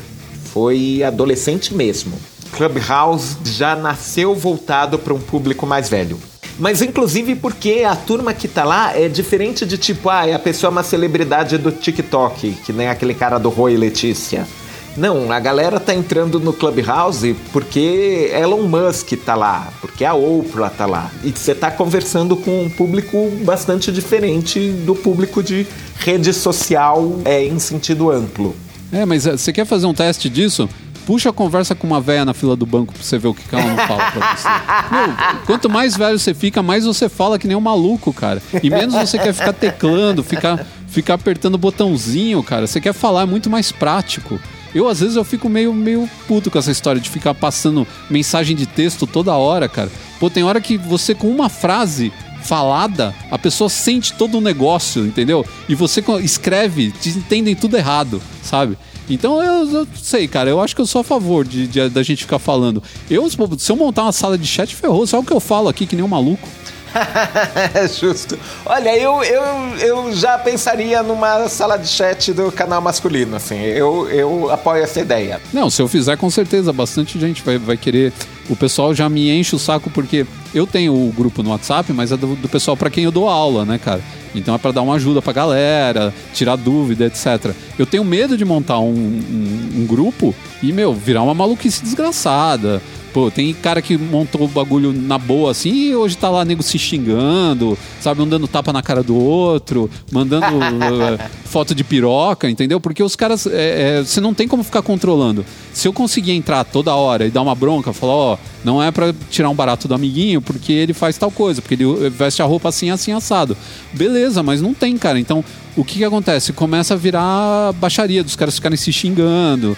foi 0.56 1.04
adolescente 1.04 1.76
mesmo. 1.76 2.14
Clubhouse 2.54 3.36
já 3.44 3.76
nasceu 3.76 4.34
voltado 4.34 4.98
para 4.98 5.14
um 5.14 5.20
público 5.20 5.68
mais 5.68 5.90
velho. 5.90 6.18
Mas 6.58 6.82
inclusive 6.82 7.36
porque 7.36 7.84
a 7.86 7.94
turma 7.94 8.34
que 8.34 8.48
tá 8.48 8.64
lá 8.64 8.98
é 8.98 9.10
diferente 9.10 9.66
de 9.66 9.78
tipo, 9.78 10.08
ah, 10.08 10.34
a 10.34 10.40
pessoa 10.40 10.70
é 10.70 10.72
uma 10.72 10.82
celebridade 10.82 11.58
do 11.58 11.74
TikTok, 11.74 12.54
que 12.66 12.72
nem 12.72 12.88
aquele 12.88 13.14
cara 13.14 13.38
do 13.38 13.50
Roy 13.50 13.76
Letícia. 13.76 14.48
Não, 14.96 15.30
a 15.30 15.42
galera 15.42 15.78
tá 15.78 15.94
entrando 15.94 16.40
no 16.40 16.54
Clubhouse 16.54 17.36
porque 17.52 18.32
Elon 18.34 18.62
Musk 18.62 19.12
tá 19.26 19.36
lá, 19.36 19.74
porque 19.82 20.06
a 20.06 20.14
Oprah 20.14 20.70
tá 20.70 20.86
lá. 20.86 21.12
E 21.22 21.32
você 21.32 21.54
tá 21.54 21.70
conversando 21.70 22.38
com 22.38 22.64
um 22.64 22.70
público 22.70 23.30
bastante 23.44 23.92
diferente 23.92 24.70
do 24.70 24.96
público 24.96 25.44
de 25.44 25.68
rede 26.00 26.32
social 26.32 27.20
é, 27.26 27.44
em 27.44 27.60
sentido 27.60 28.10
amplo. 28.10 28.56
É, 28.96 29.06
mas 29.06 29.28
eh, 29.28 29.36
você 29.36 29.52
quer 29.52 29.66
fazer 29.66 29.86
um 29.86 29.94
teste 29.94 30.30
disso? 30.30 30.70
Puxa 31.06 31.30
a 31.30 31.34
conversa 31.34 31.76
com 31.76 31.86
uma 31.86 32.00
velha 32.00 32.24
na 32.24 32.34
fila 32.34 32.56
do 32.56 32.66
banco 32.66 32.94
pra 32.94 33.04
você 33.04 33.18
ver 33.18 33.28
o 33.28 33.34
que 33.34 33.44
ela 33.54 33.66
não 33.66 33.78
fala 33.86 34.12
pra 34.12 34.36
você. 34.36 34.48
Meu, 34.96 35.46
quanto 35.46 35.70
mais 35.70 35.98
velho 35.98 36.18
você 36.18 36.34
fica, 36.34 36.64
mais 36.64 36.86
você 36.86 37.10
fala 37.10 37.38
que 37.38 37.46
nem 37.46 37.58
um 37.58 37.62
maluco, 37.62 38.14
cara. 38.14 38.42
E 38.64 38.70
menos 38.70 38.96
você 38.96 39.20
quer 39.20 39.34
ficar 39.34 39.52
teclando, 39.52 40.24
ficar, 40.24 40.66
ficar 40.88 41.16
apertando 41.16 41.56
o 41.56 41.60
botãozinho, 41.60 42.42
cara. 42.42 42.66
Você 42.66 42.80
quer 42.80 42.94
falar, 42.94 43.24
é 43.24 43.26
muito 43.26 43.50
mais 43.50 43.70
prático. 43.70 44.40
Eu, 44.74 44.88
às 44.88 45.02
vezes, 45.02 45.16
eu 45.16 45.24
fico 45.24 45.48
meio, 45.48 45.74
meio 45.74 46.10
puto 46.28 46.50
com 46.50 46.58
essa 46.58 46.72
história 46.72 47.00
de 47.00 47.10
ficar 47.10 47.34
passando 47.34 47.86
mensagem 48.10 48.56
de 48.56 48.66
texto 48.66 49.06
toda 49.06 49.34
hora, 49.34 49.70
cara. 49.70 49.92
Pô, 50.20 50.30
tem 50.30 50.44
hora 50.44 50.60
que 50.60 50.78
você, 50.78 51.14
com 51.14 51.30
uma 51.30 51.50
frase 51.50 52.12
falada, 52.46 53.14
a 53.32 53.38
pessoa 53.38 53.70
sente 53.70 54.14
todo 54.14 54.38
o 54.38 54.42
negócio, 54.42 55.06
entendeu? 55.06 55.46
E 55.68 55.76
você 55.76 56.04
escreve, 56.22 56.92
te 56.92 57.10
entendem 57.10 57.56
tudo 57.56 57.76
errado, 57.76 58.22
sabe? 58.44 58.78
Então 59.10 59.44
eu, 59.44 59.72
eu, 59.72 59.88
sei, 60.02 60.28
cara, 60.28 60.50
eu 60.50 60.62
acho 60.62 60.76
que 60.76 60.82
eu 60.82 60.86
sou 60.86 61.02
a 61.02 61.04
favor 61.04 61.46
de, 61.46 61.68
de, 61.68 61.90
da 61.90 62.02
gente 62.04 62.24
ficar 62.24 62.40
falando. 62.40 62.82
Eu, 63.10 63.28
se 63.30 63.72
eu 63.72 63.76
montar 63.76 64.04
uma 64.04 64.12
sala 64.12 64.38
de 64.38 64.48
chat, 64.48 64.76
ferrou. 64.76 65.06
Sabe 65.06 65.24
o 65.24 65.26
que 65.26 65.34
eu 65.34 65.40
falo 65.40 65.70
aqui 65.70 65.86
que 65.86 65.96
nem 65.96 66.04
um 66.04 66.08
maluco? 66.08 66.48
Justo. 68.00 68.38
Olha, 68.66 68.98
eu, 68.98 69.24
eu, 69.24 69.44
eu 69.80 70.14
já 70.14 70.38
pensaria 70.38 71.04
numa 71.04 71.48
sala 71.50 71.78
de 71.78 71.88
chat 71.88 72.34
do 72.34 72.52
canal 72.52 72.82
masculino, 72.82 73.36
assim. 73.36 73.60
Eu, 73.62 74.10
eu 74.10 74.50
apoio 74.52 74.84
essa 74.84 75.02
ideia. 75.02 75.42
Não, 75.54 75.70
se 75.70 75.82
eu 75.82 75.88
fizer, 75.88 76.18
com 76.18 76.30
certeza, 76.30 76.72
bastante 76.72 77.20
gente 77.20 77.44
vai, 77.44 77.58
vai 77.58 77.78
querer. 77.78 78.14
O 78.50 78.56
pessoal 78.56 78.94
já 78.94 79.10
me 79.10 79.30
enche 79.30 79.56
o 79.56 79.60
saco 79.60 79.90
porque 79.90 80.26
eu 80.54 80.68
tenho 80.68 80.94
o 80.94 81.12
grupo 81.12 81.42
no 81.42 81.50
WhatsApp, 81.50 81.92
mas 81.94 82.12
é 82.12 82.18
do, 82.18 82.36
do 82.36 82.48
pessoal 82.48 82.78
para 82.78 82.90
quem 82.90 83.04
eu 83.04 83.12
dou 83.12 83.28
aula, 83.28 83.66
né, 83.66 83.78
cara? 83.78 84.02
Então 84.36 84.54
é 84.54 84.58
para 84.58 84.72
dar 84.72 84.82
uma 84.82 84.96
ajuda 84.96 85.22
pra 85.22 85.34
galera, 85.34 86.14
tirar 86.34 86.56
dúvida, 86.56 87.06
etc. 87.06 87.54
Eu 87.80 87.86
tenho 87.86 88.04
medo 88.04 88.38
de 88.38 88.46
montar 88.46 88.80
um, 88.80 88.94
um, 88.94 89.70
um 89.78 89.86
grupo 89.86 90.36
e, 90.62 90.72
meu, 90.72 90.94
virar 90.94 91.24
uma 91.24 91.34
maluquice 91.34 91.82
desgraçada. 91.82 92.82
Pô, 93.16 93.32
tem 93.32 93.54
cara 93.54 93.82
que 93.82 93.98
montou 93.98 94.44
o 94.44 94.48
bagulho 94.50 94.92
na 94.92 95.18
boa 95.18 95.52
assim 95.52 95.72
e 95.72 95.96
hoje 95.96 96.18
tá 96.18 96.30
lá 96.30 96.44
nego 96.44 96.62
se 96.62 96.78
xingando, 96.78 97.78
sabe, 98.02 98.22
um 98.22 98.28
dando 98.28 98.46
tapa 98.46 98.74
na 98.74 98.82
cara 98.82 99.02
do 99.02 99.16
outro, 99.16 99.90
mandando 100.12 100.48
uh, 100.48 101.30
foto 101.46 101.74
de 101.74 101.82
piroca, 101.82 102.50
entendeu? 102.50 102.78
Porque 102.78 103.02
os 103.02 103.16
caras, 103.16 103.48
é, 103.48 104.00
é, 104.00 104.04
você 104.04 104.20
não 104.20 104.34
tem 104.34 104.50
como 104.50 104.66
ficar 104.66 104.82
controlando. 104.82 105.46
Se 105.72 105.88
eu 105.88 105.94
conseguir 105.94 106.34
entrar 106.34 106.66
toda 106.66 106.94
hora 106.94 107.26
e 107.26 107.32
dar 107.32 107.42
uma 107.42 107.56
bronca, 107.56 107.94
falar, 107.94 108.14
ó, 108.14 108.34
oh, 108.34 108.38
não 108.66 108.84
é 108.84 108.92
para 108.92 109.16
tirar 109.32 109.50
um 109.50 109.56
barato 109.56 109.88
do 109.88 109.94
amiguinho 109.94 110.42
porque 110.42 110.74
ele 110.74 110.94
faz 110.94 111.18
tal 111.18 111.32
coisa, 111.32 111.62
porque 111.62 111.76
ele 111.76 112.10
veste 112.10 112.42
a 112.42 112.46
roupa 112.46 112.68
assim, 112.68 112.90
assim, 112.90 113.14
assado. 113.14 113.56
Beleza, 113.94 114.44
mas 114.44 114.62
não 114.62 114.74
tem, 114.74 114.98
cara. 114.98 115.18
Então, 115.18 115.42
o 115.78 115.86
que 115.86 116.00
que 116.00 116.04
acontece? 116.04 116.52
Começa 116.52 116.96
a 116.96 116.98
virar 116.98 117.72
baixaria 117.80 118.22
dos 118.26 118.36
caras 118.36 118.56
ficarem 118.56 118.76
se 118.76 118.92
xingando, 118.92 119.78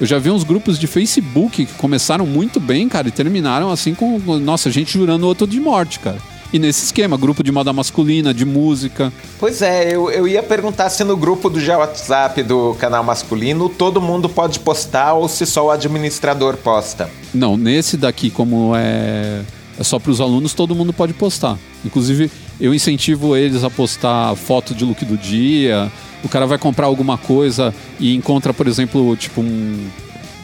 eu 0.00 0.06
já 0.06 0.18
vi 0.18 0.30
uns 0.30 0.44
grupos 0.44 0.78
de 0.78 0.86
Facebook 0.86 1.66
que 1.66 1.74
começaram 1.74 2.26
muito 2.26 2.60
bem, 2.60 2.88
cara, 2.88 3.08
e 3.08 3.10
terminaram 3.10 3.70
assim 3.70 3.94
com, 3.94 4.18
nossa, 4.38 4.70
gente 4.70 4.92
jurando 4.92 5.26
outro 5.26 5.46
de 5.46 5.60
morte, 5.60 5.98
cara. 5.98 6.18
E 6.50 6.58
nesse 6.58 6.86
esquema, 6.86 7.16
grupo 7.16 7.42
de 7.42 7.52
moda 7.52 7.72
masculina, 7.74 8.32
de 8.32 8.44
música. 8.44 9.12
Pois 9.38 9.60
é, 9.60 9.94
eu, 9.94 10.10
eu 10.10 10.26
ia 10.26 10.42
perguntar 10.42 10.88
se 10.88 11.04
no 11.04 11.14
grupo 11.14 11.50
do 11.50 11.58
WhatsApp 11.58 12.42
do 12.42 12.74
canal 12.78 13.04
masculino 13.04 13.68
todo 13.68 14.00
mundo 14.00 14.30
pode 14.30 14.58
postar 14.60 15.12
ou 15.12 15.28
se 15.28 15.44
só 15.44 15.66
o 15.66 15.70
administrador 15.70 16.56
posta. 16.56 17.10
Não, 17.34 17.56
nesse 17.56 17.98
daqui, 17.98 18.30
como 18.30 18.72
é, 18.74 19.42
é 19.78 19.84
só 19.84 19.98
para 19.98 20.10
os 20.10 20.22
alunos, 20.22 20.54
todo 20.54 20.74
mundo 20.74 20.90
pode 20.90 21.12
postar. 21.12 21.58
Inclusive, 21.84 22.30
eu 22.58 22.72
incentivo 22.72 23.36
eles 23.36 23.62
a 23.62 23.68
postar 23.68 24.34
foto 24.34 24.74
de 24.74 24.86
look 24.86 25.04
do 25.04 25.18
dia, 25.18 25.92
o 26.22 26.28
cara 26.28 26.46
vai 26.46 26.58
comprar 26.58 26.86
alguma 26.86 27.16
coisa 27.16 27.74
e 27.98 28.14
encontra, 28.14 28.52
por 28.52 28.66
exemplo, 28.66 29.16
tipo 29.16 29.40
um 29.40 29.88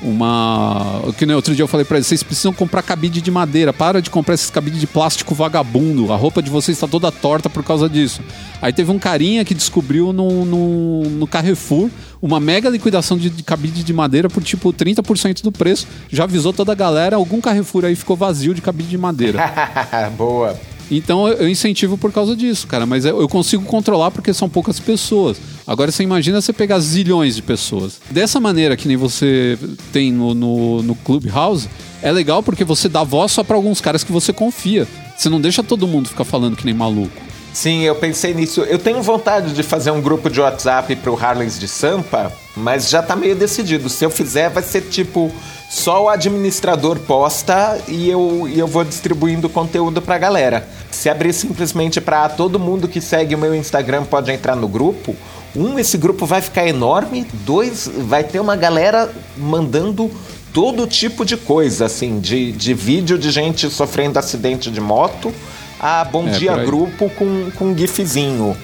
uma. 0.05 1.03
Que 1.17 1.25
nem 1.25 1.35
outro 1.35 1.55
dia 1.55 1.63
eu 1.63 1.69
falei 1.69 1.85
para 1.85 1.97
eles: 1.97 2.07
vocês 2.07 2.23
precisam 2.23 2.53
comprar 2.53 2.83
cabide 2.83 3.21
de 3.21 3.31
madeira. 3.31 3.73
Para 3.73 4.03
de 4.03 4.11
comprar 4.11 4.35
esses 4.35 4.51
cabides 4.51 4.79
de 4.79 4.87
plástico 4.87 5.35
vagabundo. 5.35 6.13
A 6.13 6.17
roupa 6.17 6.43
de 6.43 6.51
vocês 6.51 6.77
está 6.77 6.87
toda 6.87 7.11
torta 7.11 7.49
por 7.49 7.65
causa 7.65 7.89
disso. 7.89 8.21
Aí 8.61 8.73
teve 8.73 8.91
um 8.91 8.99
carinha 8.99 9.45
que 9.45 9.55
descobriu 9.55 10.13
no, 10.13 10.45
no, 10.45 11.03
no 11.11 11.27
Carrefour 11.27 11.89
uma 12.21 12.39
mega 12.39 12.69
liquidação 12.69 13.17
de, 13.17 13.31
de 13.31 13.43
cabide 13.43 13.83
de 13.83 13.93
madeira 13.93 14.29
por 14.29 14.43
tipo 14.43 14.73
30% 14.73 15.43
do 15.43 15.51
preço. 15.51 15.87
Já 16.11 16.25
avisou 16.25 16.53
toda 16.53 16.73
a 16.73 16.75
galera. 16.75 17.17
Algum 17.17 17.41
Carrefour 17.41 17.87
aí 17.87 17.97
ficou 17.97 18.17
vazio 18.17 18.55
de 18.55 18.61
cabide 18.61 18.91
de 18.91 18.99
madeira. 18.99 19.41
Boa. 20.17 20.55
Então 20.91 21.29
eu 21.29 21.49
incentivo 21.49 21.97
por 21.97 22.13
causa 22.13 22.37
disso, 22.37 22.67
cara. 22.67 22.87
Mas 22.87 23.05
eu 23.05 23.29
consigo 23.29 23.65
controlar 23.65 24.11
porque 24.11 24.33
são 24.33 24.49
poucas 24.49 24.79
pessoas. 24.79 25.39
Agora 25.67 25.91
você 25.91 26.03
imagina 26.03 26.41
você 26.41 26.53
pegar 26.53 26.79
zilhões 26.81 27.37
de 27.37 27.43
pessoas. 27.43 28.01
Dessa 28.11 28.39
maneira 28.39 28.77
que 28.77 28.87
nem 28.87 28.97
você 28.97 29.59
tem 29.93 30.13
no, 30.13 30.35
no, 30.35 30.83
no 30.83 30.95
Clubhouse, 30.95 31.69
é 32.03 32.13
legal 32.13 32.43
porque 32.43 32.65
você 32.65 32.89
dá 32.89 33.03
voz 33.03 33.33
só 33.33 33.43
para 33.43 33.57
alguns 33.57 33.81
caras 33.81 34.05
que 34.05 34.13
você 34.13 34.33
confia. 34.33 34.87
Você 35.17 35.29
não 35.29 35.41
deixa 35.41 35.63
todo 35.63 35.87
mundo 35.87 36.09
ficar 36.09 36.25
falando 36.25 36.57
que 36.57 36.65
nem 36.65 36.75
maluco. 36.75 37.25
Sim, 37.55 37.83
eu 37.83 37.95
pensei 37.95 38.35
nisso. 38.35 38.63
Eu 38.63 38.81
tenho 38.81 39.01
vontade 39.01 39.55
de 39.55 39.63
fazer 39.63 39.93
um 39.93 40.03
grupo 40.03 40.29
de 40.29 40.41
WhatsApp 40.41 40.97
pro 40.97 41.17
Harleys 41.17 41.59
de 41.59 41.69
Sampa, 41.69 42.33
mas 42.57 42.91
já 42.91 43.01
tá 43.01 43.15
meio 43.15 43.37
decidido. 43.37 43.89
Se 43.89 44.05
eu 44.05 44.11
fizer, 44.11 44.51
vai 44.51 44.63
ser 44.63 44.83
tipo 44.83 45.33
só 45.75 46.05
o 46.05 46.09
administrador 46.09 47.01
posta 47.01 47.81
e 47.89 48.09
eu, 48.09 48.47
e 48.49 48.57
eu 48.57 48.67
vou 48.67 48.85
distribuindo 48.85 49.49
conteúdo 49.49 50.01
pra 50.01 50.17
galera. 50.17 50.69
Se 50.89 51.11
abrir 51.11 51.33
simplesmente 51.33 52.01
para 52.01 52.29
todo 52.29 52.61
mundo 52.61 52.87
que 52.87 53.01
segue 53.01 53.35
o 53.35 53.39
meu 53.39 53.53
Instagram 53.53 54.05
pode 54.05 54.31
entrar 54.31 54.55
no 54.55 54.69
grupo, 54.69 55.17
um, 55.55 55.77
esse 55.77 55.99
grupo 55.99 56.27
vai 56.27 56.41
ficar 56.41 56.65
enorme, 56.65 57.27
dois, 57.45 57.91
vai 57.93 58.23
ter 58.23 58.39
uma 58.39 58.55
galera 58.55 59.13
mandando 59.37 60.09
todo 60.53 60.87
tipo 60.87 61.25
de 61.25 61.37
coisa, 61.37 61.87
assim, 61.87 62.21
de, 62.21 62.53
de 62.53 62.73
vídeo 62.73 63.19
de 63.19 63.33
gente 63.33 63.69
sofrendo 63.69 64.17
acidente 64.17 64.71
de 64.71 64.81
moto 64.81 65.35
a 65.81 66.05
Bom 66.05 66.29
é, 66.29 66.31
Dia 66.31 66.57
Grupo 66.57 67.11
com, 67.11 67.51
com 67.51 67.65
um 67.65 67.77
gifzinho. 67.77 68.57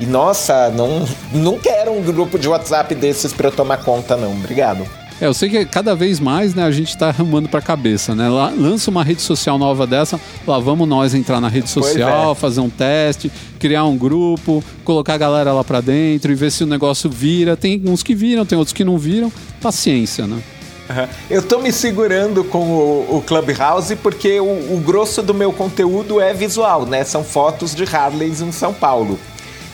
E 0.00 0.06
nossa, 0.06 0.70
não, 0.70 1.06
não 1.34 1.58
quero 1.58 1.92
um 1.92 2.02
grupo 2.02 2.38
de 2.38 2.48
WhatsApp 2.48 2.94
desses 2.94 3.34
para 3.34 3.48
eu 3.48 3.52
tomar 3.52 3.84
conta, 3.84 4.16
não. 4.16 4.32
Obrigado. 4.32 4.88
É, 5.20 5.26
eu 5.26 5.32
sei 5.32 5.48
que 5.48 5.64
cada 5.64 5.94
vez 5.94 6.20
mais 6.20 6.54
né, 6.54 6.62
a 6.62 6.70
gente 6.70 6.88
está 6.88 7.08
arrumando 7.08 7.48
para 7.48 7.60
a 7.60 7.62
cabeça, 7.62 8.14
né? 8.14 8.28
Lá, 8.28 8.52
lança 8.56 8.90
uma 8.90 9.02
rede 9.02 9.22
social 9.22 9.58
nova 9.58 9.86
dessa, 9.86 10.20
lá 10.46 10.58
vamos 10.58 10.86
nós 10.86 11.14
entrar 11.14 11.40
na 11.40 11.48
rede 11.48 11.70
social, 11.70 12.32
é. 12.32 12.34
fazer 12.34 12.60
um 12.60 12.68
teste, 12.68 13.32
criar 13.58 13.84
um 13.84 13.96
grupo, 13.96 14.62
colocar 14.84 15.14
a 15.14 15.18
galera 15.18 15.52
lá 15.52 15.64
para 15.64 15.80
dentro 15.80 16.30
e 16.30 16.34
ver 16.34 16.50
se 16.52 16.64
o 16.64 16.66
negócio 16.66 17.08
vira. 17.08 17.56
Tem 17.56 17.82
uns 17.86 18.02
que 18.02 18.14
viram, 18.14 18.44
tem 18.44 18.58
outros 18.58 18.74
que 18.74 18.84
não 18.84 18.98
viram. 18.98 19.32
Paciência, 19.60 20.26
né? 20.26 20.42
Uhum. 20.88 21.08
Eu 21.30 21.42
tô 21.42 21.58
me 21.58 21.72
segurando 21.72 22.44
com 22.44 22.58
o, 22.58 23.16
o 23.16 23.22
Clubhouse 23.22 23.96
porque 23.96 24.38
o, 24.38 24.44
o, 24.44 24.82
grosso 24.84 25.22
do 25.22 25.34
meu 25.34 25.52
conteúdo 25.52 26.20
é 26.20 26.32
visual, 26.32 26.86
né? 26.86 27.02
São 27.04 27.24
fotos 27.24 27.74
de 27.74 27.84
Harleys 27.84 28.40
em 28.40 28.52
São 28.52 28.72
Paulo. 28.72 29.18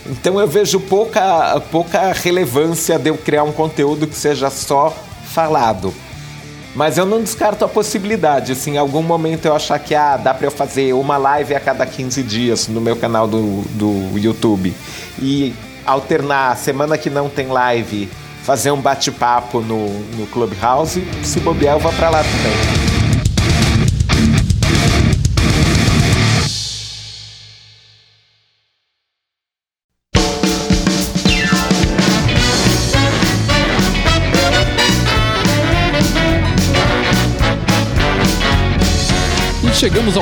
Então 0.07 0.41
eu 0.41 0.49
vejo 0.49 0.81
pouca, 0.81 1.61
pouca 1.71 2.13
relevância 2.13 2.99
de 2.99 3.11
eu 3.11 3.19
criar 3.19 3.43
um 3.43 3.53
conteúdo 3.53 4.07
que 4.07 4.17
seja 4.17 4.49
só 4.51 4.97
falado. 5.33 5.93
Mas 6.75 6.97
eu 6.97 7.05
não 7.05 7.23
descarto 7.23 7.65
a 7.65 7.69
possibilidade, 7.69 8.55
se 8.55 8.71
em 8.71 8.79
algum 8.79 9.03
momento 9.03 9.45
eu 9.45 9.55
achar 9.55 9.79
que 9.79 9.95
ah, 9.95 10.17
dá 10.17 10.33
para 10.33 10.47
eu 10.47 10.51
fazer 10.51 10.95
uma 10.95 11.19
live 11.19 11.55
a 11.55 11.61
cada 11.61 11.85
15 11.85 12.23
dias 12.23 12.67
no 12.67 12.81
meu 12.81 12.97
canal 12.97 13.29
do, 13.29 13.63
do 13.73 14.19
YouTube 14.19 14.75
e 15.19 15.55
alternar 15.85 16.57
semana 16.57 16.97
que 16.97 17.11
não 17.11 17.29
tem 17.29 17.49
live, 17.49 18.09
fazer 18.43 18.71
um 18.71 18.81
bate-papo 18.81 19.61
no, 19.61 19.89
no 20.17 20.27
Clubhouse, 20.29 21.07
se 21.23 21.41
bobear 21.41 21.77
eu 21.77 21.81
vou 21.81 21.93
para 21.93 22.09
lá 22.09 22.23
também. 22.23 22.92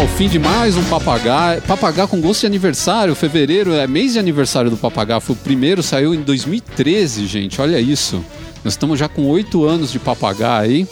Ao 0.01 0.09
fim 0.09 0.30
de 0.30 0.38
mais 0.38 0.78
um 0.78 0.84
Papagá. 0.84 1.61
Papagá 1.66 2.07
com 2.07 2.22
gosto 2.22 2.40
de 2.40 2.46
aniversário. 2.46 3.14
Fevereiro 3.14 3.74
é 3.74 3.86
mês 3.86 4.14
de 4.14 4.18
aniversário 4.18 4.70
do 4.70 4.76
Papagá. 4.78 5.20
Foi 5.20 5.36
o 5.36 5.38
primeiro, 5.38 5.82
saiu 5.82 6.14
em 6.14 6.22
2013, 6.22 7.26
gente. 7.26 7.61
Olha 7.61 7.78
isso. 7.78 8.24
Nós 8.64 8.72
estamos 8.72 8.98
já 8.98 9.11
com 9.11 9.26
oito 9.26 9.62
anos 9.66 9.92
de 9.92 9.98
Papagá 9.98 10.59
aí. 10.59 10.88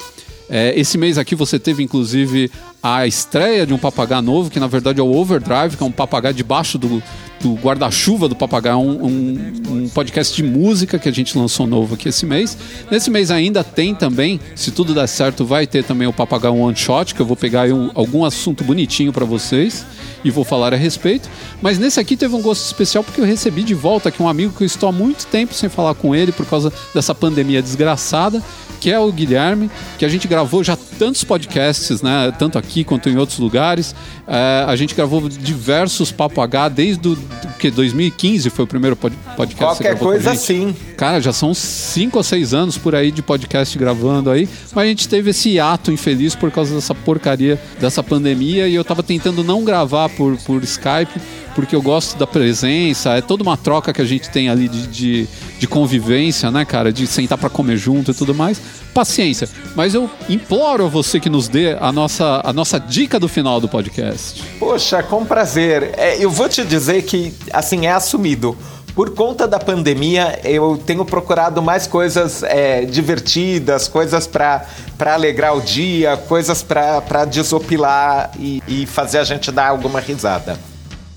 É, 0.50 0.78
esse 0.78 0.98
mês 0.98 1.16
aqui 1.16 1.34
você 1.34 1.58
teve 1.58 1.82
inclusive 1.82 2.50
a 2.82 3.06
estreia 3.06 3.66
de 3.66 3.72
um 3.72 3.78
papagaio 3.78 4.20
novo, 4.20 4.50
que 4.50 4.60
na 4.60 4.66
verdade 4.66 5.00
é 5.00 5.02
o 5.02 5.10
Overdrive, 5.10 5.78
que 5.78 5.82
é 5.82 5.86
um 5.86 5.92
papagaio 5.92 6.34
debaixo 6.34 6.76
do, 6.76 7.02
do 7.40 7.54
guarda-chuva 7.54 8.28
do 8.28 8.34
Papagaio, 8.34 8.78
um, 8.78 9.52
um, 9.68 9.88
podcast 9.88 10.34
de 10.34 10.42
música 10.42 10.98
que 10.98 11.08
a 11.08 11.12
gente 11.12 11.38
lançou 11.38 11.66
novo 11.66 11.94
aqui 11.94 12.08
esse 12.08 12.26
mês. 12.26 12.56
Nesse 12.90 13.10
mês 13.10 13.30
ainda 13.30 13.62
tem 13.62 13.94
também, 13.94 14.40
se 14.54 14.70
tudo 14.70 14.94
der 14.94 15.06
certo, 15.06 15.44
vai 15.44 15.66
ter 15.66 15.84
também 15.84 16.08
o 16.08 16.12
Papagaio 16.12 16.56
One 16.56 16.76
Shot, 16.76 17.14
que 17.14 17.20
eu 17.20 17.26
vou 17.26 17.36
pegar 17.36 17.68
um, 17.72 17.90
algum 17.94 18.24
assunto 18.24 18.64
bonitinho 18.64 19.12
para 19.12 19.24
vocês 19.24 19.86
e 20.24 20.30
vou 20.30 20.44
falar 20.44 20.72
a 20.72 20.76
respeito. 20.76 21.28
Mas 21.62 21.78
nesse 21.78 22.00
aqui 22.00 22.16
teve 22.16 22.34
um 22.34 22.42
gosto 22.42 22.64
especial 22.64 23.04
porque 23.04 23.20
eu 23.20 23.24
recebi 23.24 23.62
de 23.62 23.74
volta 23.74 24.08
aqui 24.08 24.22
um 24.22 24.28
amigo 24.28 24.52
que 24.56 24.64
eu 24.64 24.66
estou 24.66 24.88
há 24.88 24.92
muito 24.92 25.26
tempo 25.26 25.54
sem 25.54 25.68
falar 25.68 25.94
com 25.94 26.14
ele 26.14 26.32
por 26.32 26.46
causa 26.46 26.72
dessa 26.94 27.14
pandemia 27.14 27.62
desgraçada 27.62 28.42
que 28.80 28.90
é 28.90 28.98
o 28.98 29.10
Guilherme, 29.10 29.70
que 29.98 30.04
a 30.04 30.08
gente 30.08 30.26
gravou 30.28 30.62
já 30.62 30.76
tantos 30.76 31.24
podcasts, 31.24 32.02
né? 32.02 32.32
Tanto 32.38 32.58
aqui 32.58 32.84
quanto 32.84 33.08
em 33.08 33.16
outros 33.16 33.38
lugares. 33.38 33.94
É, 34.26 34.64
a 34.66 34.76
gente 34.76 34.94
gravou 34.94 35.28
diversos 35.28 36.10
Papo 36.10 36.40
H 36.40 36.68
desde 36.68 37.08
o 37.08 37.18
que 37.58 37.70
2015 37.70 38.50
foi 38.50 38.64
o 38.64 38.68
primeiro 38.68 38.96
podcast. 38.96 39.56
Qualquer 39.56 39.98
coisa 39.98 40.34
sim. 40.34 40.74
Cara, 40.96 41.20
já 41.20 41.32
são 41.32 41.54
cinco 41.54 42.18
ou 42.18 42.24
seis 42.24 42.54
anos 42.54 42.76
por 42.78 42.94
aí 42.94 43.10
de 43.10 43.22
podcast 43.22 43.76
gravando 43.78 44.30
aí, 44.30 44.48
mas 44.74 44.84
a 44.84 44.88
gente 44.88 45.08
teve 45.08 45.30
esse 45.30 45.58
ato 45.58 45.92
infeliz 45.92 46.34
por 46.34 46.50
causa 46.50 46.74
dessa 46.74 46.94
porcaria 46.94 47.60
dessa 47.80 48.02
pandemia 48.02 48.68
e 48.68 48.74
eu 48.74 48.84
tava 48.84 49.02
tentando 49.02 49.44
não 49.44 49.64
gravar 49.64 50.08
por, 50.08 50.36
por 50.38 50.62
Skype 50.62 51.20
porque 51.54 51.74
eu 51.74 51.82
gosto 51.82 52.16
da 52.16 52.26
presença, 52.26 53.14
é 53.14 53.20
toda 53.20 53.42
uma 53.42 53.56
troca 53.56 53.92
que 53.92 54.00
a 54.00 54.04
gente 54.04 54.30
tem 54.30 54.48
ali 54.48 54.68
de, 54.68 54.86
de, 54.86 55.28
de 55.58 55.66
convivência, 55.66 56.50
né, 56.50 56.64
cara? 56.64 56.92
De 56.92 57.06
sentar 57.06 57.38
para 57.38 57.50
comer 57.50 57.76
junto 57.76 58.10
e 58.10 58.14
tudo 58.14 58.34
mais. 58.34 58.60
Paciência. 58.94 59.48
Mas 59.74 59.94
eu 59.94 60.10
imploro 60.28 60.84
a 60.84 60.88
você 60.88 61.20
que 61.20 61.28
nos 61.28 61.48
dê 61.48 61.76
a 61.80 61.92
nossa, 61.92 62.40
a 62.44 62.52
nossa 62.52 62.78
dica 62.78 63.18
do 63.18 63.28
final 63.28 63.60
do 63.60 63.68
podcast. 63.68 64.42
Poxa, 64.58 65.02
com 65.02 65.24
prazer. 65.24 65.94
É, 65.96 66.22
eu 66.22 66.30
vou 66.30 66.48
te 66.48 66.64
dizer 66.64 67.02
que, 67.02 67.34
assim, 67.52 67.86
é 67.86 67.92
assumido. 67.92 68.56
Por 68.98 69.10
conta 69.14 69.46
da 69.46 69.60
pandemia, 69.60 70.40
eu 70.42 70.76
tenho 70.84 71.04
procurado 71.04 71.62
mais 71.62 71.86
coisas 71.86 72.42
é, 72.42 72.84
divertidas, 72.84 73.86
coisas 73.86 74.26
para 74.26 74.66
alegrar 74.98 75.56
o 75.56 75.60
dia, 75.60 76.16
coisas 76.16 76.64
para 76.64 77.24
desopilar 77.24 78.32
e, 78.36 78.60
e 78.66 78.86
fazer 78.86 79.18
a 79.18 79.24
gente 79.24 79.52
dar 79.52 79.68
alguma 79.68 80.00
risada. 80.00 80.58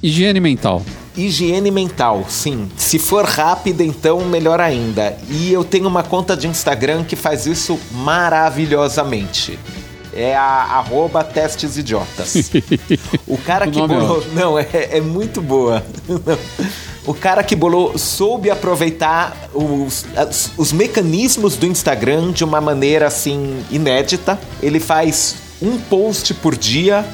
Higiene 0.04 0.40
mental. 0.40 0.82
Higiene 1.16 1.70
mental, 1.70 2.26
sim. 2.28 2.68
Se 2.76 2.98
for 2.98 3.24
rápida, 3.24 3.84
então 3.84 4.26
melhor 4.26 4.60
ainda. 4.60 5.16
E 5.30 5.54
eu 5.54 5.64
tenho 5.64 5.88
uma 5.88 6.02
conta 6.02 6.36
de 6.36 6.48
Instagram 6.48 7.04
que 7.04 7.16
faz 7.16 7.46
isso 7.46 7.80
maravilhosamente. 7.92 9.60
É 10.14 10.36
a 10.36 10.42
arroba 10.42 11.24
testes 11.24 11.78
idiotas. 11.78 12.52
o 13.28 13.38
cara 13.38 13.68
que 13.68 13.80
bolou. 13.80 14.22
É 14.22 14.40
não, 14.40 14.58
é, 14.58 14.68
é 14.72 15.02
muito 15.02 15.40
boa. 15.40 15.84
o 17.06 17.14
cara 17.14 17.44
que 17.44 17.56
bolou 17.56 17.98
soube 17.98 18.50
aproveitar 18.50 19.50
os, 19.54 20.06
os 20.58 20.72
mecanismos 20.74 21.56
do 21.56 21.68
Instagram 21.68 22.32
de 22.32 22.44
uma 22.44 22.60
maneira 22.60 23.06
assim 23.06 23.64
inédita. 23.70 24.40
Ele 24.62 24.80
faz 24.80 25.36
um 25.62 25.78
post 25.78 26.34
por 26.34 26.58
dia 26.58 27.06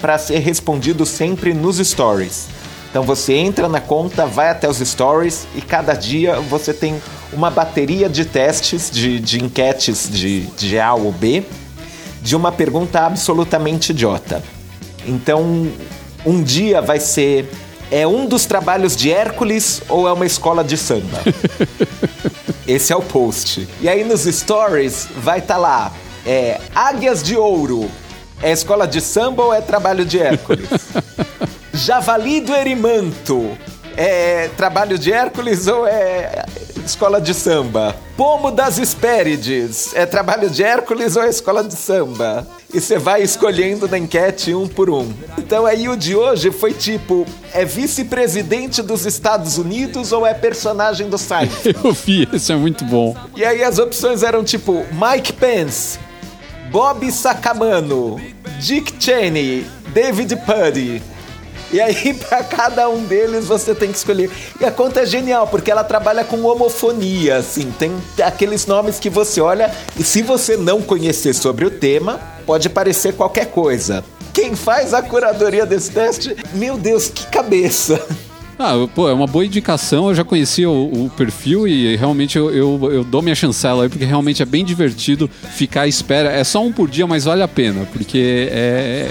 para 0.00 0.18
ser 0.18 0.38
respondido 0.38 1.04
sempre 1.06 1.52
nos 1.54 1.78
stories. 1.78 2.46
Então 2.90 3.02
você 3.02 3.34
entra 3.34 3.68
na 3.68 3.80
conta, 3.80 4.26
vai 4.26 4.48
até 4.48 4.68
os 4.68 4.78
stories 4.78 5.46
e 5.54 5.60
cada 5.60 5.92
dia 5.92 6.40
você 6.40 6.72
tem 6.72 7.00
uma 7.32 7.50
bateria 7.50 8.08
de 8.08 8.24
testes, 8.24 8.90
de, 8.90 9.20
de 9.20 9.42
enquetes 9.42 10.08
de, 10.10 10.46
de 10.56 10.78
A 10.78 10.94
ou 10.94 11.12
B, 11.12 11.44
de 12.22 12.34
uma 12.34 12.50
pergunta 12.50 13.00
absolutamente 13.00 13.90
idiota. 13.90 14.42
Então, 15.06 15.70
um 16.24 16.42
dia 16.42 16.80
vai 16.82 16.98
ser: 16.98 17.48
é 17.90 18.06
um 18.06 18.26
dos 18.26 18.46
trabalhos 18.46 18.96
de 18.96 19.12
Hércules 19.12 19.82
ou 19.88 20.08
é 20.08 20.12
uma 20.12 20.26
escola 20.26 20.64
de 20.64 20.76
samba? 20.76 21.20
Esse 22.66 22.92
é 22.92 22.96
o 22.96 23.02
post. 23.02 23.68
E 23.80 23.88
aí 23.88 24.02
nos 24.02 24.22
stories 24.22 25.06
vai 25.18 25.38
estar 25.38 25.54
tá 25.54 25.60
lá: 25.60 25.92
é, 26.24 26.60
Águias 26.74 27.22
de 27.22 27.36
Ouro 27.36 27.88
é 28.42 28.52
escola 28.52 28.86
de 28.86 29.00
samba 29.00 29.44
ou 29.44 29.54
é 29.54 29.60
trabalho 29.60 30.04
de 30.04 30.18
Hércules? 30.18 30.68
Javali 31.72 32.40
do 32.40 32.54
Erimanto. 32.54 33.56
É 33.96 34.50
trabalho 34.56 34.98
de 34.98 35.10
Hércules 35.10 35.66
ou 35.66 35.86
é 35.86 36.44
escola 36.84 37.20
de 37.20 37.34
samba? 37.34 37.96
Pomo 38.16 38.50
das 38.50 38.78
Hespérides. 38.78 39.92
É 39.94 40.06
trabalho 40.06 40.48
de 40.48 40.62
Hércules 40.62 41.16
ou 41.16 41.22
é 41.22 41.28
escola 41.28 41.64
de 41.64 41.74
samba? 41.74 42.46
E 42.72 42.80
você 42.80 42.98
vai 42.98 43.22
escolhendo 43.22 43.88
na 43.88 43.98
enquete 43.98 44.54
um 44.54 44.68
por 44.68 44.90
um. 44.90 45.12
Então 45.38 45.66
aí 45.66 45.88
o 45.88 45.96
de 45.96 46.14
hoje 46.14 46.50
foi 46.50 46.72
tipo: 46.72 47.26
é 47.52 47.64
vice-presidente 47.64 48.82
dos 48.82 49.06
Estados 49.06 49.58
Unidos 49.58 50.12
ou 50.12 50.26
é 50.26 50.34
personagem 50.34 51.08
do 51.08 51.18
site? 51.18 51.74
Eu 51.82 51.92
vi, 51.92 52.28
isso 52.32 52.52
é 52.52 52.56
muito 52.56 52.84
bom. 52.84 53.16
E 53.34 53.44
aí 53.44 53.62
as 53.64 53.78
opções 53.78 54.22
eram 54.22 54.44
tipo: 54.44 54.84
Mike 54.92 55.32
Pence, 55.32 55.98
Bob 56.70 57.10
Sacamano, 57.10 58.20
Dick 58.60 58.94
Cheney, 58.98 59.66
David 59.92 60.36
Puddy. 60.36 61.02
E 61.72 61.80
aí, 61.80 62.14
para 62.28 62.44
cada 62.44 62.88
um 62.88 63.04
deles, 63.04 63.46
você 63.46 63.74
tem 63.74 63.90
que 63.90 63.98
escolher. 63.98 64.30
E 64.60 64.64
a 64.64 64.70
conta 64.70 65.00
é 65.00 65.06
genial, 65.06 65.46
porque 65.46 65.70
ela 65.70 65.84
trabalha 65.84 66.24
com 66.24 66.42
homofonia, 66.44 67.36
assim. 67.36 67.72
Tem 67.78 67.92
aqueles 68.24 68.66
nomes 68.66 68.98
que 68.98 69.10
você 69.10 69.40
olha 69.40 69.72
e 69.98 70.04
se 70.04 70.22
você 70.22 70.56
não 70.56 70.82
conhecer 70.82 71.34
sobre 71.34 71.64
o 71.64 71.70
tema, 71.70 72.20
pode 72.44 72.68
parecer 72.68 73.14
qualquer 73.14 73.46
coisa. 73.46 74.04
Quem 74.32 74.54
faz 74.54 74.92
a 74.92 75.02
curadoria 75.02 75.64
desse 75.64 75.90
teste, 75.90 76.36
meu 76.52 76.76
Deus, 76.76 77.08
que 77.08 77.26
cabeça! 77.26 78.04
Ah, 78.58 78.72
pô, 78.94 79.08
é 79.08 79.12
uma 79.12 79.26
boa 79.26 79.44
indicação. 79.44 80.08
Eu 80.08 80.14
já 80.14 80.24
conhecia 80.24 80.68
o, 80.68 81.06
o 81.06 81.10
perfil 81.10 81.68
e 81.68 81.94
realmente 81.96 82.38
eu, 82.38 82.50
eu, 82.50 82.90
eu, 82.92 83.04
dou 83.04 83.20
minha 83.20 83.34
chancela 83.34 83.82
aí, 83.82 83.88
porque 83.88 84.04
realmente 84.04 84.42
é 84.42 84.46
bem 84.46 84.64
divertido 84.64 85.28
ficar 85.28 85.82
à 85.82 85.88
espera. 85.88 86.32
É 86.32 86.42
só 86.42 86.64
um 86.64 86.72
por 86.72 86.88
dia, 86.88 87.06
mas 87.06 87.24
vale 87.24 87.42
a 87.42 87.48
pena, 87.48 87.86
porque 87.92 88.48
é, 88.50 89.10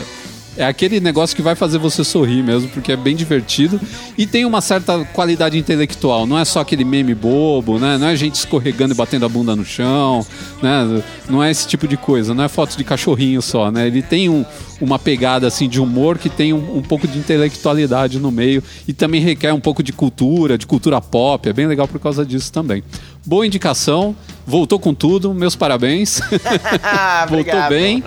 é 0.57 0.65
aquele 0.65 0.99
negócio 0.99 1.35
que 1.35 1.41
vai 1.41 1.55
fazer 1.55 1.77
você 1.77 2.03
sorrir 2.03 2.41
mesmo, 2.41 2.69
porque 2.69 2.91
é 2.91 2.95
bem 2.95 3.15
divertido 3.15 3.79
e 4.17 4.25
tem 4.25 4.45
uma 4.45 4.61
certa 4.61 5.03
qualidade 5.05 5.57
intelectual. 5.57 6.25
Não 6.25 6.37
é 6.37 6.45
só 6.45 6.61
aquele 6.61 6.85
meme 6.85 7.13
bobo, 7.13 7.77
né? 7.77 7.97
Não 7.97 8.07
é 8.07 8.15
gente 8.15 8.35
escorregando 8.35 8.93
e 8.93 8.97
batendo 8.97 9.25
a 9.25 9.29
bunda 9.29 9.55
no 9.55 9.65
chão, 9.65 10.25
né? 10.61 11.03
Não 11.29 11.43
é 11.43 11.51
esse 11.51 11.67
tipo 11.67 11.87
de 11.87 11.97
coisa. 11.97 12.33
Não 12.33 12.43
é 12.43 12.47
foto 12.47 12.77
de 12.77 12.83
cachorrinho 12.83 13.41
só, 13.41 13.69
né? 13.69 13.87
Ele 13.87 14.01
tem 14.01 14.29
um, 14.29 14.45
uma 14.79 14.97
pegada 14.97 15.47
assim 15.47 15.67
de 15.67 15.79
humor 15.79 16.17
que 16.17 16.29
tem 16.29 16.53
um, 16.53 16.77
um, 16.77 16.81
pouco 16.81 17.07
de 17.07 17.17
intelectualidade 17.17 18.19
no 18.19 18.31
meio 18.31 18.63
e 18.87 18.93
também 18.93 19.21
requer 19.21 19.53
um 19.53 19.59
pouco 19.59 19.83
de 19.83 19.91
cultura, 19.91 20.57
de 20.57 20.65
cultura 20.65 21.01
pop. 21.01 21.49
É 21.49 21.53
bem 21.53 21.67
legal 21.67 21.87
por 21.87 21.99
causa 21.99 22.25
disso 22.25 22.51
também. 22.51 22.83
Boa 23.25 23.45
indicação. 23.45 24.15
Voltou 24.45 24.79
com 24.79 24.93
tudo, 24.93 25.33
meus 25.33 25.55
parabéns. 25.55 26.21
voltou 27.29 27.69
bem. 27.69 28.03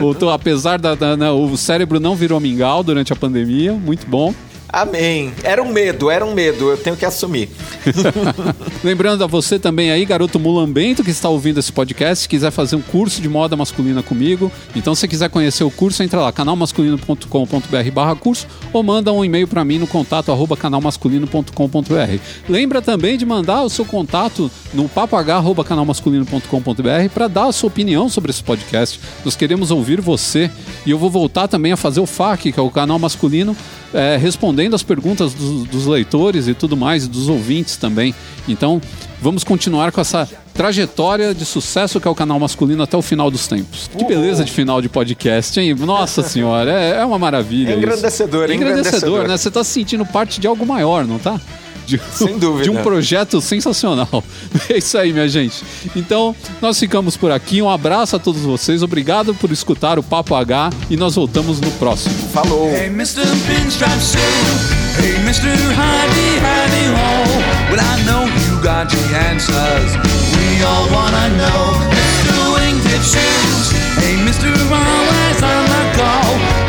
Voltou, 0.00 0.30
apesar 0.30 0.78
da, 0.78 0.94
da, 0.94 1.16
da, 1.16 1.32
O 1.32 1.56
cérebro 1.56 2.00
não 2.00 2.16
virou 2.16 2.40
mingau 2.40 2.82
durante 2.82 3.12
a 3.12 3.16
pandemia. 3.16 3.72
Muito 3.72 4.06
bom. 4.06 4.34
Amém. 4.72 5.34
Era 5.42 5.62
um 5.62 5.70
medo, 5.70 6.10
era 6.10 6.24
um 6.24 6.32
medo, 6.32 6.70
eu 6.70 6.78
tenho 6.78 6.96
que 6.96 7.04
assumir. 7.04 7.50
Lembrando 8.82 9.22
a 9.22 9.26
você 9.26 9.58
também 9.58 9.90
aí, 9.90 10.06
garoto 10.06 10.40
mulambento 10.40 11.04
que 11.04 11.10
está 11.10 11.28
ouvindo 11.28 11.60
esse 11.60 11.70
podcast, 11.70 12.26
quiser 12.26 12.50
fazer 12.50 12.76
um 12.76 12.80
curso 12.80 13.20
de 13.20 13.28
moda 13.28 13.54
masculina 13.54 14.02
comigo, 14.02 14.50
então 14.74 14.94
se 14.94 15.06
quiser 15.06 15.28
conhecer 15.28 15.62
o 15.62 15.70
curso, 15.70 16.02
entra 16.02 16.22
lá, 16.22 16.32
canalmasculino.com.br 16.32 17.90
barra 17.92 18.16
curso 18.16 18.46
ou 18.72 18.82
manda 18.82 19.12
um 19.12 19.22
e-mail 19.22 19.46
para 19.46 19.62
mim 19.62 19.78
no 19.78 19.86
contato 19.86 20.32
arroba 20.32 20.56
canalmasculino.com.br. 20.56 22.18
Lembra 22.48 22.80
também 22.80 23.18
de 23.18 23.26
mandar 23.26 23.64
o 23.64 23.68
seu 23.68 23.84
contato 23.84 24.50
no 24.72 24.88
papagá.canalmasculino.com.br 24.88 27.10
para 27.12 27.28
dar 27.28 27.48
a 27.48 27.52
sua 27.52 27.68
opinião 27.68 28.08
sobre 28.08 28.30
esse 28.30 28.42
podcast. 28.42 28.98
Nós 29.22 29.36
queremos 29.36 29.70
ouvir 29.70 30.00
você 30.00 30.50
e 30.86 30.90
eu 30.90 30.98
vou 30.98 31.10
voltar 31.10 31.46
também 31.46 31.72
a 31.72 31.76
fazer 31.76 32.00
o 32.00 32.06
FAQ, 32.06 32.52
que 32.52 32.58
é 32.58 32.62
o 32.62 32.70
canal 32.70 32.98
masculino, 32.98 33.54
é, 33.92 34.16
respondendo 34.16 34.74
as 34.74 34.82
perguntas 34.82 35.34
dos, 35.34 35.64
dos 35.64 35.86
leitores 35.86 36.48
e 36.48 36.54
tudo 36.54 36.76
mais, 36.76 37.06
dos 37.06 37.28
ouvintes 37.28 37.76
também. 37.76 38.14
Então, 38.48 38.80
vamos 39.20 39.44
continuar 39.44 39.92
com 39.92 40.00
essa 40.00 40.28
trajetória 40.52 41.34
de 41.34 41.44
sucesso 41.44 42.00
que 42.00 42.06
é 42.06 42.10
o 42.10 42.14
canal 42.14 42.38
masculino 42.38 42.82
até 42.82 42.96
o 42.96 43.02
final 43.02 43.30
dos 43.30 43.46
tempos. 43.46 43.90
Que 43.96 44.04
beleza 44.04 44.44
de 44.44 44.52
final 44.52 44.82
de 44.82 44.88
podcast, 44.88 45.58
hein? 45.58 45.74
Nossa 45.74 46.22
senhora, 46.26 46.70
é, 46.72 46.98
é 46.98 47.04
uma 47.04 47.18
maravilha. 47.18 47.72
É 47.72 47.76
engrandecedor, 47.76 48.50
é 48.50 48.54
engrandecedor, 48.54 49.28
né? 49.28 49.36
Você 49.36 49.48
está 49.48 49.64
se 49.64 49.70
sentindo 49.70 50.04
parte 50.04 50.40
de 50.40 50.46
algo 50.46 50.66
maior, 50.66 51.06
não 51.06 51.18
tá? 51.18 51.40
De, 51.86 52.00
Sem 52.12 52.38
dúvida. 52.38 52.64
De 52.64 52.70
um 52.70 52.82
projeto 52.82 53.40
sensacional. 53.40 54.08
É 54.68 54.78
isso 54.78 54.96
aí, 54.96 55.12
minha 55.12 55.28
gente. 55.28 55.64
Então, 55.96 56.34
nós 56.60 56.78
ficamos 56.78 57.16
por 57.16 57.30
aqui. 57.30 57.60
Um 57.60 57.68
abraço 57.68 58.16
a 58.16 58.18
todos 58.18 58.42
vocês. 58.42 58.82
Obrigado 58.82 59.34
por 59.34 59.50
escutar 59.50 59.98
o 59.98 60.02
Papo 60.02 60.34
H 60.34 60.70
e 60.88 60.96
nós 60.96 61.14
voltamos 61.14 61.60
no 61.60 61.70
próximo. 61.72 62.14
Falou! 62.32 62.68
Hey, 62.68 62.86
Mr. 62.86 63.26
Pinstripe 63.46 64.00
Sue. 64.00 64.18
Hey, 64.98 65.16
Mr. 65.24 65.48
Heidi, 65.48 66.38
Heidi 66.38 66.86
Ho. 66.94 67.70
Well, 67.70 67.80
I 67.80 68.02
know 68.04 68.26
you 68.26 68.62
got 68.62 68.88
the 68.88 69.16
answers. 69.16 69.96
We 70.36 70.62
all 70.64 70.88
wanna 70.90 71.28
know. 71.36 71.74
Mr. 71.90 72.54
Wingtip 72.54 73.02
Shoes. 73.02 73.72
Hey, 73.98 74.16
Mr. 74.24 74.48
Always 74.70 75.42
on 75.42 75.66
the. 75.66 75.82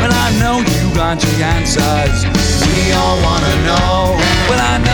Well, 0.00 0.12
I 0.12 0.38
know 0.38 0.58
you 0.58 0.94
got 0.94 1.14
got 1.14 1.20
the 1.20 1.44
answers. 1.44 2.24
We 2.66 2.92
all 2.92 3.16
wanna 3.22 3.54
know. 3.66 4.16
Well, 4.48 4.60
I 4.60 4.78
know 4.86 4.93